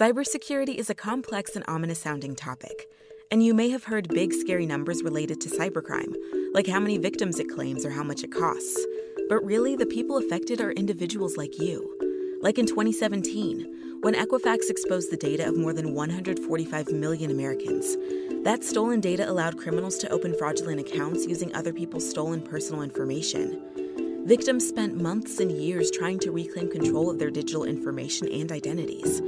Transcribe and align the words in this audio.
Cybersecurity 0.00 0.76
is 0.76 0.88
a 0.88 0.94
complex 0.94 1.56
and 1.56 1.64
ominous 1.68 1.98
sounding 1.98 2.34
topic, 2.34 2.88
and 3.30 3.44
you 3.44 3.52
may 3.52 3.68
have 3.68 3.84
heard 3.84 4.08
big, 4.08 4.32
scary 4.32 4.64
numbers 4.64 5.02
related 5.02 5.42
to 5.42 5.50
cybercrime, 5.50 6.14
like 6.54 6.66
how 6.66 6.80
many 6.80 6.96
victims 6.96 7.38
it 7.38 7.50
claims 7.50 7.84
or 7.84 7.90
how 7.90 8.02
much 8.02 8.24
it 8.24 8.32
costs. 8.32 8.80
But 9.28 9.44
really, 9.44 9.76
the 9.76 9.84
people 9.84 10.16
affected 10.16 10.62
are 10.62 10.72
individuals 10.72 11.36
like 11.36 11.58
you. 11.58 12.38
Like 12.40 12.56
in 12.56 12.64
2017, 12.64 13.98
when 14.00 14.14
Equifax 14.14 14.70
exposed 14.70 15.10
the 15.10 15.18
data 15.18 15.46
of 15.46 15.58
more 15.58 15.74
than 15.74 15.92
145 15.92 16.92
million 16.92 17.30
Americans. 17.30 17.98
That 18.42 18.64
stolen 18.64 19.02
data 19.02 19.30
allowed 19.30 19.58
criminals 19.58 19.98
to 19.98 20.08
open 20.08 20.32
fraudulent 20.32 20.80
accounts 20.80 21.26
using 21.26 21.54
other 21.54 21.74
people's 21.74 22.08
stolen 22.08 22.40
personal 22.40 22.80
information. 22.80 23.79
Victims 24.30 24.68
spent 24.68 24.94
months 24.94 25.40
and 25.40 25.50
years 25.50 25.90
trying 25.90 26.20
to 26.20 26.30
reclaim 26.30 26.70
control 26.70 27.10
of 27.10 27.18
their 27.18 27.32
digital 27.32 27.64
information 27.64 28.28
and 28.28 28.52
identities. 28.52 29.20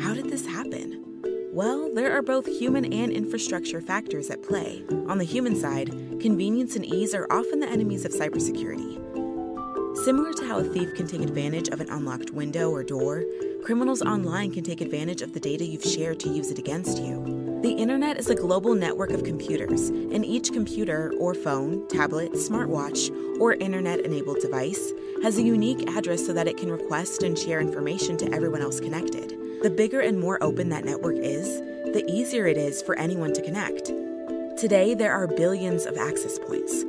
How 0.00 0.14
did 0.14 0.30
this 0.30 0.46
happen? 0.46 1.04
Well, 1.52 1.92
there 1.94 2.16
are 2.16 2.22
both 2.22 2.46
human 2.46 2.90
and 2.90 3.12
infrastructure 3.12 3.82
factors 3.82 4.30
at 4.30 4.42
play. 4.42 4.86
On 5.06 5.18
the 5.18 5.24
human 5.24 5.54
side, 5.54 5.90
convenience 6.18 6.76
and 6.76 6.86
ease 6.86 7.14
are 7.14 7.26
often 7.30 7.60
the 7.60 7.68
enemies 7.68 8.06
of 8.06 8.12
cybersecurity. 8.12 8.96
Similar 10.06 10.32
to 10.32 10.46
how 10.46 10.60
a 10.60 10.64
thief 10.64 10.94
can 10.94 11.06
take 11.06 11.20
advantage 11.20 11.68
of 11.68 11.82
an 11.82 11.90
unlocked 11.90 12.30
window 12.30 12.70
or 12.70 12.82
door, 12.82 13.24
criminals 13.62 14.00
online 14.00 14.50
can 14.50 14.64
take 14.64 14.80
advantage 14.80 15.20
of 15.20 15.34
the 15.34 15.40
data 15.40 15.66
you've 15.66 15.84
shared 15.84 16.20
to 16.20 16.30
use 16.30 16.50
it 16.50 16.58
against 16.58 17.02
you. 17.02 17.47
The 17.60 17.72
internet 17.72 18.18
is 18.18 18.30
a 18.30 18.36
global 18.36 18.76
network 18.76 19.10
of 19.10 19.24
computers, 19.24 19.88
and 19.88 20.24
each 20.24 20.52
computer 20.52 21.12
or 21.18 21.34
phone, 21.34 21.88
tablet, 21.88 22.30
smartwatch, 22.34 23.10
or 23.40 23.54
internet 23.54 24.00
enabled 24.00 24.38
device 24.38 24.92
has 25.24 25.38
a 25.38 25.42
unique 25.42 25.90
address 25.90 26.24
so 26.24 26.32
that 26.34 26.46
it 26.46 26.56
can 26.56 26.70
request 26.70 27.24
and 27.24 27.36
share 27.36 27.60
information 27.60 28.16
to 28.18 28.32
everyone 28.32 28.62
else 28.62 28.78
connected. 28.78 29.36
The 29.62 29.70
bigger 29.70 29.98
and 29.98 30.20
more 30.20 30.40
open 30.40 30.68
that 30.68 30.84
network 30.84 31.16
is, 31.16 31.58
the 31.92 32.04
easier 32.08 32.46
it 32.46 32.56
is 32.56 32.80
for 32.80 32.96
anyone 32.96 33.32
to 33.32 33.42
connect. 33.42 33.86
Today, 34.56 34.94
there 34.94 35.12
are 35.12 35.26
billions 35.26 35.84
of 35.84 35.96
access 35.96 36.38
points. 36.38 36.84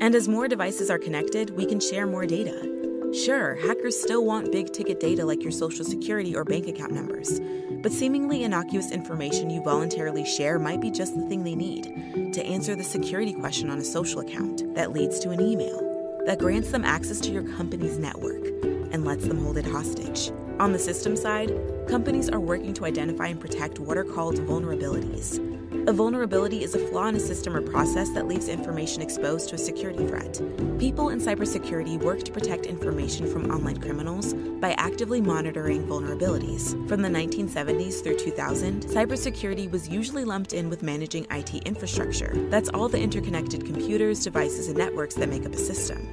And 0.00 0.14
as 0.14 0.26
more 0.26 0.48
devices 0.48 0.88
are 0.88 0.98
connected, 0.98 1.50
we 1.50 1.66
can 1.66 1.80
share 1.80 2.06
more 2.06 2.24
data. 2.24 2.70
Sure, 3.12 3.56
hackers 3.56 4.00
still 4.00 4.24
want 4.24 4.50
big 4.50 4.72
ticket 4.72 5.00
data 5.00 5.24
like 5.26 5.42
your 5.42 5.52
social 5.52 5.84
security 5.84 6.34
or 6.34 6.44
bank 6.44 6.66
account 6.66 6.92
numbers, 6.92 7.40
but 7.84 7.92
seemingly 7.92 8.44
innocuous 8.44 8.90
information 8.90 9.50
you 9.50 9.62
voluntarily 9.62 10.24
share 10.24 10.58
might 10.58 10.80
be 10.80 10.90
just 10.90 11.14
the 11.14 11.28
thing 11.28 11.44
they 11.44 11.54
need 11.54 12.32
to 12.32 12.42
answer 12.42 12.74
the 12.74 12.82
security 12.82 13.34
question 13.34 13.68
on 13.68 13.78
a 13.78 13.84
social 13.84 14.22
account 14.22 14.74
that 14.74 14.90
leads 14.90 15.20
to 15.20 15.28
an 15.28 15.40
email 15.42 15.78
that 16.24 16.38
grants 16.38 16.70
them 16.70 16.82
access 16.82 17.20
to 17.20 17.30
your 17.30 17.42
company's 17.42 17.98
network 17.98 18.46
and 18.90 19.04
lets 19.04 19.26
them 19.26 19.38
hold 19.38 19.58
it 19.58 19.66
hostage. 19.66 20.32
On 20.58 20.72
the 20.72 20.78
system 20.78 21.14
side, 21.14 21.52
companies 21.86 22.30
are 22.30 22.40
working 22.40 22.72
to 22.72 22.86
identify 22.86 23.26
and 23.26 23.38
protect 23.38 23.78
what 23.78 23.98
are 23.98 24.04
called 24.04 24.36
vulnerabilities. 24.36 25.53
A 25.86 25.92
vulnerability 25.92 26.62
is 26.62 26.74
a 26.74 26.78
flaw 26.78 27.08
in 27.08 27.16
a 27.16 27.20
system 27.20 27.54
or 27.54 27.60
process 27.60 28.08
that 28.10 28.26
leaves 28.26 28.48
information 28.48 29.02
exposed 29.02 29.50
to 29.50 29.56
a 29.56 29.58
security 29.58 30.06
threat. 30.06 30.40
People 30.78 31.10
in 31.10 31.20
cybersecurity 31.20 32.00
work 32.00 32.22
to 32.22 32.32
protect 32.32 32.64
information 32.64 33.30
from 33.30 33.50
online 33.50 33.76
criminals 33.76 34.32
by 34.32 34.72
actively 34.78 35.20
monitoring 35.20 35.86
vulnerabilities. 35.86 36.72
From 36.88 37.02
the 37.02 37.08
1970s 37.10 38.02
through 38.02 38.16
2000, 38.16 38.84
cybersecurity 38.84 39.70
was 39.70 39.86
usually 39.86 40.24
lumped 40.24 40.54
in 40.54 40.70
with 40.70 40.82
managing 40.82 41.26
IT 41.30 41.54
infrastructure. 41.66 42.32
That's 42.48 42.70
all 42.70 42.88
the 42.88 43.00
interconnected 43.00 43.66
computers, 43.66 44.24
devices, 44.24 44.68
and 44.68 44.78
networks 44.78 45.16
that 45.16 45.28
make 45.28 45.44
up 45.44 45.52
a 45.52 45.58
system. 45.58 46.08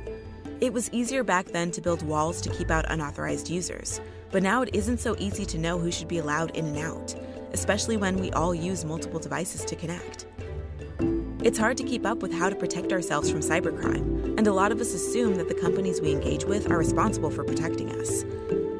It 0.60 0.74
was 0.74 0.92
easier 0.92 1.24
back 1.24 1.46
then 1.46 1.72
to 1.72 1.82
build 1.82 2.02
walls 2.02 2.42
to 2.42 2.50
keep 2.50 2.72
out 2.72 2.92
unauthorized 2.92 3.50
users, 3.50 4.02
but 4.32 4.44
now 4.44 4.64
it 4.64 4.72
isn't 4.74 5.00
so 5.00 5.16
easy 5.18 5.46
to 5.46 5.58
know 5.58 5.80
who 5.80 5.92
should 5.92 6.10
be 6.10 6.18
allowed 6.18 6.52
in 6.58 6.66
and 6.66 6.78
out 6.78 7.16
especially 7.54 7.98
when 7.98 8.18
we 8.18 8.32
all 8.32 8.54
use 8.54 8.86
multiple 8.86 9.20
devices 9.20 9.66
to 9.66 9.76
connect. 9.76 10.26
It's 11.44 11.58
hard 11.58 11.78
to 11.78 11.84
keep 11.84 12.06
up 12.06 12.22
with 12.22 12.32
how 12.32 12.50
to 12.50 12.56
protect 12.56 12.94
ourselves 12.94 13.32
from 13.32 13.42
cybercrime, 13.42 14.38
and 14.38 14.46
a 14.46 14.54
lot 14.54 14.72
of 14.72 14.80
us 14.80 14.94
assume 14.94 15.36
that 15.36 15.48
the 15.48 15.56
companies 15.56 16.00
we 16.00 16.12
engage 16.12 16.46
with 16.46 16.70
are 16.70 16.78
responsible 16.78 17.32
for 17.32 17.44
protecting 17.44 17.92
us. 18.00 18.24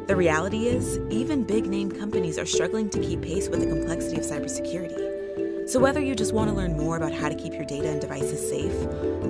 The 0.08 0.16
reality 0.16 0.68
is, 0.68 1.00
even 1.10 1.44
big 1.44 1.66
name 1.66 1.92
companies 1.92 2.38
are 2.38 2.46
struggling 2.46 2.90
to 2.92 3.00
keep 3.00 3.22
pace 3.22 3.50
with 3.50 3.62
the 3.62 3.68
complexity 3.68 4.18
of 4.18 4.24
cybersecurity. 4.24 5.70
So, 5.70 5.80
whether 5.80 6.02
you 6.02 6.16
just 6.16 6.34
want 6.34 6.50
to 6.50 6.56
learn 6.56 6.78
more 6.78 6.98
about 6.98 7.14
how 7.14 7.30
to 7.30 7.36
keep 7.36 7.54
your 7.54 7.66
data 7.66 7.90
and 7.90 8.02
devices 8.02 8.48
safe, 8.48 8.76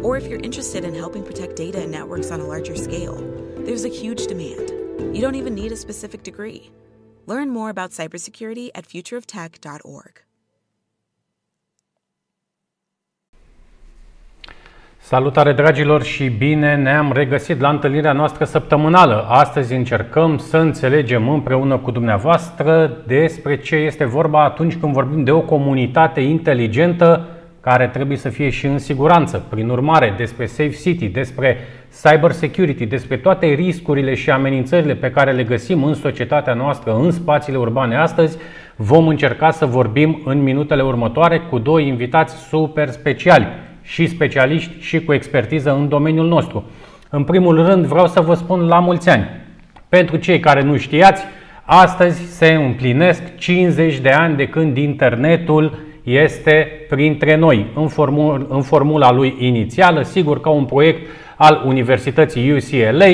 or 0.03 0.17
if 0.17 0.27
you're 0.27 0.39
interested 0.39 0.83
in 0.83 0.95
helping 0.95 1.23
protect 1.23 1.55
data 1.55 1.81
and 1.81 1.91
networks 1.91 2.31
on 2.31 2.39
a 2.41 2.45
larger 2.45 2.75
scale, 2.75 3.15
there's 3.57 3.85
a 3.85 3.89
huge 3.89 4.27
demand. 4.27 4.71
You 5.15 5.21
don't 5.21 5.35
even 5.35 5.53
need 5.53 5.71
a 5.71 5.77
specific 5.77 6.23
degree. 6.23 6.71
Learn 7.25 7.49
more 7.49 7.69
about 7.69 7.91
cybersecurity 7.91 8.69
at 8.73 8.85
futureoftech.org. 8.85 10.25
Salutare 15.03 15.53
dragilor 15.53 16.03
și 16.03 16.27
bine 16.27 16.75
ne-am 16.75 17.11
regăsit 17.11 17.59
la 17.59 17.69
întâlnirea 17.69 18.11
noastră 18.11 18.45
săptămânală. 18.45 19.25
Astăzi 19.29 19.73
încercăm 19.73 20.37
să 20.37 20.57
înțelegem 20.57 21.29
împreună 21.29 21.77
cu 21.77 21.91
dumneavoastră 21.91 22.97
despre 23.07 23.57
ce 23.57 23.75
este 23.75 24.05
vorba 24.05 24.43
atunci 24.43 24.75
când 24.75 24.93
vorbim 24.93 25.23
de 25.23 25.31
o 25.31 25.41
comunitate 25.41 26.21
inteligentă 26.21 27.27
care 27.61 27.87
trebuie 27.87 28.17
să 28.17 28.29
fie 28.29 28.49
și 28.49 28.65
în 28.65 28.77
siguranță. 28.77 29.45
Prin 29.49 29.69
urmare, 29.69 30.13
despre 30.17 30.45
Safe 30.45 30.69
City, 30.81 31.07
despre 31.07 31.57
cyber 32.03 32.31
security, 32.31 32.85
despre 32.85 33.17
toate 33.17 33.45
riscurile 33.45 34.13
și 34.13 34.29
amenințările 34.29 34.95
pe 34.95 35.11
care 35.11 35.31
le 35.31 35.43
găsim 35.43 35.83
în 35.83 35.93
societatea 35.93 36.53
noastră, 36.53 36.95
în 36.95 37.11
spațiile 37.11 37.57
urbane 37.57 37.97
astăzi, 37.97 38.37
vom 38.75 39.07
încerca 39.07 39.51
să 39.51 39.65
vorbim 39.65 40.21
în 40.25 40.43
minutele 40.43 40.83
următoare 40.83 41.39
cu 41.39 41.59
doi 41.59 41.87
invitați 41.87 42.35
super 42.35 42.89
speciali 42.89 43.47
și 43.81 44.07
specialiști 44.07 44.79
și 44.79 45.03
cu 45.03 45.13
expertiză 45.13 45.73
în 45.73 45.89
domeniul 45.89 46.27
nostru. 46.27 46.63
În 47.09 47.23
primul 47.23 47.65
rând 47.65 47.85
vreau 47.85 48.07
să 48.07 48.21
vă 48.21 48.33
spun 48.33 48.67
la 48.67 48.79
mulți 48.79 49.09
ani. 49.09 49.29
Pentru 49.89 50.15
cei 50.17 50.39
care 50.39 50.61
nu 50.61 50.77
știați, 50.77 51.23
astăzi 51.63 52.37
se 52.37 52.53
împlinesc 52.53 53.35
50 53.35 53.99
de 53.99 54.09
ani 54.09 54.35
de 54.35 54.47
când 54.47 54.77
internetul 54.77 55.77
este 56.03 56.67
printre 56.89 57.35
noi 57.35 57.65
în, 57.75 57.87
formul, 57.87 58.45
în 58.49 58.61
formula 58.61 59.11
lui 59.11 59.35
inițială, 59.39 60.01
sigur 60.01 60.41
ca 60.41 60.49
un 60.49 60.65
proiect 60.65 61.07
al 61.43 61.61
Universității 61.65 62.51
UCLA, 62.51 63.05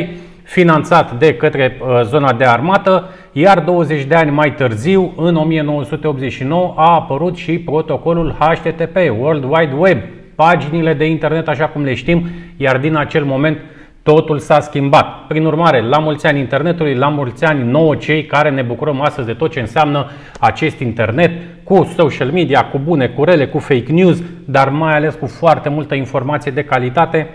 finanțat 0.44 1.18
de 1.18 1.36
către 1.36 1.78
uh, 1.80 2.02
zona 2.04 2.34
de 2.34 2.46
armată, 2.46 3.10
iar 3.32 3.60
20 3.60 4.04
de 4.04 4.16
ani 4.16 4.32
mai 4.32 4.54
târziu, 4.54 5.14
în 5.16 5.36
1989, 5.36 6.74
a 6.78 6.94
apărut 6.94 7.36
și 7.36 7.60
protocolul 7.60 8.36
HTTP, 8.40 8.96
World 9.20 9.44
Wide 9.44 9.76
Web, 9.78 9.98
paginile 10.36 10.94
de 10.94 11.06
internet 11.06 11.48
așa 11.48 11.68
cum 11.68 11.84
le 11.84 11.94
știm, 11.94 12.28
iar 12.58 12.78
din 12.78 12.96
acel 12.96 13.24
moment 13.24 13.58
totul 14.04 14.40
s-a 14.40 14.60
schimbat. 14.60 15.28
Prin 15.28 15.46
urmare, 15.46 15.82
la 15.82 16.00
mulți 16.00 16.26
ani 16.28 16.40
internetului, 16.40 16.96
la 16.96 17.08
mulți 17.08 17.46
ani 17.46 17.70
nouă 17.70 17.96
cei 17.96 18.26
care 18.26 18.50
ne 18.50 18.62
bucurăm 18.62 19.02
astăzi 19.02 19.28
de 19.28 19.34
tot 19.34 19.52
ce 19.52 19.60
înseamnă 19.60 20.10
acest 20.40 20.80
internet, 20.80 21.32
cu 21.64 21.94
social 21.96 22.32
media, 22.32 22.66
cu 22.66 22.80
bune, 22.84 23.08
cu 23.08 23.24
rele, 23.24 23.48
cu 23.48 23.60
fake 23.60 23.92
news, 23.92 24.24
dar 24.46 24.70
mai 24.70 24.96
ales 24.96 25.16
cu 25.16 25.26
foarte 25.26 25.70
multă 25.70 25.96
informație 25.96 26.52
de 26.52 26.64
calitate, 26.64 27.28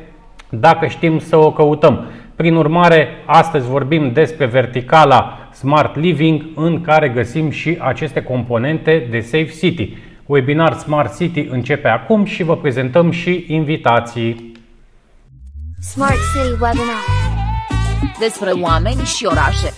dacă 0.60 0.86
știm 0.86 1.18
să 1.18 1.36
o 1.36 1.52
căutăm. 1.52 2.06
Prin 2.36 2.54
urmare, 2.54 3.08
astăzi 3.26 3.66
vorbim 3.66 4.12
despre 4.12 4.46
verticala 4.46 5.48
Smart 5.52 5.96
Living, 5.96 6.44
în 6.54 6.80
care 6.80 7.08
găsim 7.08 7.50
și 7.50 7.78
aceste 7.80 8.22
componente 8.22 9.06
de 9.10 9.20
Safe 9.20 9.52
City. 9.60 9.96
Webinar 10.26 10.72
Smart 10.72 11.16
City 11.16 11.40
începe 11.50 11.88
acum 11.88 12.24
și 12.24 12.42
vă 12.42 12.56
prezentăm 12.56 13.10
și 13.10 13.44
invitații. 13.48 14.52
Smart 15.80 16.18
City 16.32 16.50
Webinar 16.50 17.02
Despre 18.18 18.50
oameni 18.50 19.00
și 19.16 19.24
orașe 19.24 19.70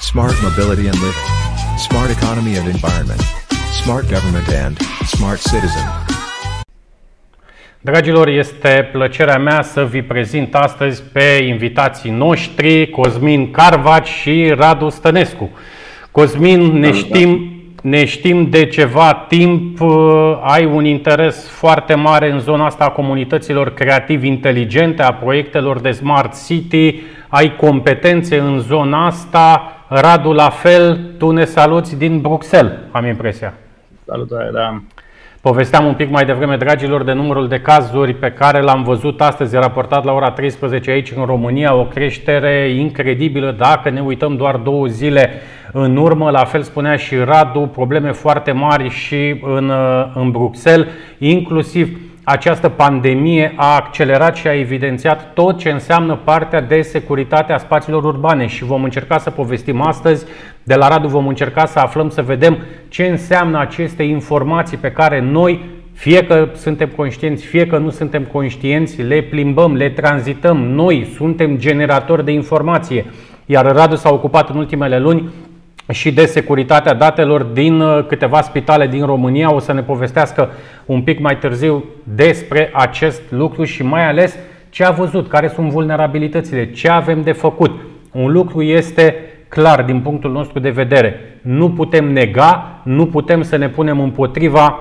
Smart 0.00 0.34
Mobility 0.42 0.88
and 0.88 1.00
Living 1.04 1.26
Smart 1.78 2.10
Economy 2.20 2.56
and 2.58 2.66
Environment 2.66 3.20
Smart 3.82 4.04
Government 4.12 4.48
and 4.64 4.76
Smart 5.06 5.40
Citizen 5.40 6.05
Dragilor, 7.90 8.28
este 8.28 8.88
plăcerea 8.92 9.38
mea 9.38 9.62
să 9.62 9.84
vi 9.84 10.02
prezint 10.02 10.54
astăzi 10.54 11.02
pe 11.12 11.44
invitații 11.48 12.10
noștri, 12.10 12.90
Cosmin 12.90 13.50
Carvaci 13.50 14.06
și 14.06 14.54
Radu 14.56 14.88
Stănescu. 14.88 15.50
Cosmin, 16.10 16.78
ne 16.78 16.92
știm, 16.92 17.52
ne 17.82 18.04
știm 18.04 18.50
de 18.50 18.66
ceva 18.66 19.14
timp, 19.28 19.80
uh, 19.80 20.38
ai 20.42 20.64
un 20.64 20.84
interes 20.84 21.48
foarte 21.48 21.94
mare 21.94 22.30
în 22.30 22.38
zona 22.38 22.66
asta 22.66 22.84
a 22.84 22.90
comunităților 22.90 23.74
creativ-inteligente, 23.74 25.02
a 25.02 25.12
proiectelor 25.12 25.80
de 25.80 25.90
Smart 25.90 26.46
City, 26.46 26.94
ai 27.28 27.56
competențe 27.56 28.38
în 28.38 28.58
zona 28.58 29.06
asta. 29.06 29.72
Radu, 29.88 30.32
la 30.32 30.48
fel, 30.48 31.14
tu 31.18 31.30
ne 31.30 31.44
saluți 31.44 31.98
din 31.98 32.20
Bruxelles, 32.20 32.72
am 32.90 33.06
impresia. 33.06 33.54
Salutare, 34.06 34.50
da. 34.52 34.80
Povesteam 35.46 35.86
un 35.86 35.94
pic 35.94 36.10
mai 36.10 36.24
devreme, 36.24 36.56
dragilor, 36.56 37.02
de 37.02 37.12
numărul 37.12 37.48
de 37.48 37.60
cazuri 37.60 38.14
pe 38.14 38.32
care 38.32 38.60
l-am 38.60 38.82
văzut 38.82 39.20
astăzi 39.20 39.56
raportat 39.56 40.04
la 40.04 40.12
ora 40.12 40.30
13 40.30 40.90
aici 40.90 41.12
în 41.16 41.24
România, 41.24 41.74
o 41.74 41.84
creștere 41.84 42.70
incredibilă 42.70 43.54
dacă 43.58 43.90
ne 43.90 44.00
uităm 44.00 44.36
doar 44.36 44.56
două 44.56 44.86
zile 44.86 45.30
în 45.72 45.96
urmă. 45.96 46.30
La 46.30 46.44
fel 46.44 46.62
spunea 46.62 46.96
și 46.96 47.16
Radu, 47.16 47.60
probleme 47.60 48.12
foarte 48.12 48.52
mari 48.52 48.88
și 48.88 49.40
în, 49.42 49.72
în 50.14 50.30
Bruxelles, 50.30 50.88
inclusiv 51.18 51.98
această 52.24 52.68
pandemie 52.68 53.52
a 53.56 53.74
accelerat 53.74 54.36
și 54.36 54.46
a 54.46 54.58
evidențiat 54.58 55.32
tot 55.32 55.58
ce 55.58 55.70
înseamnă 55.70 56.20
partea 56.24 56.60
de 56.60 56.80
securitate 56.80 57.52
a 57.52 57.58
spațiilor 57.58 58.04
urbane 58.04 58.46
și 58.46 58.64
vom 58.64 58.84
încerca 58.84 59.18
să 59.18 59.30
povestim 59.30 59.80
astăzi. 59.80 60.26
De 60.66 60.74
la 60.74 60.88
Radu 60.88 61.08
vom 61.08 61.26
încerca 61.26 61.66
să 61.66 61.78
aflăm, 61.78 62.08
să 62.08 62.22
vedem 62.22 62.58
ce 62.88 63.06
înseamnă 63.06 63.58
aceste 63.58 64.02
informații 64.02 64.76
pe 64.76 64.90
care 64.90 65.20
noi, 65.20 65.64
fie 65.92 66.24
că 66.24 66.48
suntem 66.54 66.88
conștienți, 66.96 67.44
fie 67.44 67.66
că 67.66 67.78
nu 67.78 67.90
suntem 67.90 68.22
conștienți, 68.22 69.02
le 69.02 69.20
plimbăm, 69.20 69.74
le 69.74 69.88
tranzităm. 69.88 70.56
Noi 70.56 71.08
suntem 71.16 71.56
generatori 71.56 72.24
de 72.24 72.32
informație. 72.32 73.04
Iar 73.44 73.72
Radu 73.72 73.96
s-a 73.96 74.12
ocupat 74.12 74.50
în 74.50 74.56
ultimele 74.56 74.98
luni 74.98 75.28
și 75.92 76.12
de 76.12 76.24
securitatea 76.24 76.94
datelor 76.94 77.42
din 77.42 77.80
uh, 77.80 78.06
câteva 78.06 78.40
spitale 78.40 78.86
din 78.86 79.04
România. 79.04 79.54
O 79.54 79.58
să 79.58 79.72
ne 79.72 79.82
povestească 79.82 80.50
un 80.86 81.02
pic 81.02 81.18
mai 81.18 81.38
târziu 81.38 81.84
despre 82.02 82.70
acest 82.72 83.22
lucru 83.28 83.64
și 83.64 83.82
mai 83.82 84.08
ales 84.08 84.36
ce 84.70 84.84
a 84.84 84.90
văzut, 84.90 85.28
care 85.28 85.48
sunt 85.48 85.70
vulnerabilitățile, 85.70 86.70
ce 86.70 86.88
avem 86.88 87.22
de 87.22 87.32
făcut. 87.32 87.70
Un 88.12 88.32
lucru 88.32 88.62
este 88.62 89.14
clar 89.48 89.82
din 89.82 90.00
punctul 90.00 90.30
nostru 90.32 90.58
de 90.58 90.70
vedere. 90.70 91.38
Nu 91.42 91.70
putem 91.70 92.12
nega, 92.12 92.80
nu 92.82 93.06
putem 93.06 93.42
să 93.42 93.56
ne 93.56 93.68
punem 93.68 94.00
împotriva 94.00 94.80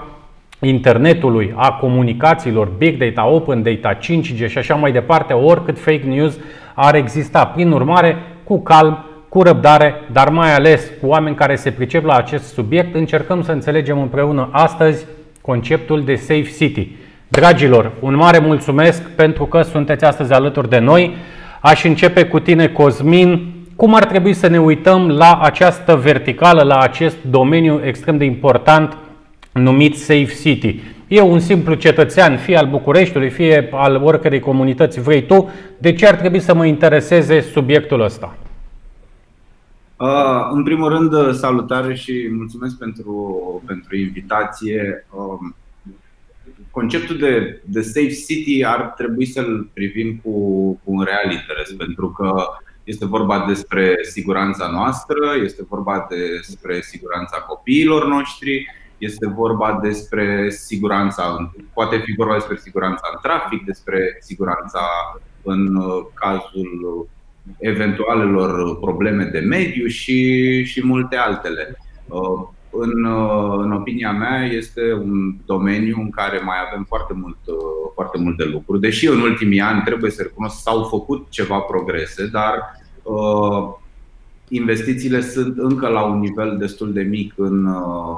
internetului, 0.60 1.54
a 1.56 1.72
comunicațiilor, 1.72 2.68
big 2.78 2.98
data, 2.98 3.28
open 3.28 3.64
data, 3.64 3.98
5G 3.98 4.48
și 4.48 4.58
așa 4.58 4.76
mai 4.76 4.92
departe, 4.92 5.34
oricât 5.34 5.80
fake 5.80 6.06
news 6.08 6.40
ar 6.74 6.96
exista. 6.96 7.46
Prin 7.46 7.72
urmare, 7.72 8.18
cu 8.44 8.62
calm, 8.62 9.06
cu 9.30 9.42
răbdare, 9.42 9.94
dar 10.12 10.30
mai 10.30 10.54
ales 10.54 10.92
cu 11.02 11.08
oameni 11.08 11.36
care 11.36 11.56
se 11.56 11.72
pricep 11.72 12.06
la 12.06 12.16
acest 12.16 12.54
subiect, 12.54 12.96
încercăm 12.96 13.44
să 13.44 13.52
înțelegem 13.52 14.00
împreună 14.00 14.50
astăzi 14.52 15.06
conceptul 15.42 16.04
de 16.04 16.16
Safe 16.16 16.54
City. 16.58 16.88
Dragilor, 17.28 17.92
un 18.00 18.16
mare 18.16 18.38
mulțumesc 18.40 19.10
pentru 19.10 19.46
că 19.46 19.62
sunteți 19.62 20.04
astăzi 20.06 20.34
alături 20.34 20.70
de 20.70 20.80
noi. 20.80 21.16
Aș 21.60 21.84
începe 21.84 22.26
cu 22.26 22.40
tine, 22.40 22.68
Cosmin. 22.68 23.55
Cum 23.76 23.96
ar 23.96 24.06
trebui 24.06 24.34
să 24.34 24.48
ne 24.48 24.60
uităm 24.60 25.08
la 25.08 25.40
această 25.42 25.96
verticală, 25.96 26.64
la 26.64 26.80
acest 26.80 27.18
domeniu 27.30 27.86
extrem 27.86 28.18
de 28.18 28.26
important 28.26 28.98
numit 29.52 29.98
Safe 29.98 30.34
City? 30.42 30.80
Eu, 31.08 31.32
un 31.32 31.40
simplu 31.40 31.74
cetățean, 31.74 32.38
fie 32.38 32.58
al 32.58 32.68
Bucureștiului, 32.70 33.30
fie 33.30 33.70
al 33.72 33.96
oricărei 33.96 34.40
comunități 34.40 35.02
vrei 35.02 35.26
tu, 35.26 35.50
de 35.78 35.94
ce 35.94 36.08
ar 36.08 36.16
trebui 36.16 36.40
să 36.40 36.56
mă 36.56 36.66
intereseze 36.66 37.42
subiectul 37.42 38.02
ăsta? 38.02 38.38
Uh, 40.00 40.48
în 40.52 40.64
primul 40.64 40.90
rând, 40.90 41.14
uh, 41.14 41.32
salutare 41.32 41.96
și 41.96 42.30
mulțumesc 42.32 42.78
pentru, 42.78 43.64
pentru 43.66 43.96
invitație. 43.96 45.08
Um, 45.10 45.56
conceptul 46.72 47.18
de, 47.18 47.62
de 47.66 47.82
Safe 47.82 48.14
City 48.28 48.66
ar 48.66 48.82
trebui 48.82 49.26
să-l 49.26 49.70
privim 49.74 50.20
cu, 50.24 50.32
cu 50.84 50.92
un 50.92 51.04
real 51.04 51.32
interes, 51.32 51.72
pentru 51.78 52.10
că 52.10 52.34
este 52.86 53.06
vorba 53.06 53.46
despre 53.48 53.96
siguranța 54.02 54.68
noastră, 54.68 55.18
este 55.44 55.64
vorba 55.70 56.08
despre 56.10 56.82
siguranța 56.82 57.38
copiilor 57.38 58.08
noștri, 58.08 58.66
este 58.98 59.28
vorba 59.28 59.80
despre 59.82 60.50
siguranța, 60.50 61.52
poate 61.74 61.98
fi 61.98 62.14
vorba 62.18 62.34
despre 62.34 62.56
siguranța 62.56 63.10
în 63.14 63.20
trafic, 63.22 63.66
despre 63.66 64.18
siguranța 64.20 64.82
în 65.44 65.76
uh, 65.76 66.06
cazul 66.14 67.08
eventualelor 67.60 68.80
probleme 68.80 69.24
de 69.24 69.40
mediu 69.40 69.88
și, 69.88 70.64
și 70.64 70.86
multe 70.86 71.16
altele. 71.16 71.78
Uh, 72.76 72.88
în, 72.88 73.04
uh, 73.04 73.60
în 73.64 73.72
opinia 73.72 74.12
mea, 74.12 74.46
este 74.46 74.94
un 74.94 75.36
domeniu 75.46 75.96
în 76.00 76.10
care 76.10 76.42
mai 76.44 76.56
avem 76.68 76.86
foarte, 76.88 77.14
mult, 77.14 77.38
uh, 77.46 77.56
foarte 77.94 78.18
multe 78.18 78.46
lucruri. 78.46 78.82
Deși 78.82 79.08
în 79.08 79.20
ultimii 79.20 79.62
ani, 79.62 79.82
trebuie 79.86 80.12
să 80.12 80.22
recunosc, 80.22 80.62
s-au 80.62 80.84
făcut 80.84 81.30
ceva 81.30 81.60
progrese, 81.60 82.28
dar 82.28 82.54
uh, 83.04 83.74
investițiile 84.48 85.22
sunt 85.22 85.58
încă 85.58 85.88
la 85.88 86.04
un 86.04 86.20
nivel 86.20 86.58
destul 86.58 86.94
de 86.94 87.02
mic 87.02 87.34
în 87.38 87.66
uh, 87.66 88.18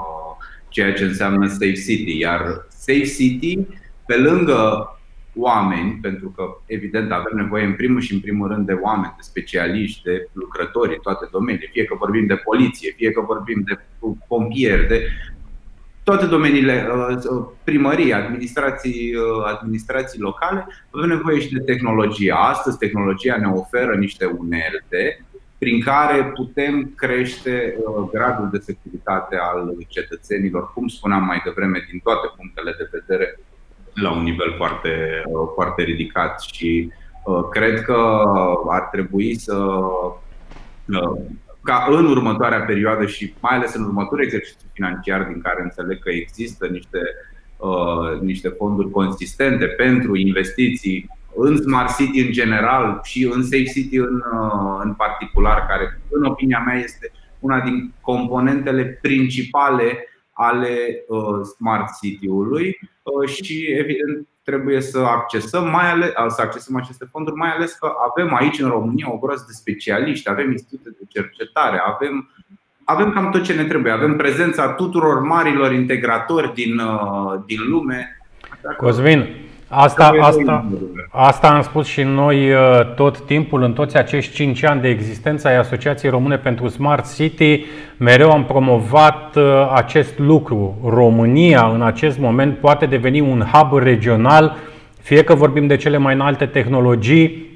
ceea 0.69 0.93
ce 0.93 1.03
înseamnă 1.03 1.47
Safe 1.47 1.71
City. 1.71 2.19
Iar 2.19 2.65
Safe 2.69 3.05
City, 3.05 3.59
pe 4.05 4.17
lângă 4.17 4.91
oameni, 5.37 5.99
pentru 6.01 6.29
că 6.29 6.43
evident 6.65 7.11
avem 7.11 7.35
nevoie 7.35 7.65
în 7.65 7.73
primul 7.73 8.01
și 8.01 8.13
în 8.13 8.19
primul 8.19 8.47
rând 8.47 8.65
de 8.65 8.79
oameni, 8.81 9.13
de 9.15 9.21
specialiști, 9.21 10.03
de 10.03 10.29
lucrători 10.33 10.93
în 10.93 10.99
toate 11.01 11.27
domeniile, 11.31 11.69
fie 11.71 11.85
că 11.85 11.95
vorbim 11.95 12.25
de 12.25 12.35
poliție, 12.35 12.93
fie 12.95 13.11
că 13.11 13.21
vorbim 13.21 13.63
de 13.65 13.79
pompieri, 14.27 14.87
de 14.87 15.07
toate 16.09 16.25
domeniile, 16.25 16.87
uh, 16.91 17.15
uh, 17.29 17.45
primării, 17.63 18.13
administrații, 18.13 19.15
uh, 19.15 19.43
administrații 19.45 20.19
locale, 20.19 20.67
avem 20.91 21.09
nevoie 21.09 21.39
și 21.39 21.53
de 21.53 21.59
tehnologie. 21.59 22.33
Astăzi 22.37 22.77
tehnologia 22.77 23.37
ne 23.37 23.47
oferă 23.47 23.95
niște 23.95 24.25
unelte 24.25 25.25
prin 25.57 25.81
care 25.81 26.31
putem 26.35 26.93
crește 26.95 27.77
gradul 28.11 28.49
de 28.51 28.57
securitate 28.57 29.35
al 29.35 29.75
cetățenilor, 29.87 30.73
cum 30.73 30.87
spuneam 30.87 31.23
mai 31.23 31.41
devreme, 31.45 31.85
din 31.89 31.99
toate 32.03 32.27
punctele 32.35 32.75
de 32.77 32.89
vedere 32.91 33.39
la 34.01 34.11
un 34.11 34.23
nivel 34.23 34.53
foarte, 34.57 35.21
uh, 35.25 35.49
foarte 35.53 35.83
ridicat 35.83 36.41
și 36.41 36.91
uh, 37.23 37.43
cred 37.49 37.81
că 37.81 38.23
ar 38.69 38.81
trebui 38.81 39.35
să 39.35 39.55
uh, 40.85 41.21
ca 41.67 41.87
în 41.89 42.05
următoarea 42.05 42.61
perioadă 42.61 43.05
și 43.05 43.33
mai 43.39 43.55
ales 43.55 43.73
în 43.73 43.83
următorul 43.83 44.23
exercițiu 44.23 44.67
financiar 44.73 45.23
din 45.23 45.41
care 45.41 45.61
înțeleg 45.61 45.99
că 46.03 46.09
există 46.09 46.67
niște, 46.67 46.99
uh, 47.57 48.21
niște 48.21 48.49
fonduri 48.49 48.91
consistente 48.91 49.65
pentru 49.65 50.15
investiții 50.15 51.09
în 51.35 51.57
Smart 51.57 51.95
City 51.95 52.19
în 52.19 52.31
general 52.31 52.99
și 53.03 53.29
în 53.33 53.43
Safe 53.43 53.63
City 53.63 53.97
în, 53.97 54.15
uh, 54.15 54.81
în 54.83 54.93
particular, 54.93 55.65
care 55.69 55.99
în 56.09 56.23
opinia 56.23 56.63
mea 56.65 56.75
este 56.75 57.11
una 57.39 57.59
din 57.59 57.93
componentele 58.01 58.99
principale 59.01 60.07
ale 60.37 61.03
uh, 61.07 61.41
Smart 61.55 61.97
City-ului 62.01 62.79
uh, 63.03 63.29
și 63.29 63.65
evident 63.77 64.27
trebuie 64.43 64.81
să 64.81 64.99
accesăm, 64.99 65.69
mai 65.69 65.91
ales, 65.91 66.09
uh, 66.09 66.25
să 66.27 66.41
accesăm 66.41 66.75
aceste 66.75 67.05
fonduri, 67.11 67.35
mai 67.35 67.49
ales 67.49 67.73
că 67.73 67.93
avem 68.11 68.35
aici 68.35 68.59
în 68.59 68.69
România 68.69 69.13
o 69.13 69.17
groază 69.17 69.43
de 69.47 69.53
specialiști, 69.53 70.29
avem 70.29 70.51
institute 70.51 70.89
de 70.89 71.05
cercetare, 71.07 71.81
avem, 71.85 72.29
avem 72.83 73.11
cam 73.11 73.31
tot 73.31 73.43
ce 73.43 73.53
ne 73.53 73.63
trebuie, 73.63 73.91
avem 73.91 74.15
prezența 74.15 74.73
tuturor 74.73 75.19
marilor 75.19 75.71
integratori 75.71 76.53
din, 76.53 76.81
din 77.45 77.69
lume. 77.69 78.21
Cosmin, 78.77 79.46
Asta, 79.69 80.15
asta, 80.19 80.65
asta 81.09 81.47
am 81.47 81.61
spus 81.61 81.87
și 81.87 82.01
noi 82.01 82.51
uh, 82.51 82.93
tot 82.95 83.19
timpul, 83.19 83.63
în 83.63 83.73
toți 83.73 83.97
acești 83.97 84.33
5 84.33 84.63
ani 84.63 84.81
de 84.81 84.87
existență 84.87 85.47
ai 85.47 85.57
Asociației 85.57 86.11
Române 86.11 86.37
pentru 86.37 86.67
Smart 86.67 87.15
City, 87.15 87.65
mereu 87.97 88.31
am 88.31 88.45
promovat 88.45 89.35
uh, 89.35 89.71
acest 89.73 90.19
lucru. 90.19 90.77
România, 90.85 91.71
în 91.73 91.81
acest 91.81 92.19
moment, 92.19 92.57
poate 92.57 92.85
deveni 92.85 93.19
un 93.19 93.45
hub 93.53 93.77
regional, 93.77 94.57
fie 95.01 95.23
că 95.23 95.35
vorbim 95.35 95.67
de 95.67 95.75
cele 95.75 95.97
mai 95.97 96.13
înalte 96.13 96.45
tehnologii, 96.45 97.46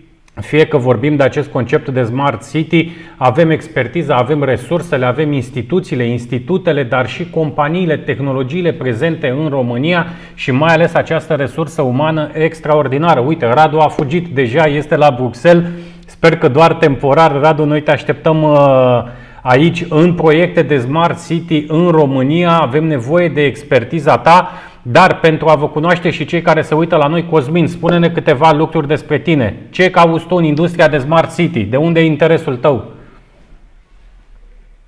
fie 0.42 0.66
că 0.66 0.78
vorbim 0.78 1.16
de 1.16 1.24
acest 1.24 1.50
concept 1.50 1.90
de 1.90 2.04
Smart 2.04 2.50
City, 2.50 2.92
avem 3.18 3.50
expertiza, 3.50 4.16
avem 4.16 4.44
resursele, 4.44 5.06
avem 5.06 5.32
instituțiile, 5.32 6.04
institutele, 6.04 6.84
dar 6.84 7.08
și 7.08 7.30
companiile, 7.30 7.98
tehnologiile 7.98 8.72
prezente 8.72 9.30
în 9.30 9.48
România 9.50 10.08
și 10.34 10.52
mai 10.52 10.74
ales 10.74 10.94
această 10.94 11.34
resursă 11.34 11.82
umană 11.82 12.30
extraordinară. 12.34 13.20
Uite, 13.20 13.46
Radu 13.46 13.80
a 13.80 13.88
fugit 13.88 14.28
deja, 14.28 14.66
este 14.66 14.96
la 14.96 15.16
Bruxelles. 15.18 15.64
Sper 16.06 16.38
că 16.38 16.48
doar 16.48 16.74
temporar, 16.74 17.40
Radu, 17.42 17.66
noi 17.66 17.82
te 17.82 17.92
așteptăm 17.92 18.44
uh, 18.44 19.04
aici 19.42 19.86
în 19.90 20.14
proiecte 20.14 20.62
de 20.62 20.78
Smart 20.78 21.28
City 21.28 21.64
în 21.68 21.88
România. 21.88 22.52
Avem 22.52 22.86
nevoie 22.86 23.30
de 23.30 23.44
expertiza 23.44 24.18
ta. 24.18 24.52
Dar 24.84 25.20
pentru 25.20 25.48
a 25.48 25.56
vă 25.56 25.70
cunoaște 25.70 26.10
și 26.10 26.26
cei 26.26 26.42
care 26.42 26.62
se 26.62 26.76
uită 26.76 26.96
la 26.96 27.08
noi, 27.08 27.26
Cosmin, 27.26 27.68
spune-ne 27.68 28.12
câteva 28.12 28.52
lucruri 28.52 28.88
despre 28.88 29.20
tine. 29.20 29.68
Ce 29.70 29.90
cauți 29.90 30.26
tu 30.26 30.36
în 30.36 30.44
industria 30.44 30.88
de 30.88 30.98
Smart 30.98 31.36
City? 31.36 31.64
De 31.64 31.78
unde 31.78 32.00
e 32.00 32.06
interesul 32.06 32.58
tău? 32.58 32.92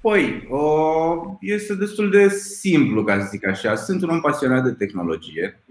Păi, 0.01 0.47
este 1.39 1.75
destul 1.75 2.09
de 2.09 2.27
simplu, 2.29 3.03
ca 3.03 3.19
să 3.19 3.27
zic 3.29 3.47
așa. 3.47 3.75
Sunt 3.75 4.03
un 4.03 4.09
om 4.09 4.19
pasionat 4.19 4.63
de 4.63 4.71
tehnologie. 4.71 5.63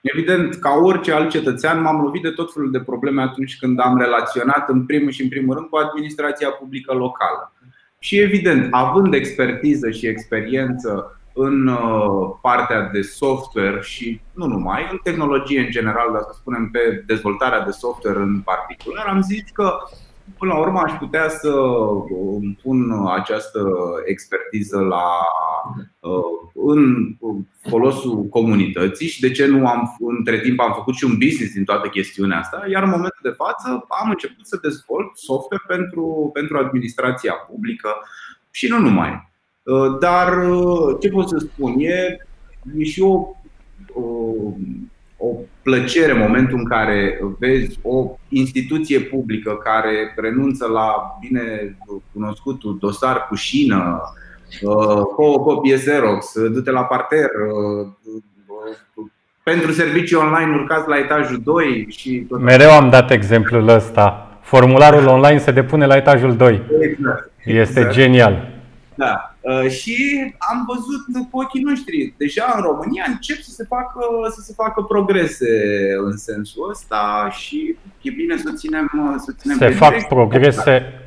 Evident, 0.00 0.54
ca 0.54 0.70
orice 0.82 1.12
alt 1.12 1.30
cetățean, 1.30 1.82
m-am 1.82 2.00
lovit 2.00 2.22
de 2.22 2.30
tot 2.30 2.52
felul 2.52 2.70
de 2.70 2.80
probleme 2.80 3.22
atunci 3.22 3.56
când 3.58 3.80
am 3.80 3.98
relaționat, 3.98 4.68
în 4.68 4.86
primul 4.86 5.10
și 5.10 5.22
în 5.22 5.28
primul 5.28 5.54
rând, 5.54 5.68
cu 5.68 5.76
administrația 5.76 6.48
publică 6.48 6.92
locală. 6.92 7.52
Și 7.98 8.18
evident, 8.18 8.68
având 8.70 9.14
expertiză 9.14 9.90
și 9.90 10.06
experiență 10.06 11.19
în 11.42 11.66
uh, 11.66 12.38
partea 12.42 12.88
de 12.92 13.02
software 13.02 13.80
și 13.82 14.20
nu 14.32 14.46
numai, 14.46 14.88
în 14.90 14.98
tehnologie 15.02 15.60
în 15.60 15.70
general, 15.70 16.12
dar 16.12 16.20
să 16.20 16.34
spunem 16.34 16.68
pe 16.72 17.02
dezvoltarea 17.06 17.64
de 17.64 17.70
software 17.70 18.18
în 18.18 18.40
particular, 18.40 19.06
am 19.06 19.22
zis 19.22 19.42
că 19.52 19.78
până 20.38 20.52
la 20.52 20.58
urmă 20.58 20.80
aș 20.84 20.92
putea 20.92 21.28
să 21.28 21.52
îmi 22.40 22.58
pun 22.62 23.06
această 23.06 23.62
expertiză 24.04 24.78
la, 24.78 25.04
în 26.54 27.06
folosul 27.68 28.24
comunității 28.24 29.08
și 29.08 29.20
de 29.20 29.30
ce 29.30 29.46
nu 29.46 29.66
am, 29.66 29.96
între 29.98 30.40
timp 30.40 30.60
am 30.60 30.72
făcut 30.74 30.94
și 30.94 31.04
un 31.04 31.18
business 31.18 31.52
din 31.52 31.64
toată 31.64 31.88
chestiunea 31.88 32.38
asta, 32.38 32.64
iar 32.70 32.82
în 32.82 32.88
momentul 32.88 33.20
de 33.22 33.34
față 33.36 33.84
am 34.02 34.10
început 34.10 34.46
să 34.46 34.58
dezvolt 34.62 35.16
software 35.16 35.62
pentru, 35.66 36.30
pentru 36.32 36.58
administrația 36.58 37.32
publică 37.32 37.90
și 38.50 38.68
nu 38.68 38.78
numai. 38.78 39.29
Dar 40.00 40.28
ce 41.00 41.08
pot 41.08 41.28
să 41.28 41.38
spun? 41.38 41.74
E, 41.78 42.16
e 42.78 42.84
și 42.84 43.00
o, 43.00 43.28
o, 43.92 44.02
o 45.16 45.26
plăcere 45.62 46.12
în 46.12 46.18
momentul 46.18 46.58
în 46.58 46.64
care 46.64 47.20
vezi 47.38 47.78
o 47.82 48.16
instituție 48.28 49.00
publică 49.00 49.56
care 49.56 50.14
renunță 50.16 50.66
la 50.66 51.16
bine 51.20 51.76
cunoscutul 52.12 52.78
dosar 52.78 53.26
cu 53.28 53.34
șină, 53.34 54.00
cu 55.14 55.22
o 55.22 55.40
copie 55.40 55.76
Xerox, 55.76 56.32
du-te 56.52 56.70
la 56.70 56.84
parter, 56.84 57.28
pentru 59.42 59.72
servicii 59.72 60.16
online 60.16 60.54
urcați 60.54 60.88
la 60.88 60.98
etajul 60.98 61.40
2 61.44 61.86
și 61.88 62.26
tot 62.28 62.40
Mereu 62.40 62.70
am 62.70 62.90
dat 62.90 63.10
exemplul 63.10 63.68
ăsta. 63.68 64.26
Formularul 64.40 65.06
online 65.06 65.38
se 65.38 65.50
depune 65.50 65.86
la 65.86 65.96
etajul 65.96 66.36
2. 66.36 66.62
Exact. 66.80 67.30
Este 67.44 67.78
exact. 67.78 67.94
genial. 67.94 68.48
Da. 68.94 69.29
Uh, 69.40 69.70
și 69.70 69.96
am 70.38 70.64
văzut 70.66 71.28
cu 71.30 71.38
ochii 71.38 71.62
noștri, 71.62 72.14
deja 72.16 72.52
în 72.56 72.62
România 72.62 73.04
încep 73.08 73.36
să 73.40 73.50
se 73.50 73.64
facă, 73.68 74.00
să 74.30 74.40
se 74.40 74.52
facă 74.56 74.82
progrese 74.82 75.52
în 76.04 76.16
sensul 76.16 76.68
ăsta 76.70 77.28
și 77.32 77.76
e 78.02 78.10
bine 78.10 78.36
să 78.36 78.52
ținem, 78.56 79.16
să 79.18 79.32
ținem 79.38 79.56
Se 79.56 79.70
fac 79.70 79.88
direct. 79.88 80.08
progrese 80.08 80.99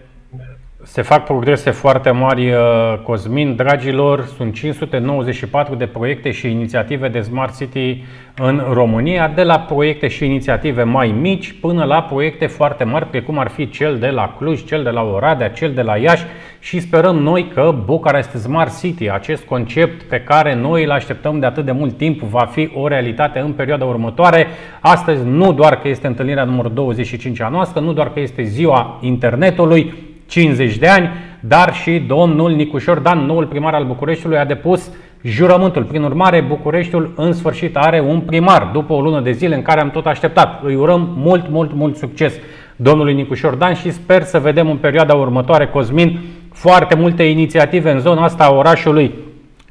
se 0.85 1.01
fac 1.01 1.25
progrese 1.25 1.71
foarte 1.71 2.11
mari, 2.11 2.51
uh, 2.51 2.59
Cosmin. 3.03 3.55
Dragilor, 3.55 4.25
sunt 4.25 4.53
594 4.53 5.75
de 5.75 5.85
proiecte 5.85 6.31
și 6.31 6.51
inițiative 6.51 7.07
de 7.07 7.21
Smart 7.21 7.57
City 7.57 8.03
în 8.35 8.63
România, 8.71 9.31
de 9.35 9.43
la 9.43 9.59
proiecte 9.59 10.07
și 10.07 10.25
inițiative 10.25 10.83
mai 10.83 11.15
mici 11.19 11.55
până 11.61 11.83
la 11.83 12.01
proiecte 12.01 12.45
foarte 12.45 12.83
mari, 12.83 13.05
precum 13.05 13.37
ar 13.39 13.47
fi 13.47 13.69
cel 13.69 13.97
de 13.97 14.07
la 14.07 14.35
Cluj, 14.37 14.63
cel 14.63 14.83
de 14.83 14.89
la 14.89 15.01
Oradea, 15.01 15.49
cel 15.49 15.73
de 15.73 15.81
la 15.81 15.97
Iași 15.97 16.23
și 16.59 16.79
sperăm 16.79 17.15
noi 17.15 17.47
că 17.53 17.75
Bucharest 17.85 18.29
Smart 18.29 18.79
City, 18.79 19.09
acest 19.09 19.43
concept 19.43 20.03
pe 20.03 20.19
care 20.19 20.55
noi 20.55 20.83
îl 20.83 20.91
așteptăm 20.91 21.39
de 21.39 21.45
atât 21.45 21.65
de 21.65 21.71
mult 21.71 21.97
timp, 21.97 22.21
va 22.21 22.45
fi 22.45 22.71
o 22.75 22.87
realitate 22.87 23.39
în 23.39 23.51
perioada 23.51 23.85
următoare. 23.85 24.47
Astăzi 24.79 25.25
nu 25.25 25.53
doar 25.53 25.79
că 25.79 25.87
este 25.87 26.07
întâlnirea 26.07 26.43
numărul 26.43 26.73
25 26.73 27.41
a 27.41 27.47
noastră, 27.47 27.81
nu 27.81 27.93
doar 27.93 28.13
că 28.13 28.19
este 28.19 28.43
ziua 28.43 28.99
internetului, 29.01 29.93
50 30.33 30.77
de 30.77 30.87
ani, 30.87 31.09
dar 31.39 31.73
și 31.73 32.03
domnul 32.07 32.51
Nicușor 32.51 32.99
Dan, 32.99 33.19
noul 33.25 33.45
primar 33.45 33.73
al 33.73 33.85
Bucureștiului, 33.85 34.37
a 34.37 34.45
depus 34.45 34.91
jurământul. 35.23 35.83
Prin 35.83 36.03
urmare, 36.03 36.41
Bucureștiul 36.41 37.13
în 37.15 37.33
sfârșit 37.33 37.77
are 37.77 37.99
un 37.99 38.19
primar, 38.19 38.69
după 38.73 38.93
o 38.93 39.01
lună 39.01 39.21
de 39.21 39.31
zile 39.31 39.55
în 39.55 39.61
care 39.61 39.81
am 39.81 39.91
tot 39.91 40.05
așteptat. 40.05 40.63
Îi 40.63 40.75
urăm 40.75 41.13
mult, 41.15 41.49
mult, 41.49 41.73
mult 41.73 41.95
succes 41.95 42.33
domnului 42.75 43.13
Nicușor 43.13 43.53
Dan 43.53 43.73
și 43.73 43.91
sper 43.91 44.23
să 44.23 44.39
vedem 44.39 44.69
în 44.69 44.77
perioada 44.77 45.13
următoare, 45.13 45.67
Cosmin, 45.67 46.19
foarte 46.53 46.95
multe 46.95 47.23
inițiative 47.23 47.91
în 47.91 47.99
zona 47.99 48.23
asta 48.23 48.43
a 48.43 48.53
orașului 48.53 49.13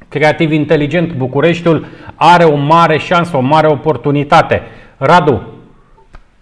creativ 0.07 0.51
inteligent. 0.51 1.13
Bucureștiul 1.13 1.85
are 2.15 2.43
o 2.43 2.55
mare 2.55 2.97
șansă, 2.97 3.37
o 3.37 3.41
mare 3.41 3.67
oportunitate. 3.67 4.61
Radu, 4.97 5.41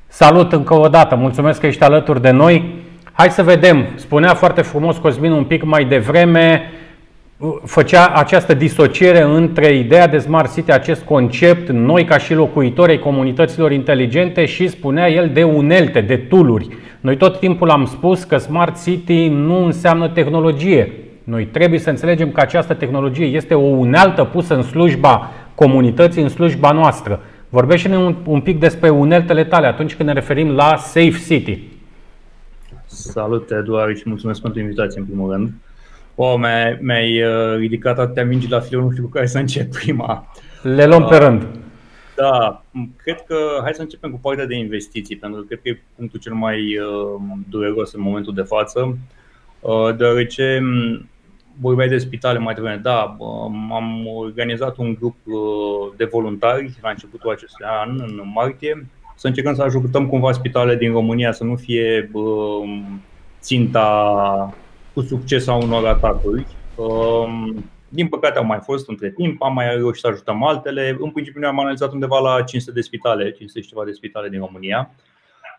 salut 0.07 0.51
încă 0.51 0.73
o 0.79 0.87
dată, 0.87 1.15
mulțumesc 1.15 1.59
că 1.59 1.67
ești 1.67 1.83
alături 1.83 2.21
de 2.21 2.31
noi. 2.31 2.79
Hai 3.13 3.29
să 3.29 3.43
vedem, 3.43 3.85
spunea 3.95 4.33
foarte 4.33 4.61
frumos 4.61 4.97
Cosmin 4.97 5.31
un 5.31 5.43
pic 5.43 5.63
mai 5.63 5.85
devreme, 5.85 6.71
făcea 7.65 8.05
această 8.05 8.53
disociere 8.53 9.21
între 9.21 9.75
ideea 9.75 10.07
de 10.07 10.17
Smart 10.17 10.53
City, 10.53 10.71
acest 10.71 11.03
concept, 11.03 11.69
noi 11.69 12.05
ca 12.05 12.17
și 12.17 12.33
locuitori 12.33 12.91
ai 12.91 12.99
comunităților 12.99 13.71
inteligente 13.71 14.45
și 14.45 14.67
spunea 14.67 15.09
el 15.09 15.29
de 15.33 15.43
unelte, 15.43 16.01
de 16.01 16.15
tooluri. 16.15 16.67
Noi 16.99 17.17
tot 17.17 17.39
timpul 17.39 17.69
am 17.69 17.85
spus 17.85 18.23
că 18.23 18.37
Smart 18.37 18.83
City 18.83 19.27
nu 19.27 19.65
înseamnă 19.65 20.09
tehnologie. 20.09 20.91
Noi 21.23 21.45
trebuie 21.45 21.79
să 21.79 21.89
înțelegem 21.89 22.31
că 22.31 22.41
această 22.41 22.73
tehnologie 22.73 23.25
este 23.25 23.53
o 23.53 23.67
unealtă 23.67 24.23
pusă 24.23 24.55
în 24.55 24.61
slujba 24.61 25.31
comunității, 25.55 26.21
în 26.21 26.29
slujba 26.29 26.71
noastră. 26.71 27.19
Vorbește-ne 27.49 27.97
un, 27.97 28.15
un 28.25 28.41
pic 28.41 28.59
despre 28.59 28.89
uneltele 28.89 29.43
tale 29.43 29.67
atunci 29.67 29.95
când 29.95 30.07
ne 30.09 30.15
referim 30.15 30.49
la 30.49 30.75
Safe 30.77 31.21
City. 31.27 31.70
Salut, 32.93 33.51
Eduard, 33.51 33.97
și 33.97 34.03
mulțumesc 34.05 34.41
pentru 34.41 34.59
invitație, 34.59 34.99
în 34.99 35.05
primul 35.05 35.31
rând. 35.31 35.51
Wow, 36.15 36.37
mi-ai, 36.37 36.77
mi 36.81 37.23
uh, 37.23 37.55
ridicat 37.57 37.99
atâtea 37.99 38.25
mingi 38.25 38.49
la 38.49 38.59
filon, 38.59 38.83
nu 38.83 38.91
știu 38.91 39.03
cu 39.03 39.09
care 39.09 39.25
să 39.25 39.37
încep 39.37 39.71
prima. 39.71 40.27
Le 40.61 40.85
luăm 40.85 41.05
pe 41.05 41.17
rând. 41.17 41.47
Da, 42.15 42.63
cred 42.95 43.21
că 43.27 43.35
hai 43.61 43.73
să 43.73 43.81
începem 43.81 44.11
cu 44.11 44.19
partea 44.21 44.45
de 44.45 44.55
investiții, 44.55 45.15
pentru 45.15 45.39
că 45.39 45.45
cred 45.45 45.59
că 45.61 45.69
e 45.69 45.81
punctul 45.95 46.19
cel 46.19 46.33
mai 46.33 46.77
uh, 46.77 47.21
dureros 47.49 47.93
în 47.93 48.01
momentul 48.01 48.33
de 48.33 48.41
față, 48.41 48.97
uh, 49.59 49.95
deoarece 49.97 50.59
um, 50.61 51.09
vorbeai 51.59 51.87
de 51.87 51.97
spitale 51.97 52.39
mai 52.39 52.53
devreme. 52.53 52.79
Da, 52.83 53.15
um, 53.19 53.73
am 53.73 54.07
organizat 54.07 54.77
un 54.77 54.93
grup 54.93 55.15
de 55.97 56.05
voluntari 56.05 56.73
la 56.81 56.89
începutul 56.89 57.31
acestui 57.31 57.65
an, 57.65 57.99
în 57.99 58.21
martie, 58.33 58.87
să 59.21 59.27
încercăm 59.27 59.55
să 59.55 59.61
ajutăm 59.61 60.07
cumva 60.07 60.31
spitalele 60.31 60.77
din 60.77 60.91
România 60.91 61.31
să 61.31 61.43
nu 61.43 61.55
fie 61.55 62.09
um, 62.13 63.01
ținta 63.41 64.53
cu 64.93 65.01
succes 65.01 65.47
a 65.47 65.53
unor 65.53 65.87
atacuri. 65.87 66.45
Um, 66.75 67.65
din 67.89 68.07
păcate 68.07 68.37
au 68.37 68.45
mai 68.45 68.59
fost 68.63 68.89
între 68.89 69.11
timp, 69.11 69.41
am 69.41 69.53
mai 69.53 69.75
reușit 69.75 70.01
să 70.01 70.07
ajutăm 70.07 70.43
altele. 70.43 70.97
În 70.99 71.11
principiu 71.11 71.39
noi 71.39 71.49
am 71.49 71.59
analizat 71.59 71.93
undeva 71.93 72.19
la 72.19 72.41
500 72.41 72.71
de 72.71 72.81
spitale, 72.81 73.31
500 73.31 73.61
și 73.61 73.67
ceva 73.67 73.85
de 73.85 73.91
spitale 73.91 74.29
din 74.29 74.39
România. 74.39 74.91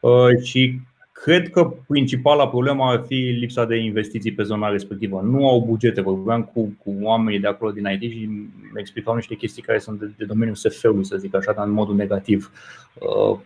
Uh, 0.01 0.43
și 0.43 0.81
Cred 1.23 1.51
că 1.51 1.73
principala 1.87 2.49
problemă 2.49 2.85
ar 2.85 3.05
fi 3.07 3.15
lipsa 3.15 3.65
de 3.65 3.77
investiții 3.77 4.33
pe 4.33 4.43
zona 4.43 4.69
respectivă. 4.69 5.21
Nu 5.25 5.49
au 5.49 5.65
bugete. 5.67 6.01
Vorbeam 6.01 6.43
cu, 6.43 6.77
cu 6.85 6.97
oamenii 7.01 7.41
de 7.41 7.47
acolo 7.47 7.71
din 7.71 7.89
IT 8.01 8.11
și 8.11 8.25
mi 8.25 8.81
explicau 8.81 9.15
niște 9.15 9.35
chestii 9.35 9.63
care 9.63 9.79
sunt 9.79 9.99
de, 9.99 10.11
de 10.17 10.25
domeniul 10.25 10.57
SF-ului, 10.57 11.05
să 11.05 11.17
zic 11.17 11.35
așa, 11.35 11.53
dar 11.53 11.67
în 11.67 11.73
modul 11.73 11.95
negativ. 11.95 12.51
Uh, 12.95 13.39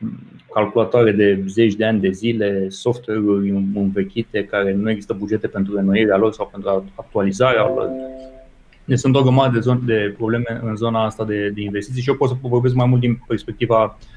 calculatoare 0.55 1.13
de 1.13 1.45
zeci 1.47 1.75
de 1.75 1.85
ani 1.85 2.01
de 2.01 2.11
zile, 2.11 2.69
software-uri 2.69 3.51
învechite 3.75 4.45
care 4.45 4.75
nu 4.75 4.91
există 4.91 5.15
bugete 5.19 5.47
pentru 5.47 5.75
renoirea 5.75 6.17
lor 6.17 6.33
sau 6.33 6.49
pentru 6.53 6.85
actualizarea 6.95 7.67
lor. 7.67 7.91
Deci 8.85 8.99
sunt 8.99 9.17
o 9.17 9.23
grămadă 9.23 9.53
de, 9.53 9.61
zone, 9.61 9.81
de 9.85 10.15
probleme 10.17 10.61
în 10.63 10.77
zona 10.77 11.05
asta 11.05 11.25
de, 11.25 11.49
de 11.49 11.63
investiții 11.63 12.03
și 12.03 12.09
eu 12.09 12.17
pot 12.17 12.29
să 12.29 12.35
vorbesc 12.41 12.75
mai 12.75 12.87
mult 12.87 13.01
din 13.01 13.23
perspectiva 13.27 13.85
uh, 13.85 13.95
Um, 13.95 14.16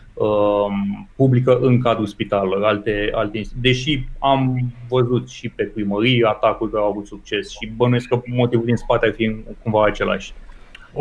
publică 1.16 1.60
în 1.60 1.80
cadrul 1.80 2.06
spitalelor, 2.06 2.64
alte, 2.64 3.10
alte 3.14 3.38
instituții. 3.38 3.72
Deși 3.72 4.04
am 4.20 4.72
văzut 4.90 5.30
și 5.30 5.50
pe 5.50 5.64
primării 5.64 6.24
atacuri 6.24 6.72
care 6.72 6.84
au 6.84 6.90
avut 6.90 7.08
succes 7.08 7.50
și 7.50 7.72
bănuiesc 7.76 8.08
că 8.08 8.22
motivul 8.26 8.66
din 8.66 8.76
spate 8.76 9.06
ar 9.06 9.14
fi 9.14 9.36
cumva 9.64 9.86
același. 9.86 10.34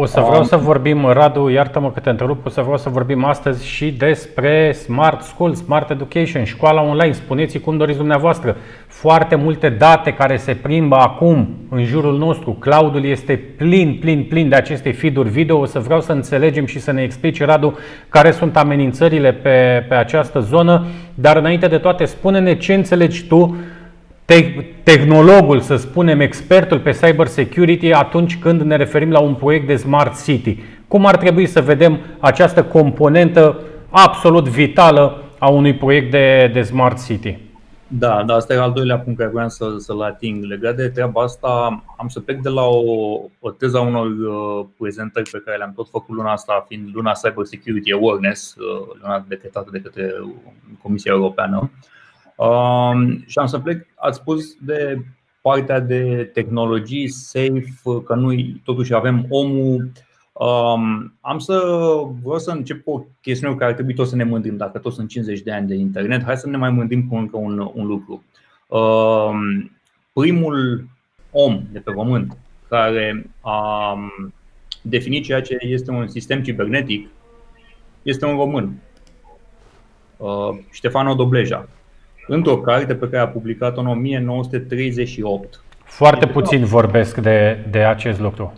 O 0.01 0.07
să 0.07 0.21
vreau 0.21 0.43
să 0.43 0.57
vorbim, 0.57 1.07
Radu, 1.07 1.49
iartă-mă 1.49 1.91
că 1.91 2.01
te 2.01 2.11
întrerup, 2.11 2.47
o 2.47 2.49
să 2.49 2.61
vreau 2.61 2.77
să 2.77 2.89
vorbim 2.89 3.25
astăzi 3.25 3.67
și 3.67 3.91
despre 3.91 4.73
Smart 4.73 5.23
School, 5.23 5.55
Smart 5.55 5.91
Education, 5.91 6.45
școala 6.45 6.83
online. 6.83 7.13
Spuneți 7.13 7.59
cum 7.59 7.77
doriți 7.77 7.99
dumneavoastră. 7.99 8.57
Foarte 8.87 9.35
multe 9.35 9.69
date 9.69 10.13
care 10.13 10.37
se 10.37 10.55
plimbă 10.55 10.97
acum 10.97 11.49
în 11.71 11.85
jurul 11.85 12.19
nostru. 12.19 12.51
Cloudul 12.51 13.05
este 13.05 13.37
plin, 13.57 13.99
plin, 14.01 14.27
plin 14.29 14.49
de 14.49 14.55
aceste 14.55 14.93
feed-uri 14.93 15.29
video. 15.29 15.59
O 15.59 15.65
să 15.65 15.79
vreau 15.79 16.01
să 16.01 16.13
înțelegem 16.13 16.67
și 16.67 16.81
să 16.81 16.93
ne 16.93 17.03
explici, 17.03 17.43
Radu, 17.45 17.79
care 18.09 18.31
sunt 18.31 18.57
amenințările 18.57 19.33
pe, 19.33 19.85
pe 19.89 19.95
această 19.95 20.41
zonă. 20.41 20.87
Dar 21.15 21.37
înainte 21.37 21.67
de 21.67 21.79
toate, 21.79 22.05
spune-ne 22.05 22.57
ce 22.57 22.75
înțelegi 22.75 23.27
tu 23.27 23.57
te- 24.29 24.65
tehnologul, 24.83 25.61
să 25.61 25.77
spunem, 25.77 26.21
expertul 26.21 26.81
pe 26.81 26.91
cyber 26.91 27.27
security 27.27 27.93
atunci 27.93 28.39
când 28.39 28.61
ne 28.61 28.77
referim 28.77 29.11
la 29.11 29.19
un 29.19 29.35
proiect 29.35 29.67
de 29.67 29.77
smart 29.77 30.25
city. 30.25 30.59
Cum 30.89 31.07
ar 31.07 31.17
trebui 31.17 31.47
să 31.47 31.61
vedem 31.61 31.99
această 32.21 32.65
componentă 32.65 33.61
absolut 33.91 34.49
vitală 34.49 35.23
a 35.39 35.49
unui 35.49 35.75
proiect 35.75 36.11
de, 36.11 36.51
de 36.53 36.63
smart 36.63 37.07
city? 37.07 37.39
Da, 37.87 38.23
da, 38.27 38.35
asta 38.35 38.55
e 38.55 38.59
al 38.59 38.73
doilea 38.73 38.99
punct 38.99 39.19
care 39.19 39.31
vreau 39.31 39.49
să, 39.49 39.75
să-l 39.79 40.03
ating. 40.03 40.45
Legat 40.45 40.77
de 40.77 40.89
treaba 40.89 41.23
asta, 41.23 41.83
am 41.97 42.09
să 42.09 42.21
plec 42.21 42.41
de 42.41 42.49
la 42.49 42.65
o, 42.65 43.21
o 43.41 43.51
teză 43.51 43.77
a 43.77 43.81
unor 43.81 44.07
uh, 44.07 44.67
prezentări 44.79 45.31
pe 45.31 45.43
care 45.45 45.57
le-am 45.57 45.73
tot 45.77 45.89
făcut 45.89 46.17
luna 46.17 46.33
asta, 46.33 46.65
fiind 46.69 46.89
luna 46.93 47.13
Cyber 47.13 47.45
Security 47.45 47.93
Awareness, 47.93 48.55
uh, 48.55 48.87
luna 49.03 49.25
decretată 49.29 49.69
de 49.73 49.81
către 49.81 50.15
Comisia 50.83 51.13
Europeană. 51.13 51.59
Uh, 51.63 51.97
Um, 52.39 53.25
și 53.27 53.39
am 53.39 53.47
să 53.47 53.59
plec, 53.59 53.87
ați 53.95 54.19
spus 54.19 54.55
de 54.61 55.05
partea 55.41 55.81
de 55.81 56.31
tehnologii 56.33 57.09
safe, 57.09 58.03
că 58.05 58.15
noi 58.15 58.61
totuși 58.65 58.95
avem 58.95 59.27
omul. 59.29 59.91
Um, 60.33 61.15
am 61.21 61.39
să 61.39 61.63
vreau 62.23 62.39
să 62.39 62.51
încep 62.51 62.85
cu 62.85 62.91
o 62.91 63.05
chestiune 63.21 63.55
care 63.55 63.71
ar 63.71 63.75
trebui 63.75 63.95
tot 63.95 64.09
să 64.09 64.17
ne 64.17 64.25
mândim, 64.25 64.57
dacă 64.57 64.79
tot 64.79 64.93
sunt 64.93 65.09
50 65.09 65.41
de 65.41 65.53
ani 65.53 65.67
de 65.67 65.75
internet, 65.75 66.23
hai 66.23 66.37
să 66.37 66.49
ne 66.49 66.57
mai 66.57 66.71
mândim 66.71 67.09
cu 67.09 67.17
încă 67.17 67.37
un, 67.37 67.71
un 67.75 67.87
lucru. 67.87 68.25
Um, 68.67 69.71
primul 70.13 70.87
om 71.31 71.63
de 71.73 71.79
pe 71.79 71.93
pământ 71.93 72.37
care 72.69 73.31
a 73.41 73.97
definit 74.83 75.25
ceea 75.25 75.41
ce 75.41 75.57
este 75.61 75.91
un 75.91 76.09
sistem 76.09 76.43
cibernetic 76.43 77.09
este 78.03 78.27
un 78.27 78.37
român, 78.37 78.83
uh, 80.17 80.59
Ștefano 80.71 81.15
Dobleja, 81.15 81.69
într-o 82.29 82.59
carte 82.59 82.95
pe 82.95 83.09
care 83.09 83.23
a 83.23 83.29
publicat-o 83.29 83.81
în 83.81 83.87
1938. 83.87 85.63
Foarte 85.85 86.27
puțin 86.27 86.65
vorbesc 86.65 87.17
de, 87.17 87.67
de 87.71 87.79
acest 87.79 88.21
lucru. 88.21 88.53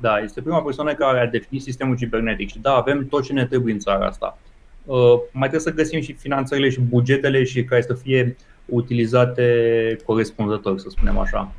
Da, 0.00 0.18
este 0.18 0.40
prima 0.40 0.62
persoană 0.62 0.94
care 0.94 1.20
a 1.20 1.26
definit 1.26 1.62
sistemul 1.62 1.96
cibernetic 1.96 2.50
și 2.50 2.58
da, 2.58 2.74
avem 2.74 3.06
tot 3.06 3.22
ce 3.22 3.32
ne 3.32 3.46
trebuie 3.46 3.72
în 3.72 3.78
țara 3.78 4.06
asta. 4.06 4.38
Uh, 4.84 4.96
mai 5.32 5.48
trebuie 5.48 5.60
să 5.60 5.72
găsim 5.72 6.00
și 6.00 6.12
finanțările 6.12 6.68
și 6.68 6.80
bugetele 6.80 7.44
și 7.44 7.64
care 7.64 7.82
să 7.82 7.94
fie 7.94 8.36
utilizate 8.66 9.96
corespunzător, 10.04 10.78
să 10.78 10.88
spunem 10.90 11.18
așa. 11.18 11.52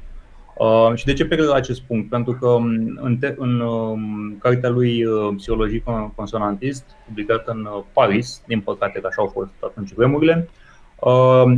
Uh, 0.57 0.91
și 0.95 1.05
de 1.05 1.13
ce 1.13 1.25
plec 1.25 1.39
la 1.39 1.55
acest 1.55 1.81
punct? 1.81 2.09
Pentru 2.09 2.37
că 2.39 2.47
um, 2.47 2.99
în, 3.01 3.17
te- 3.17 3.35
în 3.37 3.59
uh, 3.59 3.99
cartea 4.39 4.69
lui 4.69 5.05
uh, 5.05 5.33
Psihologie 5.37 5.83
consonantist, 6.15 6.85
publicată 7.05 7.51
în 7.51 7.65
uh, 7.65 7.83
Paris, 7.93 8.41
din 8.47 8.59
păcate 8.59 8.99
că 8.99 9.07
așa 9.07 9.21
au 9.21 9.27
fost 9.27 9.51
atunci 9.59 9.93
vremurile, 9.93 10.47
uh, 10.49 10.62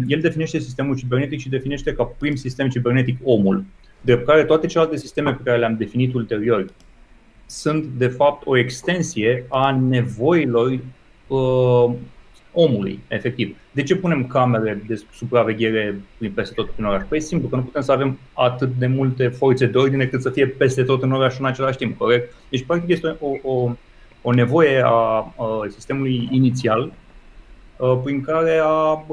el 0.08 0.20
definește 0.22 0.60
sistemul 0.60 0.98
cibernetic 0.98 1.40
și 1.40 1.50
definește 1.50 1.94
ca 1.94 2.04
prim 2.04 2.36
sistem 2.36 2.70
cibernetic 2.70 3.18
omul, 3.24 3.64
de 4.02 4.20
care 4.20 4.44
toate 4.44 4.68
celelalte 4.68 4.98
sisteme 4.98 5.34
pe 5.34 5.42
care 5.44 5.58
le-am 5.58 5.76
definit 5.78 6.14
ulterior 6.14 6.66
sunt 7.46 7.86
de 7.86 8.08
fapt 8.08 8.46
o 8.46 8.58
extensie 8.58 9.46
a 9.50 9.72
nevoilor 9.72 10.80
uh, 11.28 11.94
omului, 12.52 13.00
efectiv. 13.08 13.56
De 13.72 13.84
ce 13.84 13.96
punem 13.96 14.28
camere 14.28 14.84
de 14.88 15.04
supraveghere 15.14 16.02
prin 16.18 16.32
peste 16.32 16.54
tot 16.54 16.70
în 16.78 16.86
oraș? 16.86 17.04
Păi 17.10 17.18
e 17.18 17.22
simplu, 17.22 17.48
că 17.48 17.56
nu 17.56 17.62
putem 17.62 17.82
să 17.82 17.92
avem 17.92 18.20
atât 18.34 18.70
de 18.78 18.88
multe 18.88 19.28
forțe 19.28 19.66
de 19.66 19.78
ordine 19.78 20.06
cât 20.06 20.22
să 20.22 20.30
fie 20.30 20.48
peste 20.48 20.84
tot 20.84 21.04
în 21.04 21.12
oraș 21.12 21.40
în 21.40 21.46
același 21.46 21.78
timp, 21.78 21.98
corect? 21.98 22.34
Deci, 22.50 22.66
practic, 22.66 22.90
este 22.90 23.16
o, 23.20 23.52
o, 23.52 23.72
o 24.22 24.34
nevoie 24.34 24.82
a, 24.86 24.90
a 24.90 25.66
sistemului 25.70 26.28
inițial 26.32 26.94
prin 28.04 28.22
care 28.22 28.60
a 28.64 29.06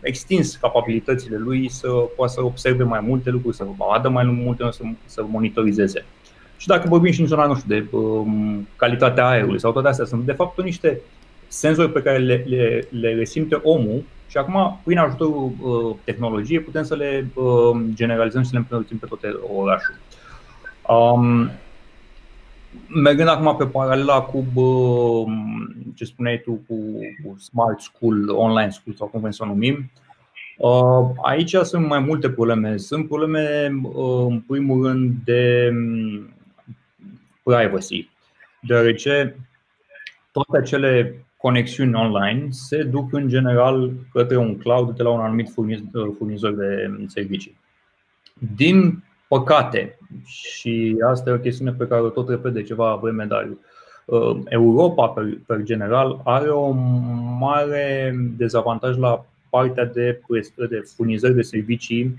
extins 0.00 0.56
capabilitățile 0.56 1.36
lui 1.36 1.70
să 1.70 1.88
poată 1.88 2.32
să 2.32 2.44
observe 2.44 2.82
mai 2.82 3.00
multe 3.00 3.30
lucruri, 3.30 3.56
să 3.56 3.66
vadă 3.76 4.08
mai 4.08 4.24
multe, 4.24 4.68
să, 4.70 4.82
să 5.04 5.24
monitorizeze. 5.30 6.04
Și 6.56 6.66
dacă 6.66 6.88
vorbim 6.88 7.12
și 7.12 7.20
în 7.20 7.26
zona, 7.26 7.46
nu 7.46 7.54
știu, 7.54 7.74
de 7.74 7.96
um, 7.96 8.68
calitatea 8.76 9.26
aerului 9.26 9.60
sau 9.60 9.72
toate 9.72 9.88
astea, 9.88 10.04
sunt 10.04 10.24
de 10.24 10.32
fapt 10.32 10.62
niște 10.62 11.00
senzori 11.48 11.92
pe 11.92 12.02
care 12.02 12.18
le, 12.18 12.44
le, 12.46 12.88
le 12.90 13.14
resimte 13.14 13.60
omul 13.62 14.02
și 14.28 14.36
acum, 14.36 14.80
prin 14.84 14.98
ajutorul 14.98 15.52
uh, 15.60 15.96
tehnologiei, 16.04 16.60
putem 16.60 16.82
să 16.82 16.94
le 16.94 17.26
uh, 17.34 17.80
generalizăm 17.94 18.42
și 18.42 18.48
să 18.48 18.54
le 18.54 18.64
împărțim 18.68 18.98
pe 18.98 19.06
tot 19.06 19.20
orașul. 19.56 19.94
Um, 20.88 21.50
mergând 22.86 23.28
acum 23.28 23.56
pe 23.56 23.66
paralela 23.66 24.20
cu 24.20 24.44
uh, 24.54 25.26
ce 25.94 26.04
spuneai 26.04 26.40
tu 26.44 26.52
cu, 26.52 26.74
cu 27.24 27.38
Smart 27.38 27.80
School, 27.80 28.28
Online 28.30 28.70
School 28.70 28.94
sau 28.96 29.06
cum 29.06 29.20
vrem 29.20 29.32
să 29.32 29.42
o 29.42 29.46
numim, 29.46 29.90
uh, 30.58 31.10
aici 31.22 31.54
sunt 31.54 31.86
mai 31.86 31.98
multe 31.98 32.30
probleme. 32.30 32.76
Sunt 32.76 33.06
probleme, 33.08 33.70
uh, 33.82 34.26
în 34.28 34.40
primul 34.40 34.86
rând, 34.86 35.14
de 35.24 35.70
um, 35.72 36.34
privacy, 37.42 38.08
deoarece 38.60 39.36
toate 40.32 40.56
acele 40.56 41.24
conexiuni 41.36 41.94
online 41.94 42.46
se 42.50 42.82
duc 42.82 43.12
în 43.12 43.28
general 43.28 43.92
către 44.12 44.36
un 44.36 44.58
cloud 44.58 44.96
de 44.96 45.02
la 45.02 45.10
un 45.10 45.20
anumit 45.20 45.50
furnizor 46.18 46.54
de 46.54 46.90
servicii. 47.06 47.56
Din 48.56 49.02
păcate, 49.28 49.98
și 50.24 50.96
asta 51.06 51.30
e 51.30 51.32
o 51.32 51.38
chestiune 51.38 51.72
pe 51.72 51.86
care 51.86 52.00
o 52.00 52.08
tot 52.08 52.28
repet 52.28 52.52
de 52.52 52.62
ceva 52.62 52.94
vreme, 52.94 53.24
dar 53.24 53.48
uh, 54.04 54.38
Europa, 54.44 55.14
per, 55.46 55.62
general, 55.62 56.20
are 56.24 56.48
o 56.48 56.70
mare 57.38 58.14
dezavantaj 58.36 58.96
la 58.96 59.24
partea 59.50 59.84
de, 59.84 60.20
de 60.68 60.82
furnizări 60.96 61.34
de 61.34 61.42
servicii 61.42 62.18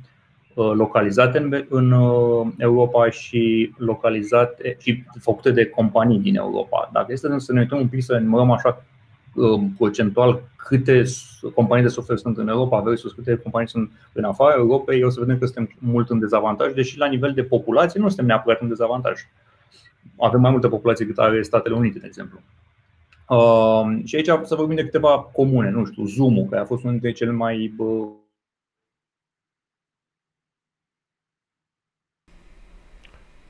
uh, 0.53 0.71
localizate 0.73 1.37
în, 1.37 1.65
în 1.69 1.91
uh, 1.91 2.47
Europa 2.57 3.09
și 3.09 3.73
localizate 3.77 4.75
și 4.79 5.03
făcute 5.19 5.51
de 5.51 5.65
companii 5.65 6.19
din 6.19 6.35
Europa. 6.35 6.89
Dacă 6.93 7.11
este 7.11 7.39
să 7.39 7.53
ne 7.53 7.59
uităm 7.59 7.79
un 7.79 7.87
pic 7.87 8.03
să 8.03 8.17
numărăm 8.17 8.51
așa 8.51 8.83
Um, 8.83 8.98
procentual 9.77 10.41
câte 10.55 11.03
companii 11.53 11.83
de 11.83 11.89
software 11.89 12.21
sunt 12.21 12.37
în 12.37 12.47
Europa 12.47 12.79
versus 12.79 13.11
câte 13.11 13.35
companii 13.35 13.69
sunt 13.69 13.91
în 14.13 14.23
afara 14.23 14.55
Europei, 14.57 15.03
o 15.03 15.09
să 15.09 15.19
vedem 15.19 15.37
că 15.37 15.45
suntem 15.45 15.75
mult 15.79 16.09
în 16.09 16.19
dezavantaj, 16.19 16.73
deși 16.73 16.97
la 16.97 17.07
nivel 17.07 17.33
de 17.33 17.43
populație 17.43 17.99
nu 17.99 18.07
suntem 18.07 18.25
neapărat 18.25 18.61
în 18.61 18.67
dezavantaj. 18.67 19.19
Avem 20.17 20.41
mai 20.41 20.51
multă 20.51 20.67
populație 20.67 21.05
cât 21.05 21.17
are 21.17 21.41
Statele 21.41 21.75
Unite, 21.75 21.99
de 21.99 22.05
exemplu. 22.05 22.39
Uh, 23.29 24.01
și 24.05 24.15
aici 24.15 24.29
să 24.43 24.55
vorbim 24.55 24.75
de 24.75 24.83
câteva 24.83 25.19
comune, 25.19 25.69
nu 25.69 25.85
știu, 25.85 26.05
Zoom-ul, 26.05 26.47
care 26.49 26.61
a 26.61 26.65
fost 26.65 26.83
unul 26.83 26.99
dintre 26.99 27.17
cele 27.17 27.31
mai 27.31 27.73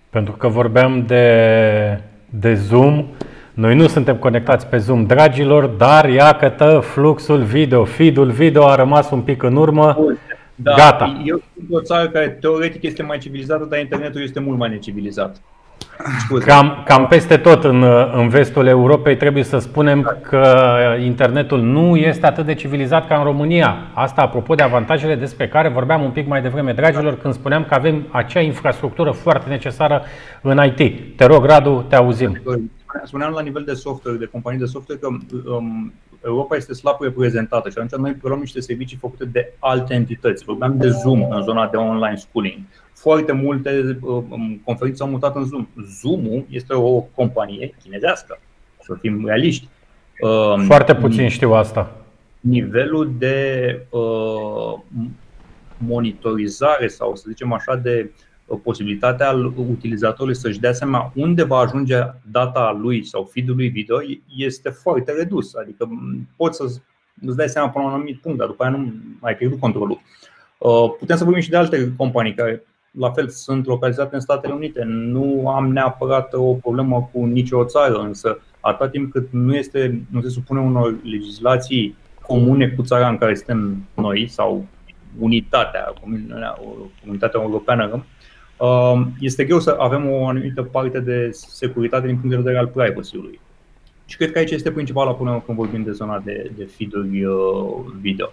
Pentru 0.10 0.34
că 0.34 0.48
vorbeam 0.48 1.06
de, 1.06 2.02
de 2.30 2.54
Zoom, 2.54 3.06
noi 3.60 3.76
nu 3.76 3.88
suntem 3.88 4.16
conectați 4.16 4.68
pe 4.68 4.78
Zoom, 4.78 5.06
dragilor, 5.06 5.66
dar 5.66 6.10
iată 6.10 6.80
fluxul 6.84 7.42
video, 7.42 7.84
feed-ul 7.86 8.30
video 8.30 8.68
a 8.68 8.76
rămas 8.76 9.12
un 9.12 9.22
pic 9.22 9.44
în 9.44 9.56
urmă. 9.56 9.98
Da, 10.56 10.74
Gata. 10.76 11.22
Eu 11.26 11.42
sunt 11.56 11.68
o 11.72 11.82
țară 11.82 12.10
care 12.10 12.28
teoretic 12.28 12.84
este 12.84 13.04
mai 13.04 13.18
civilizată, 13.18 13.68
dar 13.70 13.80
internetul 13.80 14.22
este 14.22 14.40
mult 14.40 14.58
mai 14.58 14.70
necivilizat. 14.70 15.42
Cam, 16.46 16.84
cam 16.86 17.08
peste 17.08 17.38
tot 17.38 17.64
în, 17.64 17.84
în 18.14 18.30
vestul 18.30 18.66
Europei 18.66 19.18
trebuie 19.18 19.44
să 19.44 19.58
spunem 19.58 20.18
că 20.22 20.74
internetul 21.04 21.62
nu 21.62 21.96
este 21.96 22.26
atât 22.26 22.46
de 22.46 22.54
civilizat 22.54 23.08
ca 23.08 23.18
în 23.18 23.24
România. 23.24 23.78
Asta 23.94 24.22
apropo 24.22 24.56
de 24.56 24.64
avantajele 24.64 25.16
despre 25.16 25.48
care 25.48 25.70
vorbeam 25.70 26.04
un 26.04 26.12
pic 26.12 26.28
mai 26.28 26.42
devreme, 26.42 26.74
dragilor, 26.74 27.18
când 27.18 27.34
spuneam 27.34 27.66
că 27.66 27.74
avem 27.74 28.08
acea 28.12 28.40
infrastructură 28.40 29.12
foarte 29.12 29.50
necesară 29.50 30.04
în 30.42 30.62
IT. 30.66 31.18
Te 31.18 31.26
rog, 31.26 31.46
Radu, 31.46 31.86
te 31.90 31.96
auzim 31.96 32.42
spuneam 33.04 33.34
la 33.34 33.42
nivel 33.42 33.64
de 33.64 33.74
software, 33.74 34.18
de 34.18 34.26
companii 34.26 34.60
de 34.60 34.66
software, 34.66 35.00
că 35.00 35.08
um, 35.50 35.94
Europa 36.26 36.56
este 36.56 36.74
slab 36.74 37.02
reprezentată 37.02 37.70
și 37.70 37.76
atunci 37.78 38.02
noi 38.02 38.18
luăm 38.22 38.40
niște 38.40 38.60
servicii 38.60 38.98
făcute 38.98 39.26
de 39.26 39.54
alte 39.60 39.94
entități. 39.94 40.44
Vorbeam 40.44 40.78
de 40.78 40.90
Zoom 40.90 41.32
în 41.32 41.44
zona 41.44 41.68
de 41.68 41.78
online 41.78 42.16
schooling. 42.16 42.58
Foarte 42.94 43.32
multe 43.32 44.00
um, 44.02 44.62
conferințe 44.64 45.04
au 45.04 45.10
mutat 45.10 45.36
în 45.36 45.46
Zoom. 45.46 45.68
Zoom 46.02 46.46
este 46.50 46.74
o 46.74 47.00
companie 47.00 47.76
chinezească, 47.84 48.40
să 48.82 48.98
fim 49.02 49.26
realiști. 49.26 49.68
Um, 50.22 50.62
Foarte 50.62 50.96
puțin 50.96 51.30
știu 51.30 51.54
asta. 51.54 51.96
Nivelul 52.40 53.12
de 53.18 53.80
uh, 53.90 54.80
monitorizare 55.78 56.88
sau 56.88 57.16
să 57.16 57.26
zicem 57.28 57.54
așa 57.54 57.76
de 57.76 58.10
uh, 58.10 58.29
posibilitatea 58.56 59.30
al 59.30 59.46
utilizatorului 59.46 60.36
să-și 60.36 60.60
dea 60.60 60.74
seama 60.74 61.12
unde 61.16 61.44
va 61.44 61.58
ajunge 61.58 61.96
data 62.32 62.78
lui 62.82 63.06
sau 63.06 63.30
feed-ul 63.32 63.56
lui 63.56 63.68
video 63.68 63.98
este 64.36 64.70
foarte 64.70 65.12
redus. 65.12 65.56
Adică 65.56 65.90
poți 66.36 66.58
să 66.58 66.64
îți 67.26 67.38
dai 67.38 67.50
seama 67.50 67.70
până 67.70 67.84
la 67.84 67.90
un 67.90 67.96
anumit 67.96 68.20
punct, 68.22 68.38
dar 68.38 68.48
după 68.48 68.64
aia 68.64 68.72
nu 68.72 68.94
ai 69.20 69.36
pierdut 69.36 69.60
controlul. 69.60 70.02
Uh, 70.58 70.92
putem 71.00 71.18
să 71.18 71.24
vorbim 71.24 71.42
și 71.42 71.50
de 71.50 71.58
alte 71.58 71.94
companii 71.98 72.34
care 72.34 72.64
la 72.92 73.12
fel 73.12 73.28
sunt 73.28 73.66
localizate 73.66 74.16
în 74.16 74.22
Statele 74.22 74.54
Unite. 74.54 74.84
Nu 74.84 75.50
am 75.50 75.72
neapărat 75.72 76.34
o 76.34 76.54
problemă 76.54 77.10
cu 77.12 77.26
nicio 77.26 77.66
țară, 77.66 78.00
însă 78.00 78.42
atâta 78.60 78.90
timp 78.90 79.12
cât 79.12 79.28
nu, 79.32 79.56
este, 79.56 80.02
nu 80.10 80.22
se 80.22 80.30
supune 80.30 80.60
unor 80.60 80.96
legislații 81.04 81.96
comune 82.22 82.68
cu 82.68 82.82
țara 82.82 83.08
în 83.08 83.18
care 83.18 83.36
suntem 83.36 83.84
noi 83.94 84.28
sau 84.28 84.66
unitatea, 85.20 85.94
comunitatea 87.02 87.42
europeană, 87.42 87.88
Um, 87.88 88.04
este 89.20 89.44
greu 89.44 89.60
să 89.60 89.76
avem 89.80 90.10
o 90.10 90.28
anumită 90.28 90.64
parte 90.64 91.00
de 91.00 91.30
securitate 91.32 92.06
din 92.06 92.16
punct 92.16 92.30
de 92.30 92.42
vedere 92.42 92.58
al 92.58 92.68
privacy-ului. 92.68 93.40
Și 94.06 94.18
cred 94.18 94.32
că 94.32 94.38
aici 94.38 94.52
este 94.52 94.72
principala 94.72 95.14
problemă 95.14 95.44
când 95.46 95.58
vorbim 95.58 95.84
de 95.84 95.92
zona 95.92 96.22
de, 96.26 96.52
de 96.58 96.70
feed-uri 96.76 97.24
uh, 97.24 97.94
video. 98.02 98.32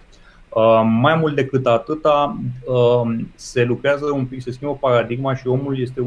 Um, 0.49 0.87
mai 0.87 1.15
mult 1.15 1.35
decât 1.35 1.65
atâta, 1.65 2.39
um, 2.65 3.31
se 3.35 3.63
lucrează 3.63 4.05
un 4.13 4.25
pic, 4.25 4.41
se 4.41 4.51
schimbă 4.51 4.75
paradigma 4.75 5.35
și 5.35 5.47
omul 5.47 5.79
este, 5.79 6.03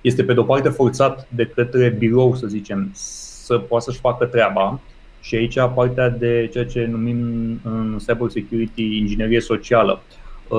este 0.00 0.24
pe 0.24 0.32
de-o 0.32 0.42
parte 0.42 0.68
forțat 0.68 1.28
de 1.30 1.46
către 1.46 1.88
birou, 1.98 2.34
să 2.34 2.46
zicem, 2.46 2.90
să 2.92 3.58
poată 3.58 3.84
să-și 3.84 4.00
facă 4.00 4.24
treaba. 4.24 4.80
Și 5.20 5.34
aici 5.34 5.58
partea 5.74 6.08
de 6.08 6.48
ceea 6.52 6.64
ce 6.66 6.86
numim 6.90 7.18
în 7.62 7.98
cyber 8.06 8.30
security 8.30 8.96
inginerie 8.98 9.40
socială. 9.40 10.02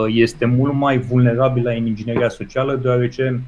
Este 0.07 0.45
mult 0.45 0.73
mai 0.73 0.97
vulnerabil 0.97 1.63
la 1.63 1.73
ingineria 1.73 2.29
socială, 2.29 2.75
deoarece 2.75 3.41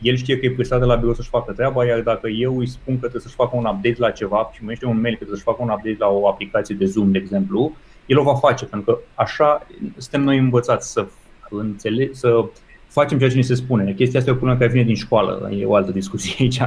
el 0.00 0.16
știe 0.16 0.38
că 0.38 0.46
e 0.46 0.50
presat 0.50 0.78
de 0.78 0.84
la 0.84 0.94
birou 0.94 1.14
să-și 1.14 1.28
facă 1.28 1.52
treaba, 1.52 1.84
iar 1.84 2.00
dacă 2.00 2.28
eu 2.28 2.58
îi 2.58 2.66
spun 2.66 2.94
că 2.94 3.00
trebuie 3.00 3.20
să-și 3.22 3.34
facă 3.34 3.56
un 3.56 3.64
update 3.64 3.96
la 3.98 4.10
ceva 4.10 4.50
și 4.52 4.64
mă 4.64 4.72
un 4.82 5.00
mail 5.00 5.16
că 5.16 5.24
trebuie 5.24 5.38
să-și 5.38 5.42
facă 5.42 5.62
un 5.62 5.68
update 5.68 5.96
la 5.98 6.08
o 6.08 6.28
aplicație 6.28 6.74
de 6.74 6.84
Zoom, 6.84 7.10
de 7.10 7.18
exemplu, 7.18 7.76
el 8.06 8.18
o 8.18 8.22
va 8.22 8.34
face, 8.34 8.64
pentru 8.64 8.92
că 8.92 8.98
așa 9.14 9.66
suntem 9.96 10.22
noi 10.22 10.38
învățați 10.38 10.92
să 10.92 11.06
înțeleg, 11.50 12.14
să 12.14 12.44
facem 12.88 13.18
ceea 13.18 13.30
ce 13.30 13.36
ni 13.36 13.42
se 13.42 13.54
spune. 13.54 13.92
Chestia 13.92 14.18
asta 14.18 14.30
e 14.30 14.34
o 14.34 14.36
problemă 14.36 14.60
care 14.60 14.72
vine 14.72 14.84
din 14.84 14.94
școală, 14.94 15.50
e 15.52 15.64
o 15.64 15.74
altă 15.74 15.90
discuție 15.90 16.34
aici 16.44 16.60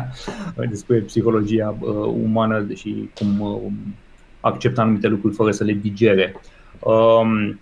despre 0.70 0.98
psihologia 0.98 1.76
uh, 1.80 1.92
umană 2.24 2.68
și 2.76 3.10
cum 3.14 3.40
uh, 3.40 3.62
acceptă 4.40 4.82
anumite 4.82 5.08
lucruri 5.08 5.36
fără 5.36 5.52
să 5.52 5.64
le 5.64 5.74
digere. 5.74 6.36
Um, 6.80 7.60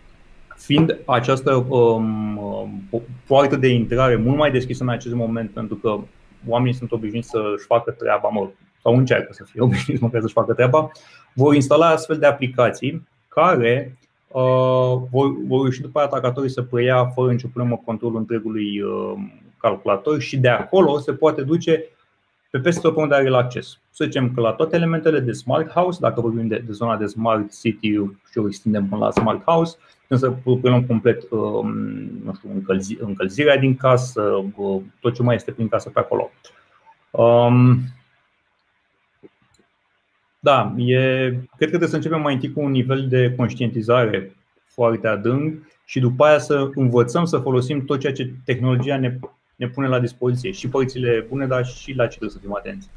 fiind 0.59 0.99
această 1.05 1.65
um, 1.69 2.89
poartă 3.27 3.55
de 3.55 3.67
intrare 3.67 4.15
mult 4.15 4.37
mai 4.37 4.51
deschisă 4.51 4.83
în 4.83 4.89
acest 4.89 5.13
moment, 5.13 5.49
pentru 5.49 5.75
că 5.75 5.99
oamenii 6.47 6.73
sunt 6.73 6.91
obișnuiți 6.91 7.29
să-și 7.29 7.65
facă 7.65 7.91
treaba, 7.91 8.29
mă, 8.29 8.49
sau 8.81 8.97
încearcă 8.97 9.33
să 9.33 9.43
fie 9.43 9.61
obișnuiți 9.67 10.03
măcar 10.03 10.21
să-și 10.21 10.33
facă 10.33 10.53
treaba, 10.53 10.91
vor 11.33 11.55
instala 11.55 11.87
astfel 11.87 12.17
de 12.17 12.25
aplicații 12.25 13.07
care 13.27 13.97
uh, 14.27 15.01
vor, 15.11 15.45
vor 15.47 15.61
reuși 15.61 15.81
după 15.81 15.99
atacatorii 15.99 16.49
să 16.49 16.61
preia 16.61 17.05
fără 17.05 17.31
nicio 17.31 17.47
problemă 17.53 17.81
controlul 17.85 18.17
întregului 18.17 18.81
uh, 18.81 19.13
calculator 19.57 20.19
și 20.19 20.37
de 20.37 20.49
acolo 20.49 20.97
se 20.97 21.13
poate 21.13 21.41
duce 21.41 21.85
pe 22.49 22.59
peste 22.59 22.81
tot 22.81 22.93
pe 22.93 22.99
unde 22.99 23.15
are 23.15 23.25
el 23.25 23.33
acces. 23.33 23.79
Să 23.91 24.03
zicem 24.03 24.31
că 24.33 24.41
la 24.41 24.51
toate 24.51 24.75
elementele 24.75 25.19
de 25.19 25.31
smart 25.31 25.69
house, 25.69 25.99
dacă 26.01 26.21
vorbim 26.21 26.47
de, 26.47 26.63
de 26.65 26.71
zona 26.71 26.97
de 26.97 27.05
smart 27.05 27.59
city 27.59 27.91
și 28.31 28.37
o 28.37 28.47
extindem 28.47 28.87
până 28.87 29.05
la 29.05 29.11
smart 29.11 29.43
house, 29.43 29.77
să 30.17 30.31
preluăm 30.61 30.85
complet 30.85 31.29
um, 31.29 31.71
nu 32.23 32.33
știu, 32.33 32.49
încălzi, 32.53 32.97
încălzirea 32.99 33.57
din 33.57 33.75
casă, 33.75 34.21
uh, 34.55 34.81
tot 34.99 35.13
ce 35.13 35.23
mai 35.23 35.35
este 35.35 35.51
prin 35.51 35.67
casă 35.67 35.89
pe 35.89 35.99
acolo. 35.99 36.31
Um, 37.11 37.79
da, 40.39 40.73
e, 40.77 40.95
cred 41.29 41.41
că 41.57 41.65
trebuie 41.65 41.89
să 41.89 41.95
începem 41.95 42.21
mai 42.21 42.33
întâi 42.33 42.51
cu 42.51 42.59
un 42.59 42.71
nivel 42.71 43.07
de 43.07 43.33
conștientizare 43.35 44.35
foarte 44.65 45.07
adânc 45.07 45.67
și 45.85 45.99
după 45.99 46.25
aia 46.25 46.39
să 46.39 46.69
învățăm 46.73 47.25
să 47.25 47.37
folosim 47.37 47.85
tot 47.85 47.99
ceea 47.99 48.13
ce 48.13 48.33
tehnologia 48.45 48.97
ne, 48.97 49.19
ne 49.55 49.67
pune 49.67 49.87
la 49.87 49.99
dispoziție 49.99 50.51
și 50.51 50.69
părțile 50.69 51.25
bune, 51.29 51.47
dar 51.47 51.65
și 51.65 51.93
la 51.93 52.03
ce 52.03 52.17
trebuie 52.17 52.29
să 52.29 52.39
fim 52.39 52.55
atenți. 52.55 52.89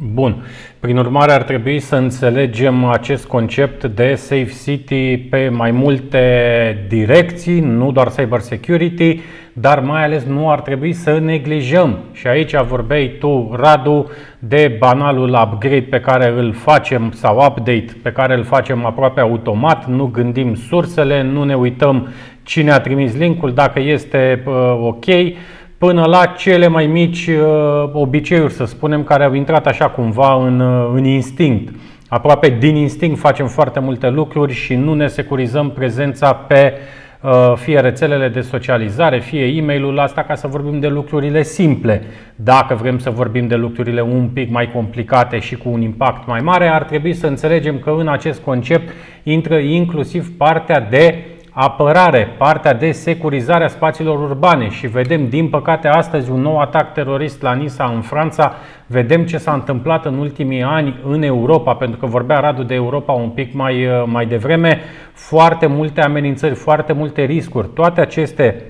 Bun. 0.00 0.44
Prin 0.80 0.96
urmare, 0.96 1.32
ar 1.32 1.42
trebui 1.42 1.78
să 1.80 1.96
înțelegem 1.96 2.84
acest 2.84 3.26
concept 3.26 3.84
de 3.84 4.14
Safe 4.14 4.52
City 4.64 5.18
pe 5.18 5.48
mai 5.48 5.70
multe 5.70 6.86
direcții, 6.88 7.60
nu 7.60 7.92
doar 7.92 8.08
cyber 8.08 8.40
security, 8.40 9.20
dar 9.52 9.80
mai 9.80 10.04
ales 10.04 10.24
nu 10.24 10.50
ar 10.50 10.60
trebui 10.60 10.92
să 10.92 11.18
neglijăm. 11.18 11.98
Și 12.12 12.26
aici 12.26 12.56
vorbeai 12.56 13.16
tu, 13.18 13.56
Radu, 13.60 14.10
de 14.38 14.76
banalul 14.78 15.38
upgrade 15.42 15.86
pe 15.90 16.00
care 16.00 16.32
îl 16.36 16.52
facem 16.52 17.10
sau 17.10 17.36
update 17.36 17.96
pe 18.02 18.12
care 18.12 18.34
îl 18.34 18.44
facem 18.44 18.84
aproape 18.84 19.20
automat, 19.20 19.86
nu 19.86 20.06
gândim 20.06 20.54
sursele, 20.54 21.22
nu 21.22 21.44
ne 21.44 21.54
uităm 21.54 22.08
cine 22.42 22.70
a 22.70 22.80
trimis 22.80 23.16
linkul, 23.16 23.54
dacă 23.54 23.80
este 23.80 24.42
uh, 24.46 24.54
ok 24.80 25.04
până 25.86 26.04
la 26.04 26.26
cele 26.26 26.66
mai 26.66 26.86
mici 26.86 27.26
uh, 27.26 27.90
obiceiuri, 27.92 28.52
să 28.52 28.64
spunem, 28.64 29.04
care 29.04 29.24
au 29.24 29.32
intrat 29.32 29.66
așa 29.66 29.88
cumva 29.88 30.34
în, 30.46 30.60
uh, 30.60 30.90
în 30.94 31.04
instinct. 31.04 31.74
Aproape 32.08 32.48
din 32.48 32.76
instinct 32.76 33.18
facem 33.18 33.46
foarte 33.46 33.80
multe 33.80 34.08
lucruri 34.08 34.52
și 34.52 34.74
nu 34.74 34.94
ne 34.94 35.06
securizăm 35.06 35.70
prezența 35.70 36.32
pe 36.32 36.72
uh, 37.20 37.52
fie 37.56 37.80
rețelele 37.80 38.28
de 38.28 38.40
socializare, 38.40 39.20
fie 39.20 39.44
e 39.44 39.62
mail 39.62 39.98
asta 39.98 40.22
ca 40.22 40.34
să 40.34 40.46
vorbim 40.46 40.80
de 40.80 40.88
lucrurile 40.88 41.42
simple. 41.42 42.02
Dacă 42.34 42.74
vrem 42.74 42.98
să 42.98 43.10
vorbim 43.10 43.46
de 43.46 43.54
lucrurile 43.54 44.00
un 44.00 44.28
pic 44.32 44.50
mai 44.50 44.70
complicate 44.70 45.38
și 45.38 45.56
cu 45.56 45.68
un 45.68 45.80
impact 45.80 46.26
mai 46.26 46.40
mare, 46.40 46.68
ar 46.68 46.82
trebui 46.82 47.12
să 47.12 47.26
înțelegem 47.26 47.78
că 47.78 47.94
în 47.98 48.08
acest 48.08 48.40
concept 48.40 48.92
intră 49.22 49.56
inclusiv 49.58 50.36
partea 50.36 50.80
de 50.80 51.14
apărare, 51.54 52.34
partea 52.38 52.74
de 52.74 52.92
securizare 52.92 53.64
a 53.64 53.68
spațiilor 53.68 54.30
urbane 54.30 54.68
și 54.68 54.86
vedem, 54.86 55.28
din 55.28 55.48
păcate, 55.48 55.88
astăzi 55.88 56.30
un 56.30 56.40
nou 56.40 56.58
atac 56.58 56.92
terorist 56.92 57.42
la 57.42 57.52
Nisa 57.52 57.92
în 57.94 58.00
Franța. 58.00 58.54
Vedem 58.86 59.24
ce 59.24 59.38
s-a 59.38 59.52
întâmplat 59.52 60.04
în 60.04 60.18
ultimii 60.18 60.62
ani 60.62 60.96
în 61.04 61.22
Europa, 61.22 61.74
pentru 61.74 61.98
că 61.98 62.06
vorbea 62.06 62.40
Radu 62.40 62.62
de 62.62 62.74
Europa 62.74 63.12
un 63.12 63.28
pic 63.28 63.54
mai, 63.54 63.88
mai 64.06 64.26
devreme. 64.26 64.80
Foarte 65.12 65.66
multe 65.66 66.00
amenințări, 66.00 66.54
foarte 66.54 66.92
multe 66.92 67.22
riscuri. 67.22 67.68
Toate 67.68 68.00
aceste 68.00 68.64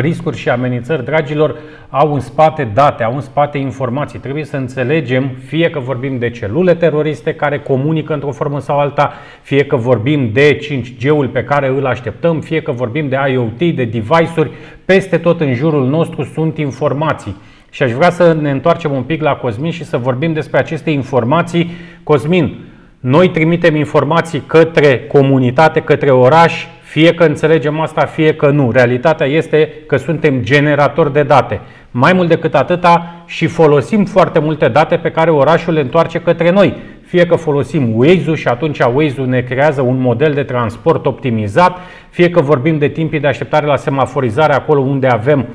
riscuri 0.00 0.36
și 0.36 0.48
amenințări, 0.48 1.04
dragilor, 1.04 1.56
au 1.88 2.14
în 2.14 2.20
spate 2.20 2.70
date, 2.74 3.02
au 3.02 3.14
în 3.14 3.20
spate 3.20 3.58
informații. 3.58 4.18
Trebuie 4.18 4.44
să 4.44 4.56
înțelegem, 4.56 5.30
fie 5.46 5.70
că 5.70 5.78
vorbim 5.78 6.18
de 6.18 6.30
celule 6.30 6.74
teroriste 6.74 7.34
care 7.34 7.58
comunică 7.58 8.12
într-o 8.12 8.30
formă 8.32 8.60
sau 8.60 8.78
alta, 8.78 9.12
fie 9.42 9.64
că 9.64 9.76
vorbim 9.76 10.30
de 10.32 10.58
5G-ul 10.58 11.28
pe 11.28 11.44
care 11.44 11.68
îl 11.68 11.86
așteptăm, 11.86 12.40
fie 12.40 12.62
că 12.62 12.72
vorbim 12.72 13.08
de 13.08 13.16
IoT, 13.30 13.58
de 13.58 13.84
device-uri, 13.84 14.50
peste 14.84 15.18
tot 15.18 15.40
în 15.40 15.54
jurul 15.54 15.86
nostru 15.88 16.22
sunt 16.22 16.58
informații. 16.58 17.36
Și 17.70 17.82
aș 17.82 17.92
vrea 17.92 18.10
să 18.10 18.36
ne 18.40 18.50
întoarcem 18.50 18.92
un 18.92 19.02
pic 19.02 19.22
la 19.22 19.34
Cosmin 19.34 19.70
și 19.70 19.84
să 19.84 19.96
vorbim 19.96 20.32
despre 20.32 20.58
aceste 20.58 20.90
informații. 20.90 21.70
Cosmin, 22.02 22.56
noi 23.00 23.28
trimitem 23.28 23.76
informații 23.76 24.42
către 24.46 25.00
comunitate, 25.00 25.80
către 25.80 26.10
oraș, 26.10 26.66
fie 26.94 27.14
că 27.14 27.24
înțelegem 27.24 27.80
asta, 27.80 28.04
fie 28.04 28.34
că 28.34 28.50
nu. 28.50 28.70
Realitatea 28.70 29.26
este 29.26 29.72
că 29.86 29.96
suntem 29.96 30.40
generatori 30.42 31.12
de 31.12 31.22
date. 31.22 31.60
Mai 31.90 32.12
mult 32.12 32.28
decât 32.28 32.54
atâta 32.54 33.14
și 33.26 33.46
folosim 33.46 34.04
foarte 34.04 34.38
multe 34.38 34.68
date 34.68 34.96
pe 34.96 35.10
care 35.10 35.30
orașul 35.30 35.72
le 35.72 35.80
întoarce 35.80 36.18
către 36.18 36.50
noi. 36.50 36.76
Fie 37.06 37.26
că 37.26 37.34
folosim 37.34 37.96
Waze-ul 37.96 38.36
și 38.36 38.48
atunci 38.48 38.78
Waze-ul 38.78 39.26
ne 39.26 39.40
creează 39.40 39.80
un 39.80 40.00
model 40.00 40.32
de 40.32 40.42
transport 40.42 41.06
optimizat, 41.06 41.78
fie 42.10 42.30
că 42.30 42.40
vorbim 42.40 42.78
de 42.78 42.88
timpii 42.88 43.20
de 43.20 43.26
așteptare 43.26 43.66
la 43.66 43.76
semaforizare 43.76 44.52
acolo 44.52 44.80
unde 44.80 45.06
avem 45.06 45.46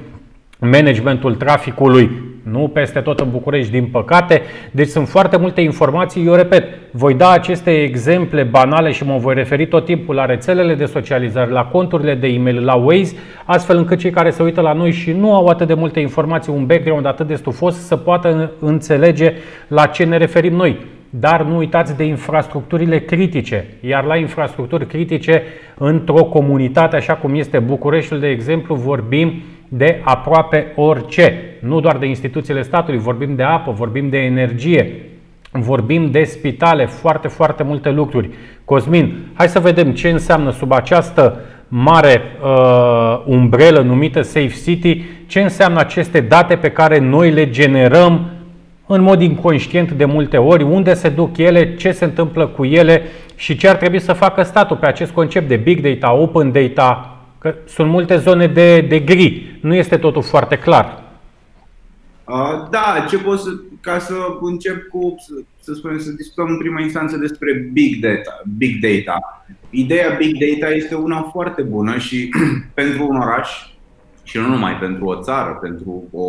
managementul 0.60 1.36
traficului 1.36 2.10
nu 2.44 2.68
peste 2.74 3.00
tot 3.00 3.20
în 3.20 3.30
București, 3.32 3.72
din 3.72 3.86
păcate. 3.86 4.42
Deci 4.72 4.88
sunt 4.88 5.08
foarte 5.08 5.38
multe 5.38 5.62
informații. 5.62 6.26
Eu 6.26 6.34
repet, 6.34 6.64
voi 6.92 7.14
da 7.14 7.30
aceste 7.30 7.72
exemple 7.72 8.44
banale 8.44 8.92
și 8.92 9.06
mă 9.06 9.18
voi 9.18 9.34
referi 9.34 9.68
tot 9.68 9.86
timpul 9.86 10.16
la 10.16 10.26
rețelele 10.26 10.76
de 10.76 10.86
socializare, 10.86 11.52
la 11.52 11.66
conturile 11.66 12.16
de 12.16 12.28
e-mail, 12.28 12.64
la 12.64 12.76
Waze, 12.76 13.16
astfel 13.46 13.78
încât 13.78 14.00
cei 14.00 14.12
care 14.12 14.30
se 14.30 14.44
uită 14.44 14.62
la 14.62 14.74
noi 14.74 14.92
și 14.92 15.12
nu 15.12 15.36
au 15.36 15.46
atât 15.46 15.68
de 15.68 15.74
multe 15.74 16.00
informații, 16.00 16.54
un 16.56 16.66
background 16.66 17.06
atât 17.06 17.28
de 17.28 17.36
stufos, 17.36 17.76
să 17.76 17.96
poată 17.96 18.52
înțelege 18.60 19.34
la 19.68 19.86
ce 19.86 20.04
ne 20.04 20.18
referim 20.18 20.54
noi. 20.54 20.78
Dar 21.10 21.44
nu 21.44 21.58
uitați 21.58 21.98
de 21.98 22.04
infrastructurile 22.04 23.00
critice. 23.00 23.66
Iar 23.82 24.04
la 24.04 24.16
infrastructuri 24.16 24.88
critice, 24.88 25.44
într-o 25.78 26.24
comunitate 26.24 26.96
așa 26.96 27.14
cum 27.14 27.36
este 27.36 27.60
Bucureștiul, 27.60 28.20
de 28.20 28.28
exemplu, 28.28 28.76
vorbim 28.76 29.42
de 29.70 30.02
aproape 30.04 30.72
orice. 30.76 31.42
Nu 31.60 31.80
doar 31.80 31.98
de 31.98 32.06
instituțiile 32.06 32.62
statului, 32.62 33.00
vorbim 33.00 33.36
de 33.36 33.44
apă, 33.44 33.72
vorbim 33.72 34.10
de 34.10 34.18
energie, 34.18 35.04
vorbim 35.52 36.12
de 36.12 36.24
spitale, 36.24 36.86
foarte, 36.86 37.28
foarte 37.28 37.64
multe 37.64 37.90
lucruri. 37.90 38.30
Cosmin, 38.66 39.18
hai 39.34 39.48
să 39.48 39.60
vedem 39.60 39.92
ce 39.92 40.10
înseamnă 40.10 40.52
sub 40.52 40.72
această 40.72 41.40
mare 41.68 42.22
uh, 42.44 43.22
umbrelă 43.26 43.82
numită 43.82 44.22
Safe 44.22 44.54
City, 44.64 45.02
ce 45.28 45.42
înseamnă 45.42 45.80
aceste 45.80 46.20
date 46.20 46.56
pe 46.56 46.72
care 46.72 47.00
noi 47.00 47.32
le 47.32 47.50
generăm 47.50 48.30
în 48.86 49.02
mod 49.02 49.22
inconștient 49.22 49.92
de 49.92 50.06
multe 50.06 50.38
ori, 50.38 50.64
unde 50.64 50.94
se 50.94 51.10
duc 51.10 51.38
ele, 51.38 51.76
ce 51.76 51.92
se 51.92 52.06
întâmplă 52.06 52.48
cu 52.48 52.66
ele 52.66 53.02
și 53.36 53.58
ce 53.58 53.68
ar 53.68 53.76
trebui 53.76 54.00
să 54.00 54.14
facă 54.14 54.44
statul 54.44 54.78
pe 54.78 54.88
acest 54.88 55.12
concept 55.12 55.48
de 55.48 55.56
big 55.56 55.82
data, 55.82 56.14
open 56.14 56.52
data, 56.52 57.19
Că 57.40 57.56
sunt 57.68 57.90
multe 57.90 58.18
zone 58.18 58.48
de, 58.48 58.82
de 58.82 59.00
gri, 59.00 59.60
nu 59.62 59.76
este 59.76 59.98
totul 59.98 60.24
foarte 60.24 60.58
clar. 60.58 61.04
Uh, 62.26 62.68
da, 62.70 63.06
ce 63.10 63.18
pot 63.18 63.40
să, 63.40 63.50
ca 63.82 64.00
să 64.00 64.14
încep 64.42 64.88
cu, 64.88 65.16
să, 65.20 65.34
să 65.60 65.74
spunem, 65.74 66.00
să 66.00 66.12
discutăm 66.12 66.48
în 66.50 66.58
prima 66.58 66.82
instanță 66.82 67.18
despre 67.18 67.70
big 67.74 68.02
data. 68.02 68.42
Big 68.58 68.82
data. 68.82 69.46
Ideea 69.70 70.10
big 70.18 70.36
data 70.38 70.74
este 70.74 70.96
una 70.96 71.22
foarte 71.22 71.62
bună 71.62 71.98
și 71.98 72.30
pentru 72.74 73.08
un 73.10 73.16
oraș 73.16 73.50
și 74.24 74.38
nu 74.38 74.48
numai 74.48 74.78
pentru 74.78 75.06
o 75.06 75.22
țară, 75.22 75.58
pentru 75.62 76.04
o, 76.12 76.24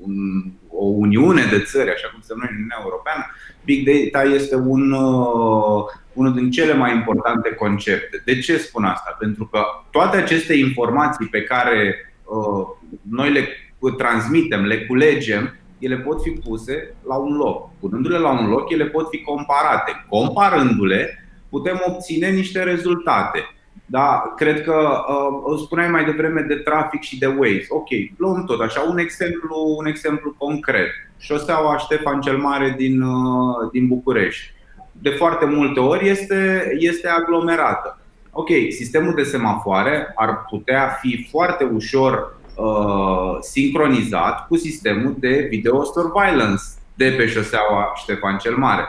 un, 0.00 0.44
o 0.68 0.84
uniune 0.84 1.42
de 1.50 1.62
țări, 1.62 1.90
așa 1.90 2.08
cum 2.12 2.20
se 2.22 2.34
noi 2.36 2.46
în 2.50 2.54
Uniunea 2.54 2.80
Europeană, 2.82 3.26
big 3.64 3.88
data 3.88 4.28
este 4.28 4.56
un, 4.56 4.92
uh, 4.92 5.84
unul 6.12 6.34
din 6.34 6.50
cele 6.50 6.74
mai 6.74 6.94
importante 6.94 7.54
concepte. 7.54 8.22
De 8.24 8.38
ce 8.38 8.56
spun 8.56 8.84
asta? 8.84 9.16
Pentru 9.18 9.46
că 9.46 9.62
toate 9.90 10.16
aceste 10.16 10.54
informații 10.54 11.26
pe 11.26 11.42
care 11.42 11.94
uh, 12.24 12.66
noi 13.10 13.32
le 13.32 13.48
transmitem, 13.96 14.64
le 14.64 14.86
culegem, 14.86 15.54
ele 15.78 15.96
pot 15.96 16.22
fi 16.22 16.30
puse 16.30 16.94
la 17.06 17.16
un 17.16 17.36
loc. 17.36 17.70
Punându-le 17.80 18.18
la 18.18 18.30
un 18.30 18.48
loc, 18.48 18.70
ele 18.70 18.84
pot 18.86 19.08
fi 19.08 19.22
comparate. 19.22 20.04
Comparându-le, 20.08 21.24
putem 21.50 21.82
obține 21.86 22.28
niște 22.28 22.62
rezultate. 22.62 23.38
Da, 23.86 24.34
cred 24.36 24.62
că 24.62 25.04
uh, 25.08 25.60
spuneai 25.64 25.90
mai 25.90 26.04
devreme 26.04 26.40
de 26.40 26.54
trafic 26.54 27.02
și 27.02 27.18
de 27.18 27.26
Waze. 27.26 27.66
Ok, 27.68 27.88
luăm 28.16 28.44
tot 28.44 28.60
așa 28.60 28.80
un 28.80 28.98
exemplu, 28.98 29.74
un 29.78 29.86
exemplu 29.86 30.34
concret. 30.38 30.90
Șoseaua 31.18 31.78
Ștefan 31.78 32.20
cel 32.20 32.36
Mare 32.36 32.74
din, 32.78 33.02
uh, 33.02 33.70
din 33.72 33.86
București. 33.86 34.52
De 35.02 35.10
foarte 35.10 35.44
multe 35.44 35.80
ori 35.80 36.08
este, 36.08 36.70
este 36.78 37.08
aglomerată. 37.08 38.00
Ok, 38.30 38.48
sistemul 38.70 39.14
de 39.14 39.22
semafoare 39.22 40.12
ar 40.14 40.44
putea 40.48 40.98
fi 41.00 41.26
foarte 41.30 41.64
ușor 41.64 42.36
uh, 42.56 43.38
sincronizat 43.40 44.46
cu 44.46 44.56
sistemul 44.56 45.16
de 45.18 45.46
video 45.50 45.84
surveillance 45.84 46.62
de 46.94 47.14
pe 47.16 47.26
șoseaua 47.26 47.92
Ștefan 47.96 48.38
cel 48.38 48.56
Mare. 48.56 48.84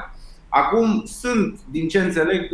Acum 0.50 1.04
sunt, 1.06 1.60
din 1.69 1.88
ce 1.88 2.00
înțeleg, 2.00 2.50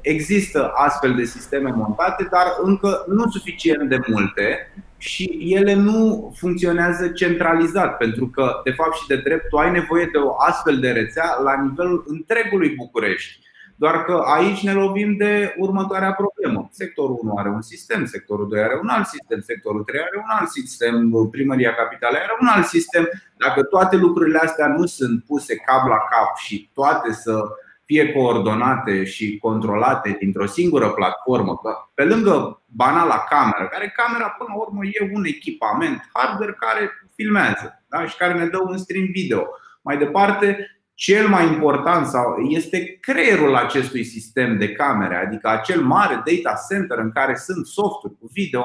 există 0.00 0.72
astfel 0.74 1.14
de 1.14 1.24
sisteme 1.24 1.72
montate, 1.76 2.28
dar 2.30 2.46
încă 2.62 3.04
nu 3.08 3.30
suficient 3.30 3.88
de 3.88 3.98
multe 4.06 4.72
și 5.00 5.54
ele 5.56 5.74
nu 5.74 6.32
funcționează 6.36 7.08
centralizat, 7.08 7.96
pentru 7.96 8.26
că, 8.28 8.60
de 8.64 8.70
fapt 8.70 8.94
și 8.94 9.06
de 9.06 9.16
drept, 9.16 9.48
tu 9.48 9.56
ai 9.56 9.70
nevoie 9.70 10.08
de 10.12 10.18
o 10.18 10.34
astfel 10.38 10.78
de 10.78 10.90
rețea 10.90 11.38
la 11.44 11.62
nivelul 11.62 12.04
întregului 12.06 12.74
București. 12.74 13.48
Doar 13.76 14.04
că 14.04 14.22
aici 14.24 14.62
ne 14.62 14.72
lovim 14.72 15.16
de 15.16 15.54
următoarea 15.58 16.12
problemă. 16.12 16.68
Sectorul 16.72 17.18
1 17.22 17.34
are 17.36 17.48
un 17.48 17.62
sistem, 17.62 18.04
sectorul 18.04 18.48
2 18.48 18.60
are 18.60 18.78
un 18.82 18.88
alt 18.88 19.06
sistem, 19.06 19.40
sectorul 19.40 19.82
3 19.82 20.00
are 20.00 20.16
un 20.16 20.38
alt 20.38 20.48
sistem, 20.48 21.28
primăria 21.30 21.74
capitalei 21.74 22.20
are 22.20 22.36
un 22.40 22.46
alt 22.46 22.66
sistem. 22.66 23.08
Dacă 23.36 23.62
toate 23.62 23.96
lucrurile 23.96 24.38
astea 24.38 24.66
nu 24.66 24.86
sunt 24.86 25.24
puse 25.24 25.54
cap 25.56 25.88
la 25.88 25.96
cap 25.96 26.36
și 26.36 26.70
toate 26.74 27.12
să 27.12 27.42
fie 27.90 28.12
coordonate 28.12 29.04
și 29.04 29.38
controlate 29.38 30.16
dintr-o 30.20 30.46
singură 30.46 30.88
platformă, 30.90 31.56
că 31.56 31.70
pe 31.94 32.04
lângă 32.04 32.62
banala 32.66 33.18
cameră, 33.28 33.68
care 33.70 33.94
camera 33.96 34.28
până 34.28 34.50
la 34.52 34.60
urmă 34.60 34.84
e 34.84 35.10
un 35.12 35.24
echipament 35.24 36.10
hardware 36.12 36.56
care 36.58 36.90
filmează 37.14 37.84
da? 37.88 38.06
și 38.06 38.16
care 38.16 38.38
ne 38.38 38.46
dă 38.46 38.58
un 38.68 38.78
stream 38.78 39.06
video. 39.12 39.46
Mai 39.82 39.98
departe, 39.98 40.70
cel 40.94 41.28
mai 41.28 41.46
important 41.46 42.06
sau 42.06 42.38
este 42.38 42.98
creierul 43.00 43.56
acestui 43.56 44.04
sistem 44.04 44.58
de 44.58 44.72
camere, 44.72 45.16
adică 45.16 45.48
acel 45.48 45.80
mare 45.80 46.14
data 46.14 46.60
center 46.70 46.98
în 46.98 47.10
care 47.10 47.34
sunt 47.34 47.66
softuri 47.66 48.18
cu 48.18 48.28
video, 48.32 48.64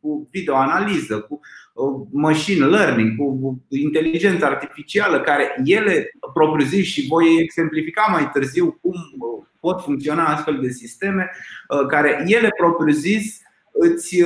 cu 0.00 0.28
video 0.30 0.56
analiză, 0.56 1.20
cu 1.20 1.34
uh, 1.34 1.65
machine 2.10 2.66
learning, 2.66 3.16
cu 3.16 3.58
inteligență 3.68 4.44
artificială, 4.44 5.20
care 5.20 5.62
ele 5.64 6.10
propriu-zis 6.34 6.86
și 6.86 7.06
voi 7.08 7.36
exemplifica 7.38 8.06
mai 8.10 8.30
târziu 8.30 8.78
cum 8.80 8.94
uh, 8.94 9.46
pot 9.60 9.82
funcționa 9.82 10.24
astfel 10.24 10.58
de 10.60 10.68
sisteme, 10.68 11.30
uh, 11.68 11.86
care 11.86 12.24
ele 12.26 12.48
propriu-zis 12.58 13.40
îți 13.72 14.24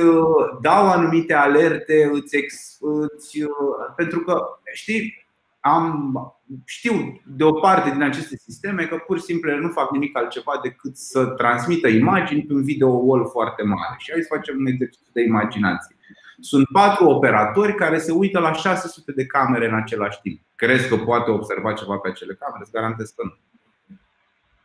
dau 0.61 0.87
anumite 0.89 1.33
alerte, 1.33 2.09
îți, 2.13 2.35
îți, 2.79 3.45
pentru 3.95 4.19
că 4.19 4.43
știi, 4.73 5.25
am, 5.59 6.13
știu 6.65 7.21
de 7.25 7.43
o 7.43 7.51
parte 7.51 7.89
din 7.91 8.01
aceste 8.01 8.37
sisteme 8.37 8.85
că 8.85 8.95
pur 8.95 9.17
și 9.17 9.23
simplu 9.23 9.57
nu 9.57 9.69
fac 9.69 9.91
nimic 9.91 10.17
altceva 10.17 10.59
decât 10.63 10.97
să 10.97 11.25
transmită 11.25 11.87
imagini 11.87 12.43
pe 12.43 12.53
un 12.53 12.63
video 12.63 12.87
wall 12.87 13.29
foarte 13.29 13.63
mare. 13.63 13.95
Și 13.97 14.11
aici 14.15 14.25
facem 14.27 14.55
un 14.59 14.65
exercițiu 14.65 15.11
de 15.13 15.21
imaginație. 15.21 15.95
Sunt 16.41 16.67
patru 16.73 17.09
operatori 17.09 17.75
care 17.75 17.97
se 17.97 18.11
uită 18.11 18.39
la 18.39 18.53
600 18.53 19.11
de 19.11 19.25
camere 19.25 19.67
în 19.67 19.75
același 19.75 20.21
timp. 20.21 20.41
Crezi 20.55 20.87
că 20.87 20.95
poate 20.95 21.31
observa 21.31 21.73
ceva 21.73 21.95
pe 21.95 22.09
acele 22.09 22.33
camere? 22.33 22.61
Îți 22.61 22.71
garantez 22.71 23.09
că 23.09 23.23
nu. 23.25 23.37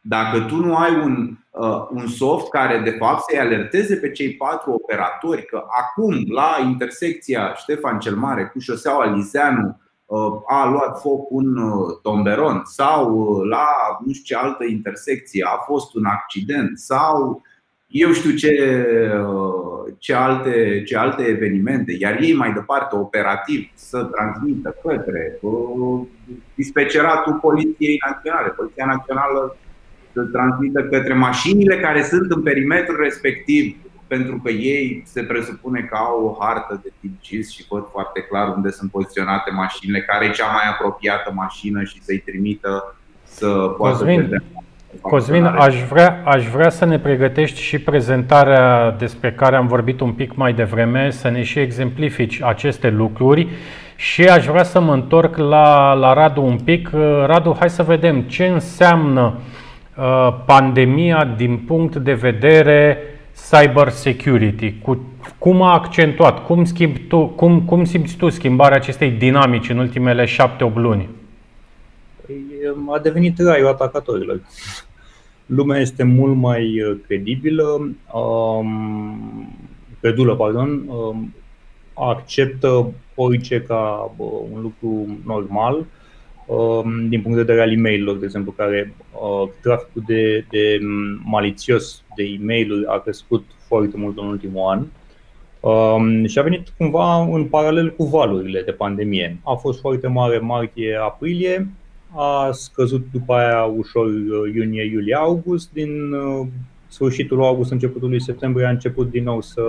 Dacă 0.00 0.40
tu 0.40 0.56
nu 0.56 0.76
ai 0.76 0.94
un, 0.94 1.36
uh, 1.50 1.86
un 1.90 2.06
soft 2.06 2.50
care 2.50 2.78
de 2.78 2.90
fapt 2.90 3.22
să-i 3.22 3.38
alerteze 3.38 3.96
pe 3.96 4.10
cei 4.10 4.34
patru 4.34 4.70
operatori 4.72 5.46
că 5.46 5.64
acum 5.80 6.24
la 6.32 6.56
intersecția 6.62 7.54
Ștefan 7.54 7.98
cel 7.98 8.16
Mare 8.16 8.46
cu 8.46 8.58
șoseaua 8.58 9.14
Lizeanu 9.14 9.80
Uh, 10.06 10.42
a 10.46 10.68
luat 10.68 11.00
foc 11.00 11.30
un 11.30 11.56
uh, 11.56 11.98
tomberon 12.02 12.62
sau 12.64 13.14
uh, 13.14 13.48
la 13.48 13.66
nu 14.04 14.12
știu 14.12 14.36
ce 14.36 14.44
altă 14.44 14.64
intersecție 14.64 15.44
a 15.44 15.56
fost 15.56 15.94
un 15.94 16.04
accident 16.04 16.78
sau 16.78 17.42
eu 17.86 18.12
știu 18.12 18.30
ce, 18.30 18.84
ce, 19.98 20.14
alte, 20.14 20.82
ce 20.86 20.96
alte 20.96 21.22
evenimente, 21.22 21.96
iar 21.98 22.20
ei 22.20 22.34
mai 22.34 22.52
departe 22.52 22.96
operativ 22.96 23.70
să 23.74 24.02
transmită 24.02 24.76
către 24.82 25.38
dispeceratul 26.54 27.34
Poliției 27.34 28.00
Naționale, 28.06 28.48
Poliția 28.48 28.86
Națională 28.86 29.56
să 30.12 30.22
transmită 30.22 30.82
către 30.82 31.14
mașinile 31.14 31.80
care 31.80 32.02
sunt 32.02 32.30
în 32.30 32.42
perimetrul 32.42 32.96
respectiv 33.02 33.76
pentru 34.06 34.40
că 34.44 34.50
ei 34.50 35.02
se 35.06 35.22
presupune 35.22 35.80
că 35.80 35.96
au 35.96 36.24
o 36.24 36.44
hartă 36.44 36.80
de 36.82 36.92
tip 37.00 37.20
GIS 37.20 37.50
și 37.50 37.66
văd 37.68 37.86
foarte 37.90 38.20
clar 38.20 38.56
unde 38.56 38.70
sunt 38.70 38.90
poziționate 38.90 39.50
mașinile, 39.50 40.00
care 40.00 40.26
e 40.26 40.30
cea 40.30 40.52
mai 40.52 40.62
apropiată 40.70 41.32
mașină 41.34 41.82
și 41.82 42.02
să-i 42.02 42.18
trimită 42.18 42.96
să 43.24 43.74
poată 43.78 43.96
Cosmin, 43.96 44.20
vedea. 44.20 44.42
Cosmin, 45.00 45.44
aș 45.44 45.82
vrea, 45.82 46.22
aș 46.24 46.46
vrea 46.46 46.70
să 46.70 46.84
ne 46.84 46.98
pregătești 46.98 47.60
și 47.60 47.78
prezentarea 47.78 48.90
despre 48.90 49.32
care 49.32 49.56
am 49.56 49.66
vorbit 49.66 50.00
un 50.00 50.12
pic 50.12 50.34
mai 50.34 50.52
devreme, 50.52 51.10
să 51.10 51.28
ne 51.28 51.42
și 51.42 51.58
exemplifici 51.58 52.42
aceste 52.42 52.90
lucruri 52.90 53.48
și 53.96 54.24
aș 54.24 54.46
vrea 54.46 54.62
să 54.62 54.80
mă 54.80 54.92
întorc 54.92 55.36
la, 55.36 55.92
la 55.92 56.12
Radu 56.12 56.42
un 56.42 56.58
pic. 56.64 56.90
Radu, 57.26 57.56
hai 57.58 57.70
să 57.70 57.82
vedem 57.82 58.20
ce 58.20 58.46
înseamnă 58.46 59.34
uh, 59.94 60.34
pandemia 60.44 61.28
din 61.36 61.56
punct 61.56 61.96
de 61.96 62.12
vedere 62.12 62.98
cyber 63.50 63.88
security, 63.88 64.74
cu, 64.82 65.00
cum 65.38 65.62
a 65.62 65.72
accentuat, 65.72 66.44
cum, 66.44 66.64
schimbi 66.64 66.98
tu, 66.98 67.26
cum, 67.26 67.60
cum 67.60 67.84
simți 67.84 68.16
tu 68.16 68.28
schimbarea 68.28 68.76
acestei 68.76 69.10
dinamici 69.10 69.68
în 69.68 69.78
ultimele 69.78 70.24
șapte-opt 70.24 70.76
luni? 70.76 71.08
Păi, 72.26 72.44
a 72.92 72.98
devenit 72.98 73.38
raiul 73.38 73.66
atacatorilor. 73.66 74.40
Lumea 75.46 75.80
este 75.80 76.02
mult 76.02 76.36
mai 76.36 76.82
uh, 76.82 76.96
credibilă, 77.06 77.96
um, 78.14 79.56
credulă, 80.00 80.36
pardon, 80.36 80.88
um, 80.88 81.34
acceptă 81.94 82.92
orice 83.14 83.62
ca 83.62 84.14
uh, 84.16 84.28
un 84.52 84.60
lucru 84.60 85.18
normal 85.24 85.86
Um, 86.46 87.08
din 87.08 87.22
punct 87.22 87.36
de 87.36 87.42
vedere 87.42 87.62
al 87.62 87.72
e 87.72 87.76
mail 87.76 88.16
de 88.18 88.24
exemplu, 88.24 88.52
care 88.52 88.94
uh, 89.12 89.48
traficul 89.62 90.02
de, 90.06 90.44
de 90.50 90.78
malițios 91.24 92.02
de 92.16 92.22
e 92.22 92.38
mail 92.40 92.86
a 92.88 92.98
crescut 92.98 93.44
foarte 93.66 93.96
mult 93.96 94.18
în 94.18 94.26
ultimul 94.26 94.68
an 94.68 94.84
um, 95.60 96.26
și 96.26 96.38
a 96.38 96.42
venit 96.42 96.68
cumva 96.78 97.22
în 97.22 97.44
paralel 97.44 97.90
cu 97.92 98.04
valurile 98.04 98.62
de 98.62 98.72
pandemie. 98.72 99.38
A 99.44 99.54
fost 99.54 99.80
foarte 99.80 100.06
mare 100.06 100.38
martie-aprilie, 100.38 101.68
a 102.16 102.50
scăzut 102.52 103.06
după 103.12 103.34
aia 103.34 103.62
ușor 103.62 104.06
uh, 104.06 104.54
iunie, 104.54 104.84
iulie, 104.84 105.14
august. 105.14 105.72
Din 105.72 106.12
uh, 106.12 106.46
sfârșitul 106.88 107.44
august, 107.44 107.70
începutul 107.70 108.08
lui 108.08 108.22
septembrie 108.22 108.66
a 108.66 108.70
început 108.70 109.10
din 109.10 109.22
nou 109.22 109.40
să 109.40 109.62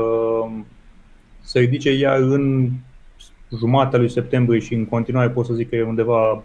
se 1.42 1.60
ridice, 1.60 1.92
iar 1.92 2.20
în 2.20 2.70
jumatea 3.58 4.00
lui 4.00 4.10
septembrie 4.10 4.60
și 4.60 4.74
în 4.74 4.86
continuare 4.86 5.30
pot 5.30 5.46
să 5.46 5.54
zic 5.54 5.70
că 5.70 5.76
e 5.76 5.84
undeva 5.84 6.44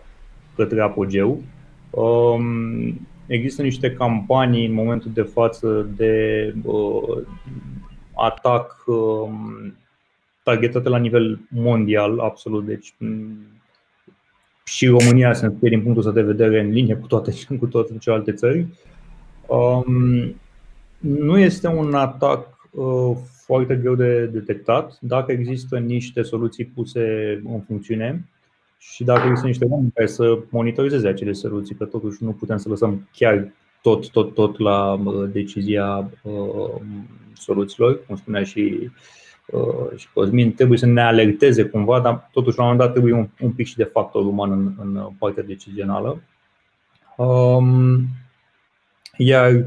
către 0.56 0.82
apogeu. 0.82 1.42
Um, 1.90 3.00
există 3.26 3.62
niște 3.62 3.92
campanii 3.92 4.66
în 4.66 4.72
momentul 4.72 5.10
de 5.14 5.22
față 5.22 5.86
de 5.96 6.54
uh, 6.62 7.18
atac 8.14 8.84
um, 8.86 9.74
targetate 10.42 10.88
la 10.88 10.98
nivel 10.98 11.40
mondial, 11.48 12.18
absolut. 12.18 12.66
Deci 12.66 12.94
mm, 12.98 13.51
și 14.64 14.86
România 14.86 15.32
se 15.32 15.46
înscrie 15.46 15.68
din 15.70 15.82
punctul 15.82 16.06
ăsta 16.06 16.20
de 16.20 16.26
vedere 16.26 16.60
în 16.60 16.70
linie 16.70 16.94
cu 16.94 17.06
toate, 17.06 17.32
cu 17.60 17.66
toate 17.66 17.98
celelalte 17.98 18.32
țări. 18.32 18.66
Um, 19.46 20.34
nu 20.98 21.38
este 21.38 21.66
un 21.66 21.94
atac 21.94 22.68
uh, 22.70 23.16
foarte 23.44 23.74
greu 23.74 23.94
de 23.94 24.26
detectat 24.26 24.98
dacă 25.00 25.32
există 25.32 25.78
niște 25.78 26.22
soluții 26.22 26.64
puse 26.64 27.40
în 27.44 27.60
funcțiune 27.60 28.28
și 28.78 29.04
dacă 29.04 29.26
există 29.26 29.46
niște 29.46 29.64
oameni 29.64 29.92
care 29.94 30.06
să 30.06 30.38
monitorizeze 30.50 31.08
acele 31.08 31.32
soluții, 31.32 31.74
că 31.74 31.84
totuși 31.84 32.24
nu 32.24 32.30
putem 32.32 32.56
să 32.56 32.68
lăsăm 32.68 33.08
chiar 33.12 33.52
tot, 33.82 34.10
tot, 34.10 34.34
tot 34.34 34.58
la 34.58 34.92
uh, 34.92 35.30
decizia 35.32 36.10
uh, 36.22 36.80
soluțiilor, 37.34 38.06
cum 38.06 38.16
spunea 38.16 38.42
și, 38.42 38.78
uh, 38.82 38.90
și 39.96 40.08
Cosmin, 40.14 40.52
trebuie 40.54 40.78
să 40.78 40.86
ne 40.86 41.02
alerteze 41.02 41.64
cumva, 41.64 42.00
dar 42.00 42.28
totuși 42.32 42.58
la 42.58 42.64
un 42.64 42.70
moment 42.70 42.86
dat 42.86 42.96
trebuie 42.96 43.14
un, 43.14 43.28
un 43.40 43.52
pic 43.52 43.66
și 43.66 43.76
de 43.76 43.84
factor 43.84 44.24
uman 44.26 44.50
în, 44.52 44.72
în 44.78 45.08
partea 45.18 45.42
decizională. 45.42 46.22
Um, 47.16 48.06
iar 49.16 49.64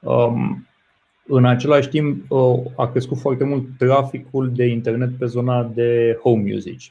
um, 0.00 0.66
în 1.26 1.44
același 1.44 1.88
timp 1.88 2.30
uh, 2.30 2.60
a 2.76 2.86
crescut 2.86 3.18
foarte 3.18 3.44
mult 3.44 3.64
traficul 3.78 4.52
de 4.52 4.64
internet 4.64 5.18
pe 5.18 5.26
zona 5.26 5.62
de 5.62 6.18
home 6.22 6.54
usage. 6.54 6.88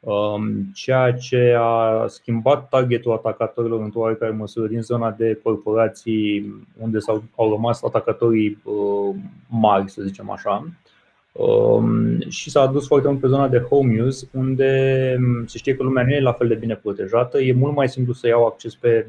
Um, 0.00 0.70
ceea 0.74 1.12
ce 1.12 1.56
a 1.58 2.06
schimbat 2.06 2.68
targetul 2.68 3.12
atacatorilor 3.12 3.80
într-o 3.80 4.00
oarecare 4.00 4.32
măsură 4.32 4.66
din 4.66 4.82
zona 4.82 5.10
de 5.10 5.40
corporații 5.42 6.54
unde 6.78 6.98
s-au, 6.98 7.22
au 7.36 7.50
rămas 7.50 7.82
atacatorii 7.82 8.58
uh, 8.64 9.14
mari, 9.48 9.90
să 9.90 10.02
zicem 10.02 10.30
așa, 10.30 10.68
um, 11.34 12.20
și 12.28 12.50
s-a 12.50 12.60
adus 12.60 12.86
foarte 12.86 13.08
mult 13.08 13.20
pe 13.20 13.26
zona 13.26 13.48
de 13.48 13.58
home 13.58 14.02
use, 14.02 14.28
unde 14.32 15.14
um, 15.18 15.46
se 15.46 15.58
știe 15.58 15.76
că 15.76 15.82
lumea 15.82 16.04
nu 16.04 16.10
e 16.10 16.20
la 16.20 16.32
fel 16.32 16.48
de 16.48 16.54
bine 16.54 16.74
protejată. 16.74 17.40
E 17.40 17.52
mult 17.52 17.74
mai 17.74 17.88
simplu 17.88 18.12
să 18.12 18.26
iau 18.26 18.46
acces 18.46 18.74
pe 18.74 19.06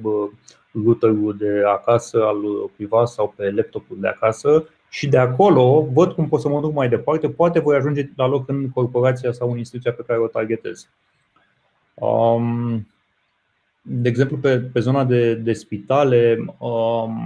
routerul 0.71 1.35
de 1.38 1.61
acasă 1.65 2.23
al 2.23 2.38
cuiva 2.75 3.05
sau 3.05 3.33
pe 3.35 3.51
laptopul 3.51 3.97
de 3.99 4.07
acasă 4.07 4.67
și 4.89 5.07
de 5.07 5.17
acolo 5.17 5.88
văd 5.93 6.11
cum 6.11 6.27
pot 6.27 6.41
să 6.41 6.47
mă 6.47 6.59
duc 6.59 6.73
mai 6.73 6.89
departe, 6.89 7.29
poate 7.29 7.59
voi 7.59 7.75
ajunge 7.75 8.09
la 8.15 8.27
loc 8.27 8.49
în 8.49 8.69
corporația 8.69 9.31
sau 9.31 9.51
în 9.51 9.57
instituția 9.57 9.91
pe 9.93 10.03
care 10.07 10.19
o 10.19 10.27
targetez. 10.27 10.89
Um, 11.93 12.88
de 13.81 14.09
exemplu, 14.09 14.38
pe, 14.38 14.59
pe 14.59 14.79
zona 14.79 15.03
de, 15.03 15.35
de 15.35 15.53
spitale, 15.53 16.38
um, 16.57 17.17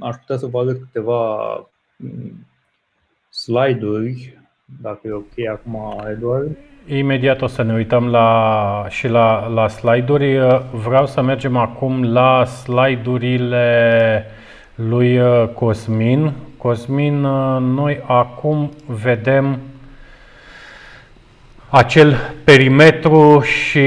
aș 0.00 0.16
putea 0.16 0.36
să 0.36 0.46
vă 0.46 0.60
arăt 0.60 0.78
câteva 0.78 1.52
mm, 1.96 2.46
slide-uri, 3.42 4.38
dacă 4.82 5.00
e 5.02 5.12
ok 5.12 5.48
acum, 5.52 6.04
Eduard. 6.10 6.56
Imediat 6.86 7.42
o 7.42 7.46
să 7.46 7.62
ne 7.62 7.72
uităm 7.72 8.06
la, 8.06 8.86
și 8.88 9.08
la, 9.08 9.46
la 9.46 9.68
slide-uri. 9.68 10.38
Vreau 10.72 11.06
să 11.06 11.22
mergem 11.22 11.56
acum 11.56 12.12
la 12.12 12.44
slide-urile 12.44 14.24
lui 14.74 15.20
Cosmin, 15.54 16.32
Cosmin, 16.56 17.24
uh, 17.24 17.58
noi 17.60 18.02
acum 18.06 18.70
vedem 18.86 19.58
acel 21.68 22.14
perimetru 22.44 23.40
și 23.40 23.80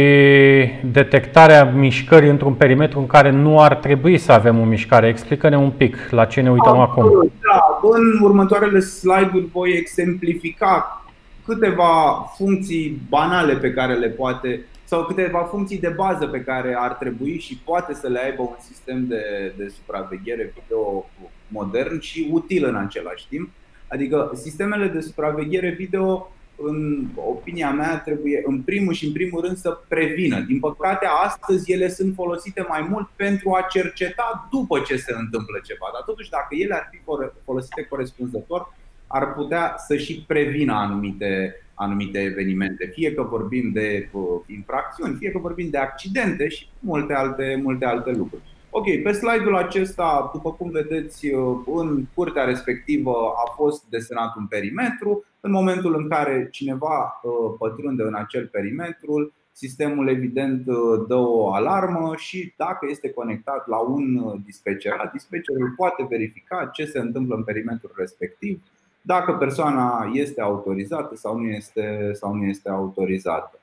detectarea 0.83 1.63
mișcării 1.63 2.29
într-un 2.29 2.53
perimetru 2.53 2.99
în 2.99 3.07
care 3.07 3.29
nu 3.29 3.61
ar 3.61 3.75
trebui 3.75 4.17
să 4.17 4.31
avem 4.31 4.59
o 4.59 4.63
mișcare. 4.63 5.07
Explică-ne 5.07 5.57
un 5.57 5.69
pic 5.69 5.97
la 6.09 6.25
ce 6.25 6.41
ne 6.41 6.51
uităm 6.51 6.79
acum. 6.79 7.31
Da, 7.41 7.72
în 7.91 8.19
următoarele 8.21 8.79
slide-uri 8.79 9.45
voi 9.45 9.71
exemplifica 9.71 11.05
câteva 11.45 12.25
funcții 12.37 13.01
banale 13.09 13.55
pe 13.55 13.73
care 13.73 13.93
le 13.93 14.09
poate 14.09 14.65
sau 14.83 15.05
câteva 15.05 15.39
funcții 15.39 15.79
de 15.79 15.87
bază 15.87 16.27
pe 16.27 16.41
care 16.41 16.75
ar 16.79 16.93
trebui 16.93 17.39
și 17.39 17.57
poate 17.65 17.93
să 17.93 18.07
le 18.07 18.19
aibă 18.23 18.41
un 18.41 18.55
sistem 18.59 19.07
de, 19.07 19.53
de 19.57 19.67
supraveghere 19.67 20.53
video 20.53 21.09
modern 21.47 21.99
și 21.99 22.29
util 22.31 22.65
în 22.65 22.75
același 22.75 23.27
timp. 23.27 23.49
Adică 23.87 24.31
sistemele 24.35 24.87
de 24.87 25.01
supraveghere 25.01 25.69
video, 25.69 26.32
în 26.55 27.07
opinia 27.15 27.71
mea, 27.71 27.99
trebuie 27.99 28.41
în 28.45 28.61
primul 28.61 28.93
și 28.93 29.05
în 29.05 29.11
primul 29.11 29.41
rând 29.41 29.57
să 29.57 29.79
prevină. 29.87 30.39
Din 30.39 30.59
păcate, 30.59 31.05
astăzi 31.23 31.71
ele 31.71 31.89
sunt 31.89 32.13
folosite 32.13 32.65
mai 32.69 32.87
mult 32.89 33.09
pentru 33.15 33.53
a 33.53 33.67
cerceta 33.69 34.47
după 34.51 34.79
ce 34.79 34.95
se 34.95 35.13
întâmplă 35.17 35.59
ceva. 35.63 35.85
Dar 35.93 36.01
totuși, 36.05 36.29
dacă 36.29 36.55
ele 36.55 36.73
ar 36.73 36.89
fi 36.91 36.99
folosite 37.43 37.83
corespunzător, 37.89 38.73
ar 39.07 39.33
putea 39.33 39.75
să 39.77 39.97
și 39.97 40.23
prevină 40.27 40.73
anumite, 40.73 41.55
anumite 41.73 42.19
evenimente, 42.19 42.91
fie 42.93 43.13
că 43.13 43.21
vorbim 43.21 43.71
de 43.73 44.09
uh, 44.11 44.23
infracțiuni, 44.47 45.15
fie 45.15 45.31
că 45.31 45.37
vorbim 45.37 45.69
de 45.69 45.77
accidente 45.77 46.47
și 46.47 46.67
multe 46.79 47.13
alte, 47.13 47.59
multe 47.63 47.85
alte 47.85 48.11
lucruri. 48.11 48.52
Ok, 48.75 48.85
pe 49.03 49.11
slide-ul 49.11 49.55
acesta, 49.55 50.29
după 50.33 50.51
cum 50.51 50.69
vedeți, 50.69 51.33
uh, 51.33 51.57
în 51.65 52.05
curtea 52.13 52.43
respectivă 52.43 53.11
a 53.45 53.51
fost 53.55 53.83
desenat 53.89 54.35
un 54.35 54.45
perimetru. 54.47 55.25
În 55.39 55.51
momentul 55.51 55.95
în 55.95 56.09
care 56.09 56.47
cineva 56.51 57.19
uh, 57.23 57.55
pătrunde 57.57 58.03
în 58.03 58.15
acel 58.15 58.47
perimetru, 58.47 59.33
sistemul 59.51 60.07
evident 60.07 60.67
uh, 60.67 61.05
dă 61.07 61.15
o 61.15 61.53
alarmă 61.53 62.13
și 62.15 62.53
dacă 62.57 62.87
este 62.89 63.09
conectat 63.09 63.67
la 63.67 63.77
un 63.77 64.33
dispecerat, 64.45 65.11
dispecerii 65.11 65.73
poate 65.75 66.05
verifica 66.09 66.69
ce 66.73 66.85
se 66.85 66.99
întâmplă 66.99 67.35
în 67.35 67.43
perimetrul 67.43 67.93
respectiv, 67.95 68.61
dacă 69.01 69.33
persoana 69.33 70.09
este 70.13 70.41
autorizată 70.41 71.15
sau 71.15 71.37
nu 71.39 71.47
este, 71.47 72.11
sau 72.13 72.33
nu 72.33 72.43
este 72.43 72.69
autorizată. 72.69 73.57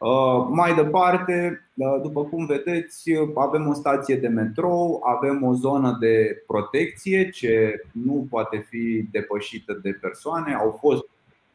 Uh, 0.00 0.46
mai 0.48 0.74
departe, 0.74 1.66
uh, 1.74 2.00
după 2.02 2.24
cum 2.24 2.46
vedeți, 2.46 3.10
avem 3.34 3.68
o 3.68 3.72
stație 3.72 4.16
de 4.16 4.28
metrou, 4.28 5.02
avem 5.04 5.42
o 5.42 5.54
zonă 5.54 5.96
de 6.00 6.42
protecție 6.46 7.30
ce 7.30 7.82
nu 7.92 8.26
poate 8.30 8.66
fi 8.68 9.08
depășită 9.10 9.78
de 9.82 9.92
persoane. 9.92 10.54
Au 10.54 10.78
fost 10.80 11.04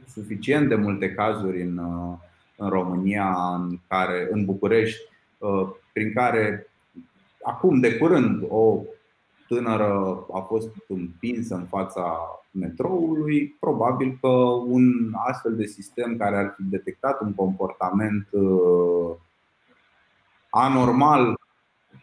suficient 0.07 0.69
de 0.69 0.75
multe 0.75 1.13
cazuri 1.13 1.61
în, 1.61 1.77
uh, 1.77 2.17
în 2.57 2.69
România, 2.69 3.35
în, 3.55 3.79
care, 3.87 4.27
în 4.31 4.45
București, 4.45 5.01
prin 5.93 6.13
care 6.13 6.67
acum 7.43 7.79
de 7.79 7.97
curând 7.97 8.45
o 8.49 8.81
tânără 9.47 10.25
a 10.33 10.39
fost 10.39 10.69
împinsă 10.87 11.55
în 11.55 11.65
fața 11.65 12.17
metroului, 12.59 13.55
probabil 13.59 14.17
că 14.21 14.27
un 14.67 15.13
astfel 15.27 15.55
de 15.55 15.65
sistem 15.65 16.17
care 16.17 16.37
ar 16.37 16.53
fi 16.55 16.63
detectat 16.63 17.21
un 17.21 17.33
comportament 17.33 18.27
uh, 18.31 19.15
anormal 20.49 21.39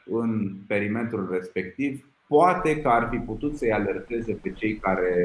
în 0.04 0.56
perimetrul 0.66 1.28
respectiv, 1.30 2.06
poate 2.28 2.80
că 2.80 2.88
ar 2.88 3.08
fi 3.10 3.16
putut 3.16 3.56
să-i 3.56 3.72
alerteze 3.72 4.32
pe 4.42 4.52
cei 4.52 4.76
care, 4.76 5.16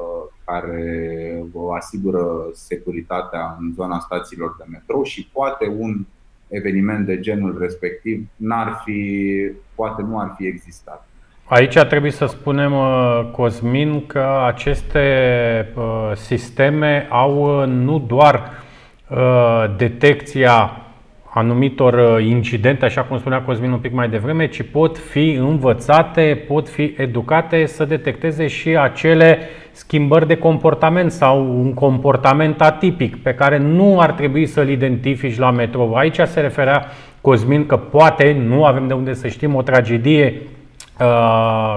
uh, 0.00 0.32
care 0.44 1.44
asigură 1.76 2.50
securitatea 2.52 3.56
în 3.60 3.72
zona 3.72 3.98
stațiilor 3.98 4.56
de 4.58 4.64
metrou 4.68 5.02
și 5.02 5.28
poate 5.32 5.66
un 5.66 6.06
eveniment 6.48 7.06
de 7.06 7.20
genul 7.20 7.58
respectiv 7.58 8.28
n-ar 8.36 8.80
fi, 8.84 9.30
poate 9.74 10.02
nu 10.02 10.18
ar 10.18 10.34
fi 10.36 10.46
existat. 10.46 11.08
Aici 11.46 11.78
trebuie 11.78 12.10
să 12.10 12.26
spunem, 12.26 12.72
uh, 12.72 13.20
Cosmin, 13.32 14.06
că 14.06 14.42
aceste 14.46 15.02
uh, 15.74 15.82
sisteme 16.14 17.06
au 17.10 17.60
uh, 17.60 17.66
nu 17.66 17.98
doar 17.98 18.62
detecția 19.76 20.76
anumitor 21.34 22.20
incidente, 22.20 22.84
așa 22.84 23.02
cum 23.02 23.18
spunea 23.18 23.42
Cosmin 23.42 23.70
un 23.70 23.78
pic 23.78 23.92
mai 23.92 24.08
devreme, 24.08 24.46
ci 24.46 24.62
pot 24.62 24.98
fi 24.98 25.32
învățate, 25.32 26.44
pot 26.48 26.68
fi 26.68 26.94
educate 26.96 27.66
să 27.66 27.84
detecteze 27.84 28.46
și 28.46 28.68
acele 28.68 29.38
schimbări 29.72 30.26
de 30.26 30.36
comportament 30.36 31.12
sau 31.12 31.60
un 31.60 31.74
comportament 31.74 32.60
atipic 32.60 33.22
pe 33.22 33.34
care 33.34 33.58
nu 33.58 34.00
ar 34.00 34.12
trebui 34.12 34.46
să-l 34.46 34.68
identifici 34.68 35.38
la 35.38 35.50
metrou. 35.50 35.94
Aici 35.94 36.20
se 36.20 36.40
referea 36.40 36.86
Cosmin 37.20 37.66
că 37.66 37.76
poate, 37.76 38.36
nu 38.46 38.64
avem 38.64 38.86
de 38.86 38.94
unde 38.94 39.12
să 39.12 39.28
știm, 39.28 39.54
o 39.54 39.62
tragedie 39.62 40.34
Uh, 40.34 40.53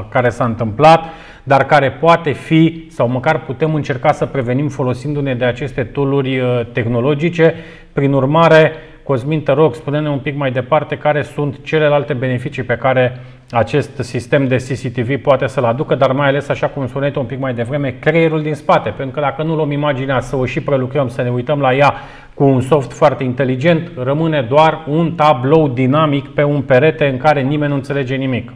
care 0.10 0.30
s-a 0.30 0.46
întâmplat, 0.46 1.04
dar 1.44 1.66
care 1.66 1.92
poate 1.92 2.32
fi 2.32 2.86
sau 2.90 3.08
măcar 3.08 3.40
putem 3.40 3.74
încerca 3.74 4.12
să 4.12 4.26
prevenim 4.26 4.68
folosindu-ne 4.68 5.36
de 5.36 5.46
aceste 5.46 5.84
tooluri 5.84 6.40
uh, 6.40 6.62
tehnologice. 6.72 7.56
Prin 7.94 8.14
urmare, 8.14 8.72
Cosmin, 9.08 9.42
te 9.42 9.52
rog, 9.52 9.76
spune-ne 9.76 10.10
un 10.10 10.20
pic 10.20 10.36
mai 10.36 10.52
departe 10.52 10.98
care 10.98 11.22
sunt 11.22 11.64
celelalte 11.64 12.14
beneficii 12.14 12.64
pe 12.64 12.76
care 12.76 13.20
acest 13.52 13.98
sistem 13.98 14.48
de 14.48 14.56
CCTV 14.56 15.22
poate 15.22 15.48
să-l 15.48 15.64
aducă, 15.64 15.96
dar 15.96 16.12
mai 16.12 16.28
ales, 16.28 16.50
așa 16.50 16.68
cum 16.68 16.88
spuneai 16.88 17.14
un 17.16 17.26
pic 17.26 17.40
mai 17.40 17.54
devreme, 17.54 17.96
creierul 18.00 18.42
din 18.42 18.54
spate. 18.54 18.90
Pentru 18.90 19.16
că 19.16 19.20
dacă 19.20 19.44
nu 19.44 19.56
luăm 19.56 19.72
imaginea 19.72 20.20
să 20.20 20.36
o 20.36 20.46
și 20.46 20.62
prelucrăm, 20.62 21.08
să 21.08 21.22
ne 21.22 21.30
uităm 21.30 21.60
la 21.60 21.74
ea 21.74 21.94
cu 22.34 22.44
un 22.44 22.62
soft 22.62 22.94
foarte 22.94 23.24
inteligent, 23.24 23.92
rămâne 24.04 24.42
doar 24.42 24.84
un 24.88 25.12
tablou 25.16 25.68
dinamic 25.68 26.28
pe 26.28 26.44
un 26.44 26.62
perete 26.62 27.08
în 27.08 27.18
care 27.18 27.42
nimeni 27.42 27.70
nu 27.70 27.76
înțelege 27.76 28.16
nimic. 28.16 28.52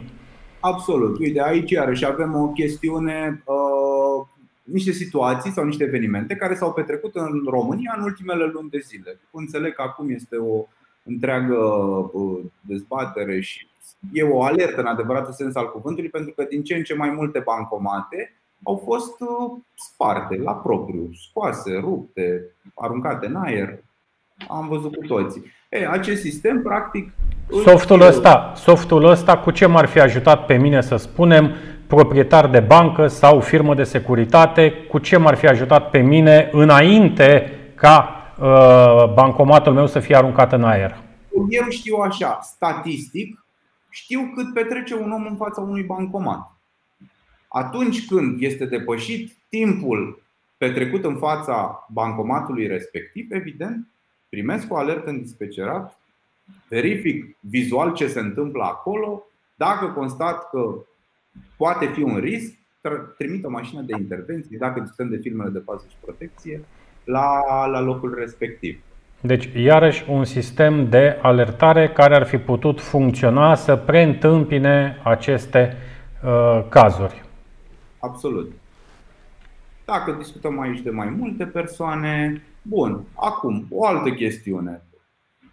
Absolut. 0.64 1.18
Uite, 1.18 1.42
aici 1.42 1.70
iarăși 1.70 2.04
avem 2.04 2.34
o 2.34 2.48
chestiune, 2.48 3.42
uh, 3.44 4.26
niște 4.62 4.90
situații 4.90 5.50
sau 5.50 5.64
niște 5.64 5.84
evenimente 5.84 6.36
care 6.36 6.54
s-au 6.54 6.72
petrecut 6.72 7.14
în 7.14 7.42
România 7.46 7.94
în 7.96 8.02
ultimele 8.02 8.44
luni 8.44 8.70
de 8.70 8.78
zile. 8.78 9.20
Înțeleg 9.30 9.74
că 9.74 9.82
acum 9.82 10.10
este 10.10 10.36
o 10.36 10.64
întreagă 11.04 11.56
uh, 12.12 12.38
dezbatere 12.60 13.40
și 13.40 13.68
e 14.12 14.22
o 14.22 14.42
alertă 14.42 14.80
în 14.80 14.86
adevăratul 14.86 15.32
sens 15.32 15.54
al 15.54 15.70
cuvântului, 15.70 16.10
pentru 16.10 16.32
că 16.32 16.44
din 16.44 16.62
ce 16.62 16.74
în 16.74 16.82
ce 16.82 16.94
mai 16.94 17.10
multe 17.10 17.38
bancomate 17.38 18.36
au 18.62 18.82
fost 18.84 19.20
uh, 19.20 19.60
sparte 19.74 20.36
la 20.36 20.54
propriu, 20.54 21.10
scoase, 21.28 21.76
rupte, 21.76 22.44
aruncate 22.74 23.26
în 23.26 23.36
aer. 23.36 23.78
Am 24.48 24.68
văzut 24.68 24.96
cu 24.96 25.06
toții. 25.06 25.42
E, 25.72 25.88
acest 25.88 26.20
sistem, 26.20 26.62
practic, 26.62 27.12
Softul 27.64 28.00
ăsta, 28.00 28.52
softul 28.56 29.04
ăsta 29.04 29.38
cu 29.38 29.50
ce 29.50 29.66
m-ar 29.66 29.86
fi 29.86 30.00
ajutat 30.00 30.46
pe 30.46 30.56
mine 30.56 30.80
să 30.80 30.96
spunem, 30.96 31.54
proprietar 31.86 32.48
de 32.48 32.60
bancă 32.60 33.06
sau 33.06 33.40
firmă 33.40 33.74
de 33.74 33.82
securitate, 33.82 34.72
cu 34.72 34.98
ce 34.98 35.16
m-ar 35.16 35.34
fi 35.34 35.46
ajutat 35.46 35.90
pe 35.90 35.98
mine 35.98 36.48
înainte 36.52 37.58
ca 37.74 38.16
uh, 38.38 39.12
bancomatul 39.14 39.72
meu 39.72 39.86
să 39.86 40.00
fie 40.00 40.16
aruncat 40.16 40.52
în 40.52 40.64
aer? 40.64 40.98
Eu 41.48 41.68
știu 41.68 41.96
așa, 41.96 42.38
statistic, 42.42 43.44
știu 43.90 44.32
cât 44.34 44.54
petrece 44.54 44.94
un 44.94 45.10
om 45.10 45.26
în 45.26 45.36
fața 45.36 45.60
unui 45.60 45.82
bancomat. 45.82 46.56
Atunci 47.48 48.06
când 48.06 48.42
este 48.42 48.64
depășit 48.64 49.32
timpul 49.48 50.22
petrecut 50.56 51.04
în 51.04 51.16
fața 51.16 51.86
bancomatului 51.92 52.66
respectiv, 52.66 53.26
evident, 53.30 53.86
primesc 54.32 54.72
o 54.72 54.76
alertă 54.76 55.10
în 55.10 55.22
dispecerat, 55.22 55.98
verific 56.68 57.36
vizual 57.40 57.92
ce 57.92 58.06
se 58.06 58.20
întâmplă 58.20 58.62
acolo, 58.62 59.22
dacă 59.54 59.86
constat 59.86 60.50
că 60.50 60.74
poate 61.56 61.86
fi 61.86 62.02
un 62.02 62.16
risc, 62.16 62.52
trimit 63.18 63.44
o 63.44 63.50
mașină 63.50 63.80
de 63.80 63.94
intervenție, 63.98 64.56
dacă 64.58 64.80
discutăm 64.80 65.08
de 65.08 65.16
filmele 65.16 65.50
de 65.50 65.58
pază 65.58 65.84
și 65.88 65.96
protecție, 66.00 66.64
la, 67.04 67.66
la 67.66 67.80
locul 67.80 68.14
respectiv. 68.18 68.80
Deci, 69.20 69.48
iarăși, 69.54 70.04
un 70.08 70.24
sistem 70.24 70.88
de 70.88 71.18
alertare 71.22 71.88
care 71.88 72.14
ar 72.14 72.26
fi 72.26 72.38
putut 72.38 72.80
funcționa 72.80 73.54
să 73.54 73.76
preîntâmpine 73.76 75.00
aceste 75.04 75.76
uh, 76.24 76.64
cazuri. 76.68 77.22
Absolut. 77.98 78.52
Dacă 79.84 80.12
discutăm 80.12 80.60
aici 80.60 80.80
de 80.80 80.90
mai 80.90 81.08
multe 81.08 81.46
persoane, 81.46 82.42
bun. 82.62 83.04
Acum, 83.14 83.66
o 83.70 83.86
altă 83.86 84.10
chestiune. 84.10 84.82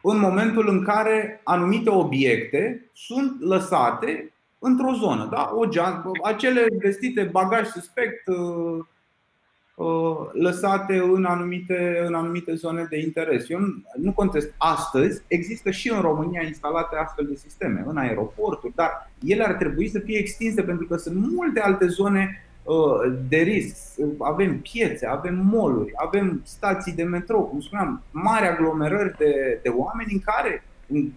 În 0.01 0.19
momentul 0.19 0.69
în 0.69 0.83
care 0.83 1.41
anumite 1.43 1.89
obiecte 1.89 2.89
sunt 2.93 3.41
lăsate 3.41 4.33
într-o 4.59 4.93
zonă, 4.93 5.27
da? 5.31 5.51
o 5.55 5.65
geam, 5.65 6.11
acele 6.23 6.65
vestite 6.79 7.23
bagaj 7.23 7.67
suspect 7.67 8.27
uh, 8.27 8.85
uh, 9.75 10.17
lăsate 10.33 10.97
în 10.97 11.25
anumite, 11.25 12.03
în 12.05 12.13
anumite 12.13 12.53
zone 12.53 12.87
de 12.89 12.99
interes. 12.99 13.49
Eu 13.49 13.59
nu 13.95 14.11
contest. 14.13 14.53
Astăzi 14.57 15.21
există 15.27 15.71
și 15.71 15.91
în 15.91 16.01
România 16.01 16.41
instalate 16.41 16.95
astfel 16.95 17.25
de 17.25 17.35
sisteme, 17.35 17.83
în 17.87 17.97
aeroporturi, 17.97 18.75
dar 18.75 19.11
ele 19.25 19.43
ar 19.43 19.53
trebui 19.53 19.87
să 19.87 19.99
fie 19.99 20.17
extinse 20.17 20.63
pentru 20.63 20.85
că 20.85 20.95
sunt 20.95 21.31
multe 21.31 21.59
alte 21.59 21.87
zone 21.87 22.43
uh, 22.43 22.48
de 23.27 23.37
risc. 23.37 23.99
Avem 24.19 24.59
piețe, 24.59 25.07
avem 25.07 25.35
moluri, 25.35 25.91
avem 25.95 26.41
stații 26.43 26.93
de 26.93 27.03
metrou, 27.03 27.43
cum 27.43 27.59
spuneam, 27.59 28.03
mari 28.11 28.47
aglomerări 28.47 29.17
de, 29.17 29.59
de 29.63 29.69
oameni 29.69 30.13
în 30.13 30.19
care, 30.19 30.63
în, 30.87 31.11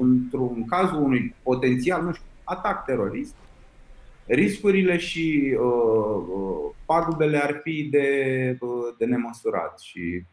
într-un 0.00 0.64
cazul 0.64 1.02
unui 1.02 1.34
potențial, 1.42 2.02
nu 2.02 2.12
știu, 2.12 2.26
atac 2.44 2.84
terorist, 2.84 3.34
riscurile 4.26 4.96
și 4.96 5.56
uh, 5.58 6.24
uh, 6.28 6.74
pagubele 6.84 7.38
ar 7.38 7.60
fi 7.62 7.88
de, 7.90 8.08
uh, 8.60 8.94
de 8.98 9.04
nemăsurat 9.04 9.78
și 9.80 10.24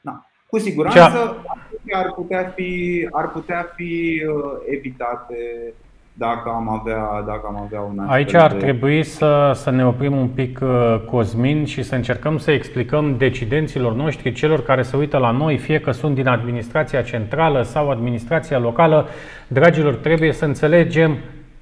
na, 0.00 0.26
cu 0.46 0.58
siguranță 0.58 1.44
ar 1.90 2.12
putea 2.14 2.52
fi, 2.56 3.08
ar 3.10 3.30
putea 3.30 3.72
fi 3.76 4.22
uh, 4.26 4.60
evitate 4.66 5.74
dacă 6.12 6.52
am 6.54 6.68
avea, 6.68 7.22
dacă 7.26 7.42
am 7.46 7.60
avea 7.64 7.80
un 7.80 8.04
Aici 8.08 8.34
ar 8.34 8.52
de... 8.52 8.58
trebui 8.58 9.02
să, 9.02 9.52
să 9.54 9.70
ne 9.70 9.86
oprim 9.86 10.16
un 10.16 10.28
pic, 10.28 10.58
uh, 10.62 11.00
Cosmin, 11.10 11.64
și 11.64 11.82
să 11.82 11.94
încercăm 11.94 12.38
să 12.38 12.50
explicăm 12.50 13.16
decidenților 13.16 13.94
noștri, 13.94 14.32
celor 14.32 14.62
care 14.62 14.82
se 14.82 14.96
uită 14.96 15.18
la 15.18 15.30
noi, 15.30 15.56
fie 15.56 15.80
că 15.80 15.90
sunt 15.90 16.14
din 16.14 16.28
administrația 16.28 17.02
centrală 17.02 17.62
sau 17.62 17.90
administrația 17.90 18.58
locală, 18.58 19.08
dragilor, 19.48 19.94
trebuie 19.94 20.32
să 20.32 20.44
înțelegem 20.44 21.16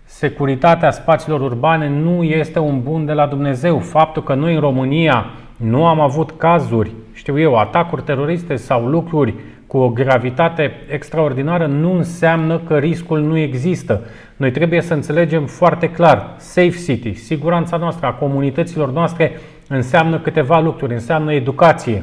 securitatea 0.05 0.91
spațiilor 0.91 1.41
urbane 1.41 1.89
nu 1.89 2.23
este 2.23 2.59
un 2.59 2.83
bun 2.83 3.05
de 3.05 3.13
la 3.13 3.27
Dumnezeu. 3.27 3.79
Faptul 3.79 4.23
că 4.23 4.35
noi 4.35 4.55
în 4.55 4.61
România 4.61 5.27
nu 5.57 5.87
am 5.87 6.01
avut 6.01 6.31
cazuri, 6.31 6.91
știu 7.13 7.39
eu, 7.39 7.55
atacuri 7.55 8.03
teroriste 8.03 8.57
sau 8.57 8.87
lucruri 8.87 9.35
cu 9.69 9.77
o 9.79 9.89
gravitate 9.89 10.73
extraordinară 10.91 11.67
nu 11.67 11.93
înseamnă 11.93 12.59
că 12.59 12.77
riscul 12.77 13.21
nu 13.21 13.39
există. 13.39 14.01
Noi 14.37 14.51
trebuie 14.51 14.81
să 14.81 14.95
înțelegem 14.95 15.47
foarte 15.47 15.91
clar, 15.91 16.35
safe 16.37 16.77
city, 16.85 17.15
siguranța 17.15 17.77
noastră, 17.77 18.07
a 18.07 18.13
comunităților 18.13 18.93
noastre 18.93 19.33
înseamnă 19.69 20.19
câteva 20.19 20.61
lucruri, 20.61 20.93
înseamnă 20.93 21.33
educație, 21.33 22.03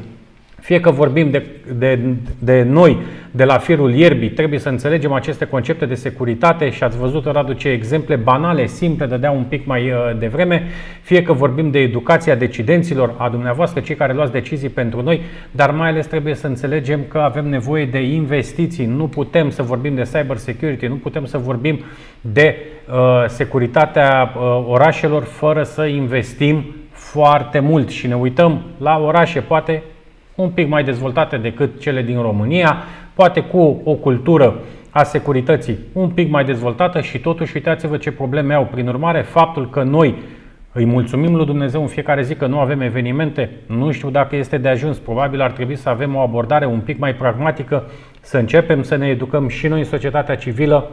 fie 0.66 0.80
că 0.80 0.90
vorbim 0.90 1.30
de, 1.30 1.46
de, 1.78 1.98
de 2.38 2.62
noi, 2.62 2.98
de 3.30 3.44
la 3.44 3.58
firul 3.58 3.94
ierbii, 3.94 4.30
trebuie 4.30 4.58
să 4.58 4.68
înțelegem 4.68 5.12
aceste 5.12 5.44
concepte 5.44 5.86
de 5.86 5.94
securitate 5.94 6.70
și 6.70 6.82
ați 6.82 6.98
văzut, 6.98 7.24
Radu, 7.24 7.52
ce 7.52 7.68
exemple 7.68 8.16
banale, 8.16 8.66
simple, 8.66 9.06
dădea 9.06 9.30
un 9.30 9.42
pic 9.42 9.66
mai 9.66 9.90
uh, 9.90 10.18
devreme, 10.18 10.62
fie 11.02 11.22
că 11.22 11.32
vorbim 11.32 11.70
de 11.70 11.78
educația 11.78 12.34
decidenților, 12.34 13.14
a 13.16 13.28
dumneavoastră, 13.28 13.80
cei 13.80 13.94
care 13.94 14.12
luați 14.12 14.32
decizii 14.32 14.68
pentru 14.68 15.02
noi, 15.02 15.20
dar 15.50 15.70
mai 15.70 15.88
ales 15.88 16.06
trebuie 16.06 16.34
să 16.34 16.46
înțelegem 16.46 17.00
că 17.08 17.18
avem 17.18 17.48
nevoie 17.48 17.84
de 17.84 18.02
investiții. 18.02 18.86
Nu 18.86 19.06
putem 19.06 19.50
să 19.50 19.62
vorbim 19.62 19.94
de 19.94 20.02
cyber 20.02 20.36
security, 20.36 20.86
nu 20.86 20.94
putem 20.94 21.24
să 21.24 21.38
vorbim 21.38 21.80
de 22.20 22.56
uh, 22.88 23.24
securitatea 23.26 24.32
uh, 24.36 24.64
orașelor 24.68 25.22
fără 25.22 25.62
să 25.62 25.84
investim 25.84 26.64
foarte 26.90 27.58
mult 27.58 27.88
și 27.88 28.06
ne 28.06 28.16
uităm 28.16 28.62
la 28.78 28.98
orașe, 28.98 29.40
poate 29.40 29.82
un 30.36 30.48
pic 30.48 30.68
mai 30.68 30.84
dezvoltate 30.84 31.36
decât 31.36 31.80
cele 31.80 32.02
din 32.02 32.20
România, 32.20 32.76
poate 33.14 33.40
cu 33.40 33.80
o 33.84 33.92
cultură 33.92 34.54
a 34.90 35.02
securității 35.02 35.78
un 35.92 36.08
pic 36.08 36.30
mai 36.30 36.44
dezvoltată 36.44 37.00
și 37.00 37.18
totuși 37.18 37.52
uitați-vă 37.54 37.96
ce 37.96 38.12
probleme 38.12 38.54
au. 38.54 38.64
Prin 38.64 38.88
urmare, 38.88 39.22
faptul 39.22 39.70
că 39.70 39.82
noi 39.82 40.14
îi 40.72 40.84
mulțumim 40.84 41.34
lui 41.34 41.46
Dumnezeu 41.46 41.80
în 41.80 41.86
fiecare 41.86 42.22
zi 42.22 42.34
că 42.34 42.46
nu 42.46 42.58
avem 42.58 42.80
evenimente, 42.80 43.50
nu 43.66 43.90
știu 43.90 44.10
dacă 44.10 44.36
este 44.36 44.58
de 44.58 44.68
ajuns. 44.68 44.98
Probabil 44.98 45.40
ar 45.40 45.50
trebui 45.50 45.76
să 45.76 45.88
avem 45.88 46.14
o 46.14 46.18
abordare 46.18 46.66
un 46.66 46.80
pic 46.80 46.98
mai 46.98 47.14
pragmatică, 47.14 47.84
să 48.20 48.38
începem 48.38 48.82
să 48.82 48.96
ne 48.96 49.06
educăm 49.06 49.48
și 49.48 49.66
noi 49.66 49.78
în 49.78 49.84
societatea 49.84 50.36
civilă 50.36 50.90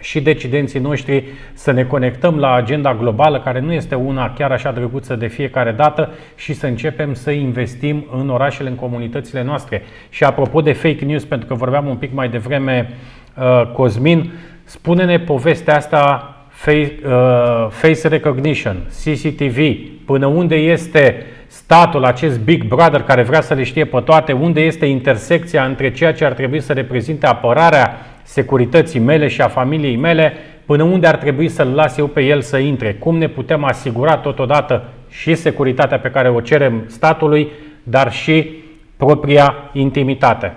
și 0.00 0.20
decidenții 0.20 0.80
noștri 0.80 1.24
să 1.52 1.70
ne 1.70 1.84
conectăm 1.84 2.38
la 2.38 2.54
agenda 2.54 2.94
globală, 2.94 3.40
care 3.40 3.60
nu 3.60 3.72
este 3.72 3.94
una 3.94 4.32
chiar 4.32 4.52
așa 4.52 4.72
drăguță 4.72 5.14
de 5.14 5.26
fiecare 5.26 5.72
dată, 5.72 6.10
și 6.34 6.52
să 6.52 6.66
începem 6.66 7.14
să 7.14 7.30
investim 7.30 8.06
în 8.12 8.28
orașele, 8.28 8.68
în 8.68 8.74
comunitățile 8.74 9.42
noastre. 9.42 9.82
Și 10.08 10.24
apropo 10.24 10.60
de 10.60 10.72
fake 10.72 11.04
news, 11.04 11.24
pentru 11.24 11.46
că 11.48 11.54
vorbeam 11.54 11.86
un 11.86 11.96
pic 11.96 12.12
mai 12.12 12.28
devreme, 12.28 12.90
uh, 13.36 13.66
Cosmin, 13.72 14.32
spune-ne 14.64 15.18
povestea 15.18 15.76
asta 15.76 16.34
face, 16.48 16.92
uh, 17.06 17.66
face 17.68 18.08
recognition, 18.08 18.76
CCTV, 19.04 19.58
până 20.04 20.26
unde 20.26 20.54
este 20.54 21.26
statul, 21.46 22.04
acest 22.04 22.40
Big 22.40 22.64
Brother 22.64 23.02
care 23.02 23.22
vrea 23.22 23.40
să 23.40 23.54
le 23.54 23.62
știe 23.62 23.84
pe 23.84 24.00
toate, 24.00 24.32
unde 24.32 24.60
este 24.60 24.86
intersecția 24.86 25.64
între 25.64 25.92
ceea 25.92 26.12
ce 26.12 26.24
ar 26.24 26.32
trebui 26.32 26.60
să 26.60 26.72
reprezinte 26.72 27.26
apărarea 27.26 28.13
securității 28.24 29.00
mele 29.00 29.28
și 29.28 29.40
a 29.40 29.48
familiei 29.48 29.96
mele, 29.96 30.32
până 30.66 30.82
unde 30.82 31.06
ar 31.06 31.16
trebui 31.16 31.48
să-l 31.48 31.68
las 31.68 31.96
eu 31.96 32.06
pe 32.06 32.20
el 32.20 32.40
să 32.40 32.56
intre. 32.58 32.94
Cum 32.94 33.16
ne 33.16 33.28
putem 33.28 33.64
asigura 33.64 34.16
totodată 34.16 34.88
și 35.08 35.34
securitatea 35.34 35.98
pe 35.98 36.10
care 36.10 36.30
o 36.30 36.40
cerem 36.40 36.84
statului, 36.86 37.50
dar 37.82 38.12
și 38.12 38.62
propria 38.96 39.54
intimitate. 39.72 40.56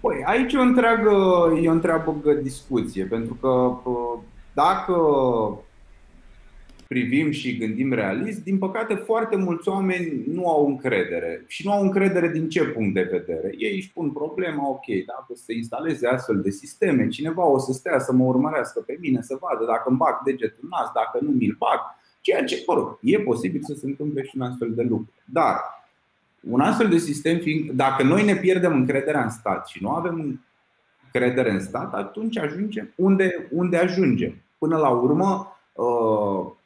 Păi, 0.00 0.22
aici 0.24 0.52
e 0.52 0.58
o 0.58 0.62
întreagă, 0.62 1.10
e 1.62 1.68
o 1.68 1.72
întreagă 1.72 2.12
discuție, 2.42 3.04
pentru 3.04 3.36
că 3.40 3.70
dacă 4.52 4.94
privim 6.92 7.30
și 7.30 7.56
gândim 7.56 7.92
realist, 7.92 8.42
din 8.42 8.58
păcate 8.58 8.94
foarte 8.94 9.36
mulți 9.36 9.68
oameni 9.68 10.22
nu 10.26 10.48
au 10.48 10.66
încredere. 10.66 11.44
Și 11.46 11.66
nu 11.66 11.72
au 11.72 11.82
încredere 11.82 12.28
din 12.28 12.48
ce 12.48 12.64
punct 12.64 12.94
de 12.94 13.08
vedere? 13.10 13.54
Ei 13.56 13.76
își 13.76 13.92
pun 13.92 14.10
problema, 14.10 14.68
ok, 14.68 14.86
dacă 15.06 15.32
se 15.34 15.54
instaleze 15.54 16.06
astfel 16.06 16.40
de 16.40 16.50
sisteme, 16.50 17.08
cineva 17.08 17.46
o 17.46 17.58
să 17.58 17.72
stea 17.72 17.98
să 17.98 18.12
mă 18.12 18.24
urmărească 18.24 18.80
pe 18.80 18.96
mine, 19.00 19.22
să 19.22 19.38
vadă 19.40 19.64
dacă 19.64 19.82
îmi 19.86 19.96
bag 19.96 20.20
degetul 20.24 20.58
în 20.62 20.68
nas, 20.70 20.90
dacă 20.94 21.18
nu 21.20 21.30
mi-l 21.30 21.56
bag, 21.58 21.80
ceea 22.20 22.44
ce, 22.44 22.62
mă 22.66 22.74
rog, 22.74 22.98
e 23.02 23.18
posibil 23.18 23.60
să 23.64 23.74
se 23.74 23.86
întâmple 23.86 24.22
și 24.22 24.32
un 24.34 24.42
astfel 24.42 24.74
de 24.74 24.82
lucru. 24.82 25.12
Dar 25.24 25.56
un 26.50 26.60
astfel 26.60 26.88
de 26.88 26.98
sistem, 26.98 27.38
fiind, 27.38 27.70
dacă 27.70 28.02
noi 28.02 28.24
ne 28.24 28.34
pierdem 28.34 28.72
încrederea 28.72 29.22
în 29.22 29.30
stat 29.30 29.66
și 29.66 29.82
nu 29.82 29.88
avem 29.88 30.44
încredere 31.04 31.50
în 31.50 31.60
stat, 31.60 31.94
atunci 31.94 32.38
ajungem 32.38 32.92
unde, 32.96 33.48
unde 33.50 33.76
ajungem. 33.76 34.34
Până 34.58 34.76
la 34.76 34.88
urmă, 34.88 35.56
uh, 35.72 36.60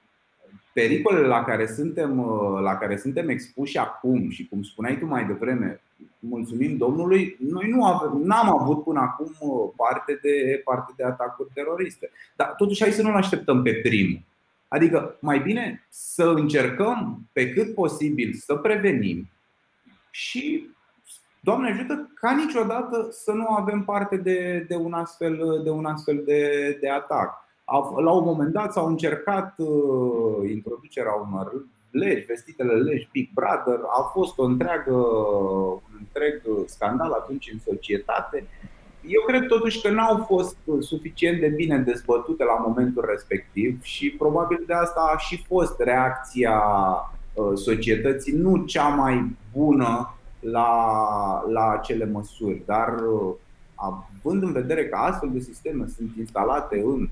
pericolele 0.76 1.26
la 1.26 1.44
care 1.44 1.66
suntem, 1.66 2.18
uh, 2.18 2.60
la 2.60 2.76
care 2.76 2.96
suntem 2.96 3.28
expuși 3.28 3.78
acum 3.78 4.30
și 4.30 4.48
cum 4.48 4.62
spuneai 4.62 4.98
tu 4.98 5.06
mai 5.06 5.26
devreme, 5.26 5.80
mulțumim 6.18 6.76
Domnului, 6.76 7.36
noi 7.40 7.68
nu 7.68 7.84
avem, 7.84 8.20
n-am 8.24 8.60
avut 8.60 8.84
până 8.84 9.00
acum 9.00 9.32
uh, 9.38 9.70
parte 9.76 10.18
de, 10.22 10.60
parte 10.64 10.92
de 10.96 11.04
atacuri 11.04 11.50
teroriste. 11.54 12.10
Dar 12.36 12.54
totuși 12.56 12.82
hai 12.82 12.92
să 12.92 13.02
nu-l 13.02 13.14
așteptăm 13.14 13.62
pe 13.62 13.72
primul. 13.72 14.20
Adică 14.68 15.16
mai 15.20 15.38
bine 15.38 15.86
să 15.88 16.24
încercăm 16.24 17.20
pe 17.32 17.52
cât 17.52 17.74
posibil 17.74 18.32
să 18.32 18.54
prevenim 18.54 19.28
și 20.10 20.70
Doamne 21.40 21.70
ajută 21.70 22.10
ca 22.14 22.32
niciodată 22.32 23.08
să 23.10 23.32
nu 23.32 23.46
avem 23.46 23.84
parte 23.84 24.16
de, 24.16 24.64
de 24.68 24.74
un 24.74 24.92
astfel 24.92 25.60
de, 25.64 25.70
un 25.70 25.84
astfel 25.84 26.22
de, 26.24 26.70
de 26.80 26.90
atac 26.90 27.45
la 28.04 28.10
un 28.10 28.24
moment 28.24 28.52
dat 28.52 28.72
s-au 28.72 28.86
încercat 28.86 29.54
uh, 29.58 30.50
introducerea 30.50 31.12
unor 31.12 31.64
legi, 31.90 32.24
vestitele 32.24 32.72
legi 32.72 33.08
Big 33.12 33.28
Brother, 33.34 33.80
a 33.98 34.02
fost 34.12 34.38
o 34.38 34.44
întreagă, 34.44 34.92
un 34.92 35.98
întreg 35.98 36.42
scandal 36.66 37.12
atunci 37.12 37.50
în 37.52 37.58
societate. 37.58 38.46
Eu 39.08 39.22
cred 39.26 39.46
totuși 39.46 39.80
că 39.80 39.90
n-au 39.90 40.24
fost 40.26 40.56
suficient 40.80 41.40
de 41.40 41.48
bine 41.48 41.78
dezbătute 41.78 42.44
la 42.44 42.64
momentul 42.66 43.04
respectiv 43.08 43.82
și 43.82 44.10
probabil 44.10 44.64
de 44.66 44.72
asta 44.72 45.12
a 45.14 45.18
și 45.18 45.44
fost 45.46 45.80
reacția 45.80 46.62
uh, 47.34 47.52
societății 47.54 48.32
nu 48.32 48.64
cea 48.64 48.88
mai 48.88 49.36
bună 49.52 50.14
la, 50.40 50.68
la 51.48 51.70
acele 51.70 52.04
măsuri. 52.04 52.62
Dar 52.66 52.94
având 53.74 54.42
în 54.42 54.52
vedere 54.52 54.86
că 54.88 54.96
astfel 54.96 55.30
de 55.32 55.40
sisteme 55.40 55.86
sunt 55.96 56.10
instalate 56.18 56.82
în 56.84 57.08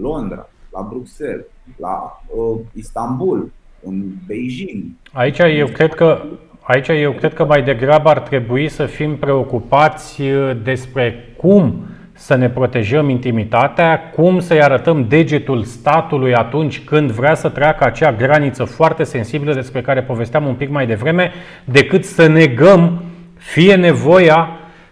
Londra, 0.00 0.48
la 0.72 0.86
Bruxelles, 0.90 1.44
la 1.76 2.20
uh, 2.26 2.60
Istanbul, 2.74 3.50
în 3.82 4.04
Beijing. 4.26 4.84
Aici 5.12 5.38
eu 5.38 5.66
cred 5.66 5.94
că 5.94 6.22
Aici 6.70 6.88
eu 6.88 7.12
cred 7.12 7.34
că 7.34 7.44
mai 7.44 7.62
degrabă 7.62 8.08
ar 8.08 8.20
trebui 8.20 8.68
să 8.68 8.86
fim 8.86 9.16
preocupați 9.16 10.22
uh, 10.22 10.56
despre 10.62 11.34
cum 11.36 11.86
să 12.12 12.34
ne 12.34 12.48
protejăm 12.48 13.08
intimitatea, 13.08 14.10
cum 14.10 14.40
să-i 14.40 14.62
arătăm 14.62 15.06
degetul 15.08 15.64
statului 15.64 16.34
atunci 16.34 16.84
când 16.84 17.10
vrea 17.10 17.34
să 17.34 17.48
treacă 17.48 17.84
acea 17.84 18.12
graniță 18.12 18.64
foarte 18.64 19.04
sensibilă 19.04 19.54
despre 19.54 19.80
care 19.80 20.02
povesteam 20.02 20.46
un 20.46 20.54
pic 20.54 20.70
mai 20.70 20.86
devreme, 20.86 21.32
decât 21.64 22.04
să 22.04 22.26
negăm 22.26 23.02
fie 23.34 23.74
nevoia, 23.74 24.48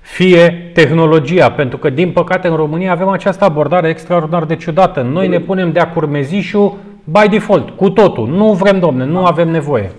fie 0.07 0.71
tehnologia. 0.75 1.53
Pentru 1.53 1.79
că, 1.79 1.91
din 1.91 2.13
păcate, 2.13 2.49
în 2.49 2.57
România 2.57 2.93
avem 2.93 3.09
această 3.09 3.45
abordare 3.45 3.89
extraordinar 3.89 4.45
de 4.45 4.57
ciudată. 4.57 5.03
Noi 5.03 5.29
ne 5.29 5.41
punem 5.41 5.73
de-a 5.73 5.93
curmezișul 5.93 6.77
by 7.05 7.29
default, 7.31 7.71
cu 7.71 7.91
totul. 7.91 8.29
Nu 8.29 8.53
vrem, 8.53 8.79
domne, 8.79 9.05
nu 9.05 9.25
avem 9.25 9.49
nevoie. 9.49 9.93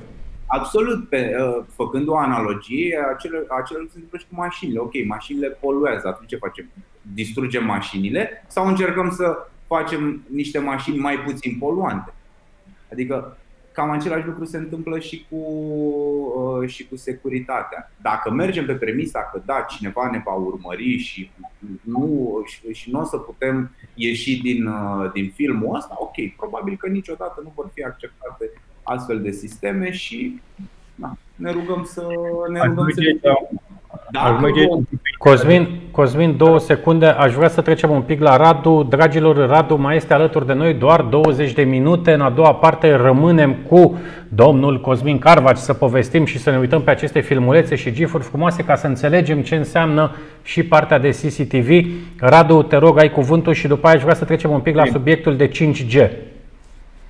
Absolut, 0.45 1.09
pe, 1.09 1.35
uh, 1.39 1.63
făcând 1.75 2.07
o 2.07 2.17
analogie, 2.17 2.99
acele, 3.15 3.37
acele 3.61 3.79
se 3.79 3.91
întâmplă 3.93 4.17
și 4.17 4.25
cu 4.29 4.35
mașinile. 4.35 4.79
Ok, 4.79 4.91
mașinile 5.07 5.47
poluează, 5.47 6.07
atunci 6.07 6.29
ce 6.29 6.35
facem? 6.35 6.65
Distrugem 7.01 7.65
mașinile 7.65 8.45
sau 8.47 8.67
încercăm 8.67 9.09
să 9.11 9.37
facem 9.67 10.21
niște 10.33 10.59
mașini 10.59 10.97
mai 10.97 11.15
puțin 11.25 11.57
poluante? 11.59 12.13
Adică 12.91 13.37
cam 13.77 13.89
același 13.89 14.25
lucru 14.25 14.45
se 14.45 14.57
întâmplă 14.57 14.99
și 14.99 15.25
cu, 15.29 15.35
uh, 15.35 16.69
și 16.69 16.87
cu 16.87 16.95
securitatea. 16.95 17.91
Dacă 18.01 18.31
mergem 18.31 18.65
pe 18.65 18.73
premisa 18.73 19.29
că 19.31 19.41
da, 19.45 19.65
cineva 19.69 20.09
ne 20.11 20.21
va 20.25 20.33
urmări 20.33 20.97
și 20.97 21.31
nu, 21.81 22.41
și, 22.45 22.73
și 22.73 22.91
nu 22.91 22.99
o 22.99 23.03
să 23.03 23.17
putem 23.17 23.71
ieși 23.93 24.41
din, 24.41 24.65
uh, 24.65 25.11
din 25.13 25.31
filmul 25.35 25.75
ăsta, 25.75 25.95
ok, 25.99 26.35
probabil 26.37 26.77
că 26.77 26.87
niciodată 26.87 27.41
nu 27.43 27.51
vor 27.55 27.69
fi 27.73 27.83
acceptate 27.83 28.51
astfel 28.83 29.21
de 29.21 29.31
sisteme 29.31 29.91
și 29.91 30.41
na, 30.95 31.17
ne 31.35 31.51
rugăm 31.51 31.83
să 31.83 32.07
ne 32.49 32.61
rugăm 32.65 32.89
să 32.89 33.01
dacă 34.11 34.47
Cosmin, 35.17 35.67
Cosmin, 35.91 36.37
două 36.37 36.59
secunde. 36.59 37.05
Aș 37.05 37.33
vrea 37.33 37.47
să 37.47 37.61
trecem 37.61 37.89
un 37.89 38.01
pic 38.01 38.21
la 38.21 38.37
Radu. 38.37 38.87
Dragilor, 38.89 39.47
Radu 39.47 39.75
mai 39.75 39.95
este 39.95 40.13
alături 40.13 40.45
de 40.45 40.53
noi 40.53 40.73
doar 40.73 41.01
20 41.01 41.53
de 41.53 41.61
minute. 41.61 42.13
În 42.13 42.21
a 42.21 42.29
doua 42.29 42.53
parte 42.53 42.95
rămânem 42.95 43.55
cu 43.69 43.97
domnul 44.29 44.81
Cosmin 44.81 45.19
Carvaci 45.19 45.57
să 45.57 45.73
povestim 45.73 46.25
și 46.25 46.37
să 46.37 46.49
ne 46.49 46.57
uităm 46.57 46.81
pe 46.81 46.89
aceste 46.89 47.19
filmulețe 47.19 47.75
și 47.75 47.91
gifuri 47.91 48.23
frumoase 48.23 48.63
ca 48.63 48.75
să 48.75 48.87
înțelegem 48.87 49.41
ce 49.41 49.55
înseamnă 49.55 50.15
și 50.43 50.63
partea 50.63 50.99
de 50.99 51.09
CCTV. 51.09 51.69
Radu, 52.19 52.61
te 52.61 52.75
rog, 52.75 52.97
ai 52.99 53.11
cuvântul 53.11 53.53
și 53.53 53.67
după 53.67 53.87
aia 53.87 53.95
aș 53.95 54.01
vrea 54.01 54.15
să 54.15 54.25
trecem 54.25 54.51
un 54.51 54.59
pic 54.59 54.75
la 54.75 54.85
subiectul 54.85 55.35
de 55.35 55.49
5G. 55.49 56.09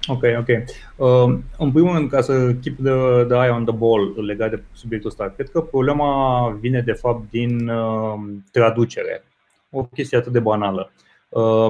Ok, 0.07 0.23
ok. 0.37 0.47
Uh, 0.95 1.39
în 1.57 1.71
primul 1.71 1.93
rând, 1.93 2.09
ca 2.09 2.21
să 2.21 2.53
keep 2.61 2.75
the, 2.83 3.23
the 3.25 3.35
eye 3.35 3.49
on 3.49 3.65
the 3.65 3.75
ball 3.75 4.25
legat 4.25 4.49
de 4.49 4.63
subiectul 4.71 5.09
ăsta, 5.09 5.33
cred 5.35 5.49
că 5.49 5.61
problema 5.61 6.49
vine 6.59 6.81
de 6.81 6.91
fapt 6.91 7.29
din 7.29 7.67
uh, 7.69 8.13
traducere. 8.51 9.23
O 9.71 9.83
chestie 9.83 10.17
atât 10.17 10.31
de 10.31 10.39
banală. 10.39 10.91
Uh, 11.29 11.67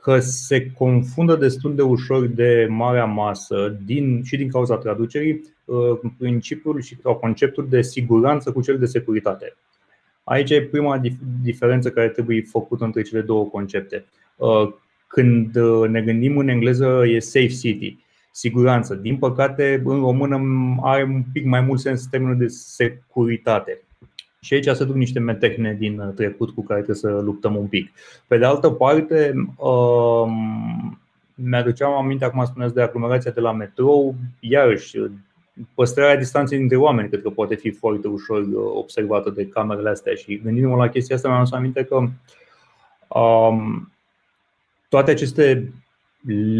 că 0.00 0.18
se 0.18 0.70
confundă 0.70 1.36
destul 1.36 1.74
de 1.74 1.82
ușor 1.82 2.26
de 2.26 2.66
marea 2.70 3.04
masă 3.04 3.78
din, 3.84 4.22
și 4.22 4.36
din 4.36 4.50
cauza 4.50 4.76
traducerii 4.76 5.54
uh, 5.64 5.98
principiul 6.18 6.80
și 6.80 7.00
sau 7.00 7.14
conceptul 7.14 7.66
de 7.68 7.82
siguranță 7.82 8.52
cu 8.52 8.62
cel 8.62 8.78
de 8.78 8.86
securitate. 8.86 9.56
Aici 10.24 10.50
e 10.50 10.62
prima 10.62 11.00
dif- 11.00 11.42
diferență 11.42 11.90
care 11.90 12.08
trebuie 12.08 12.42
făcută 12.50 12.84
între 12.84 13.02
cele 13.02 13.20
două 13.20 13.44
concepte. 13.44 14.04
Uh, 15.14 15.22
când 15.22 15.56
uh, 15.56 15.88
ne 15.88 16.02
gândim 16.02 16.38
în 16.38 16.48
engleză 16.48 17.02
e 17.06 17.18
safe 17.18 17.46
city, 17.46 17.98
siguranță. 18.30 18.94
Din 18.94 19.16
păcate, 19.16 19.82
în 19.84 20.00
română 20.00 20.40
are 20.82 21.02
un 21.02 21.22
pic 21.32 21.44
mai 21.44 21.60
mult 21.60 21.80
sens 21.80 22.06
termenul 22.06 22.36
de 22.36 22.46
securitate. 22.46 23.82
Și 24.40 24.54
aici 24.54 24.68
se 24.68 24.84
duc 24.84 24.94
niște 24.94 25.18
metehne 25.18 25.76
din 25.78 25.98
uh, 25.98 26.14
trecut 26.14 26.50
cu 26.50 26.62
care 26.62 26.82
trebuie 26.82 27.12
să 27.12 27.20
luptăm 27.24 27.56
un 27.56 27.66
pic. 27.66 27.90
Pe 28.26 28.38
de 28.38 28.44
altă 28.44 28.70
parte, 28.70 29.32
um, 29.56 30.98
mi-aduceam 31.34 31.92
aminte, 31.92 32.24
acum 32.24 32.44
spuneți, 32.44 32.74
de 32.74 32.82
aglomerația 32.82 33.30
de 33.30 33.40
la 33.40 33.52
metrou, 33.52 34.14
iarăși, 34.40 34.98
păstrarea 35.74 36.16
distanței 36.16 36.58
dintre 36.58 36.76
oameni 36.76 37.08
cred 37.08 37.22
că 37.22 37.30
poate 37.30 37.54
fi 37.54 37.70
foarte 37.70 38.08
ușor 38.08 38.40
uh, 38.40 38.72
observată 38.74 39.30
de 39.30 39.46
camerele 39.46 39.88
astea 39.88 40.14
și 40.14 40.40
gândindu-mă 40.44 40.76
la 40.76 40.88
chestia 40.88 41.16
asta 41.16 41.28
mi-am 41.28 41.40
adus 41.40 41.52
aminte 41.52 41.84
că 41.84 41.96
um, 43.18 43.93
toate 44.94 45.10
aceste 45.10 45.72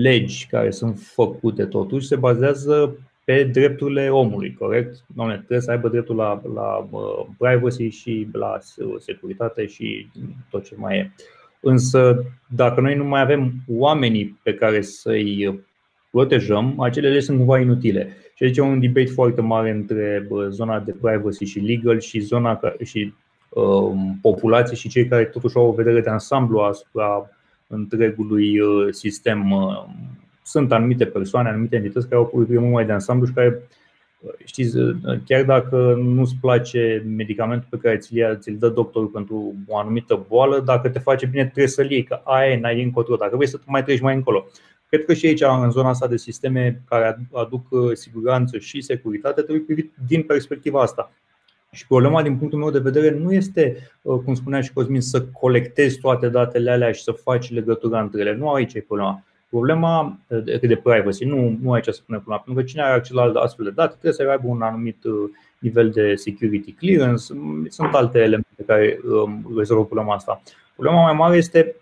legi 0.00 0.46
care 0.50 0.70
sunt 0.70 0.98
făcute 0.98 1.64
totuși 1.64 2.06
se 2.06 2.16
bazează 2.16 2.96
pe 3.24 3.44
drepturile 3.44 4.08
omului, 4.08 4.56
corect? 4.58 5.04
Doamne, 5.14 5.34
trebuie 5.34 5.60
să 5.60 5.70
aibă 5.70 5.88
dreptul 5.88 6.16
la, 6.16 6.42
la 6.54 6.88
uh, 6.90 7.26
privacy 7.38 7.88
și 7.88 8.28
la 8.32 8.58
securitate 8.98 9.66
și 9.66 10.10
tot 10.50 10.64
ce 10.64 10.74
mai 10.76 10.96
e. 10.96 11.12
Însă, 11.60 12.24
dacă 12.48 12.80
noi 12.80 12.96
nu 12.96 13.04
mai 13.04 13.20
avem 13.20 13.52
oamenii 13.68 14.40
pe 14.42 14.54
care 14.54 14.80
să-i 14.80 15.64
protejăm, 16.10 16.80
acele 16.80 17.08
legi 17.08 17.24
sunt 17.24 17.38
cumva 17.38 17.58
inutile. 17.58 18.16
Și 18.34 18.44
aici 18.44 18.56
e 18.56 18.60
un 18.60 18.80
debate 18.80 19.06
foarte 19.06 19.40
mare 19.40 19.70
între 19.70 20.28
zona 20.48 20.80
de 20.80 20.94
privacy 21.00 21.44
și 21.44 21.58
legal 21.58 22.00
și 22.00 22.20
zona 22.20 22.60
și 22.82 23.14
um, 23.48 24.18
populație 24.22 24.76
și 24.76 24.88
cei 24.88 25.06
care 25.06 25.24
totuși 25.24 25.56
au 25.56 25.66
o 25.66 25.72
vedere 25.72 26.00
de 26.00 26.10
ansamblu 26.10 26.58
asupra 26.58 27.28
întregului 27.74 28.60
uh, 28.60 28.88
sistem. 28.90 29.50
Uh, 29.50 29.84
sunt 30.42 30.72
anumite 30.72 31.04
persoane, 31.04 31.48
anumite 31.48 31.76
entități 31.76 32.08
care 32.08 32.20
au 32.20 32.30
o 32.32 32.36
privire 32.36 32.58
mult 32.58 32.72
mai 32.72 32.86
de 32.86 32.92
ansamblu 32.92 33.26
și 33.26 33.32
care, 33.32 33.68
uh, 34.20 34.30
știți, 34.44 34.76
chiar 35.26 35.44
dacă 35.44 35.94
nu-ți 36.02 36.36
place 36.40 37.04
medicamentul 37.16 37.68
pe 37.70 37.76
care 37.76 37.96
ți-l, 37.96 38.38
ți-l 38.40 38.56
dă 38.58 38.68
doctorul 38.68 39.08
pentru 39.08 39.54
o 39.66 39.78
anumită 39.78 40.24
boală, 40.28 40.60
dacă 40.60 40.88
te 40.88 40.98
face 40.98 41.26
bine, 41.26 41.44
trebuie 41.44 41.66
să-l 41.66 41.90
iei, 41.90 42.02
că 42.02 42.20
aia 42.24 42.50
e, 42.50 42.60
n-ai 42.60 42.82
încotro. 42.82 43.16
Dacă 43.16 43.36
vrei 43.36 43.48
să 43.48 43.56
tu 43.56 43.64
mai 43.66 43.84
treci 43.84 44.00
mai 44.00 44.14
încolo. 44.14 44.46
Cred 44.88 45.04
că 45.04 45.14
și 45.14 45.26
aici, 45.26 45.42
în 45.62 45.70
zona 45.70 45.88
asta 45.88 46.06
de 46.06 46.16
sisteme 46.16 46.82
care 46.88 47.18
aduc 47.32 47.66
siguranță 47.92 48.58
și 48.58 48.80
securitate, 48.80 49.40
trebuie 49.40 49.64
privit 49.64 49.92
din 50.06 50.22
perspectiva 50.22 50.80
asta. 50.80 51.12
Și 51.74 51.86
problema, 51.86 52.22
din 52.22 52.36
punctul 52.36 52.58
meu 52.58 52.70
de 52.70 52.78
vedere, 52.78 53.10
nu 53.10 53.32
este, 53.32 53.76
uh, 54.02 54.20
cum 54.24 54.34
spunea 54.34 54.60
și 54.60 54.72
Cosmin, 54.72 55.00
să 55.00 55.22
colectezi 55.22 55.98
toate 55.98 56.28
datele 56.28 56.70
alea 56.70 56.92
și 56.92 57.02
să 57.02 57.12
faci 57.12 57.52
legătura 57.52 58.00
între 58.00 58.20
ele. 58.20 58.34
Nu 58.34 58.50
aici 58.50 58.74
e 58.74 58.80
problema. 58.80 59.24
Problema 59.48 60.18
uh, 60.28 60.42
de 60.44 60.76
privacy, 60.82 61.24
nu, 61.24 61.58
nu 61.62 61.72
aici 61.72 61.84
se 61.84 62.02
pune 62.06 62.18
problema. 62.18 62.42
Pentru 62.44 62.62
că 62.62 62.68
cine 62.68 62.82
are 62.82 62.92
acces 62.92 63.12
la 63.12 63.40
astfel 63.40 63.64
de 63.64 63.70
date 63.70 63.90
trebuie 63.90 64.12
să 64.12 64.30
aibă 64.30 64.46
un 64.46 64.62
anumit 64.62 65.04
uh, 65.04 65.30
nivel 65.58 65.90
de 65.90 66.14
security 66.14 66.72
clearance. 66.72 67.22
Sunt 67.68 67.94
alte 67.94 68.18
elemente 68.18 68.62
care 68.66 69.00
um, 69.24 69.54
rezolvă 69.56 69.84
problema 69.84 70.14
asta. 70.14 70.42
Problema 70.74 71.02
mai 71.02 71.14
mare 71.14 71.36
este 71.36 71.76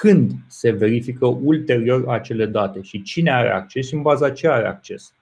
când 0.00 0.32
se 0.46 0.70
verifică 0.70 1.26
ulterior 1.26 2.08
acele 2.08 2.46
date 2.46 2.82
și 2.82 3.02
cine 3.02 3.32
are 3.32 3.50
acces 3.50 3.86
și 3.86 3.94
în 3.94 4.02
baza 4.02 4.30
ce 4.30 4.48
are 4.48 4.66
acces. 4.66 5.12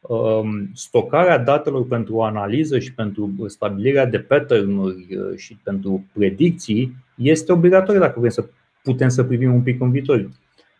Um, 0.00 0.70
stocarea 0.74 1.38
datelor 1.38 1.86
pentru 1.86 2.22
analiză 2.22 2.78
și 2.78 2.94
pentru 2.94 3.30
stabilirea 3.46 4.06
de 4.06 4.18
pattern-uri 4.18 5.16
uh, 5.16 5.36
și 5.36 5.58
pentru 5.62 6.04
predicții 6.12 6.96
este 7.14 7.52
obligatorie 7.52 8.00
dacă 8.00 8.18
vrem 8.18 8.30
să 8.30 8.48
putem 8.82 9.08
să 9.08 9.24
privim 9.24 9.54
un 9.54 9.62
pic 9.62 9.80
în 9.80 9.90
viitor. 9.90 10.28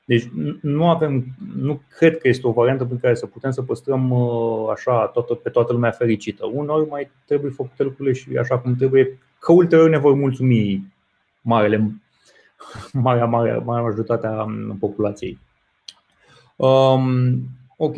Deci 0.05 0.29
nu 0.61 0.89
avem, 0.89 1.25
nu 1.57 1.83
cred 1.97 2.18
că 2.18 2.29
este 2.29 2.47
o 2.47 2.53
variantă 2.53 2.85
prin 2.85 2.99
care 2.99 3.14
să 3.14 3.27
putem 3.27 3.51
să 3.51 3.62
păstrăm 3.62 4.11
uh, 4.11 4.68
așa 4.71 5.07
toată, 5.07 5.35
pe 5.35 5.51
toată 5.51 5.73
lumea 5.73 5.91
fericită. 5.91 6.47
Unor 6.47 6.89
mai 6.89 7.11
trebuie 7.27 7.51
făcute 7.51 7.83
lucrurile 7.83 8.14
și 8.14 8.37
așa 8.37 8.59
cum 8.59 8.75
trebuie, 8.75 9.18
că 9.39 9.53
ulterior 9.53 9.89
ne 9.89 9.99
vor 9.99 10.14
mulțumi 10.14 10.93
marele, 11.41 11.91
marea, 12.93 13.25
marea, 13.25 13.59
marea 13.59 13.83
majoritatea 13.83 14.47
populației. 14.79 15.39
Um, 16.57 17.43
ok. 17.77 17.95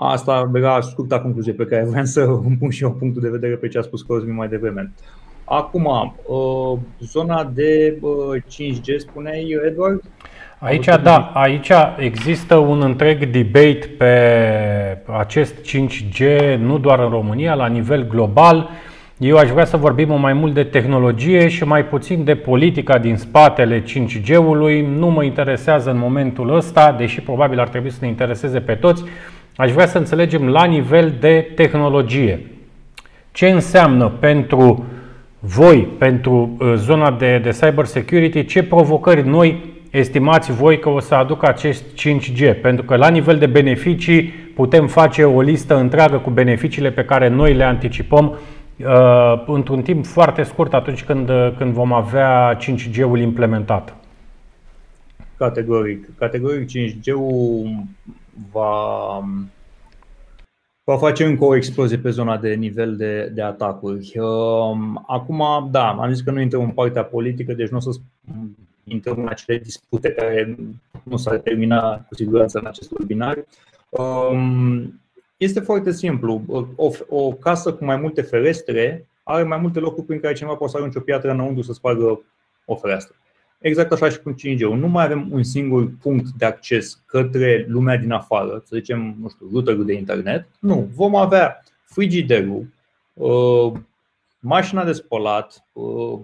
Asta 0.00 0.50
era 0.54 0.80
scurta 0.80 1.20
concluzie 1.20 1.52
pe 1.52 1.64
care 1.64 1.84
vreau 1.84 2.04
să 2.04 2.20
îmi 2.20 2.56
pun 2.58 2.70
și 2.70 2.82
eu 2.82 2.92
punctul 2.92 3.22
de 3.22 3.28
vedere 3.28 3.54
pe 3.54 3.68
ce 3.68 3.78
a 3.78 3.82
spus 3.82 4.02
Cosmin 4.02 4.34
mai 4.34 4.48
devreme. 4.48 4.92
Acum, 5.44 6.14
uh, 6.26 6.78
zona 7.00 7.50
de 7.54 7.98
5G, 8.48 8.86
uh, 8.86 8.98
spuneai, 8.98 9.56
Edward? 9.66 10.02
Aici, 10.58 10.88
da, 11.02 11.30
aici 11.34 11.70
există 11.98 12.56
un 12.56 12.82
întreg 12.82 13.30
debate 13.30 13.94
pe 13.98 14.12
acest 15.18 15.54
5G, 15.62 16.20
nu 16.58 16.78
doar 16.78 16.98
în 16.98 17.10
România, 17.10 17.54
la 17.54 17.66
nivel 17.66 18.06
global. 18.06 18.68
Eu 19.18 19.36
aș 19.36 19.50
vrea 19.50 19.64
să 19.64 19.76
vorbim 19.76 20.20
mai 20.20 20.32
mult 20.32 20.54
de 20.54 20.64
tehnologie 20.64 21.48
și 21.48 21.64
mai 21.64 21.84
puțin 21.84 22.24
de 22.24 22.34
politica 22.34 22.98
din 22.98 23.16
spatele 23.16 23.82
5G-ului. 23.82 24.86
Nu 24.98 25.08
mă 25.08 25.24
interesează 25.24 25.90
în 25.90 25.98
momentul 25.98 26.56
ăsta, 26.56 26.92
deși 26.98 27.20
probabil 27.20 27.60
ar 27.60 27.68
trebui 27.68 27.90
să 27.90 27.98
ne 28.00 28.08
intereseze 28.08 28.60
pe 28.60 28.74
toți. 28.74 29.04
Aș 29.58 29.72
vrea 29.72 29.86
să 29.86 29.98
înțelegem 29.98 30.48
la 30.48 30.64
nivel 30.64 31.14
de 31.20 31.50
tehnologie. 31.54 32.40
Ce 33.32 33.48
înseamnă 33.48 34.08
pentru 34.08 34.84
voi, 35.38 35.88
pentru 35.98 36.56
uh, 36.58 36.72
zona 36.76 37.10
de, 37.10 37.38
de 37.38 37.50
cyber 37.50 37.84
security, 37.84 38.44
ce 38.44 38.62
provocări 38.62 39.28
noi 39.28 39.74
estimați 39.90 40.52
voi 40.52 40.78
că 40.78 40.88
o 40.88 41.00
să 41.00 41.14
aducă 41.14 41.48
acest 41.48 41.84
5G? 41.84 42.60
Pentru 42.62 42.84
că 42.84 42.96
la 42.96 43.08
nivel 43.08 43.38
de 43.38 43.46
beneficii 43.46 44.22
putem 44.54 44.86
face 44.86 45.24
o 45.24 45.40
listă 45.40 45.76
întreagă 45.78 46.16
cu 46.16 46.30
beneficiile 46.30 46.90
pe 46.90 47.04
care 47.04 47.28
noi 47.28 47.54
le 47.54 47.64
anticipăm 47.64 48.38
uh, 48.76 49.44
într-un 49.46 49.82
timp 49.82 50.06
foarte 50.06 50.42
scurt 50.42 50.74
atunci 50.74 51.04
când, 51.04 51.28
uh, 51.28 51.52
când 51.56 51.72
vom 51.72 51.92
avea 51.92 52.56
5G-ul 52.56 53.20
implementat. 53.20 53.96
Categoric. 55.36 56.08
Categoric 56.18 56.68
5G-ul 56.68 57.70
va, 58.52 59.18
va 60.84 60.96
face 60.96 61.24
încă 61.24 61.44
o 61.44 61.56
explozie 61.56 61.98
pe 61.98 62.10
zona 62.10 62.36
de 62.36 62.54
nivel 62.54 62.96
de, 62.96 63.30
de 63.34 63.42
atacuri. 63.42 64.18
Um, 64.18 65.04
acum, 65.06 65.68
da, 65.70 65.88
am 65.88 66.12
zis 66.12 66.22
că 66.22 66.30
nu 66.30 66.40
intrăm 66.40 66.62
în 66.62 66.70
partea 66.70 67.04
politică, 67.04 67.52
deci 67.52 67.68
nu 67.68 67.76
o 67.76 67.80
să 67.80 67.90
intrăm 68.84 69.18
în 69.18 69.28
acele 69.28 69.58
dispute 69.58 70.10
care 70.10 70.56
nu 71.02 71.16
s-ar 71.16 71.38
termina 71.38 71.96
cu 72.08 72.14
siguranță 72.14 72.58
în 72.58 72.66
acest 72.66 72.90
webinar. 72.90 73.44
Um, 73.90 75.00
este 75.36 75.60
foarte 75.60 75.92
simplu. 75.92 76.42
O, 76.76 76.90
o 77.08 77.32
casă 77.32 77.72
cu 77.72 77.84
mai 77.84 77.96
multe 77.96 78.22
ferestre 78.22 79.08
are 79.22 79.42
mai 79.42 79.58
multe 79.58 79.78
locuri 79.78 80.06
prin 80.06 80.20
care 80.20 80.34
cineva 80.34 80.54
poate 80.54 80.72
să 80.72 80.78
arunce 80.78 80.98
o 80.98 81.00
piatră 81.00 81.30
înăuntru 81.30 81.62
să 81.62 81.72
spargă 81.72 82.20
o 82.64 82.74
fereastră. 82.74 83.14
Exact 83.58 83.92
așa 83.92 84.08
și 84.08 84.20
cu 84.20 84.34
5G. 84.34 84.58
Nu 84.58 84.88
mai 84.88 85.04
avem 85.04 85.28
un 85.32 85.42
singur 85.42 85.90
punct 86.02 86.26
de 86.30 86.44
acces 86.44 87.02
către 87.06 87.64
lumea 87.68 87.96
din 87.96 88.10
afară, 88.10 88.62
să 88.64 88.76
zicem, 88.76 89.16
nu 89.20 89.28
știu, 89.28 89.48
routerul 89.52 89.84
de 89.84 89.92
internet. 89.92 90.48
Nu, 90.60 90.88
vom 90.94 91.16
avea 91.16 91.62
frigiderul, 91.84 92.66
uh, 93.12 93.72
mașina 94.38 94.84
de 94.84 94.92
spălat, 94.92 95.64
uh, 95.72 96.18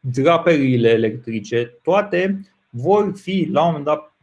draperile 0.00 0.88
electrice, 0.88 1.78
toate 1.82 2.40
vor 2.70 3.12
fi 3.16 3.48
la 3.52 3.60
un 3.60 3.66
moment 3.66 3.84
dat 3.84 4.15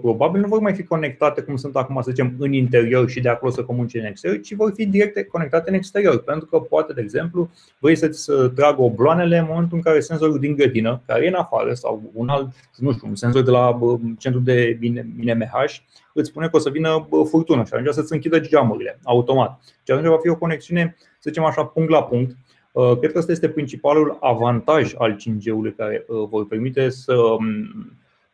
probabil 0.00 0.40
nu 0.40 0.46
vor 0.46 0.60
mai 0.60 0.74
fi 0.74 0.82
conectate 0.82 1.40
cum 1.40 1.56
sunt 1.56 1.76
acum, 1.76 2.02
să 2.02 2.10
zicem, 2.10 2.34
în 2.38 2.52
interior 2.52 3.08
și 3.10 3.20
de 3.20 3.28
acolo 3.28 3.52
să 3.52 3.62
comunice 3.62 3.98
în 3.98 4.04
exterior, 4.04 4.40
ci 4.40 4.54
vor 4.54 4.72
fi 4.74 4.86
direct 4.86 5.28
conectate 5.28 5.70
în 5.70 5.76
exterior. 5.76 6.18
Pentru 6.18 6.46
că 6.46 6.58
poate, 6.58 6.92
de 6.92 7.00
exemplu, 7.00 7.50
vrei 7.78 7.96
să-ți 7.96 8.30
tragă 8.54 8.82
obloanele 8.82 9.38
în 9.38 9.46
momentul 9.48 9.76
în 9.76 9.82
care 9.82 10.00
senzorul 10.00 10.38
din 10.38 10.54
grădină, 10.54 11.02
care 11.06 11.24
e 11.24 11.28
în 11.28 11.34
afară, 11.34 11.74
sau 11.74 12.10
un 12.14 12.28
alt, 12.28 12.48
nu 12.76 12.92
știu, 12.92 13.08
un 13.08 13.14
senzor 13.14 13.42
de 13.42 13.50
la 13.50 13.78
centru 14.18 14.40
de 14.40 14.78
MH, 15.14 15.74
îți 16.12 16.28
spune 16.28 16.48
că 16.48 16.56
o 16.56 16.58
să 16.58 16.70
vină 16.70 17.08
furtună 17.28 17.64
și 17.64 17.70
atunci 17.74 17.94
să-ți 17.94 18.12
închidă 18.12 18.40
geamurile 18.40 18.98
automat. 19.02 19.60
Și 19.62 19.92
atunci 19.92 20.08
va 20.08 20.18
fi 20.18 20.28
o 20.28 20.36
conexiune, 20.36 20.96
să 20.98 21.28
zicem 21.28 21.44
așa, 21.44 21.64
punct 21.64 21.90
la 21.90 22.02
punct, 22.02 22.36
uh, 22.72 22.98
Cred 22.98 23.12
că 23.12 23.18
ăsta 23.18 23.32
este 23.32 23.48
principalul 23.48 24.16
avantaj 24.20 24.92
al 24.98 25.16
5G-ului 25.16 25.74
care 25.76 26.04
uh, 26.08 26.28
vor 26.28 26.46
permite 26.46 26.90
să 26.90 27.14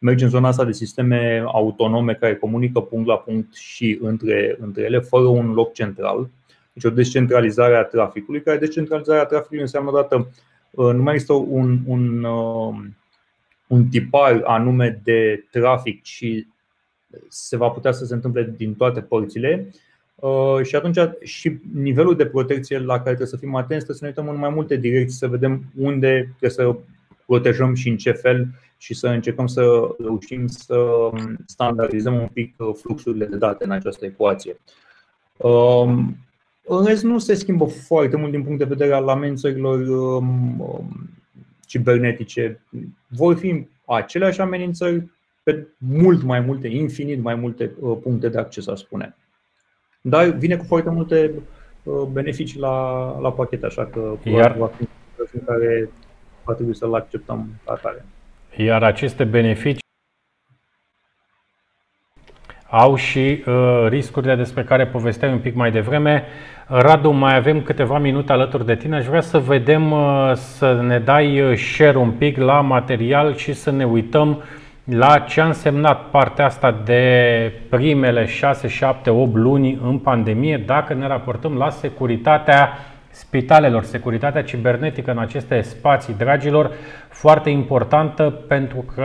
mergi 0.03 0.25
în 0.25 0.31
zona 0.31 0.49
asta 0.49 0.65
de 0.65 0.73
sisteme 0.73 1.45
autonome 1.47 2.15
care 2.15 2.37
comunică 2.37 2.81
punct 2.81 3.07
la 3.07 3.17
punct 3.17 3.55
și 3.55 3.99
între, 4.03 4.57
între 4.61 4.83
ele, 4.83 4.99
fără 4.99 5.27
un 5.27 5.53
loc 5.53 5.73
central. 5.73 6.29
Deci 6.73 6.85
o 6.85 6.91
descentralizare 6.91 7.77
a 7.77 7.83
traficului, 7.83 8.43
care 8.43 8.59
descentralizarea 8.59 9.25
traficului 9.25 9.63
înseamnă 9.63 9.91
dată 9.93 10.31
uh, 10.71 10.95
nu 10.95 11.03
mai 11.03 11.13
există 11.13 11.33
un, 11.33 11.79
un, 11.87 12.25
uh, 12.25 12.75
un 13.67 13.89
tipar 13.89 14.43
anume 14.45 15.01
de 15.05 15.45
trafic 15.51 16.05
și 16.05 16.47
se 17.29 17.57
va 17.57 17.69
putea 17.69 17.93
să 17.93 18.05
se 18.05 18.15
întâmple 18.15 18.55
din 18.57 18.75
toate 18.75 19.01
părțile 19.01 19.71
uh, 20.15 20.63
și 20.63 20.77
atunci 20.77 20.99
și 21.23 21.59
nivelul 21.75 22.17
de 22.17 22.27
protecție 22.27 22.79
la 22.79 22.95
care 22.95 23.03
trebuie 23.05 23.27
să 23.27 23.37
fim 23.37 23.55
atenți, 23.55 23.85
trebuie 23.85 23.97
să 23.97 24.05
ne 24.05 24.09
uităm 24.09 24.29
în 24.29 24.41
mai 24.41 24.51
multe 24.51 24.77
direcții, 24.77 25.19
să 25.19 25.29
vedem 25.29 25.65
unde 25.77 26.35
trebuie 26.39 26.51
să 26.51 26.77
protejăm 27.31 27.75
și 27.75 27.89
în 27.89 27.97
ce 27.97 28.13
fel 28.13 28.49
și 28.77 28.95
să 28.95 29.07
încercăm 29.07 29.47
să 29.47 29.95
reușim 29.99 30.47
să 30.47 31.11
standardizăm 31.47 32.15
un 32.15 32.29
pic 32.33 32.55
uh, 32.59 32.75
fluxurile 32.75 33.25
de 33.25 33.37
date 33.37 33.65
în 33.65 33.71
această 33.71 34.05
ecuație. 34.05 34.57
Um, 35.37 36.17
în 36.63 36.85
rest, 36.85 37.03
nu 37.03 37.19
se 37.19 37.35
schimbă 37.35 37.65
foarte 37.65 38.17
mult 38.17 38.31
din 38.31 38.43
punct 38.43 38.59
de 38.59 38.65
vedere 38.65 38.93
al 38.93 39.09
amenințărilor 39.09 39.79
um, 39.89 40.61
um, 40.61 41.11
cibernetice. 41.67 42.65
Vor 43.09 43.37
fi 43.37 43.67
aceleași 43.85 44.41
amenințări 44.41 45.05
pe 45.43 45.67
mult 45.79 46.23
mai 46.23 46.41
multe, 46.41 46.69
infinit 46.69 47.23
mai 47.23 47.35
multe 47.35 47.73
uh, 47.81 47.99
puncte 48.03 48.29
de 48.29 48.39
acces, 48.39 48.67
aș 48.67 48.79
spune. 48.79 49.17
Dar 50.01 50.29
vine 50.29 50.57
cu 50.57 50.65
foarte 50.65 50.91
multe 50.91 51.33
uh, 51.83 52.03
beneficii 52.13 52.61
la, 52.61 53.19
la 53.21 53.33
pachet, 53.33 53.63
așa 53.63 53.87
că 53.87 54.17
Iar... 54.25 54.57
va 54.57 54.67
fi 54.67 54.89
un 55.33 55.45
care 55.45 55.91
va 56.51 56.57
trebui 56.57 56.77
să-l 56.77 56.95
acceptăm 56.95 57.49
ca 57.65 57.73
atare. 57.73 58.05
Iar 58.57 58.83
aceste 58.83 59.25
beneficii 59.25 59.89
au 62.71 62.95
și 62.97 63.45
uh, 63.47 63.87
riscurile 63.89 64.35
despre 64.35 64.63
care 64.65 64.87
povesteai 64.87 65.33
un 65.33 65.39
pic 65.39 65.55
mai 65.55 65.71
devreme. 65.71 66.25
Radu, 66.67 67.11
mai 67.11 67.37
avem 67.37 67.63
câteva 67.63 67.99
minute 67.99 68.33
alături 68.33 68.67
de 68.67 68.75
tine. 68.77 68.97
Aș 68.97 69.07
vrea 69.07 69.21
să 69.21 69.39
vedem, 69.39 69.91
uh, 69.91 70.33
să 70.35 70.81
ne 70.83 70.99
dai 70.99 71.41
uh, 71.41 71.57
share 71.57 71.97
un 71.97 72.11
pic 72.11 72.37
la 72.37 72.61
material 72.61 73.35
și 73.35 73.53
să 73.53 73.71
ne 73.71 73.85
uităm 73.85 74.43
la 74.85 75.19
ce 75.19 75.41
a 75.41 75.47
însemnat 75.47 76.11
partea 76.11 76.45
asta 76.45 76.81
de 76.85 77.53
primele 77.69 78.27
6, 78.27 78.69
7, 78.69 79.11
8 79.11 79.35
luni 79.35 79.79
în 79.83 79.99
pandemie, 79.99 80.63
dacă 80.67 80.95
ne 80.95 81.07
raportăm 81.07 81.57
la 81.57 81.71
securitatea 81.71 82.79
spitalelor, 83.11 83.85
securitatea 83.85 84.43
cibernetică 84.43 85.11
în 85.11 85.19
aceste 85.19 85.61
spații, 85.61 86.15
dragilor, 86.19 86.71
foarte 87.09 87.51
importantă 87.51 88.23
pentru 88.49 88.85
că, 88.95 89.05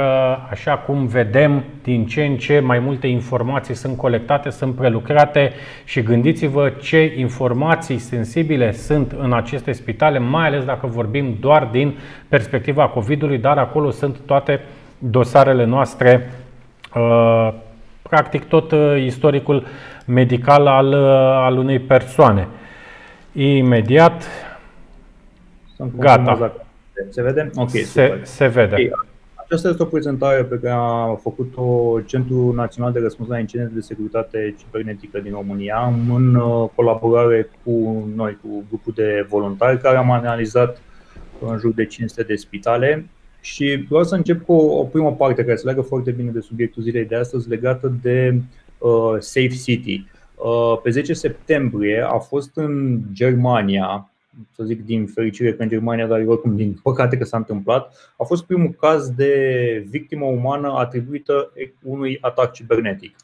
așa 0.50 0.78
cum 0.78 1.06
vedem, 1.06 1.64
din 1.84 2.06
ce 2.06 2.24
în 2.24 2.38
ce 2.38 2.60
mai 2.60 2.80
multe 2.80 3.08
informații 3.08 3.74
sunt 3.74 3.98
colectate, 3.98 4.50
sunt 4.50 4.76
prelucrate 4.76 5.52
și 5.84 6.04
gândiți-vă 6.04 6.70
ce 6.70 7.14
informații 7.18 7.98
sensibile 7.98 8.72
sunt 8.72 9.12
în 9.20 9.34
aceste 9.34 9.72
spitale, 9.72 10.20
mai 10.20 10.46
ales 10.48 10.64
dacă 10.64 10.88
vorbim 10.88 11.38
doar 11.40 11.68
din 11.72 11.98
perspectiva 12.30 12.88
COVID-ului, 12.88 13.38
dar 13.38 13.58
acolo 13.58 13.90
sunt 13.90 14.18
toate 14.26 14.62
dosarele 14.98 15.66
noastre, 15.66 16.32
uh, 16.96 17.54
practic 18.02 18.44
tot 18.44 18.72
uh, 18.72 19.04
istoricul 19.06 19.66
medical 20.06 20.68
al, 20.68 20.88
uh, 20.88 21.00
al 21.46 21.58
unei 21.58 21.80
persoane. 21.80 22.48
Imediat. 23.36 24.24
Sunt 25.76 25.96
Gata. 25.98 26.66
Se 27.10 27.22
vede? 27.22 27.50
Ok, 27.56 27.70
se, 27.70 28.20
se 28.24 28.48
vede. 28.48 28.74
Okay. 28.74 28.92
Aceasta 29.34 29.70
este 29.70 29.84
o 29.84 29.86
prezentare 29.86 30.44
pe 30.44 30.60
care 30.60 30.76
a 30.78 31.16
făcut-o 31.16 32.00
Centrul 32.06 32.54
Național 32.54 32.92
de 32.92 33.00
Răspuns 33.00 33.30
la 33.30 33.40
Incidente 33.40 33.74
de 33.74 33.80
Securitate 33.82 34.56
Cibernetică 34.60 35.20
din 35.20 35.32
România 35.32 35.94
în 36.10 36.36
uh, 36.36 36.70
colaborare 36.76 37.50
cu 37.64 37.72
noi, 38.16 38.38
cu 38.42 38.64
grupul 38.70 38.94
de 38.96 39.26
voluntari 39.30 39.82
care 39.82 39.98
am 39.98 40.12
analizat 40.12 40.82
în 41.48 41.58
jur 41.58 41.74
de 41.74 41.86
500 41.86 42.24
de 42.24 42.36
spitale 42.36 43.06
și 43.42 43.86
vreau 43.90 44.04
să 44.04 44.16
încep 44.16 44.46
cu 44.46 44.54
o 44.54 44.84
primă 44.84 45.12
parte 45.12 45.44
care 45.44 45.56
se 45.56 45.66
leagă 45.66 45.82
foarte 45.82 46.12
bine 46.12 46.32
de 46.32 46.40
subiectul 46.40 46.84
zilei 46.84 47.06
de 47.06 47.16
astăzi 47.16 47.50
legată 47.50 47.94
de 48.02 48.42
uh, 48.78 49.16
Safe 49.20 49.56
City. 49.64 50.06
Uh, 50.36 50.80
pe 50.84 50.90
10 50.90 51.14
septembrie 51.14 52.02
a 52.02 52.18
fost 52.18 52.52
în 52.56 53.02
Germania, 53.14 54.12
să 54.56 54.64
zic 54.64 54.86
din 54.86 55.06
fericire 55.06 55.54
că 55.54 55.62
în 55.62 55.70
Germania, 55.70 56.08
dar 56.08 56.24
oricum 56.26 56.56
din 56.56 56.80
păcate 56.84 57.18
că 57.18 57.24
s-a 57.24 57.38
întâmplat, 57.38 58.14
a 58.18 58.24
fost 58.24 58.46
primul 58.46 58.70
caz 58.80 59.10
de 59.10 59.86
victimă 59.90 60.26
umană 60.26 60.74
atribuită 60.74 61.52
unui 61.84 62.18
atac 62.22 62.54
cibernetic. 62.54 63.16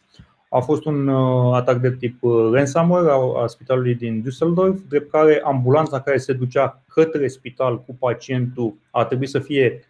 A 0.49 0.59
fost 0.59 0.85
un 0.85 1.07
uh, 1.07 1.53
atac 1.55 1.77
de 1.77 1.91
tip 1.91 2.23
uh, 2.23 2.49
ransomware 2.51 3.09
a, 3.09 3.43
a 3.43 3.47
spitalului 3.47 3.95
din 3.95 4.23
Düsseldorf, 4.23 4.87
drept 4.89 5.11
care 5.11 5.41
ambulanța 5.43 6.01
care 6.01 6.17
se 6.17 6.33
ducea 6.33 6.83
către 6.87 7.27
spital 7.27 7.81
cu 7.81 7.95
pacientul 7.99 8.73
a 8.91 9.05
trebuit 9.05 9.29
să 9.29 9.39
fie 9.39 9.85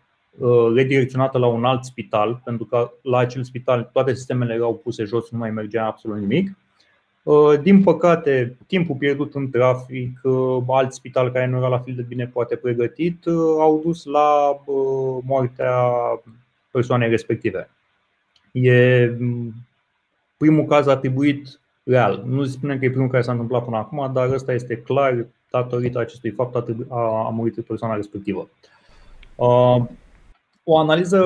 redirecționată 0.75 1.37
la 1.37 1.47
un 1.47 1.65
alt 1.65 1.83
spital, 1.83 2.41
pentru 2.43 2.65
că 2.65 2.91
la 3.01 3.17
acel 3.17 3.43
spital 3.43 3.89
toate 3.93 4.13
sistemele 4.13 4.53
erau 4.53 4.75
puse 4.75 5.03
jos, 5.03 5.29
nu 5.29 5.37
mai 5.37 5.51
mergea 5.51 5.85
absolut 5.85 6.19
nimic. 6.19 6.57
Uh, 7.23 7.59
din 7.61 7.83
păcate, 7.83 8.57
timpul 8.67 8.95
pierdut 8.95 9.35
în 9.35 9.49
trafic, 9.49 10.19
uh, 10.23 10.63
alt 10.67 10.93
spital 10.93 11.31
care 11.31 11.45
nu 11.45 11.57
era 11.57 11.67
la 11.67 11.79
fel 11.79 11.95
de 11.95 12.01
bine 12.01 12.27
poate 12.27 12.55
pregătit, 12.55 13.25
uh, 13.25 13.33
au 13.59 13.81
dus 13.83 14.05
la 14.05 14.59
moartea 15.23 15.73
persoanei 16.71 17.09
respective. 17.09 17.69
E 18.51 19.05
mm, 19.19 19.53
primul 20.37 20.65
caz 20.65 20.87
atribuit 20.87 21.59
real. 21.83 22.23
Nu 22.25 22.45
spunem 22.45 22.79
că 22.79 22.85
e 22.85 22.89
primul 22.89 23.09
care 23.09 23.23
s-a 23.23 23.31
întâmplat 23.31 23.63
până 23.63 23.77
acum, 23.77 24.11
dar 24.13 24.29
ăsta 24.31 24.53
este 24.53 24.77
clar 24.77 25.25
datorită 25.49 25.99
acestui 25.99 26.31
fapt 26.31 26.55
a, 26.55 27.25
a 27.25 27.29
murit 27.29 27.61
persoana 27.61 27.95
respectivă. 27.95 28.49
O 30.63 30.77
analiză 30.77 31.21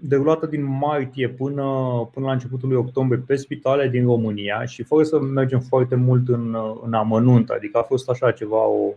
derulată 0.00 0.46
din 0.46 0.78
martie 0.78 1.28
până, 1.28 1.64
până 2.12 2.26
la 2.26 2.32
începutul 2.32 2.68
lui 2.68 2.76
octombrie 2.76 3.22
pe 3.26 3.36
spitale 3.36 3.88
din 3.88 4.04
România 4.04 4.64
și 4.64 4.82
fără 4.82 5.02
să 5.02 5.20
mergem 5.20 5.60
foarte 5.60 5.94
mult 5.94 6.28
în, 6.28 6.56
în 6.84 6.92
amănunt, 6.92 7.48
adică 7.48 7.78
a 7.78 7.82
fost 7.82 8.10
așa 8.10 8.30
ceva 8.30 8.66
o, 8.66 8.92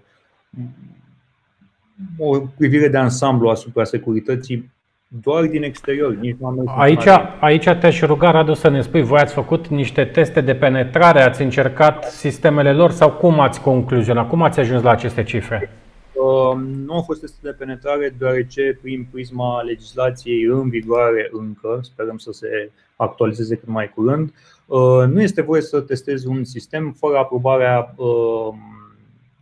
o 2.18 2.40
privire 2.58 2.88
de 2.88 2.98
ansamblu 2.98 3.50
asupra 3.50 3.84
securității 3.84 4.72
doar 5.08 5.46
din 5.46 5.64
exterior. 5.64 6.16
Nici 6.16 6.36
nu 6.40 6.48
am 6.48 6.74
aici, 6.78 7.08
aici 7.40 7.64
te-aș 7.64 8.02
ruga, 8.02 8.32
Radu, 8.32 8.54
să 8.54 8.70
ne 8.70 8.82
spui, 8.82 9.02
voi 9.02 9.20
ați 9.20 9.34
făcut 9.34 9.68
niște 9.68 10.06
teste 10.06 10.42
de 10.42 10.56
penetrare, 10.56 11.22
ați 11.22 11.42
încercat 11.42 12.04
sistemele 12.04 12.74
lor 12.74 12.92
sau 12.92 13.12
cum 13.12 13.40
ați 13.40 13.62
concluzionat? 13.62 14.30
Cum 14.30 14.42
ați 14.42 14.60
ajuns 14.60 14.82
la 14.82 14.90
aceste 14.90 15.24
cifre? 15.24 15.70
Uh, 16.14 16.62
nu 16.64 16.94
au 16.94 17.02
fost 17.02 17.20
teste 17.20 17.38
de 17.42 17.52
penetrare, 17.52 18.16
deoarece 18.18 18.78
prin 18.82 19.08
prisma 19.12 19.62
legislației 19.62 20.44
în 20.44 20.70
vigoare 20.70 21.30
încă, 21.32 21.80
sperăm 21.84 22.18
să 22.18 22.32
se 22.32 22.72
actualizeze 22.96 23.56
cât 23.56 23.68
mai 23.68 23.90
curând, 23.90 24.34
uh, 24.66 25.04
nu 25.08 25.22
este 25.22 25.42
voie 25.42 25.62
să 25.62 25.82
testezi 25.82 26.28
un 26.28 26.44
sistem 26.44 26.92
fără 26.92 27.18
aprobarea 27.18 27.94
uh, 27.96 28.54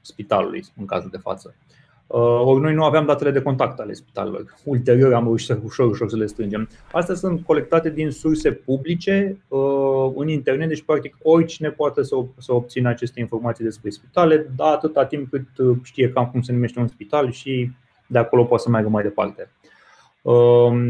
spitalului, 0.02 0.64
în 0.78 0.86
cazul 0.86 1.10
de 1.10 1.18
față. 1.18 1.56
Uh, 2.12 2.42
ori 2.44 2.62
noi 2.62 2.74
nu 2.74 2.84
aveam 2.84 3.06
datele 3.06 3.32
de 3.32 3.42
contact 3.42 3.80
ale 3.80 3.94
spitalelor. 3.94 4.46
Ulterior 4.64 5.14
am 5.14 5.24
reușit 5.24 5.48
să 5.48 5.60
ușor, 5.64 5.90
ușor 5.90 6.10
să 6.10 6.16
le 6.16 6.26
strângem. 6.26 6.70
Astea 6.92 7.16
sunt 7.16 7.46
colectate 7.46 7.90
din 7.90 8.12
surse 8.12 8.52
publice 8.52 9.38
uh, 9.48 10.12
în 10.16 10.28
internet, 10.28 10.68
deci 10.68 10.82
practic 10.82 11.16
oricine 11.22 11.70
poate 11.70 12.04
să, 12.04 12.16
să 12.38 12.54
obțină 12.54 12.90
aceste 12.90 13.20
informații 13.20 13.64
despre 13.64 13.90
spitale, 13.90 14.50
dar 14.56 14.74
atâta 14.74 15.06
timp 15.06 15.30
cât 15.30 15.58
uh, 15.58 15.78
știe 15.84 16.10
cam 16.10 16.26
cum 16.26 16.42
se 16.42 16.52
numește 16.52 16.80
un 16.80 16.88
spital 16.88 17.32
și 17.32 17.72
de 18.08 18.18
acolo 18.18 18.44
poate 18.44 18.64
să 18.64 18.70
meargă 18.70 18.90
mai 18.90 19.04
departe. 19.04 19.50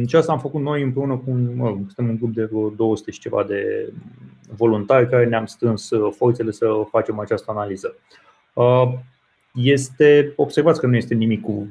Ce 0.08 0.18
asta 0.18 0.32
am 0.32 0.40
făcut 0.40 0.62
noi 0.62 0.82
împreună 0.82 1.14
cu 1.14 1.24
un, 1.26 1.56
mă, 1.56 1.68
suntem 1.68 2.08
un 2.10 2.18
grup 2.18 2.34
de 2.34 2.44
vreo 2.44 2.70
200 2.70 3.12
și 3.12 3.20
ceva 3.20 3.44
de 3.44 3.92
voluntari 4.56 5.10
care 5.10 5.26
ne-am 5.26 5.46
strâns 5.46 5.90
forțele 6.12 6.52
să 6.52 6.68
facem 6.90 7.20
această 7.20 7.52
analiză 7.52 7.96
este, 9.62 10.34
observați 10.36 10.80
că 10.80 10.88
nu 10.88 10.96
este 10.96 11.14
nimic 11.14 11.42
cu 11.42 11.68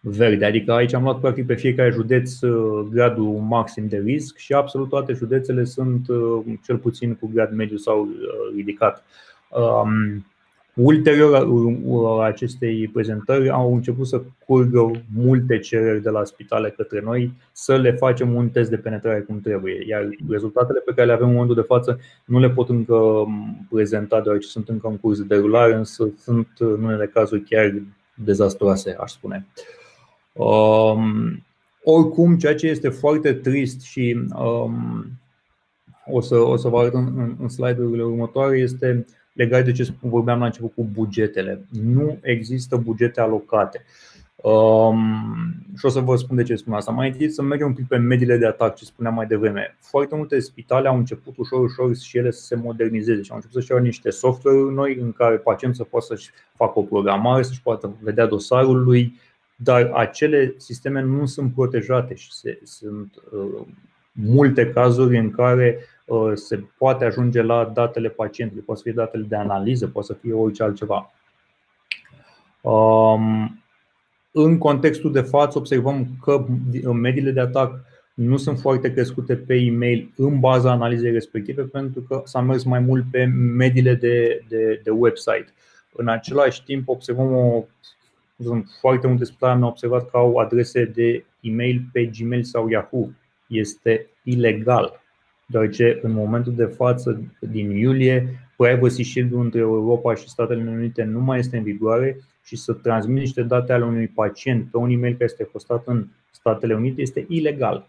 verde, 0.00 0.44
adică 0.44 0.72
aici 0.72 0.94
am 0.94 1.02
luat 1.02 1.20
practic 1.20 1.46
pe 1.46 1.54
fiecare 1.54 1.90
județ 1.90 2.40
uh, 2.40 2.86
gradul 2.90 3.24
maxim 3.24 3.88
de 3.88 3.98
risc 4.04 4.36
și 4.36 4.52
absolut 4.52 4.88
toate 4.88 5.12
județele 5.12 5.64
sunt 5.64 6.08
uh, 6.08 6.42
cel 6.64 6.78
puțin 6.78 7.14
cu 7.14 7.30
grad 7.32 7.52
mediu 7.52 7.76
sau 7.76 8.02
uh, 8.02 8.54
ridicat. 8.54 9.04
Um, 9.48 10.26
Ulterior 10.74 11.48
acestei 12.22 12.88
prezentări 12.88 13.50
au 13.50 13.74
început 13.74 14.06
să 14.06 14.22
curgă 14.46 14.90
multe 15.14 15.58
cereri 15.58 16.02
de 16.02 16.10
la 16.10 16.24
spitale 16.24 16.70
către 16.70 17.00
noi 17.00 17.32
să 17.52 17.76
le 17.76 17.92
facem 17.92 18.34
un 18.34 18.48
test 18.48 18.70
de 18.70 18.76
penetrare 18.76 19.20
cum 19.20 19.40
trebuie. 19.40 19.84
Iar 19.86 20.08
rezultatele 20.28 20.80
pe 20.80 20.92
care 20.94 21.06
le 21.06 21.12
avem 21.12 21.26
în 21.26 21.32
momentul 21.32 21.56
de 21.56 21.66
față 21.66 21.98
nu 22.24 22.38
le 22.38 22.50
pot 22.50 22.68
încă 22.68 23.24
prezenta 23.70 24.20
deoarece 24.20 24.48
sunt 24.48 24.68
încă 24.68 24.88
în 24.88 24.96
curs 24.96 25.18
de 25.18 25.34
derulare, 25.34 25.74
însă 25.74 26.12
sunt 26.18 26.48
în 26.58 26.84
unele 26.84 27.06
cazuri 27.06 27.42
chiar 27.42 27.82
dezastroase, 28.14 28.96
aș 29.00 29.10
spune. 29.10 29.46
Um, 30.32 31.44
oricum, 31.82 32.36
ceea 32.36 32.54
ce 32.54 32.66
este 32.66 32.88
foarte 32.88 33.32
trist 33.32 33.80
și 33.80 34.18
um, 34.34 35.04
o, 36.06 36.20
să, 36.20 36.36
o 36.36 36.56
să 36.56 36.68
vă 36.68 36.78
arăt 36.78 36.94
în, 36.94 37.12
în, 37.16 37.36
în 37.38 37.48
slide-urile 37.48 38.02
următoare 38.02 38.58
este 38.58 39.06
legat 39.32 39.64
de 39.64 39.72
ce 39.72 39.92
vorbeam 40.00 40.38
la 40.38 40.44
început 40.44 40.72
cu 40.74 40.88
bugetele. 40.92 41.66
Nu 41.70 42.18
există 42.22 42.76
bugete 42.76 43.20
alocate. 43.20 43.84
Um, 44.36 44.98
și 45.78 45.86
o 45.86 45.88
să 45.88 46.00
vă 46.00 46.16
spun 46.16 46.36
de 46.36 46.42
ce 46.42 46.54
spun 46.54 46.72
asta. 46.72 46.90
Mai 46.90 47.08
întâi 47.08 47.30
să 47.30 47.42
mergem 47.42 47.66
un 47.66 47.72
pic 47.74 47.86
pe 47.86 47.96
mediile 47.96 48.36
de 48.36 48.46
atac, 48.46 48.74
ce 48.74 48.84
spuneam 48.84 49.14
mai 49.14 49.26
devreme. 49.26 49.76
Foarte 49.80 50.16
multe 50.16 50.40
spitale 50.40 50.88
au 50.88 50.96
început 50.96 51.36
ușor, 51.36 51.60
ușor 51.60 51.96
și 51.96 52.18
ele 52.18 52.30
să 52.30 52.42
se 52.42 52.56
modernizeze 52.56 53.22
și 53.22 53.30
au 53.30 53.36
început 53.36 53.62
să-și 53.62 53.82
niște 53.82 54.10
software 54.10 54.58
noi 54.58 54.98
în 55.00 55.12
care 55.12 55.36
pacientul 55.36 55.84
să 55.84 55.90
poată 55.90 56.06
să-și 56.06 56.30
facă 56.54 56.78
o 56.78 56.82
programare, 56.82 57.42
să-și 57.42 57.62
poată 57.62 57.96
vedea 58.00 58.26
dosarul 58.26 58.82
lui, 58.82 59.20
dar 59.56 59.90
acele 59.94 60.54
sisteme 60.56 61.02
nu 61.02 61.26
sunt 61.26 61.52
protejate 61.52 62.14
și 62.14 62.32
se, 62.32 62.58
sunt 62.62 63.14
uh, 63.32 63.66
multe 64.12 64.70
cazuri 64.70 65.18
în 65.18 65.30
care 65.30 65.78
Uh, 65.78 66.01
se 66.34 66.64
poate 66.78 67.04
ajunge 67.04 67.42
la 67.42 67.64
datele 67.64 68.08
pacientului, 68.08 68.62
poate 68.62 68.80
să 68.80 68.88
fie 68.88 69.02
datele 69.02 69.24
de 69.28 69.36
analiză, 69.36 69.86
poate 69.86 70.06
să 70.06 70.18
fie 70.20 70.32
orice 70.32 70.62
altceva. 70.62 71.10
Um, 72.60 73.62
în 74.32 74.58
contextul 74.58 75.12
de 75.12 75.20
față 75.20 75.58
observăm 75.58 76.06
că 76.22 76.46
mediile 76.92 77.30
de 77.30 77.40
atac 77.40 77.80
nu 78.14 78.36
sunt 78.36 78.58
foarte 78.58 78.92
crescute 78.92 79.36
pe 79.36 79.54
e-mail 79.54 80.12
în 80.16 80.40
baza 80.40 80.70
analizei 80.70 81.12
respective 81.12 81.62
pentru 81.62 82.00
că 82.00 82.22
s-a 82.24 82.40
mers 82.40 82.64
mai 82.64 82.80
mult 82.80 83.04
pe 83.10 83.24
mediile 83.34 83.94
de, 83.94 84.44
de, 84.48 84.80
de 84.84 84.90
website. 84.90 85.46
În 85.92 86.08
același 86.08 86.64
timp 86.64 86.88
observăm 86.88 87.32
o 87.32 87.64
sunt 88.42 88.66
foarte 88.80 89.06
multe 89.06 89.24
spitale 89.24 89.52
am 89.52 89.62
observat 89.62 90.10
că 90.10 90.16
au 90.16 90.36
adrese 90.36 90.84
de 90.84 91.24
e-mail 91.40 91.82
pe 91.92 92.04
Gmail 92.04 92.42
sau 92.42 92.68
Yahoo. 92.68 93.08
Este 93.46 94.06
ilegal 94.22 95.01
deoarece 95.52 95.98
în 96.02 96.12
momentul 96.12 96.52
de 96.54 96.64
față, 96.64 97.22
din 97.40 97.70
iulie, 97.70 98.28
Privacy 98.56 99.02
Shield 99.02 99.32
între 99.32 99.60
Europa 99.60 100.14
și 100.14 100.28
Statele 100.28 100.70
Unite 100.70 101.02
nu 101.02 101.20
mai 101.20 101.38
este 101.38 101.56
în 101.56 101.62
vigoare 101.62 102.20
și 102.44 102.56
să 102.56 102.72
transmit 102.72 103.18
niște 103.18 103.42
date 103.42 103.72
ale 103.72 103.84
unui 103.84 104.08
pacient 104.08 104.70
pe 104.70 104.76
un 104.76 104.90
e-mail 104.90 105.12
care 105.12 105.24
este 105.24 105.48
hostat 105.52 105.82
în 105.86 106.06
Statele 106.30 106.74
Unite 106.74 107.00
este 107.00 107.26
ilegal. 107.28 107.86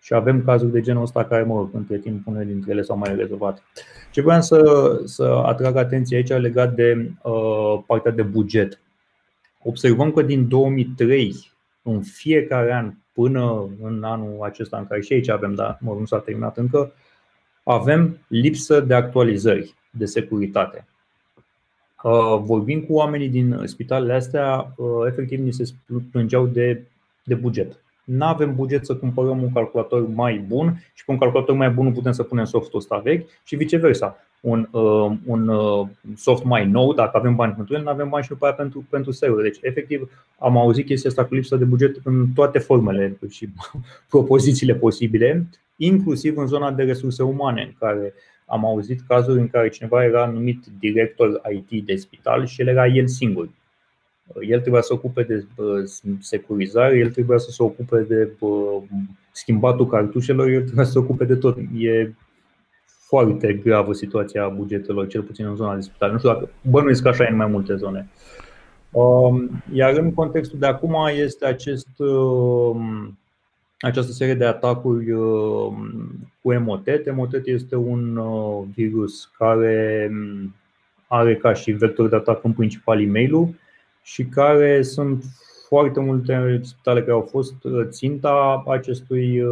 Și 0.00 0.14
avem 0.14 0.44
cazuri 0.44 0.72
de 0.72 0.80
genul 0.80 1.02
ăsta 1.02 1.24
care, 1.24 1.42
mă 1.42 1.54
rog, 1.54 1.68
între 1.72 1.98
timp 1.98 2.26
unele 2.26 2.44
dintre 2.44 2.72
ele 2.72 2.82
s-au 2.82 2.98
mai 2.98 3.16
rezolvat. 3.16 3.62
Ce 4.12 4.20
vreau 4.22 4.40
să, 4.40 5.00
să 5.04 5.24
atrag 5.24 5.76
atenția 5.76 6.16
aici 6.16 6.28
legat 6.28 6.74
de 6.74 7.10
uh, 7.22 7.82
partea 7.86 8.12
de 8.12 8.22
buget. 8.22 8.80
Observăm 9.62 10.12
că 10.12 10.22
din 10.22 10.48
2003, 10.48 11.52
în 11.82 12.02
fiecare 12.02 12.72
an, 12.72 12.94
până 13.12 13.68
în 13.82 14.02
anul 14.02 14.42
acesta 14.42 14.76
în 14.76 14.86
care 14.86 15.00
și 15.00 15.12
aici 15.12 15.28
avem, 15.28 15.54
dar 15.54 15.78
mă 15.80 15.90
rog, 15.90 15.98
nu 15.98 16.06
s-a 16.06 16.18
terminat 16.18 16.56
încă, 16.56 16.92
avem 17.64 18.18
lipsă 18.28 18.80
de 18.80 18.94
actualizări 18.94 19.74
de 19.90 20.04
securitate. 20.04 20.86
Uh, 22.02 22.38
vorbim 22.40 22.80
cu 22.80 22.92
oamenii 22.92 23.28
din 23.28 23.60
spitalele 23.64 24.12
astea, 24.12 24.74
uh, 24.76 25.06
efectiv 25.06 25.38
ni 25.38 25.52
se 25.52 25.72
plângeau 26.10 26.46
de, 26.46 26.82
de 27.24 27.34
buget. 27.34 27.83
Nu 28.04 28.24
avem 28.24 28.54
buget 28.54 28.84
să 28.84 28.96
cumpărăm 28.96 29.42
un 29.42 29.52
calculator 29.52 30.08
mai 30.08 30.44
bun 30.46 30.82
și 30.94 31.04
pe 31.04 31.12
un 31.12 31.18
calculator 31.18 31.54
mai 31.54 31.70
bun 31.70 31.84
nu 31.84 31.92
putem 31.92 32.12
să 32.12 32.22
punem 32.22 32.44
softul 32.44 32.78
ăsta 32.78 32.98
vechi 32.98 33.28
și 33.44 33.56
viceversa. 33.56 34.16
Un, 34.40 34.68
uh, 34.70 35.10
un 35.26 35.48
uh, 35.48 35.86
soft 36.16 36.44
mai 36.44 36.66
nou, 36.66 36.94
dacă 36.94 37.16
avem 37.16 37.34
bani 37.34 37.52
pentru 37.52 37.74
el, 37.74 37.82
nu 37.82 37.88
avem 37.88 38.08
bani 38.08 38.22
și 38.22 38.28
după 38.28 38.44
aia 38.44 38.54
pentru, 38.54 38.86
pentru 38.90 39.10
server. 39.10 39.42
Deci, 39.42 39.58
efectiv, 39.60 40.10
am 40.38 40.56
auzit 40.56 40.86
chestia 40.86 41.10
asta 41.10 41.24
cu 41.24 41.34
lipsa 41.34 41.56
de 41.56 41.64
buget 41.64 41.96
în 42.04 42.26
toate 42.34 42.58
formele 42.58 43.18
și 43.30 43.48
propozițiile 44.10 44.74
posibile 44.74 45.46
inclusiv 45.76 46.36
în 46.36 46.46
zona 46.46 46.70
de 46.70 46.82
resurse 46.82 47.22
umane, 47.22 47.62
în 47.62 47.72
care 47.78 48.14
am 48.46 48.64
auzit 48.64 49.00
cazuri 49.08 49.40
în 49.40 49.48
care 49.48 49.68
cineva 49.68 50.04
era 50.04 50.26
numit 50.26 50.64
director 50.78 51.40
IT 51.50 51.84
de 51.86 51.96
spital 51.96 52.46
și 52.46 52.60
el 52.60 52.68
era 52.68 52.86
el 52.86 53.06
singur. 53.06 53.48
El 54.40 54.60
trebuia 54.60 54.80
să 54.80 54.86
se 54.86 54.92
ocupe 54.92 55.22
de 55.22 55.46
securizare, 56.20 56.98
el 56.98 57.10
trebuia 57.10 57.38
să 57.38 57.50
se 57.50 57.62
ocupe 57.62 58.00
de 58.00 58.32
schimbatul 59.30 59.86
cartușelor, 59.86 60.48
el 60.48 60.62
trebuia 60.62 60.84
să 60.84 60.90
se 60.90 60.98
ocupe 60.98 61.24
de 61.24 61.36
tot. 61.36 61.56
E 61.76 62.12
foarte 63.06 63.52
gravă 63.52 63.92
situația 63.92 64.48
bugetelor, 64.48 65.06
cel 65.06 65.22
puțin 65.22 65.46
în 65.46 65.56
zona 65.56 65.74
de 65.74 65.80
spital. 65.80 66.10
Nu 66.10 66.18
știu 66.18 66.32
dacă 66.32 66.48
bănuiesc 66.70 67.02
că 67.02 67.08
așa 67.08 67.24
e 67.24 67.30
în 67.30 67.36
mai 67.36 67.46
multe 67.46 67.76
zone. 67.76 68.08
Um, 68.90 69.50
iar 69.72 69.96
în 69.96 70.14
contextul 70.14 70.58
de 70.58 70.66
acum 70.66 70.94
este 71.16 71.46
acest 71.46 71.98
um, 71.98 73.18
această 73.78 74.12
serie 74.12 74.34
de 74.34 74.44
atacuri 74.44 75.10
uh, 75.10 75.72
cu 76.42 76.52
emotet. 76.52 77.06
Emotet 77.06 77.46
este 77.46 77.76
un 77.76 78.16
uh, 78.16 78.64
virus 78.74 79.30
care 79.38 80.08
um, 80.10 80.54
are 81.06 81.36
ca 81.36 81.52
și 81.52 81.72
vector 81.72 82.08
de 82.08 82.16
atac 82.16 82.44
în 82.44 82.52
principal 82.52 83.02
e 83.02 83.06
mail 83.06 83.54
și 84.04 84.24
care 84.24 84.82
sunt 84.82 85.24
foarte 85.68 86.00
multe 86.00 86.60
spitale 86.62 87.00
care 87.00 87.12
au 87.12 87.28
fost 87.30 87.64
uh, 87.64 87.86
ținta 87.88 88.64
acestui 88.66 89.42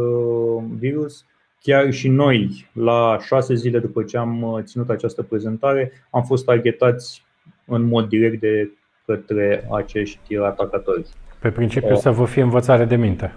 virus. 0.77 1.25
Chiar 1.61 1.91
și 1.91 2.07
noi, 2.07 2.69
la 2.73 3.17
șase 3.21 3.53
zile 3.53 3.79
după 3.79 4.03
ce 4.03 4.17
am 4.17 4.61
ținut 4.63 4.89
această 4.89 5.23
prezentare, 5.23 5.91
am 6.09 6.23
fost 6.23 6.45
targetați 6.45 7.25
în 7.65 7.83
mod 7.83 8.07
direct 8.07 8.39
de 8.39 8.71
către 9.05 9.67
acești 9.71 10.37
atacatori. 10.37 11.05
Pe 11.39 11.51
principiu 11.51 11.95
să 11.95 12.11
vă 12.11 12.25
fie 12.25 12.41
învățare 12.41 12.85
de 12.85 12.95
minte. 12.95 13.35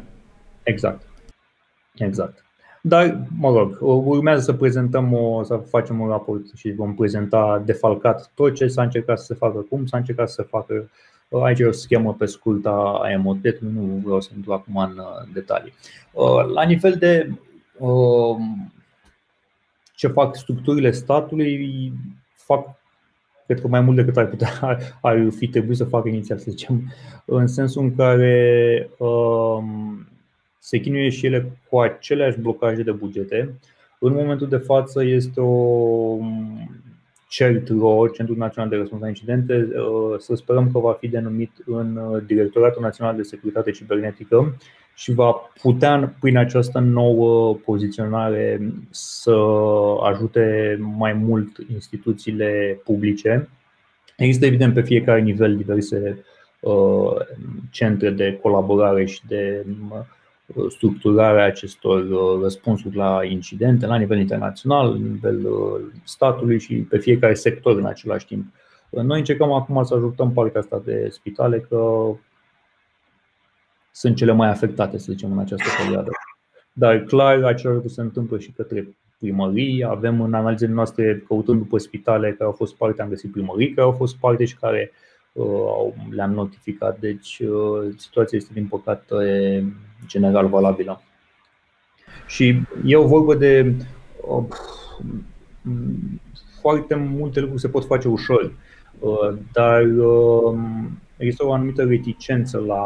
Exact. 0.62 1.02
Exact. 1.94 2.45
Dar, 2.88 3.18
mă 3.38 3.50
rog, 3.50 3.76
urmează 4.06 4.40
să 4.40 4.52
prezentăm 4.52 5.12
o, 5.12 5.42
să 5.42 5.56
facem 5.56 6.00
un 6.00 6.08
raport 6.08 6.42
și 6.54 6.72
vom 6.72 6.94
prezenta 6.94 7.62
defalcat 7.64 8.30
tot 8.34 8.54
ce 8.54 8.66
s-a 8.66 8.82
încercat 8.82 9.18
să 9.18 9.24
se 9.24 9.34
facă, 9.34 9.58
cum 9.58 9.86
s-a 9.86 9.96
încercat 9.96 10.28
să 10.28 10.34
se 10.34 10.48
facă 10.50 10.90
Aici 11.42 11.58
e 11.58 11.64
o 11.64 11.70
schemă 11.70 12.14
pe 12.14 12.26
scurt 12.26 12.66
a 12.66 13.06
Emotet, 13.10 13.60
nu 13.60 14.00
vreau 14.04 14.20
să 14.20 14.30
intru 14.36 14.52
acum 14.52 14.76
în 14.76 15.00
detalii. 15.32 15.72
La 16.54 16.62
nivel 16.62 16.94
de 16.94 17.30
ce 19.94 20.08
fac 20.08 20.36
structurile 20.36 20.90
statului, 20.90 21.92
fac 22.34 22.76
cred 23.46 23.60
că 23.60 23.68
mai 23.68 23.80
mult 23.80 23.96
decât 23.96 24.16
ar 24.16 24.26
putea 24.26 24.78
ar 25.02 25.28
fi 25.36 25.48
trebuit 25.48 25.76
să 25.76 25.84
facă 25.84 26.08
inițial, 26.08 26.38
să 26.38 26.50
zicem, 26.50 26.92
în 27.24 27.46
sensul 27.46 27.82
în 27.82 27.94
care 27.94 28.90
um, 28.98 30.08
se 30.66 30.78
chinuie 30.78 31.08
și 31.08 31.26
ele 31.26 31.58
cu 31.68 31.78
aceleași 31.78 32.38
blocaje 32.38 32.82
de 32.82 32.92
bugete. 32.92 33.58
În 33.98 34.12
momentul 34.12 34.48
de 34.48 34.56
față 34.56 35.04
este 35.04 35.40
o 35.40 36.18
CERT-RO, 37.28 38.08
Centrul 38.08 38.36
Național 38.36 38.70
de 38.70 38.76
Răspuns 38.76 39.00
la 39.00 39.08
Incidente, 39.08 39.54
uh, 39.54 40.18
să 40.18 40.34
sperăm 40.34 40.70
că 40.72 40.78
va 40.78 40.92
fi 40.92 41.08
denumit 41.08 41.50
în 41.66 41.96
uh, 41.96 42.22
Directoratul 42.26 42.82
Național 42.82 43.16
de 43.16 43.22
Securitate 43.22 43.70
Cibernetică 43.70 44.56
și 44.94 45.12
va 45.12 45.32
putea, 45.62 46.14
prin 46.20 46.36
această 46.36 46.78
nouă 46.78 47.54
poziționare, 47.54 48.72
să 48.90 49.36
ajute 50.02 50.76
mai 50.80 51.12
mult 51.12 51.56
instituțiile 51.72 52.80
publice. 52.84 53.48
Există, 54.16 54.46
evident, 54.46 54.74
pe 54.74 54.82
fiecare 54.82 55.20
nivel 55.20 55.56
diverse 55.56 56.24
uh, 56.60 57.12
centre 57.70 58.10
de 58.10 58.38
colaborare 58.42 59.04
și 59.04 59.20
de 59.26 59.64
structurare 60.68 61.40
a 61.40 61.44
acestor 61.44 62.08
răspunsuri 62.40 62.96
la 62.96 63.24
incidente 63.24 63.86
la 63.86 63.96
nivel 63.96 64.18
internațional, 64.18 64.90
la 64.90 64.96
nivel 64.96 65.48
statului 66.04 66.60
și 66.60 66.74
pe 66.74 66.98
fiecare 66.98 67.34
sector 67.34 67.76
în 67.76 67.86
același 67.86 68.26
timp. 68.26 68.46
Noi 68.90 69.18
încercăm 69.18 69.52
acum 69.52 69.84
să 69.84 69.94
ajutăm 69.94 70.32
partea 70.32 70.60
asta 70.60 70.82
de 70.84 71.08
spitale 71.10 71.60
că 71.60 72.06
sunt 73.90 74.16
cele 74.16 74.32
mai 74.32 74.48
afectate, 74.48 74.98
să 74.98 75.12
zicem, 75.12 75.32
în 75.32 75.38
această 75.38 75.68
perioadă. 75.82 76.10
Dar 76.72 76.98
clar, 76.98 77.34
același 77.34 77.66
lucru 77.66 77.88
se 77.88 78.00
întâmplă 78.00 78.38
și 78.38 78.52
către 78.52 78.96
primării. 79.18 79.84
Avem 79.84 80.20
în 80.20 80.34
analizele 80.34 80.72
noastre, 80.72 81.24
căutând 81.26 81.58
după 81.58 81.78
spitale 81.78 82.30
care 82.30 82.44
au 82.44 82.52
fost 82.52 82.76
parte, 82.76 83.02
am 83.02 83.08
găsit 83.08 83.32
primării 83.32 83.72
care 83.72 83.86
au 83.86 83.92
fost 83.92 84.16
parte 84.16 84.44
și 84.44 84.56
care 84.56 84.90
uh, 84.92 85.15
le-am 86.10 86.32
notificat. 86.32 86.98
Deci 86.98 87.38
uh, 87.38 87.94
situația 87.96 88.38
este, 88.38 88.50
din 88.54 88.66
păcate, 88.66 89.14
general 90.06 90.48
valabilă. 90.48 91.02
Și 92.26 92.60
e 92.84 92.96
o 92.96 93.06
vorbă 93.06 93.34
de 93.34 93.74
uh, 94.28 94.44
foarte 96.60 96.94
multe 96.94 97.40
lucruri 97.40 97.60
se 97.60 97.68
pot 97.68 97.84
face 97.84 98.08
ușor, 98.08 98.52
dar 99.52 99.82
există 101.16 101.46
o 101.46 101.52
anumită 101.52 101.84
reticență 101.84 102.64
la 102.66 102.84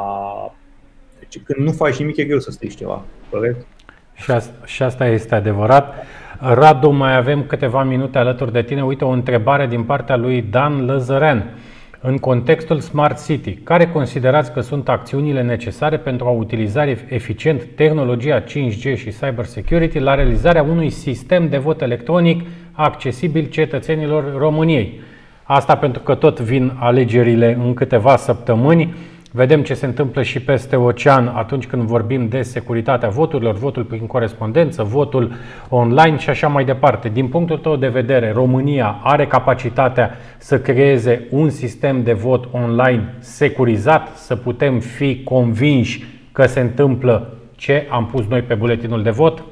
deci 1.31 1.43
când 1.45 1.67
nu 1.67 1.73
faci 1.73 1.99
nimic, 1.99 2.17
e 2.17 2.25
greu 2.25 2.39
să 2.39 2.51
strici 2.51 2.77
ceva, 2.77 3.03
corect? 3.31 3.67
Și 4.15 4.31
asta, 4.31 4.67
și 4.67 4.83
asta 4.83 5.07
este 5.07 5.35
adevărat. 5.35 5.95
Radu, 6.41 6.91
mai 6.91 7.17
avem 7.17 7.45
câteva 7.45 7.83
minute 7.83 8.19
alături 8.19 8.53
de 8.53 8.63
tine. 8.63 8.85
Uite 8.85 9.05
o 9.05 9.09
întrebare 9.09 9.67
din 9.67 9.83
partea 9.83 10.17
lui 10.17 10.43
Dan 10.43 10.85
Lăzărean. 10.85 11.45
În 12.03 12.19
contextul 12.19 12.81
Smart 12.81 13.25
City, 13.25 13.55
care 13.55 13.87
considerați 13.89 14.53
că 14.53 14.61
sunt 14.61 14.89
acțiunile 14.89 15.43
necesare 15.43 15.99
pentru 15.99 16.27
a 16.27 16.31
utiliza 16.31 16.89
eficient 17.09 17.67
tehnologia 17.75 18.43
5G 18.43 18.97
și 18.97 19.13
cyber 19.21 19.45
security 19.45 19.99
la 19.99 20.15
realizarea 20.15 20.63
unui 20.63 20.91
sistem 20.91 21.49
de 21.49 21.57
vot 21.59 21.81
electronic 21.81 22.47
accesibil 22.73 23.49
cetățenilor 23.49 24.37
României? 24.37 25.01
Asta 25.43 25.77
pentru 25.77 26.03
că 26.03 26.15
tot 26.15 26.41
vin 26.41 26.73
alegerile 26.79 27.59
în 27.65 27.75
câteva 27.75 28.17
săptămâni. 28.17 28.95
Vedem 29.33 29.63
ce 29.63 29.75
se 29.75 29.87
întâmplă 29.87 30.23
și 30.23 30.41
peste 30.41 30.77
ocean 30.77 31.27
atunci 31.27 31.67
când 31.67 31.83
vorbim 31.83 32.29
de 32.29 32.43
securitatea 32.43 33.09
voturilor, 33.09 33.55
votul 33.55 33.85
prin 33.85 34.07
corespondență, 34.07 34.83
votul 34.83 35.33
online 35.69 36.17
și 36.17 36.31
așa 36.31 36.49
mai 36.49 36.65
departe. 36.65 37.09
Din 37.09 37.29
punctul 37.29 37.59
tău 37.59 37.77
de 37.77 37.89
vedere, 37.89 38.33
România 38.33 39.01
are 39.03 39.27
capacitatea 39.27 40.17
să 40.39 40.61
creeze 40.61 41.27
un 41.31 41.51
sistem 41.51 42.03
de 42.03 42.13
vot 42.13 42.49
online 42.53 43.15
securizat, 43.19 44.17
să 44.17 44.37
putem 44.37 44.81
fi 44.81 45.23
convinși 45.25 46.05
că 46.33 46.47
se 46.47 46.61
întâmplă 46.61 47.35
ce 47.57 47.87
am 47.91 48.07
pus 48.07 48.27
noi 48.27 48.43
pe 48.43 48.55
buletinul 48.55 49.03
de 49.03 49.11
vot? 49.11 49.45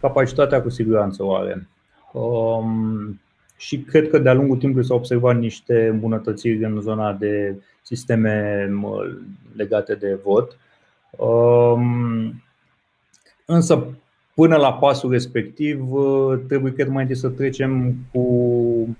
Capacitatea 0.00 0.62
cu 0.62 0.68
siguranță 0.68 1.24
o 1.24 1.34
are. 1.34 1.68
Um, 2.12 3.20
și 3.56 3.78
cred 3.78 4.08
că 4.08 4.18
de-a 4.18 4.32
lungul 4.32 4.56
timpului 4.56 4.86
s-au 4.86 4.96
observat 4.96 5.38
niște 5.38 5.88
îmbunătățiri 5.90 6.64
în 6.64 6.80
zona 6.80 7.12
de 7.12 7.56
sisteme 7.84 8.68
legate 9.56 9.94
de 9.94 10.18
vot. 10.22 10.58
Um, 11.10 12.42
însă, 13.44 13.86
până 14.34 14.56
la 14.56 14.72
pasul 14.72 15.10
respectiv, 15.10 15.92
uh, 15.92 16.38
trebuie 16.48 16.72
cred 16.72 16.88
mai 16.88 17.02
întâi 17.02 17.16
să 17.16 17.28
trecem 17.28 17.94
cu 18.12 18.96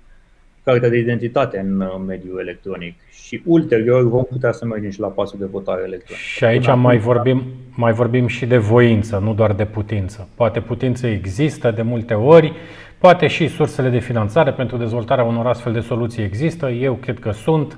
cartea 0.63 0.89
de 0.89 0.97
identitate 0.97 1.59
în 1.59 1.79
uh, 1.79 2.01
mediul 2.07 2.39
electronic 2.39 2.95
și 3.11 3.41
ulterior 3.45 4.03
vom 4.03 4.23
putea 4.23 4.51
să 4.51 4.65
mergem 4.65 4.89
și 4.89 4.99
la 4.99 5.07
pasul 5.07 5.39
de 5.39 5.45
votare 5.45 5.81
electronică. 5.85 6.25
Și 6.25 6.43
aici 6.43 6.67
mai 6.75 6.97
vorbim, 6.97 7.43
mai 7.75 7.93
vorbim 7.93 8.27
și 8.27 8.45
de 8.45 8.57
voință, 8.57 9.17
nu 9.17 9.33
doar 9.33 9.53
de 9.53 9.65
putință. 9.65 10.27
Poate 10.35 10.61
putință 10.61 11.07
există 11.07 11.71
de 11.71 11.81
multe 11.81 12.13
ori, 12.13 12.53
poate 12.97 13.27
și 13.27 13.47
sursele 13.47 13.89
de 13.89 13.99
finanțare 13.99 14.51
pentru 14.51 14.77
dezvoltarea 14.77 15.23
unor 15.23 15.45
astfel 15.47 15.73
de 15.73 15.79
soluții 15.79 16.23
există, 16.23 16.69
eu 16.69 16.93
cred 16.93 17.19
că 17.19 17.31
sunt. 17.31 17.77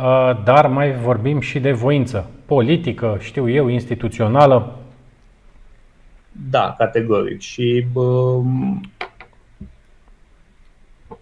Uh, 0.00 0.42
dar 0.44 0.66
mai 0.66 0.92
vorbim 0.92 1.40
și 1.40 1.60
de 1.60 1.72
voință 1.72 2.30
politică, 2.46 3.16
știu 3.20 3.48
eu, 3.48 3.68
instituțională. 3.68 4.78
Da, 6.50 6.74
categoric. 6.78 7.40
Și 7.40 7.86
bă, 7.92 8.40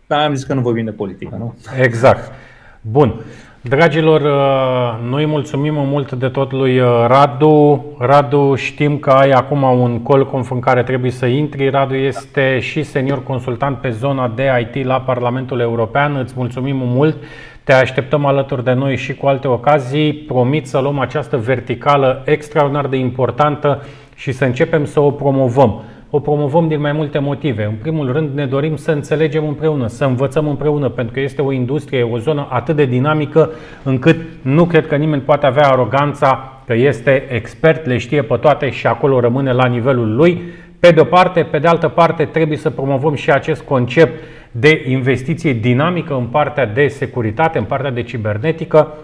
da, 0.06 0.24
am 0.24 0.34
zis 0.34 0.44
că 0.44 0.54
nu 0.54 0.60
vorbim 0.60 0.84
de 0.84 0.90
politică, 0.90 1.36
nu? 1.36 1.54
Exact. 1.78 2.32
Bun. 2.80 3.20
Dragilor, 3.60 4.20
uh, 4.20 5.08
noi 5.10 5.26
mulțumim 5.26 5.74
mult 5.74 6.12
de 6.12 6.28
tot 6.28 6.52
lui 6.52 6.78
uh, 6.78 7.04
Radu. 7.06 7.84
Radu, 7.98 8.54
știm 8.54 8.98
că 8.98 9.10
ai 9.10 9.30
acum 9.30 9.62
un 9.62 10.02
call 10.02 10.46
în 10.50 10.60
care 10.60 10.82
trebuie 10.82 11.10
să 11.10 11.26
intri. 11.26 11.68
Radu 11.68 11.94
este 11.94 12.58
și 12.58 12.82
senior 12.82 13.22
consultant 13.22 13.78
pe 13.78 13.90
zona 13.90 14.32
de 14.34 14.68
IT 14.72 14.86
la 14.86 15.00
Parlamentul 15.00 15.60
European. 15.60 16.16
Îți 16.16 16.34
mulțumim 16.36 16.76
mult. 16.76 17.16
Te 17.64 17.72
așteptăm 17.72 18.24
alături 18.24 18.64
de 18.64 18.72
noi 18.72 18.96
și 18.96 19.14
cu 19.14 19.26
alte 19.26 19.48
ocazii. 19.48 20.14
Promit 20.14 20.66
să 20.66 20.78
luăm 20.78 20.98
această 20.98 21.36
verticală 21.36 22.22
extraordinar 22.24 22.86
de 22.86 22.96
importantă 22.96 23.82
și 24.16 24.32
să 24.32 24.44
începem 24.44 24.84
să 24.84 25.00
o 25.00 25.10
promovăm. 25.10 25.82
O 26.10 26.20
promovăm 26.20 26.68
din 26.68 26.80
mai 26.80 26.92
multe 26.92 27.18
motive. 27.18 27.64
În 27.64 27.74
primul 27.80 28.12
rând 28.12 28.34
ne 28.34 28.46
dorim 28.46 28.76
să 28.76 28.90
înțelegem 28.90 29.46
împreună, 29.46 29.86
să 29.86 30.04
învățăm 30.04 30.48
împreună, 30.48 30.88
pentru 30.88 31.12
că 31.14 31.20
este 31.20 31.42
o 31.42 31.52
industrie, 31.52 32.02
o 32.02 32.18
zonă 32.18 32.46
atât 32.50 32.76
de 32.76 32.84
dinamică 32.84 33.50
încât 33.82 34.16
nu 34.42 34.64
cred 34.64 34.86
că 34.86 34.96
nimeni 34.96 35.22
poate 35.22 35.46
avea 35.46 35.68
aroganța 35.68 36.52
că 36.66 36.74
este 36.74 37.26
expert, 37.30 37.86
le 37.86 37.98
știe 37.98 38.22
pe 38.22 38.36
toate 38.36 38.70
și 38.70 38.86
acolo 38.86 39.20
rămâne 39.20 39.52
la 39.52 39.66
nivelul 39.66 40.14
lui. 40.14 40.42
Pe 40.80 40.90
de 40.90 41.00
o 41.00 41.04
parte, 41.04 41.42
pe 41.42 41.58
de 41.58 41.66
altă 41.66 41.88
parte 41.88 42.24
trebuie 42.24 42.58
să 42.58 42.70
promovăm 42.70 43.14
și 43.14 43.30
acest 43.30 43.62
concept 43.62 44.22
de 44.50 44.84
investiție 44.88 45.52
dinamică 45.52 46.14
în 46.14 46.26
partea 46.26 46.66
de 46.66 46.86
securitate, 46.86 47.58
în 47.58 47.64
partea 47.64 47.90
de 47.90 48.02
cibernetică. 48.02 48.94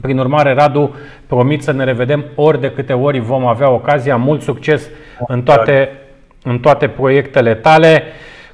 Prin 0.00 0.18
urmare, 0.18 0.54
Radu, 0.54 0.94
promit 1.26 1.62
să 1.62 1.72
ne 1.72 1.84
revedem 1.84 2.24
ori 2.34 2.60
de 2.60 2.70
câte 2.70 2.92
ori 2.92 3.18
vom 3.18 3.46
avea 3.46 3.70
ocazia. 3.70 4.16
Mult 4.16 4.42
succes 4.42 4.90
în 5.26 5.42
toate, 5.42 5.88
în 6.44 6.58
toate 6.58 6.88
proiectele 6.88 7.54
tale. 7.54 8.02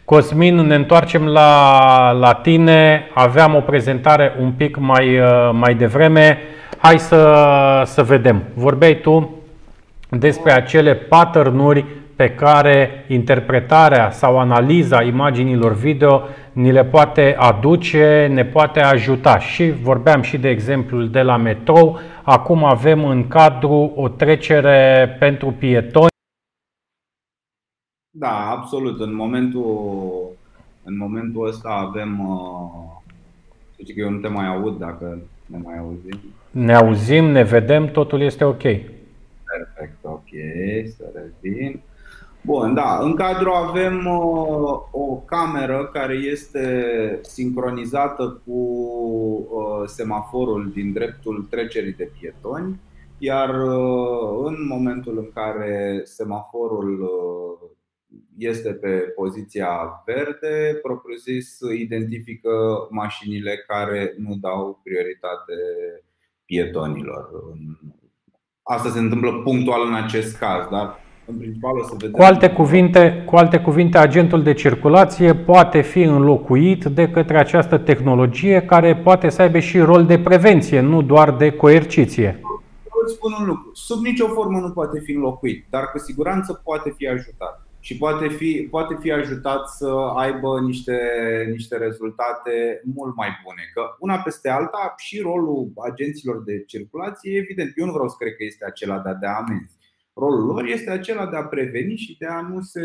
Cosmin, 0.04 0.56
ne 0.56 0.74
întoarcem 0.74 1.26
la, 1.26 2.10
la 2.10 2.34
tine. 2.34 3.06
Aveam 3.14 3.54
o 3.54 3.60
prezentare 3.60 4.32
un 4.40 4.50
pic 4.50 4.76
mai, 4.76 5.20
mai 5.52 5.74
devreme. 5.74 6.38
Hai 6.78 6.98
să, 6.98 7.82
să 7.84 8.02
vedem. 8.02 8.42
Vorbeai 8.54 8.98
tu 9.00 9.38
despre 10.08 10.52
acele 10.52 10.94
pattern 10.94 11.84
pe 12.16 12.30
care 12.30 13.04
interpretarea 13.08 14.10
sau 14.10 14.38
analiza 14.38 15.02
imaginilor 15.02 15.74
video 15.74 16.22
ni 16.52 16.72
le 16.72 16.84
poate 16.84 17.36
aduce, 17.38 18.30
ne 18.32 18.44
poate 18.44 18.80
ajuta. 18.80 19.38
Și 19.38 19.72
vorbeam 19.82 20.22
și 20.22 20.38
de 20.38 20.48
exemplul 20.48 21.10
de 21.10 21.20
la 21.20 21.36
metrou. 21.36 22.00
Acum 22.22 22.64
avem 22.64 23.04
în 23.04 23.28
cadru 23.28 23.92
o 23.96 24.08
trecere 24.08 25.16
pentru 25.18 25.54
pietoni. 25.58 26.17
Da, 28.18 28.50
absolut. 28.50 29.00
În 29.00 29.14
momentul, 29.14 30.32
în 30.84 30.96
momentul 30.96 31.46
ăsta 31.46 31.68
avem. 31.68 32.28
Uh, 32.28 32.96
că 33.76 34.00
eu 34.00 34.10
nu 34.10 34.18
te 34.18 34.28
mai 34.28 34.46
aud 34.46 34.78
dacă 34.78 35.18
ne 35.46 35.58
mai 35.64 35.78
auzim. 35.78 36.18
Ne 36.50 36.74
auzim, 36.74 37.24
ne 37.24 37.42
vedem, 37.42 37.90
totul 37.90 38.20
este 38.20 38.44
ok. 38.44 38.62
Perfect, 38.62 39.98
ok, 40.02 40.28
să 40.96 41.04
revin. 41.14 41.80
Bun, 42.40 42.74
da. 42.74 42.98
În 43.02 43.14
cadru 43.14 43.50
avem 43.50 44.06
uh, 44.06 44.80
o 44.90 45.22
cameră 45.24 45.90
care 45.92 46.14
este 46.14 46.84
sincronizată 47.22 48.42
cu 48.46 48.60
uh, 49.50 49.86
semaforul 49.86 50.70
din 50.74 50.92
dreptul 50.92 51.46
trecerii 51.50 51.92
de 51.92 52.10
pietoni, 52.20 52.80
iar 53.18 53.48
uh, 53.48 54.44
în 54.44 54.66
momentul 54.68 55.18
în 55.18 55.30
care 55.34 56.00
semaforul 56.04 57.00
uh, 57.00 57.68
este 58.38 58.72
pe 58.72 58.88
poziția 58.88 60.02
verde, 60.06 60.78
propriu-zis 60.82 61.58
identifică 61.78 62.50
mașinile 62.90 63.64
care 63.66 64.14
nu 64.18 64.36
dau 64.40 64.80
prioritate 64.82 65.54
pietonilor. 66.44 67.28
Asta 68.62 68.88
se 68.88 68.98
întâmplă 68.98 69.32
punctual 69.32 69.86
în 69.86 69.94
acest 69.94 70.38
caz, 70.38 70.68
dar 70.70 71.00
în 71.26 71.38
principal 71.38 71.78
o 71.78 71.82
să 71.82 71.94
vedem. 71.98 72.10
Cu 72.12 72.22
alte, 72.22 72.50
cuvinte, 72.50 73.22
cu 73.26 73.36
alte 73.36 73.60
cuvinte, 73.60 73.98
agentul 73.98 74.42
de 74.42 74.52
circulație 74.52 75.34
poate 75.34 75.80
fi 75.80 76.02
înlocuit 76.02 76.84
de 76.84 77.10
către 77.10 77.38
această 77.38 77.78
tehnologie 77.78 78.62
care 78.62 78.96
poate 78.96 79.28
să 79.28 79.42
aibă 79.42 79.58
și 79.58 79.78
rol 79.78 80.06
de 80.06 80.18
prevenție, 80.18 80.80
nu 80.80 81.02
doar 81.02 81.36
de 81.36 81.50
coerciție. 81.50 82.40
Îți 83.04 83.14
spun 83.14 83.32
un 83.40 83.46
lucru. 83.46 83.70
Sub 83.74 84.04
nicio 84.04 84.26
formă 84.26 84.58
nu 84.58 84.70
poate 84.70 85.00
fi 85.00 85.12
înlocuit, 85.12 85.66
dar 85.70 85.90
cu 85.90 85.98
siguranță 85.98 86.60
poate 86.64 86.94
fi 86.96 87.08
ajutat 87.08 87.67
și 87.80 87.96
poate 87.96 88.28
fi, 88.28 88.66
poate 88.70 88.96
fi 89.00 89.12
ajutat 89.12 89.68
să 89.68 89.88
aibă 90.16 90.60
niște, 90.60 90.98
niște 91.50 91.76
rezultate 91.76 92.80
mult 92.94 93.16
mai 93.16 93.28
bune. 93.44 93.62
Că 93.74 93.82
una 93.98 94.18
peste 94.18 94.48
alta, 94.48 94.94
și 94.96 95.20
rolul 95.20 95.72
agenților 95.76 96.42
de 96.44 96.64
circulație, 96.66 97.38
evident, 97.38 97.72
eu 97.76 97.86
nu 97.86 97.92
vreau 97.92 98.08
să 98.08 98.16
cred 98.18 98.36
că 98.36 98.44
este 98.44 98.64
acela 98.64 98.98
de 98.98 99.08
a 99.08 99.14
da 99.14 99.30
amenzi. 99.30 99.76
Rolul 100.14 100.46
lor 100.46 100.64
este 100.64 100.90
acela 100.90 101.26
de 101.26 101.36
a 101.36 101.44
preveni 101.44 101.96
și 101.96 102.16
de 102.18 102.26
a 102.26 102.40
nu 102.40 102.60
se 102.60 102.82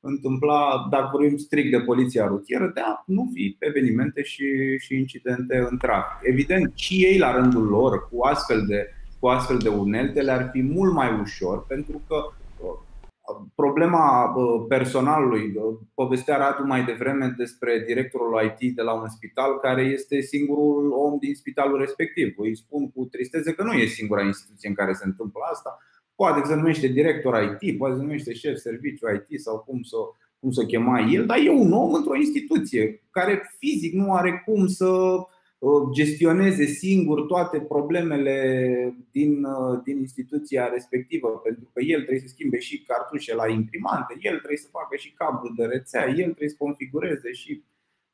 întâmpla, 0.00 0.86
dacă 0.90 1.08
vorbim 1.12 1.36
strict 1.36 1.70
de 1.70 1.80
poliția 1.80 2.26
rutieră, 2.26 2.70
de 2.74 2.80
a 2.80 3.02
nu 3.06 3.30
fi 3.34 3.56
evenimente 3.58 4.22
și, 4.22 4.44
și 4.78 4.94
incidente 4.94 5.66
în 5.70 5.78
trafic. 5.78 6.18
Evident, 6.22 6.72
și 6.74 6.94
ei 7.04 7.18
la 7.18 7.36
rândul 7.36 7.66
lor, 7.66 8.08
cu 8.08 8.24
astfel 8.24 8.66
de, 8.66 8.88
cu 9.18 9.26
astfel 9.26 9.58
de 9.58 9.68
unelte, 9.68 10.20
le-ar 10.20 10.48
fi 10.52 10.62
mult 10.62 10.92
mai 10.92 11.20
ușor, 11.20 11.66
pentru 11.66 12.02
că 12.08 12.16
Problema 13.54 14.34
personalului, 14.68 15.54
povestea 15.94 16.36
Radu 16.36 16.66
mai 16.66 16.84
devreme 16.84 17.34
despre 17.36 17.84
directorul 17.86 18.54
IT 18.58 18.74
de 18.74 18.82
la 18.82 18.92
un 18.92 19.08
spital 19.08 19.58
care 19.58 19.82
este 19.82 20.20
singurul 20.20 20.92
om 20.92 21.18
din 21.18 21.34
spitalul 21.34 21.78
respectiv. 21.78 22.34
Îi 22.36 22.56
spun 22.56 22.90
cu 22.90 23.04
tristețe 23.04 23.52
că 23.52 23.62
nu 23.62 23.72
e 23.72 23.86
singura 23.86 24.22
instituție 24.22 24.68
în 24.68 24.74
care 24.74 24.92
se 24.92 25.06
întâmplă 25.06 25.40
asta. 25.52 25.78
Poate 26.14 26.48
se 26.48 26.54
numește 26.54 26.86
director 26.86 27.58
IT, 27.60 27.78
poate 27.78 27.94
se 27.94 28.00
numește 28.00 28.32
șef 28.32 28.56
serviciu 28.56 29.06
IT 29.08 29.40
sau 29.40 29.58
cum 29.58 29.82
să, 29.82 29.96
cum 30.38 30.50
să 30.50 30.64
chema 30.64 31.00
el, 31.00 31.26
dar 31.26 31.38
e 31.38 31.50
un 31.50 31.72
om 31.72 31.92
într-o 31.92 32.16
instituție 32.16 33.02
care 33.10 33.54
fizic 33.58 33.92
nu 33.92 34.14
are 34.14 34.42
cum 34.44 34.66
să 34.66 34.86
gestioneze 35.92 36.64
singur 36.64 37.20
toate 37.22 37.58
problemele 37.58 38.36
din, 39.10 39.44
uh, 39.44 39.80
din 39.84 39.98
instituția 39.98 40.70
respectivă, 40.72 41.28
pentru 41.28 41.70
că 41.72 41.80
el 41.82 42.00
trebuie 42.00 42.26
să 42.26 42.34
schimbe 42.34 42.58
și 42.58 42.82
cartușe 42.82 43.34
la 43.34 43.48
imprimante, 43.48 44.12
el 44.20 44.36
trebuie 44.36 44.64
să 44.64 44.68
facă 44.70 44.96
și 44.96 45.12
cablu 45.12 45.48
de 45.56 45.64
rețea, 45.64 46.04
el 46.06 46.30
trebuie 46.34 46.48
să 46.48 46.56
configureze 46.58 47.32
și 47.32 47.62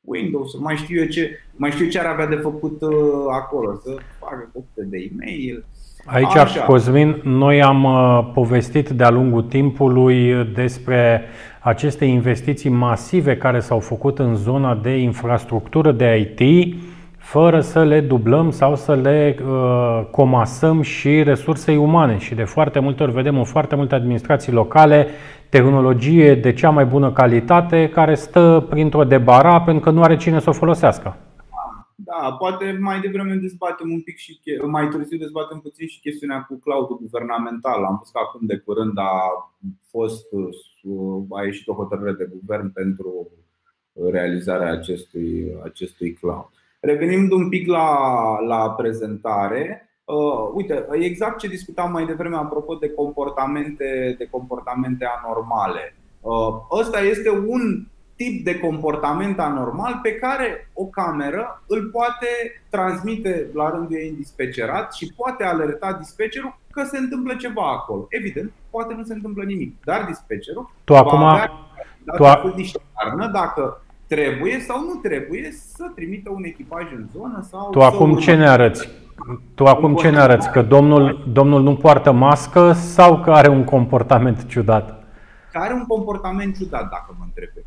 Windows, 0.01 0.59
mai 0.59 0.75
știu 0.75 1.01
eu 1.01 1.07
ce, 1.07 1.39
mai 1.55 1.71
știu 1.71 1.87
ce 1.87 1.99
ar 1.99 2.05
avea 2.05 2.27
de 2.27 2.35
făcut 2.35 2.81
uh, 2.81 2.91
acolo, 3.31 3.75
să 3.83 3.97
facă 4.19 4.49
copie 4.53 4.83
de 4.89 4.97
e-mail. 5.11 5.65
Aici, 6.05 6.35
Așa. 6.35 6.63
Cosmin, 6.63 7.21
noi 7.23 7.61
am 7.61 7.83
uh, 7.83 8.31
povestit 8.33 8.89
de-a 8.89 9.09
lungul 9.09 9.43
timpului 9.43 10.45
despre 10.53 11.23
aceste 11.59 12.05
investiții 12.05 12.69
masive 12.69 13.37
care 13.37 13.59
s-au 13.59 13.79
făcut 13.79 14.19
în 14.19 14.35
zona 14.35 14.75
de 14.75 14.97
infrastructură 14.97 15.91
de 15.91 16.33
IT, 16.37 16.75
fără 17.29 17.61
să 17.61 17.83
le 17.83 17.99
dublăm 18.01 18.51
sau 18.51 18.75
să 18.75 18.95
le 18.95 19.37
uh, 19.41 20.07
comasăm 20.11 20.81
și 20.81 21.23
resursei 21.23 21.77
umane. 21.77 22.17
Și 22.17 22.35
de 22.35 22.43
foarte 22.43 22.79
multe 22.79 23.03
ori 23.03 23.11
vedem 23.11 23.37
în 23.37 23.43
foarte 23.43 23.75
multe 23.75 23.95
administrații 23.95 24.51
locale 24.51 25.07
tehnologie 25.49 26.35
de 26.35 26.53
cea 26.53 26.69
mai 26.69 26.85
bună 26.85 27.11
calitate 27.11 27.89
care 27.89 28.15
stă 28.15 28.65
printr-o 28.69 29.03
debara 29.03 29.61
pentru 29.61 29.83
că 29.83 29.89
nu 29.89 30.01
are 30.01 30.17
cine 30.17 30.39
să 30.39 30.49
o 30.49 30.53
folosească. 30.53 31.17
Da, 31.95 32.35
poate 32.39 32.77
mai 32.79 32.99
devreme 32.99 33.33
dezbatem 33.35 33.91
un 33.91 34.01
pic 34.01 34.17
și 34.17 34.39
mai 34.65 34.87
târziu 34.87 35.17
dezbatem 35.17 35.59
puțin 35.59 35.87
și 35.87 35.99
chestiunea 35.99 36.45
cu 36.47 36.59
cloudul 36.63 36.99
guvernamental. 37.01 37.83
Am 37.83 37.95
spus 37.95 38.09
că 38.09 38.19
acum 38.23 38.45
de 38.47 38.57
curând 38.57 38.97
a 38.97 39.13
fost 39.89 40.25
a 41.29 41.43
ieșit 41.43 41.67
o 41.67 41.73
hotărâre 41.73 42.11
de 42.11 42.29
guvern 42.31 42.71
pentru 42.71 43.31
realizarea 44.11 44.71
acestui, 44.71 45.57
acestui 45.63 46.13
cloud. 46.13 46.58
Revenind 46.79 47.31
un 47.31 47.49
pic 47.49 47.67
la, 47.67 47.95
la 48.47 48.71
prezentare, 48.71 49.89
uh, 50.05 50.51
uite, 50.53 50.85
exact 50.91 51.37
ce 51.37 51.47
discutam 51.47 51.91
mai 51.91 52.05
devreme 52.05 52.35
apropo 52.35 52.75
de 52.75 52.89
comportamente, 52.89 54.15
de 54.17 54.27
comportamente 54.31 55.07
anormale. 55.23 55.95
Uh, 56.21 56.79
ăsta 56.79 56.99
este 56.99 57.29
un 57.29 57.85
tip 58.15 58.43
de 58.43 58.59
comportament 58.59 59.39
anormal 59.39 59.99
pe 60.03 60.15
care 60.15 60.69
o 60.73 60.85
cameră 60.85 61.63
îl 61.67 61.89
poate 61.91 62.27
transmite 62.69 63.49
la 63.53 63.69
rândul 63.69 63.97
ei 63.97 64.09
în 64.09 64.15
dispecerat 64.15 64.93
și 64.93 65.13
poate 65.15 65.43
alerta 65.43 65.93
dispecerul 65.93 66.59
că 66.71 66.83
se 66.83 66.97
întâmplă 66.97 67.35
ceva 67.35 67.71
acolo. 67.71 68.05
Evident, 68.09 68.51
poate 68.69 68.93
nu 68.93 69.03
se 69.03 69.13
întâmplă 69.13 69.43
nimic, 69.43 69.75
dar 69.83 70.05
dispecerul 70.05 70.71
tu 70.83 70.95
acum, 70.95 71.23
avea, 71.23 71.51
tu 72.17 72.25
a... 72.25 72.41
dacă 73.31 73.81
trebuie 74.09 74.59
sau 74.59 74.83
nu 74.83 74.93
trebuie 74.93 75.51
să 75.51 75.91
trimită 75.95 76.29
un 76.29 76.43
echipaj 76.43 76.83
în 76.95 77.07
zonă 77.13 77.45
sau 77.49 77.69
Tu 77.69 77.81
acum 77.81 78.15
ce 78.15 78.35
ne 78.35 78.49
arăți? 78.49 78.89
Tu 79.55 79.65
acum 79.65 79.95
ce 79.95 80.09
ne 80.09 80.19
arăți? 80.19 80.51
Că 80.51 80.61
domnul, 80.61 81.29
domnul 81.31 81.61
nu 81.61 81.75
poartă 81.75 82.11
mască 82.11 82.71
sau 82.71 83.19
că 83.19 83.31
are 83.31 83.47
un 83.47 83.63
comportament 83.63 84.45
ciudat? 84.45 85.03
Că 85.51 85.57
are 85.57 85.73
un 85.73 85.85
comportament 85.85 86.57
ciudat, 86.57 86.89
dacă 86.89 87.15
mă 87.17 87.23
întrebe. 87.25 87.65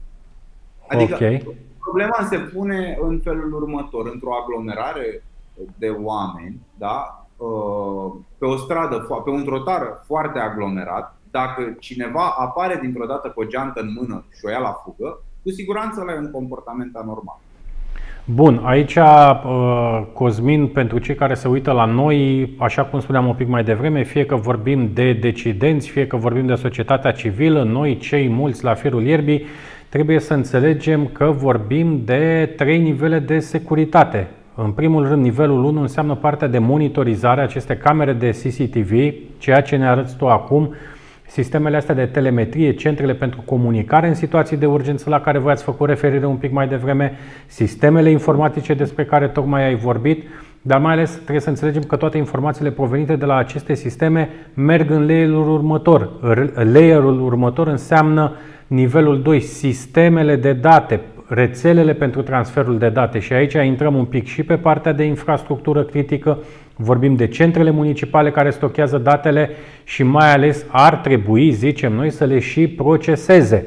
Adică 0.88 1.14
okay. 1.14 1.56
problema 1.78 2.28
se 2.30 2.38
pune 2.38 2.98
în 3.00 3.20
felul 3.24 3.52
următor. 3.52 4.10
Într-o 4.12 4.34
aglomerare 4.42 5.22
de 5.78 5.88
oameni, 5.88 6.60
da? 6.78 7.26
Uh, 7.36 8.12
pe 8.38 8.44
o 8.44 8.56
stradă, 8.56 8.96
pe 9.24 9.30
un 9.30 9.44
trotar 9.44 10.02
foarte 10.06 10.38
aglomerat, 10.38 11.16
dacă 11.30 11.76
cineva 11.78 12.34
apare 12.38 12.78
dintr-o 12.82 13.06
dată 13.06 13.28
cu 13.28 13.40
o 13.40 13.44
geantă 13.44 13.80
în 13.80 13.92
mână 14.00 14.24
și 14.38 14.44
o 14.44 14.50
ia 14.50 14.58
la 14.58 14.72
fugă, 14.84 15.18
cu 15.42 15.50
siguranță 15.50 16.02
la 16.06 16.14
un 16.14 16.30
comportament 16.30 16.94
anormal. 16.94 17.40
Bun, 18.24 18.60
aici, 18.64 18.94
uh, 18.94 20.02
Cosmin, 20.12 20.66
pentru 20.66 20.98
cei 20.98 21.14
care 21.14 21.34
se 21.34 21.48
uită 21.48 21.72
la 21.72 21.84
noi, 21.84 22.50
așa 22.58 22.84
cum 22.84 23.00
spuneam 23.00 23.26
un 23.26 23.34
pic 23.34 23.48
mai 23.48 23.64
devreme, 23.64 24.02
fie 24.02 24.26
că 24.26 24.36
vorbim 24.36 24.90
de 24.94 25.12
decidenți, 25.12 25.88
fie 25.88 26.06
că 26.06 26.16
vorbim 26.16 26.46
de 26.46 26.54
societatea 26.54 27.12
civilă, 27.12 27.62
noi, 27.62 27.96
cei 27.96 28.28
mulți 28.28 28.64
la 28.64 28.74
firul 28.74 29.02
ierbii, 29.02 29.44
trebuie 29.88 30.20
să 30.20 30.34
înțelegem 30.34 31.06
că 31.06 31.24
vorbim 31.24 32.02
de 32.04 32.52
trei 32.56 32.78
nivele 32.78 33.18
de 33.18 33.38
securitate. 33.38 34.28
În 34.54 34.70
primul 34.70 35.08
rând, 35.08 35.22
nivelul 35.22 35.64
1 35.64 35.80
înseamnă 35.80 36.14
partea 36.14 36.48
de 36.48 36.58
monitorizare, 36.58 37.40
aceste 37.40 37.76
camere 37.76 38.12
de 38.12 38.30
CCTV, 38.30 39.14
ceea 39.38 39.60
ce 39.62 39.76
ne 39.76 39.88
arăți 39.88 40.16
tu 40.16 40.28
acum, 40.28 40.74
sistemele 41.32 41.76
astea 41.76 41.94
de 41.94 42.06
telemetrie, 42.06 42.74
centrele 42.74 43.14
pentru 43.14 43.42
comunicare 43.44 44.08
în 44.08 44.14
situații 44.14 44.56
de 44.56 44.66
urgență 44.66 45.10
la 45.10 45.20
care 45.20 45.38
voi 45.38 45.52
ați 45.52 45.62
făcut 45.62 45.88
referire 45.88 46.26
un 46.26 46.36
pic 46.36 46.52
mai 46.52 46.68
devreme, 46.68 47.12
sistemele 47.46 48.10
informatice 48.10 48.74
despre 48.74 49.04
care 49.04 49.28
tocmai 49.28 49.64
ai 49.64 49.74
vorbit, 49.74 50.24
dar 50.62 50.80
mai 50.80 50.92
ales 50.92 51.10
trebuie 51.10 51.40
să 51.40 51.48
înțelegem 51.48 51.82
că 51.82 51.96
toate 51.96 52.18
informațiile 52.18 52.70
provenite 52.70 53.16
de 53.16 53.24
la 53.24 53.36
aceste 53.36 53.74
sisteme 53.74 54.28
merg 54.54 54.90
în 54.90 55.06
layerul 55.06 55.52
următor. 55.52 56.10
Layerul 56.54 57.20
următor 57.20 57.66
înseamnă 57.66 58.32
nivelul 58.66 59.22
2, 59.22 59.40
sistemele 59.40 60.36
de 60.36 60.52
date, 60.52 61.00
rețelele 61.28 61.92
pentru 61.92 62.22
transferul 62.22 62.78
de 62.78 62.88
date 62.88 63.18
și 63.18 63.32
aici 63.32 63.52
intrăm 63.52 63.94
un 63.94 64.04
pic 64.04 64.26
și 64.26 64.42
pe 64.42 64.56
partea 64.56 64.92
de 64.92 65.04
infrastructură 65.04 65.82
critică, 65.82 66.38
vorbim 66.76 67.14
de 67.14 67.26
centrele 67.26 67.70
municipale 67.70 68.30
care 68.30 68.50
stochează 68.50 68.98
datele 68.98 69.50
și 69.84 70.02
mai 70.02 70.32
ales 70.32 70.64
ar 70.70 70.96
trebui, 70.96 71.50
zicem 71.50 71.92
noi, 71.92 72.10
să 72.10 72.24
le 72.24 72.38
și 72.38 72.68
proceseze. 72.68 73.66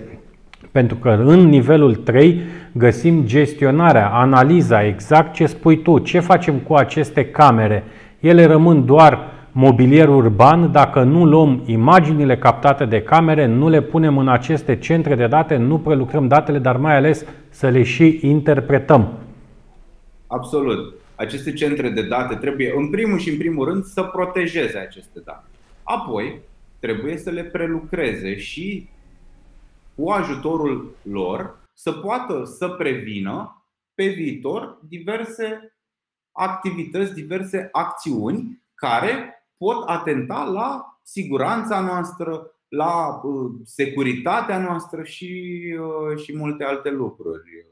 Pentru 0.72 0.95
că 0.95 1.10
în 1.26 1.39
nivelul 1.39 1.95
3 1.95 2.41
găsim 2.72 3.26
gestionarea, 3.26 4.10
analiza, 4.10 4.86
exact 4.86 5.34
ce 5.34 5.45
spui 5.45 5.82
tu, 5.82 5.97
ce 5.99 6.20
facem 6.20 6.56
cu 6.56 6.74
aceste 6.74 7.26
camere. 7.26 7.84
Ele 8.20 8.45
rămân 8.45 8.86
doar 8.86 9.20
mobilier 9.51 10.08
urban 10.08 10.72
dacă 10.72 11.03
nu 11.03 11.26
luăm 11.26 11.62
imaginile 11.66 12.38
captate 12.38 12.86
de 12.86 13.01
camere, 13.01 13.45
nu 13.45 13.70
le 13.70 13.82
punem 13.82 14.18
în 14.18 14.28
aceste 14.28 14.76
centre 14.76 15.16
de 15.16 15.28
date, 15.28 15.56
nu 15.56 15.78
prelucrăm 15.78 16.28
datele, 16.28 16.58
dar 16.58 16.78
mai 16.78 16.95
ales 16.95 17.26
să 17.49 17.68
le 17.68 17.84
și 17.84 18.20
interpretăm. 18.22 19.08
Absolut. 20.28 20.93
Aceste 21.16 21.53
centre 21.53 21.89
de 21.89 22.07
date 22.07 22.36
trebuie, 22.36 22.74
în 22.76 22.89
primul 22.89 23.20
și 23.20 23.30
în 23.30 23.38
primul 23.38 23.66
rând, 23.66 23.84
să 23.84 24.03
protejeze 24.03 24.78
aceste 24.78 25.20
date. 25.20 25.47
Apoi, 25.84 26.41
trebuie 26.80 27.18
să 27.18 27.30
le 27.30 27.43
prelucreze 27.43 28.38
și 28.38 28.89
cu 29.95 30.09
ajutorul 30.09 30.95
lor 31.01 31.63
să 31.74 31.91
poată 31.91 32.43
să 32.43 32.70
prevină 32.70 33.66
pe 33.93 34.07
viitor 34.07 34.80
diverse 34.88 35.76
activități, 36.32 37.13
diverse 37.13 37.70
acțiuni 37.72 38.63
care 38.74 39.34
pot 39.57 39.84
atenta 39.88 40.43
la 40.43 40.99
siguranța 41.03 41.80
noastră, 41.80 42.51
la 42.68 43.22
uh, 43.24 43.51
securitatea 43.63 44.59
noastră 44.59 45.03
și, 45.03 45.61
uh, 45.80 46.18
și 46.24 46.38
multe 46.38 46.63
alte 46.63 46.89
lucruri. 46.89 47.68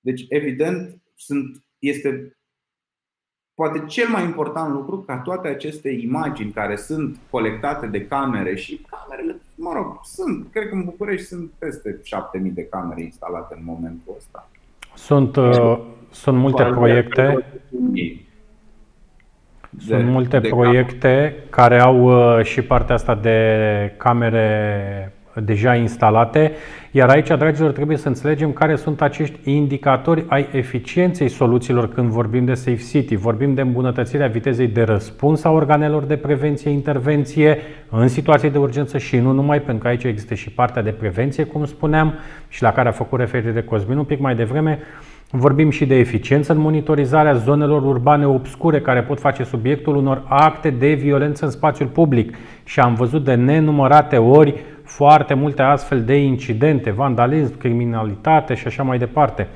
Deci, 0.00 0.24
evident, 0.28 1.02
sunt, 1.14 1.64
este 1.78 2.36
poate 3.56 3.84
cel 3.86 4.08
mai 4.08 4.24
important 4.24 4.72
lucru 4.72 4.98
ca 4.98 5.18
toate 5.18 5.48
aceste 5.48 5.90
imagini 5.90 6.50
care 6.50 6.76
sunt 6.76 7.16
colectate 7.30 7.86
de 7.86 8.06
camere 8.06 8.54
și 8.54 8.86
camerele, 8.90 9.40
mă 9.54 9.72
rog, 9.74 10.00
sunt, 10.02 10.46
cred 10.52 10.68
că 10.68 10.74
în 10.74 10.84
București 10.84 11.26
sunt 11.26 11.50
peste 11.58 12.00
7000 12.02 12.50
de 12.50 12.64
camere 12.64 13.02
instalate 13.02 13.54
în 13.58 13.64
momentul 13.64 14.14
ăsta. 14.16 14.48
Sunt, 14.94 15.36
uh, 15.36 15.78
sunt 16.10 16.38
multe 16.38 16.62
proiecte. 16.62 17.44
Sunt 19.78 20.04
de, 20.04 20.10
multe 20.10 20.38
de 20.38 20.48
proiecte 20.48 21.34
cam... 21.34 21.48
care 21.50 21.80
au 21.80 22.04
uh, 22.38 22.44
și 22.44 22.62
partea 22.62 22.94
asta 22.94 23.14
de 23.14 23.94
camere 23.96 25.12
deja 25.44 25.74
instalate, 25.74 26.52
iar 26.96 27.08
aici, 27.08 27.26
dragilor, 27.26 27.72
trebuie 27.72 27.96
să 27.96 28.08
înțelegem 28.08 28.52
care 28.52 28.76
sunt 28.76 29.02
acești 29.02 29.50
indicatori 29.50 30.24
ai 30.28 30.48
eficienței 30.52 31.28
soluțiilor 31.28 31.88
când 31.88 32.08
vorbim 32.08 32.44
de 32.44 32.54
Safe 32.54 32.82
City. 32.90 33.16
Vorbim 33.16 33.54
de 33.54 33.60
îmbunătățirea 33.60 34.26
vitezei 34.26 34.66
de 34.66 34.82
răspuns 34.82 35.44
a 35.44 35.50
organelor 35.50 36.04
de 36.04 36.16
prevenție-intervenție 36.16 37.58
în 37.90 38.08
situații 38.08 38.50
de 38.50 38.58
urgență 38.58 38.98
și 38.98 39.16
nu 39.16 39.32
numai, 39.32 39.60
pentru 39.60 39.82
că 39.82 39.88
aici 39.88 40.04
există 40.04 40.34
și 40.34 40.50
partea 40.50 40.82
de 40.82 40.90
prevenție, 40.90 41.44
cum 41.44 41.64
spuneam, 41.64 42.14
și 42.48 42.62
la 42.62 42.72
care 42.72 42.88
a 42.88 42.92
făcut 42.92 43.18
referire 43.18 43.62
Cosmin 43.62 43.98
un 43.98 44.04
pic 44.04 44.20
mai 44.20 44.34
devreme. 44.34 44.78
Vorbim 45.30 45.70
și 45.70 45.86
de 45.86 45.94
eficiență 45.94 46.52
în 46.52 46.58
monitorizarea 46.58 47.34
zonelor 47.34 47.82
urbane 47.82 48.26
obscure 48.26 48.80
care 48.80 49.02
pot 49.02 49.20
face 49.20 49.42
subiectul 49.42 49.96
unor 49.96 50.22
acte 50.28 50.70
de 50.70 50.92
violență 50.92 51.44
în 51.44 51.50
spațiul 51.50 51.88
public 51.88 52.36
și 52.64 52.80
am 52.80 52.94
văzut 52.94 53.24
de 53.24 53.34
nenumărate 53.34 54.16
ori 54.16 54.54
foarte 54.96 55.34
multe 55.34 55.62
astfel 55.62 56.04
de 56.04 56.16
incidente, 56.16 56.90
vandalism, 56.90 57.58
criminalitate 57.58 58.54
și 58.54 58.66
așa 58.66 58.82
mai 58.82 58.98
departe. 58.98 59.46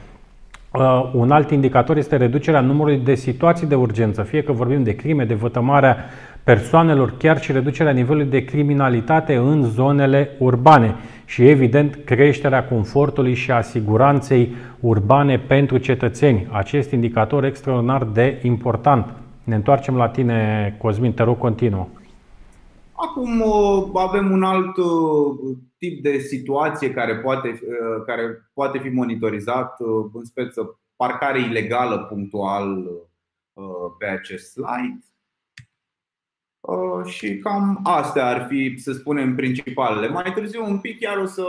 Uh, 0.73 1.11
un 1.15 1.31
alt 1.31 1.51
indicator 1.51 1.97
este 1.97 2.17
reducerea 2.17 2.61
numărului 2.61 2.99
de 2.99 3.15
situații 3.15 3.67
de 3.67 3.75
urgență, 3.75 4.23
fie 4.23 4.43
că 4.43 4.53
vorbim 4.53 4.83
de 4.83 4.95
crime, 4.95 5.25
de 5.25 5.35
vătămarea 5.35 5.97
persoanelor, 6.45 7.15
chiar 7.17 7.41
și 7.41 7.53
reducerea 7.53 7.93
nivelului 7.93 8.31
de 8.31 8.45
criminalitate 8.45 9.37
în 9.37 9.63
zonele 9.63 10.31
urbane 10.39 10.95
și, 11.25 11.49
evident, 11.49 11.99
creșterea 12.05 12.65
confortului 12.65 13.35
și 13.35 13.51
a 13.51 13.61
siguranței 13.61 14.55
urbane 14.81 15.39
pentru 15.39 15.77
cetățeni. 15.77 16.47
Acest 16.51 16.91
indicator 16.91 17.45
extraordinar 17.45 18.05
de 18.05 18.39
important. 18.43 19.07
Ne 19.45 19.55
întoarcem 19.55 19.97
la 19.97 20.09
tine, 20.09 20.75
Cosmin, 20.79 21.13
te 21.13 21.23
rog, 21.23 21.39
continuă. 21.39 21.87
Acum 23.03 23.41
uh, 23.41 23.91
avem 23.95 24.31
un 24.31 24.43
alt 24.43 24.77
uh, 24.77 25.57
tip 25.79 26.03
de 26.03 26.19
situație 26.19 26.93
care 26.93 27.17
poate, 27.17 27.49
uh, 27.49 28.05
care 28.07 28.51
poate 28.55 28.79
fi 28.79 28.89
monitorizat 28.89 29.77
în 30.13 30.25
speță 30.25 30.81
parcare 30.97 31.41
ilegală 31.41 31.99
punctual 31.99 32.89
pe 33.99 34.07
acest 34.07 34.51
slide. 34.51 34.99
Și 37.05 37.39
cam 37.39 37.81
astea 37.83 38.27
ar 38.27 38.47
fi, 38.49 38.75
să 38.79 38.93
spunem, 38.93 39.35
principalele. 39.35 40.09
Mai 40.09 40.33
târziu, 40.35 40.65
un 40.65 40.79
pic, 40.79 41.01
chiar 41.01 41.17
o 41.17 41.27
să 41.27 41.45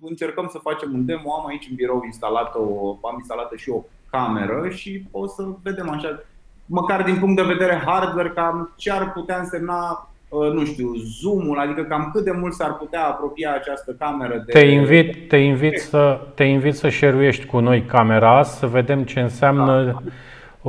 încercăm 0.00 0.48
să 0.48 0.58
facem 0.58 0.92
un 0.92 1.04
demo. 1.04 1.32
Am 1.32 1.46
aici 1.46 1.66
în 1.70 1.74
birou 1.74 2.02
instalată 2.04 2.58
o, 2.58 2.98
am 3.02 3.14
instalată 3.18 3.56
și 3.56 3.70
o 3.70 3.82
cameră 4.10 4.68
și 4.68 5.06
o 5.10 5.26
să 5.26 5.54
vedem 5.62 5.90
așa, 5.90 6.22
măcar 6.66 7.02
din 7.02 7.18
punct 7.18 7.36
de 7.36 7.52
vedere 7.52 7.82
hardware, 7.86 8.30
cam 8.30 8.72
ce 8.76 8.90
ar 8.90 9.12
putea 9.12 9.38
însemna 9.38 10.10
Uh, 10.10 10.15
nu 10.52 10.64
știu, 10.64 10.92
zoom-ul, 11.20 11.58
adică 11.58 11.82
cam 11.82 12.10
cât 12.12 12.24
de 12.24 12.36
mult 12.40 12.52
s-ar 12.52 12.74
putea 12.74 13.06
apropia 13.06 13.54
această 13.54 13.96
cameră 13.98 14.42
de... 14.46 14.52
Te 14.52 14.66
invit, 14.66 15.28
te 15.28 15.36
invit, 15.36 15.78
să, 15.78 16.20
te 16.34 16.44
invit 16.44 16.74
să 16.74 16.88
share 16.88 17.30
cu 17.50 17.58
noi 17.58 17.82
camera, 17.82 18.42
să 18.42 18.66
vedem 18.66 19.02
ce 19.02 19.20
înseamnă 19.20 19.84
da. 19.84 20.10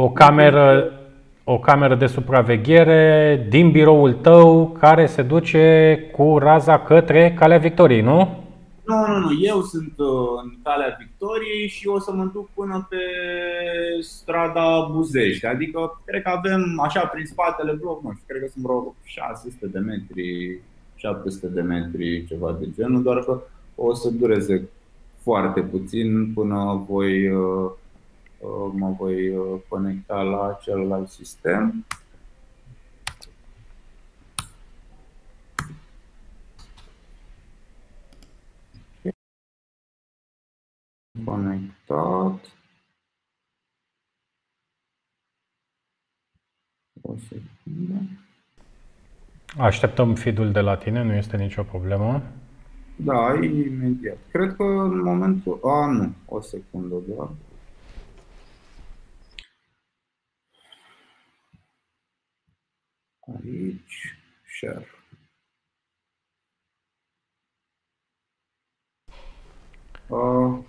o 0.02 0.10
cameră 0.10 0.92
o 1.50 1.60
cameră 1.60 1.96
de 1.96 2.06
supraveghere 2.06 3.46
din 3.50 3.72
biroul 3.72 4.14
tău 4.14 4.76
care 4.80 5.06
se 5.06 5.22
duce 5.22 5.98
cu 6.12 6.38
raza 6.38 6.80
către 6.80 7.34
Calea 7.40 7.58
Victoriei, 7.58 8.02
nu? 8.02 8.44
Nu, 8.88 9.06
nu, 9.08 9.18
nu. 9.20 9.38
Eu 9.42 9.62
sunt 9.62 9.94
uh, 9.98 10.42
în 10.44 10.58
calea 10.64 10.98
Victoriei 11.00 11.68
și 11.68 11.88
o 11.88 12.00
să 12.00 12.12
mă 12.12 12.26
duc 12.34 12.50
până 12.54 12.88
pe 12.90 12.98
strada 14.02 14.90
Buzești. 14.92 15.46
Adică, 15.46 16.02
cred 16.06 16.22
că 16.22 16.30
avem, 16.30 16.80
așa, 16.80 17.06
prin 17.06 17.26
spatele 17.26 17.72
bloc, 17.72 18.04
nu 18.04 18.12
știu, 18.12 18.24
cred 18.28 18.42
că 18.42 18.48
sunt 18.48 18.64
vreo 18.64 18.96
600 19.04 19.68
de 19.68 19.80
metri, 19.80 20.60
700 20.96 21.48
de 21.48 21.62
metri, 21.62 22.26
ceva 22.28 22.58
de 22.60 22.70
genul, 22.76 23.04
doar 23.04 23.24
că 23.24 23.42
o 23.76 23.94
să 23.94 24.10
dureze 24.10 24.70
foarte 25.22 25.62
puțin 25.62 26.34
până 26.34 26.86
voi, 26.88 27.30
uh, 27.30 27.72
uh, 28.40 28.72
mă 28.72 28.96
voi 28.98 29.38
conecta 29.68 30.22
la 30.22 30.58
celălalt 30.62 31.10
sistem. 31.10 31.86
Conectat. 41.26 42.56
O 47.02 47.16
secundă. 47.18 48.02
Așteptăm 49.58 50.16
feed 50.16 50.52
de 50.52 50.60
la 50.60 50.78
tine, 50.78 51.04
nu 51.04 51.14
este 51.14 51.38
nicio 51.38 51.64
problemă. 51.64 52.24
Da, 52.96 53.34
imediat. 53.44 54.18
Cred 54.32 54.56
că 54.56 54.64
în 54.64 55.02
momentul... 55.04 55.60
A, 55.64 55.86
nu. 55.86 56.14
O 56.26 56.42
secundă 56.42 56.96
doar. 57.08 57.30
Aici. 63.20 64.16
Share. 64.58 64.86
Uh, 64.86 64.98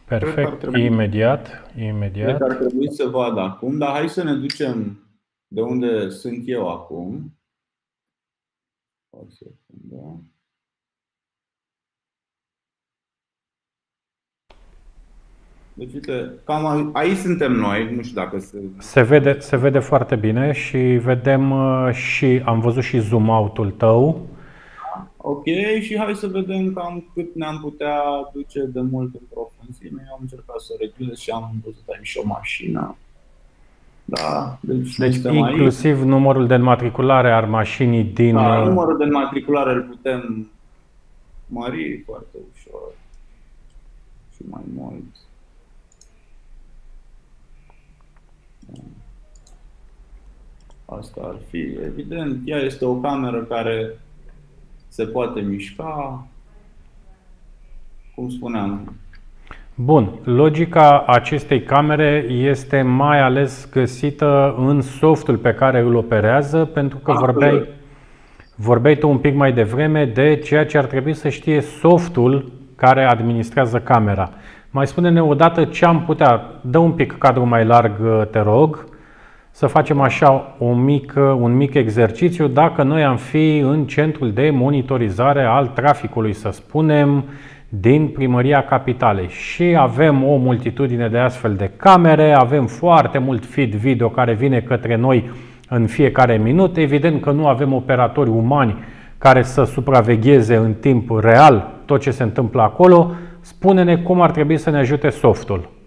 Perfect, 0.04 0.58
trebui, 0.58 0.84
imediat, 0.84 1.72
imediat. 1.76 2.26
Cred 2.26 2.38
că 2.38 2.44
ar 2.44 2.56
trebui 2.56 2.92
să 2.92 3.06
vad 3.06 3.38
acum, 3.38 3.78
dar 3.78 3.90
hai 3.90 4.08
să 4.08 4.22
ne 4.22 4.34
ducem 4.34 5.02
de 5.46 5.60
unde 5.60 6.08
sunt 6.08 6.42
eu 6.46 6.68
acum. 6.68 7.38
O 9.10 9.24
secundă. 9.28 10.22
Deci, 15.74 15.92
uite, 15.92 16.32
cam 16.44 16.90
aici 16.92 17.16
suntem 17.16 17.52
noi, 17.52 17.94
nu 17.94 18.02
știu 18.02 18.22
dacă 18.22 18.38
se... 18.38 18.62
Se 18.78 19.02
vede, 19.02 19.38
se 19.38 19.56
vede 19.56 19.78
foarte 19.78 20.16
bine 20.16 20.52
și 20.52 20.78
vedem 20.78 21.50
uh, 21.50 21.92
și, 21.92 22.42
am 22.44 22.60
văzut 22.60 22.82
și 22.82 22.98
zoom 22.98 23.28
out-ul 23.28 23.70
tău. 23.70 24.28
Ok, 25.30 25.44
și 25.80 25.98
hai 25.98 26.14
să 26.14 26.26
vedem 26.26 26.72
cam 26.72 27.10
cât 27.14 27.34
ne-am 27.34 27.60
putea 27.60 28.00
duce 28.32 28.64
de 28.64 28.80
mult 28.80 29.14
în 29.14 29.20
profunzime. 29.30 30.04
Eu 30.06 30.14
am 30.14 30.18
încercat 30.20 30.60
să 30.60 30.72
reglez 30.80 31.18
și 31.18 31.30
am 31.30 31.50
văzut 31.64 31.82
aici 31.86 32.06
și 32.06 32.18
o 32.18 32.26
mașină. 32.26 32.96
Da, 34.04 34.58
deci, 34.60 34.96
deci 34.96 35.16
inclusiv 35.32 35.96
aici. 35.96 36.06
numărul 36.06 36.46
de 36.46 36.54
înmatriculare 36.54 37.32
al 37.32 37.46
mașinii 37.46 38.04
din... 38.04 38.34
Da, 38.34 38.60
uh, 38.60 38.66
numărul 38.66 38.96
de 38.96 39.04
înmatriculare 39.04 39.72
îl 39.72 39.82
putem 39.82 40.50
mări 41.46 42.02
foarte 42.06 42.36
ușor 42.54 42.92
și 44.34 44.42
mai 44.50 44.62
mult. 44.74 45.04
Asta 50.84 51.20
ar 51.24 51.38
fi 51.48 51.78
evident. 51.84 52.40
Ea 52.44 52.58
este 52.58 52.84
o 52.84 52.94
cameră 52.94 53.42
care 53.42 53.98
se 54.88 55.04
poate 55.04 55.40
mișca, 55.40 56.26
cum 58.14 58.28
spuneam. 58.28 58.92
Bun, 59.74 60.10
logica 60.24 61.04
acestei 61.06 61.62
camere 61.62 62.26
este 62.28 62.82
mai 62.82 63.20
ales 63.20 63.68
găsită 63.72 64.54
în 64.58 64.80
softul 64.80 65.36
pe 65.36 65.54
care 65.54 65.80
îl 65.80 65.94
operează, 65.94 66.64
pentru 66.64 66.98
că 66.98 67.12
vorbeai, 67.12 67.66
vorbeai 68.54 68.96
tu 68.96 69.08
un 69.08 69.18
pic 69.18 69.34
mai 69.34 69.52
devreme 69.52 70.04
de 70.04 70.36
ceea 70.36 70.66
ce 70.66 70.78
ar 70.78 70.84
trebui 70.84 71.14
să 71.14 71.28
știe 71.28 71.60
softul 71.60 72.52
care 72.76 73.04
administrează 73.04 73.78
camera. 73.78 74.30
Mai 74.70 74.86
spune-ne 74.86 75.22
odată 75.22 75.64
ce 75.64 75.84
am 75.84 76.04
putea, 76.04 76.60
dă 76.60 76.78
un 76.78 76.92
pic 76.92 77.18
cadru 77.18 77.46
mai 77.46 77.64
larg, 77.64 78.26
te 78.30 78.40
rog, 78.40 78.86
să 79.58 79.66
facem 79.66 80.00
așa 80.00 80.54
o 80.58 80.74
mică, 80.74 81.20
un 81.20 81.56
mic 81.56 81.74
exercițiu 81.74 82.46
dacă 82.46 82.82
noi 82.82 83.04
am 83.04 83.16
fi 83.16 83.58
în 83.58 83.86
centrul 83.86 84.32
de 84.32 84.50
monitorizare 84.50 85.44
al 85.44 85.66
traficului, 85.66 86.32
să 86.32 86.50
spunem, 86.52 87.24
din 87.68 88.08
primăria 88.08 88.64
capitalei 88.64 89.28
și 89.28 89.76
avem 89.78 90.24
o 90.24 90.36
multitudine 90.36 91.08
de 91.08 91.18
astfel 91.18 91.54
de 91.54 91.70
camere, 91.76 92.32
avem 92.32 92.66
foarte 92.66 93.18
mult 93.18 93.46
feed 93.46 93.74
video 93.74 94.08
care 94.08 94.32
vine 94.32 94.60
către 94.60 94.96
noi 94.96 95.30
în 95.68 95.86
fiecare 95.86 96.36
minut. 96.36 96.76
Evident 96.76 97.22
că 97.22 97.30
nu 97.30 97.46
avem 97.46 97.72
operatori 97.72 98.30
umani 98.30 98.76
care 99.18 99.42
să 99.42 99.64
supravegheze 99.64 100.56
în 100.56 100.74
timp 100.80 101.18
real 101.20 101.70
tot 101.84 102.00
ce 102.00 102.10
se 102.10 102.22
întâmplă 102.22 102.62
acolo. 102.62 103.10
Spune-ne 103.40 103.96
cum 103.96 104.20
ar 104.20 104.30
trebui 104.30 104.56
să 104.56 104.70
ne 104.70 104.78
ajute 104.78 105.08
softul. 105.08 105.77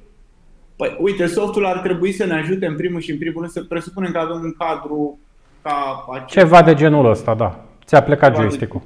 Păi, 0.82 0.98
uite, 1.00 1.26
softul 1.26 1.66
ar 1.66 1.80
trebui 1.80 2.12
să 2.12 2.26
ne 2.26 2.34
ajute 2.34 2.66
în 2.66 2.76
primul 2.76 3.02
și 3.02 3.12
în 3.12 3.18
primul 3.18 3.40
rând 3.40 3.52
să 3.52 3.64
presupunem 3.64 4.12
că 4.12 4.18
avem 4.18 4.36
un 4.36 4.54
cadru 4.54 5.20
ca 5.62 6.06
acesta. 6.12 6.42
Ceva 6.42 6.62
de 6.62 6.74
genul 6.74 7.10
ăsta, 7.10 7.36
da. 7.36 7.66
Ți-a 7.86 8.04
plecat 8.04 8.36
joystick-ul. 8.36 8.82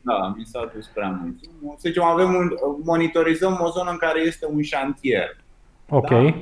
Da, 0.00 0.34
mi 0.36 0.44
s-a 0.44 0.70
dus 0.74 0.86
prea 0.86 1.20
mult. 1.20 1.38
Să 1.78 1.88
zicem, 1.88 2.02
avem 2.02 2.34
un, 2.34 2.50
monitorizăm 2.84 3.60
o 3.62 3.70
zonă 3.70 3.90
în 3.90 3.96
care 3.96 4.20
este 4.20 4.46
un 4.46 4.62
șantier. 4.62 5.36
Ok. 5.88 6.08
Da? 6.08 6.32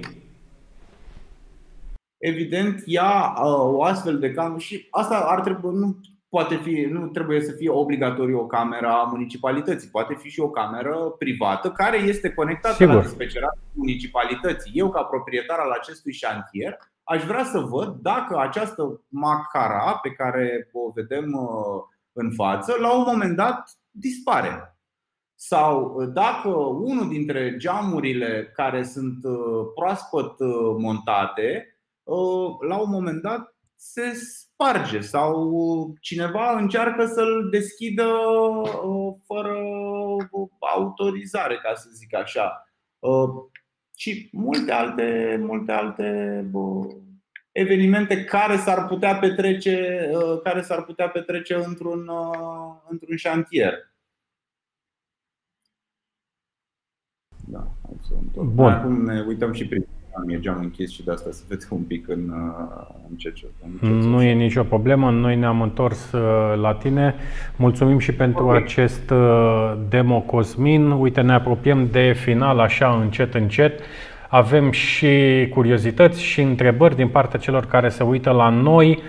Evident, 2.18 2.82
ia 2.86 3.34
uh, 3.36 3.74
o 3.74 3.82
astfel 3.82 4.18
de 4.18 4.32
cameră 4.32 4.58
și 4.58 4.86
asta 4.90 5.24
ar 5.28 5.40
trebui, 5.40 5.74
nu 5.74 5.96
poate 6.28 6.56
fi, 6.56 6.86
nu 6.90 7.06
trebuie 7.06 7.40
să 7.40 7.52
fie 7.52 7.70
obligatoriu 7.70 8.38
o 8.38 8.46
cameră 8.46 8.88
a 8.88 9.02
municipalității, 9.02 9.88
poate 9.88 10.14
fi 10.14 10.28
și 10.28 10.40
o 10.40 10.50
cameră 10.50 11.14
privată 11.18 11.70
care 11.70 11.98
este 11.98 12.30
conectată 12.30 12.74
Sigur. 12.74 12.94
la 12.94 13.00
dispecerat 13.00 13.58
municipalității. 13.72 14.72
Eu, 14.74 14.90
ca 14.90 15.02
proprietar 15.02 15.58
al 15.58 15.70
acestui 15.70 16.12
șantier, 16.12 16.78
aș 17.02 17.24
vrea 17.24 17.44
să 17.44 17.58
văd 17.58 17.96
dacă 18.00 18.38
această 18.38 19.04
macara 19.08 19.98
pe 20.02 20.10
care 20.10 20.68
o 20.72 20.90
vedem 20.94 21.32
uh, 21.32 21.82
în 22.12 22.32
față, 22.32 22.76
la 22.80 22.98
un 22.98 23.04
moment 23.06 23.36
dat 23.36 23.70
dispare. 23.90 24.78
Sau 25.34 25.94
uh, 25.94 26.08
dacă 26.12 26.48
unul 26.58 27.08
dintre 27.08 27.56
geamurile 27.56 28.52
care 28.54 28.82
sunt 28.82 29.24
uh, 29.24 29.66
proaspăt 29.74 30.34
montate, 30.78 31.72
la 32.68 32.76
un 32.76 32.90
moment 32.90 33.22
dat 33.22 33.56
se 33.74 34.12
sparge 34.58 35.00
sau 35.00 35.94
cineva 36.00 36.58
încearcă 36.58 37.06
să-l 37.06 37.48
deschidă 37.50 38.06
fără 39.26 39.56
autorizare, 40.58 41.58
ca 41.62 41.74
să 41.74 41.88
zic 41.92 42.14
așa. 42.14 42.70
Și 43.96 44.28
multe 44.32 44.72
alte, 44.72 45.38
multe 45.40 45.72
alte 45.72 46.50
evenimente 47.52 48.24
care 48.24 48.56
s-ar 48.56 48.86
putea 48.86 49.18
petrece, 49.18 50.08
care 50.42 50.60
s-ar 50.60 50.84
putea 50.84 51.08
petrece 51.08 51.54
într-un, 51.54 52.10
într-un 52.88 53.16
șantier. 53.16 53.74
Da, 57.46 57.72
Bun. 58.34 58.72
Acum 58.72 59.04
ne 59.04 59.24
uităm 59.26 59.52
și 59.52 59.68
prin 59.68 59.86
e 60.26 60.38
geam 60.40 60.58
închis 60.60 60.92
și 60.92 61.04
de 61.04 61.10
asta 61.10 61.30
se 61.30 61.42
vede 61.48 61.64
un 61.70 61.82
pic 61.82 62.08
în, 62.08 62.28
uh, 62.28 62.86
în 63.10 63.16
ce, 63.16 63.32
ce, 63.34 63.46
în 63.82 64.00
ce 64.00 64.06
Nu 64.06 64.22
e 64.22 64.32
nicio 64.32 64.62
problemă, 64.62 65.10
noi 65.10 65.36
ne-am 65.36 65.62
întors 65.62 66.12
uh, 66.12 66.20
la 66.60 66.74
tine. 66.74 67.14
Mulțumim 67.56 67.98
și 67.98 68.12
pentru 68.12 68.44
okay. 68.44 68.56
acest 68.56 69.10
uh, 69.10 69.74
demo 69.88 70.20
Cosmin. 70.20 70.90
Uite, 70.90 71.20
ne 71.20 71.32
apropiem 71.32 71.88
de 71.90 72.12
final 72.16 72.58
așa 72.58 72.98
încet, 73.02 73.34
încet. 73.34 73.80
Avem 74.28 74.70
și 74.70 75.46
curiozități 75.50 76.22
și 76.22 76.40
întrebări 76.40 76.96
din 76.96 77.08
partea 77.08 77.38
celor 77.38 77.66
care 77.66 77.88
se 77.88 78.02
uită 78.02 78.30
la 78.30 78.48
noi. 78.48 79.02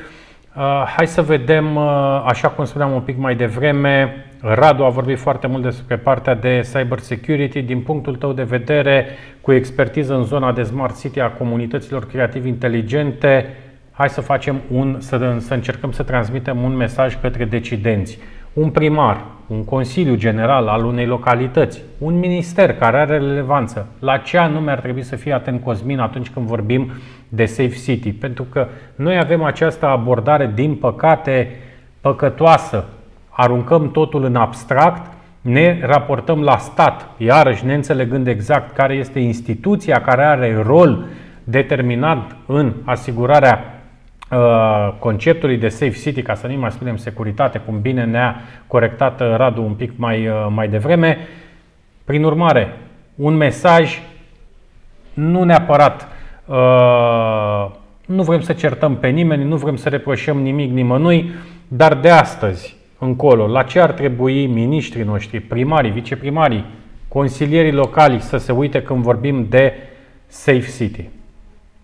Hai 0.96 1.08
să 1.08 1.22
vedem, 1.22 1.78
așa 2.26 2.50
cum 2.50 2.66
spuneam 2.66 2.92
un 2.92 3.02
pic 3.02 3.18
mai 3.18 3.36
devreme, 3.36 4.26
Radu 4.42 4.84
a 4.84 4.90
vorbit 4.90 5.20
foarte 5.20 5.48
mult 5.48 5.64
despre 5.64 5.98
partea 5.98 6.36
de 6.36 6.70
cyber 6.74 7.00
security. 7.00 7.62
Din 7.62 7.82
punctul 7.82 8.16
tău 8.16 8.34
de 8.34 8.44
vedere, 8.44 9.06
cu 9.42 9.52
expertiză 9.52 10.16
în 10.16 10.24
zona 10.24 10.52
de 10.52 10.64
smart 10.64 11.00
city 11.00 11.20
a 11.20 11.32
comunităților 11.32 12.06
creativ 12.06 12.46
inteligente, 12.46 13.54
hai 13.92 14.10
să 14.10 14.22
facem 14.22 14.56
un, 14.72 14.96
să, 15.00 15.36
să 15.38 15.54
încercăm 15.54 15.92
să 15.92 16.04
transmitem 16.04 16.62
un 16.64 16.76
mesaj 16.76 17.20
către 17.22 17.46
decidenți. 17.46 18.20
Un 18.54 18.70
primar, 18.70 19.26
un 19.48 19.64
consiliu 19.64 20.16
general 20.16 20.68
al 20.68 20.86
unei 20.86 21.06
localități, 21.06 21.82
un 21.98 22.20
minister 22.20 22.74
care 22.74 22.98
are 22.98 23.18
relevanță, 23.18 23.88
la 24.00 24.18
ce 24.18 24.38
anume 24.38 24.72
ar 24.72 24.80
trebui 24.80 25.04
să 25.04 25.16
fie 25.16 25.34
atent 25.34 25.64
Cosmin 25.64 26.00
atunci 26.00 26.30
când 26.30 26.46
vorbim 26.46 26.92
de 27.30 27.46
Safe 27.46 27.76
City? 27.84 28.12
Pentru 28.12 28.44
că 28.44 28.68
noi 28.96 29.18
avem 29.18 29.44
această 29.44 29.86
abordare, 29.86 30.52
din 30.56 30.76
păcate, 30.76 31.56
păcătoasă 32.02 32.86
aruncăm 33.30 33.92
totul 33.92 34.24
în 34.24 34.36
abstract, 34.36 35.12
ne 35.42 35.80
raportăm 35.82 36.42
la 36.42 36.58
stat, 36.58 37.10
iarăși 37.18 37.66
neînțelegând 37.66 38.28
exact 38.28 38.76
care 38.76 38.94
este 38.94 39.20
instituția 39.20 40.02
care 40.02 40.24
are 40.24 40.62
rol 40.62 41.06
determinat 41.44 42.36
în 42.46 42.74
asigurarea 42.84 43.82
uh, 44.32 44.94
conceptului 45.00 45.58
de 45.58 45.68
safe 45.68 46.00
city, 46.02 46.22
ca 46.22 46.34
să 46.34 46.48
nu 46.48 46.58
mai 46.60 46.72
spunem 46.72 46.98
securitate, 46.98 47.58
cum 47.60 47.82
bine 47.82 48.06
ne-a 48.06 48.36
corectat 48.68 49.22
uh, 49.22 49.36
Radu 49.36 49.64
un 49.64 49.74
pic 49.74 49.92
mai, 49.96 50.28
uh, 50.28 50.48
mai 50.50 50.68
devreme. 50.68 51.18
Prin 52.04 52.24
urmare, 52.24 52.78
un 53.16 53.34
mesaj 53.36 54.00
nu 55.14 55.44
neapărat 55.44 56.08
nu 58.06 58.24
vrem 58.24 58.42
să 58.42 58.54
certăm 58.54 58.98
pe 58.98 59.08
nimeni, 59.08 59.44
nu 59.44 59.58
vrem 59.58 59.76
să 59.76 59.90
reproșăm 59.90 60.42
nimic 60.42 60.72
nimănui, 60.72 61.32
dar 61.68 62.00
de 62.00 62.10
astăzi 62.10 62.78
încolo, 63.00 63.48
la 63.48 63.64
ce 63.64 63.80
ar 63.80 63.92
trebui 63.92 64.46
miniștrii 64.46 65.04
noștri, 65.04 65.40
primarii, 65.40 65.92
viceprimarii, 65.92 66.66
consilierii 67.08 67.72
locali 67.72 68.20
să 68.20 68.38
se 68.38 68.52
uite 68.52 68.82
când 68.82 69.02
vorbim 69.02 69.46
de 69.50 69.74
Safe 70.28 70.72
City? 70.78 71.10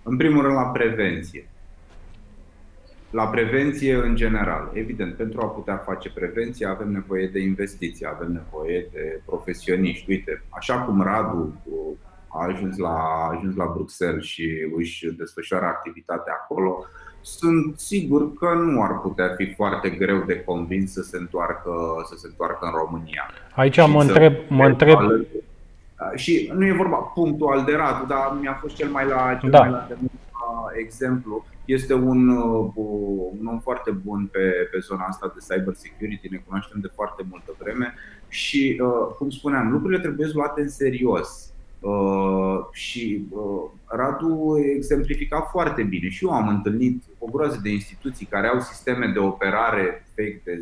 În 0.04 0.18
primul 0.18 0.42
rând 0.42 0.56
la 0.56 0.62
prevenție. 0.62 1.48
La 3.10 3.24
prevenție 3.24 3.96
în 3.96 4.16
general. 4.16 4.72
Evident, 4.74 5.14
pentru 5.14 5.42
a 5.42 5.46
putea 5.46 5.76
face 5.76 6.10
prevenție 6.10 6.68
avem 6.68 6.92
nevoie 6.92 7.28
de 7.28 7.40
investiții, 7.40 8.06
avem 8.10 8.32
nevoie 8.32 8.88
de 8.92 9.22
profesioniști. 9.26 10.10
Uite, 10.10 10.44
așa 10.50 10.76
cum 10.76 11.02
Radu 11.02 11.62
a 12.40 12.44
ajuns 12.44 12.78
la, 12.78 12.90
a 12.90 13.36
ajuns 13.38 13.56
la 13.56 13.72
Bruxelles 13.74 14.24
și 14.24 14.50
își 14.78 15.08
desfășoară 15.18 15.66
activitatea 15.66 16.34
acolo, 16.42 16.86
sunt 17.22 17.80
sigur 17.80 18.34
că 18.34 18.54
nu 18.54 18.82
ar 18.82 19.00
putea 19.00 19.34
fi 19.38 19.54
foarte 19.54 19.90
greu 19.90 20.24
de 20.24 20.44
convins 20.44 20.92
să 20.92 21.02
se 21.02 21.18
întoarcă, 21.18 21.72
să 22.06 22.16
se 22.18 22.28
întoarcă 22.30 22.60
în 22.62 22.72
România. 22.72 23.30
Aici 23.56 23.88
mă 23.88 24.02
întreb, 24.02 24.34
mă 24.48 24.66
întreb. 24.66 25.00
Și 26.16 26.52
nu 26.56 26.66
e 26.66 26.74
vorba 26.74 26.96
punctual 26.96 27.64
de 27.64 27.76
Radu, 27.76 28.06
dar 28.06 28.38
mi-a 28.42 28.58
fost 28.62 28.76
cel 28.76 28.90
mai 28.90 29.08
la, 29.08 29.38
cel 29.42 29.50
da. 29.50 29.60
mai 29.60 29.70
la 29.70 29.88
exemplu. 30.78 31.46
Este 31.66 31.94
un, 31.94 32.28
un 33.40 33.46
om 33.46 33.60
foarte 33.60 33.92
bun 33.92 34.30
pe, 34.32 34.40
pe 34.72 34.80
zona 34.80 35.06
asta 35.06 35.34
de 35.36 35.56
cyber 35.56 35.74
security, 35.74 36.28
ne 36.32 36.38
cunoaștem 36.38 36.80
de 36.82 36.92
foarte 36.96 37.24
multă 37.30 37.56
vreme 37.58 37.94
și, 38.28 38.82
cum 39.18 39.30
spuneam, 39.30 39.72
lucrurile 39.72 40.00
trebuie 40.00 40.30
luate 40.34 40.62
în 40.62 40.70
serios 40.70 41.54
Uh, 41.86 42.66
și 42.72 43.26
uh, 43.30 43.72
Radu 43.86 44.58
exemplifica 44.76 45.42
foarte 45.42 45.84
bine 45.84 46.10
și 46.10 46.26
eu 46.26 46.32
am 46.32 46.48
întâlnit 46.48 47.04
o 47.20 47.26
groază 47.26 47.60
de 47.64 47.70
instituții 47.70 48.26
care 48.26 48.48
au 48.48 48.60
sisteme 48.60 49.12
de 49.14 49.20
operare 49.20 50.08
vechi 50.16 50.44
de 50.44 50.62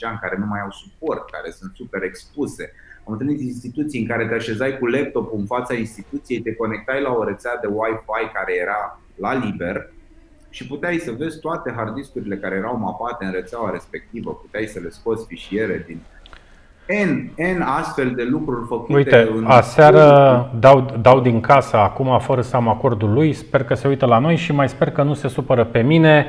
ani, 0.00 0.18
care 0.20 0.36
nu 0.38 0.46
mai 0.46 0.60
au 0.60 0.70
suport, 0.70 1.30
care 1.30 1.50
sunt 1.50 1.74
super 1.74 2.02
expuse. 2.02 2.72
Am 3.06 3.12
întâlnit 3.12 3.40
instituții 3.40 4.00
în 4.00 4.06
care 4.06 4.26
te 4.26 4.34
așezai 4.34 4.78
cu 4.78 4.86
laptopul 4.86 5.38
în 5.38 5.46
fața 5.46 5.74
instituției, 5.74 6.40
te 6.40 6.54
conectai 6.54 7.02
la 7.02 7.12
o 7.12 7.24
rețea 7.24 7.58
de 7.60 7.66
Wi-Fi 7.66 8.32
care 8.32 8.56
era 8.56 9.00
la 9.14 9.34
liber 9.34 9.92
și 10.50 10.66
puteai 10.66 10.98
să 10.98 11.12
vezi 11.12 11.40
toate 11.40 11.72
hard 11.76 11.94
discurile 11.94 12.36
care 12.38 12.56
erau 12.56 12.76
mapate 12.76 13.24
în 13.24 13.32
rețeaua 13.32 13.70
respectivă, 13.70 14.34
puteai 14.34 14.66
să 14.66 14.80
le 14.80 14.88
scoți 14.88 15.26
fișiere 15.26 15.84
din 15.86 16.00
N, 16.86 17.32
N 17.36 17.60
astfel 17.60 18.12
de 18.16 18.26
lucruri 18.30 18.66
făcute. 18.68 18.92
Uite, 18.92 19.28
în 19.36 19.44
aseară 19.46 20.50
dau, 20.58 20.86
dau 21.00 21.20
din 21.20 21.40
casă 21.40 21.76
acum 21.76 22.18
fără 22.18 22.40
să 22.40 22.56
am 22.56 22.68
acordul 22.68 23.12
lui, 23.12 23.32
sper 23.32 23.64
că 23.64 23.74
se 23.74 23.88
uită 23.88 24.06
la 24.06 24.18
noi 24.18 24.36
și 24.36 24.52
mai 24.52 24.68
sper 24.68 24.90
că 24.90 25.02
nu 25.02 25.14
se 25.14 25.28
supără 25.28 25.64
pe 25.64 25.80
mine. 25.80 26.26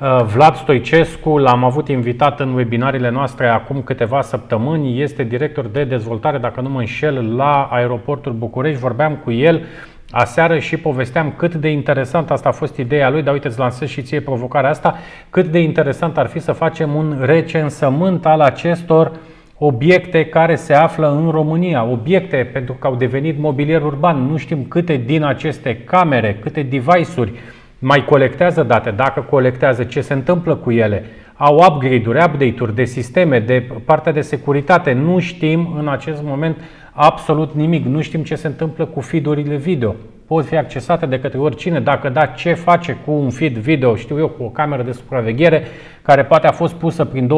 Uh, 0.00 0.22
Vlad 0.22 0.54
Stoicescu, 0.54 1.38
l-am 1.38 1.64
avut 1.64 1.88
invitat 1.88 2.40
în 2.40 2.54
webinariile 2.54 3.10
noastre 3.10 3.48
acum 3.48 3.82
câteva 3.82 4.20
săptămâni, 4.20 5.00
este 5.00 5.22
director 5.22 5.66
de 5.66 5.84
dezvoltare, 5.84 6.38
dacă 6.38 6.60
nu 6.60 6.68
mă 6.68 6.78
înșel, 6.78 7.36
la 7.36 7.68
aeroportul 7.70 8.32
București. 8.32 8.80
Vorbeam 8.80 9.16
cu 9.24 9.30
el 9.30 9.62
aseară 10.10 10.58
și 10.58 10.76
povesteam 10.76 11.32
cât 11.36 11.54
de 11.54 11.68
interesant 11.68 12.30
asta 12.30 12.48
a 12.48 12.52
fost 12.52 12.76
ideea 12.76 13.10
lui, 13.10 13.22
dar 13.22 13.32
uite, 13.32 13.48
îți 13.48 13.58
lansez 13.58 13.88
și 13.88 14.02
ție 14.02 14.20
provocarea 14.20 14.70
asta, 14.70 14.96
cât 15.30 15.46
de 15.46 15.58
interesant 15.58 16.18
ar 16.18 16.26
fi 16.26 16.38
să 16.38 16.52
facem 16.52 16.94
un 16.94 17.16
recensământ 17.20 18.26
al 18.26 18.40
acestor 18.40 19.06
uh, 19.06 19.16
obiecte 19.58 20.24
care 20.24 20.54
se 20.54 20.74
află 20.74 21.10
în 21.10 21.30
România, 21.30 21.84
obiecte 21.84 22.50
pentru 22.52 22.74
că 22.74 22.86
au 22.86 22.94
devenit 22.94 23.38
mobilier 23.38 23.82
urban. 23.82 24.16
Nu 24.16 24.36
știm 24.36 24.64
câte 24.64 24.96
din 24.96 25.22
aceste 25.22 25.76
camere, 25.84 26.38
câte 26.40 26.62
device-uri 26.62 27.32
mai 27.78 28.04
colectează 28.04 28.62
date, 28.62 28.90
dacă 28.90 29.20
colectează, 29.20 29.84
ce 29.84 30.00
se 30.00 30.12
întâmplă 30.12 30.54
cu 30.54 30.70
ele. 30.70 31.04
au 31.40 31.56
upgrade-uri, 31.68 32.24
update-uri 32.24 32.74
de 32.74 32.84
sisteme, 32.84 33.38
de 33.40 33.66
partea 33.84 34.12
de 34.12 34.20
securitate. 34.20 34.92
Nu 34.92 35.18
știm 35.18 35.74
în 35.78 35.88
acest 35.88 36.22
moment 36.22 36.56
absolut 36.92 37.54
nimic. 37.54 37.84
Nu 37.84 38.00
știm 38.00 38.22
ce 38.22 38.34
se 38.34 38.46
întâmplă 38.46 38.84
cu 38.84 39.00
feed-urile 39.00 39.56
video. 39.56 39.94
Pot 40.28 40.46
fi 40.46 40.56
accesate 40.56 41.06
de 41.06 41.20
către 41.20 41.38
oricine. 41.38 41.80
Dacă 41.80 42.08
da, 42.08 42.26
ce 42.26 42.54
face 42.54 42.98
cu 43.04 43.10
un 43.10 43.30
feed 43.30 43.56
video, 43.56 43.96
știu 43.96 44.18
eu, 44.18 44.28
cu 44.28 44.42
o 44.42 44.48
cameră 44.48 44.82
de 44.82 44.92
supraveghere, 44.92 45.66
care 46.02 46.24
poate 46.24 46.46
a 46.46 46.52
fost 46.52 46.74
pusă 46.74 47.04
prin 47.04 47.30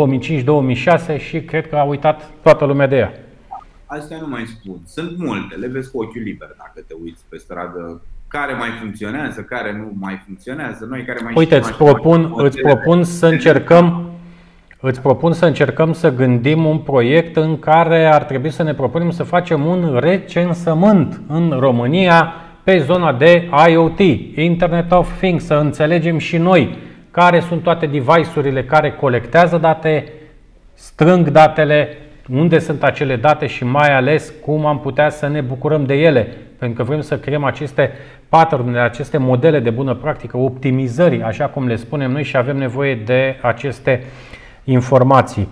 2005-2006 1.16 1.18
și 1.18 1.40
cred 1.40 1.68
că 1.68 1.76
a 1.76 1.82
uitat 1.82 2.30
toată 2.42 2.64
lumea 2.64 2.86
de 2.86 2.96
ea. 2.96 3.12
Asta 3.86 4.16
nu 4.20 4.28
mai 4.28 4.44
spun. 4.46 4.76
Sunt 4.86 5.18
multe, 5.18 5.54
le 5.54 5.66
vezi 5.66 5.90
cu 5.90 6.02
ochiul 6.02 6.22
liber 6.22 6.54
dacă 6.58 6.84
te 6.86 6.94
uiți 7.02 7.22
pe 7.28 7.36
stradă 7.36 8.02
care 8.28 8.52
mai 8.52 8.68
funcționează, 8.80 9.40
care 9.40 9.72
nu 9.72 9.92
mai 10.00 10.22
funcționează, 10.24 10.86
noi 10.90 11.04
care 11.04 11.20
mai 11.22 11.32
Uite, 11.36 11.56
îți 11.56 11.74
propun, 11.74 12.32
îți 12.36 12.60
propun 12.60 13.04
să 13.04 13.26
încercăm 13.26 14.10
Îți 14.82 15.00
propun 15.00 15.32
să 15.32 15.46
încercăm 15.46 15.92
să 15.92 16.14
gândim 16.14 16.64
un 16.64 16.78
proiect 16.78 17.36
în 17.36 17.58
care 17.58 18.04
ar 18.04 18.24
trebui 18.24 18.50
să 18.50 18.62
ne 18.62 18.74
propunem 18.74 19.10
să 19.10 19.22
facem 19.22 19.66
un 19.66 19.98
recensământ 19.98 21.20
în 21.28 21.56
România 21.58 22.34
pe 22.64 22.78
zona 22.78 23.12
de 23.12 23.48
IoT, 23.68 23.98
Internet 24.34 24.92
of 24.92 25.18
Things, 25.18 25.44
să 25.44 25.54
înțelegem 25.54 26.18
și 26.18 26.36
noi 26.36 26.76
care 27.10 27.40
sunt 27.40 27.62
toate 27.62 27.86
device-urile 27.86 28.64
care 28.64 28.92
colectează 28.92 29.58
date, 29.58 30.12
strâng 30.74 31.28
datele, 31.28 31.96
unde 32.32 32.58
sunt 32.58 32.82
acele 32.82 33.16
date 33.16 33.46
și 33.46 33.64
mai 33.64 33.94
ales 33.94 34.32
cum 34.44 34.66
am 34.66 34.80
putea 34.80 35.10
să 35.10 35.28
ne 35.28 35.40
bucurăm 35.40 35.84
de 35.86 35.94
ele. 35.94 36.28
Pentru 36.58 36.76
că 36.76 36.88
vrem 36.88 37.00
să 37.00 37.18
creăm 37.18 37.44
aceste 37.44 37.90
pattern 38.28 38.76
aceste 38.76 39.18
modele 39.18 39.60
de 39.60 39.70
bună 39.70 39.94
practică, 39.94 40.36
optimizării, 40.36 41.22
așa 41.22 41.46
cum 41.46 41.66
le 41.66 41.76
spunem 41.76 42.10
noi 42.10 42.22
și 42.22 42.36
avem 42.36 42.56
nevoie 42.56 42.94
de 42.94 43.36
aceste 43.40 44.04
informații. 44.64 45.48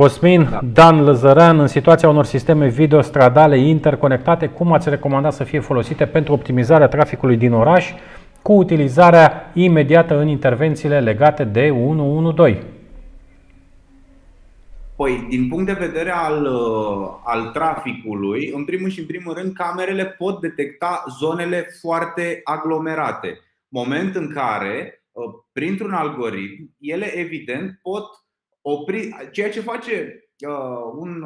Cosmin 0.00 0.48
da. 0.50 0.60
Dan 0.72 1.02
Lăzăran, 1.02 1.58
în 1.58 1.66
situația 1.66 2.08
unor 2.08 2.24
sisteme 2.24 2.68
video 2.68 3.00
stradale 3.00 3.58
interconectate, 3.58 4.46
cum 4.48 4.72
ați 4.72 4.88
recomanda 4.88 5.30
să 5.30 5.44
fie 5.44 5.60
folosite 5.60 6.06
pentru 6.06 6.32
optimizarea 6.32 6.88
traficului 6.88 7.36
din 7.36 7.52
oraș 7.52 7.92
cu 8.42 8.52
utilizarea 8.52 9.50
imediată 9.54 10.18
în 10.18 10.28
intervențiile 10.28 11.00
legate 11.00 11.44
de 11.44 11.70
112? 11.70 12.66
Păi, 14.96 15.26
din 15.28 15.48
punct 15.48 15.66
de 15.66 15.86
vedere 15.86 16.10
al, 16.10 16.44
uh, 16.44 17.08
al 17.24 17.50
traficului, 17.52 18.50
în 18.54 18.64
primul 18.64 18.88
și 18.88 19.00
în 19.00 19.06
primul 19.06 19.34
rând, 19.34 19.52
camerele 19.52 20.04
pot 20.04 20.40
detecta 20.40 21.04
zonele 21.18 21.66
foarte 21.80 22.40
aglomerate. 22.44 23.40
Moment 23.68 24.14
în 24.14 24.32
care, 24.34 25.02
uh, 25.12 25.24
printr-un 25.52 25.92
algoritm, 25.92 26.74
ele 26.78 27.18
evident 27.18 27.78
pot 27.82 28.04
opri 28.62 29.28
ceea 29.32 29.50
ce 29.50 29.60
face 29.60 30.24
uh, 30.46 30.92
un 30.96 31.24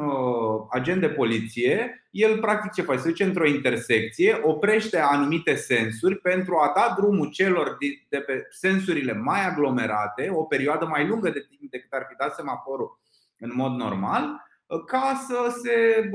agent 0.69 1.01
de 1.01 1.09
poliție, 1.09 2.07
el 2.11 2.39
practic 2.39 2.71
ce 2.71 2.81
face? 2.81 2.99
Se 2.99 3.07
duce 3.07 3.23
într-o 3.23 3.47
intersecție, 3.47 4.39
oprește 4.43 4.99
anumite 4.99 5.55
sensuri 5.55 6.17
pentru 6.17 6.55
a 6.55 6.71
da 6.75 6.93
drumul 6.97 7.29
celor 7.29 7.77
de 8.09 8.17
pe 8.17 8.47
sensurile 8.49 9.13
mai 9.13 9.45
aglomerate, 9.45 10.29
o 10.33 10.43
perioadă 10.43 10.85
mai 10.85 11.07
lungă 11.07 11.29
de 11.29 11.45
timp 11.49 11.71
decât 11.71 11.93
ar 11.93 12.05
fi 12.09 12.15
dat 12.15 12.35
semaforul 12.35 12.99
în 13.39 13.51
mod 13.53 13.71
normal 13.71 14.43
ca 14.85 15.25
să 15.27 15.59
se 15.63 16.09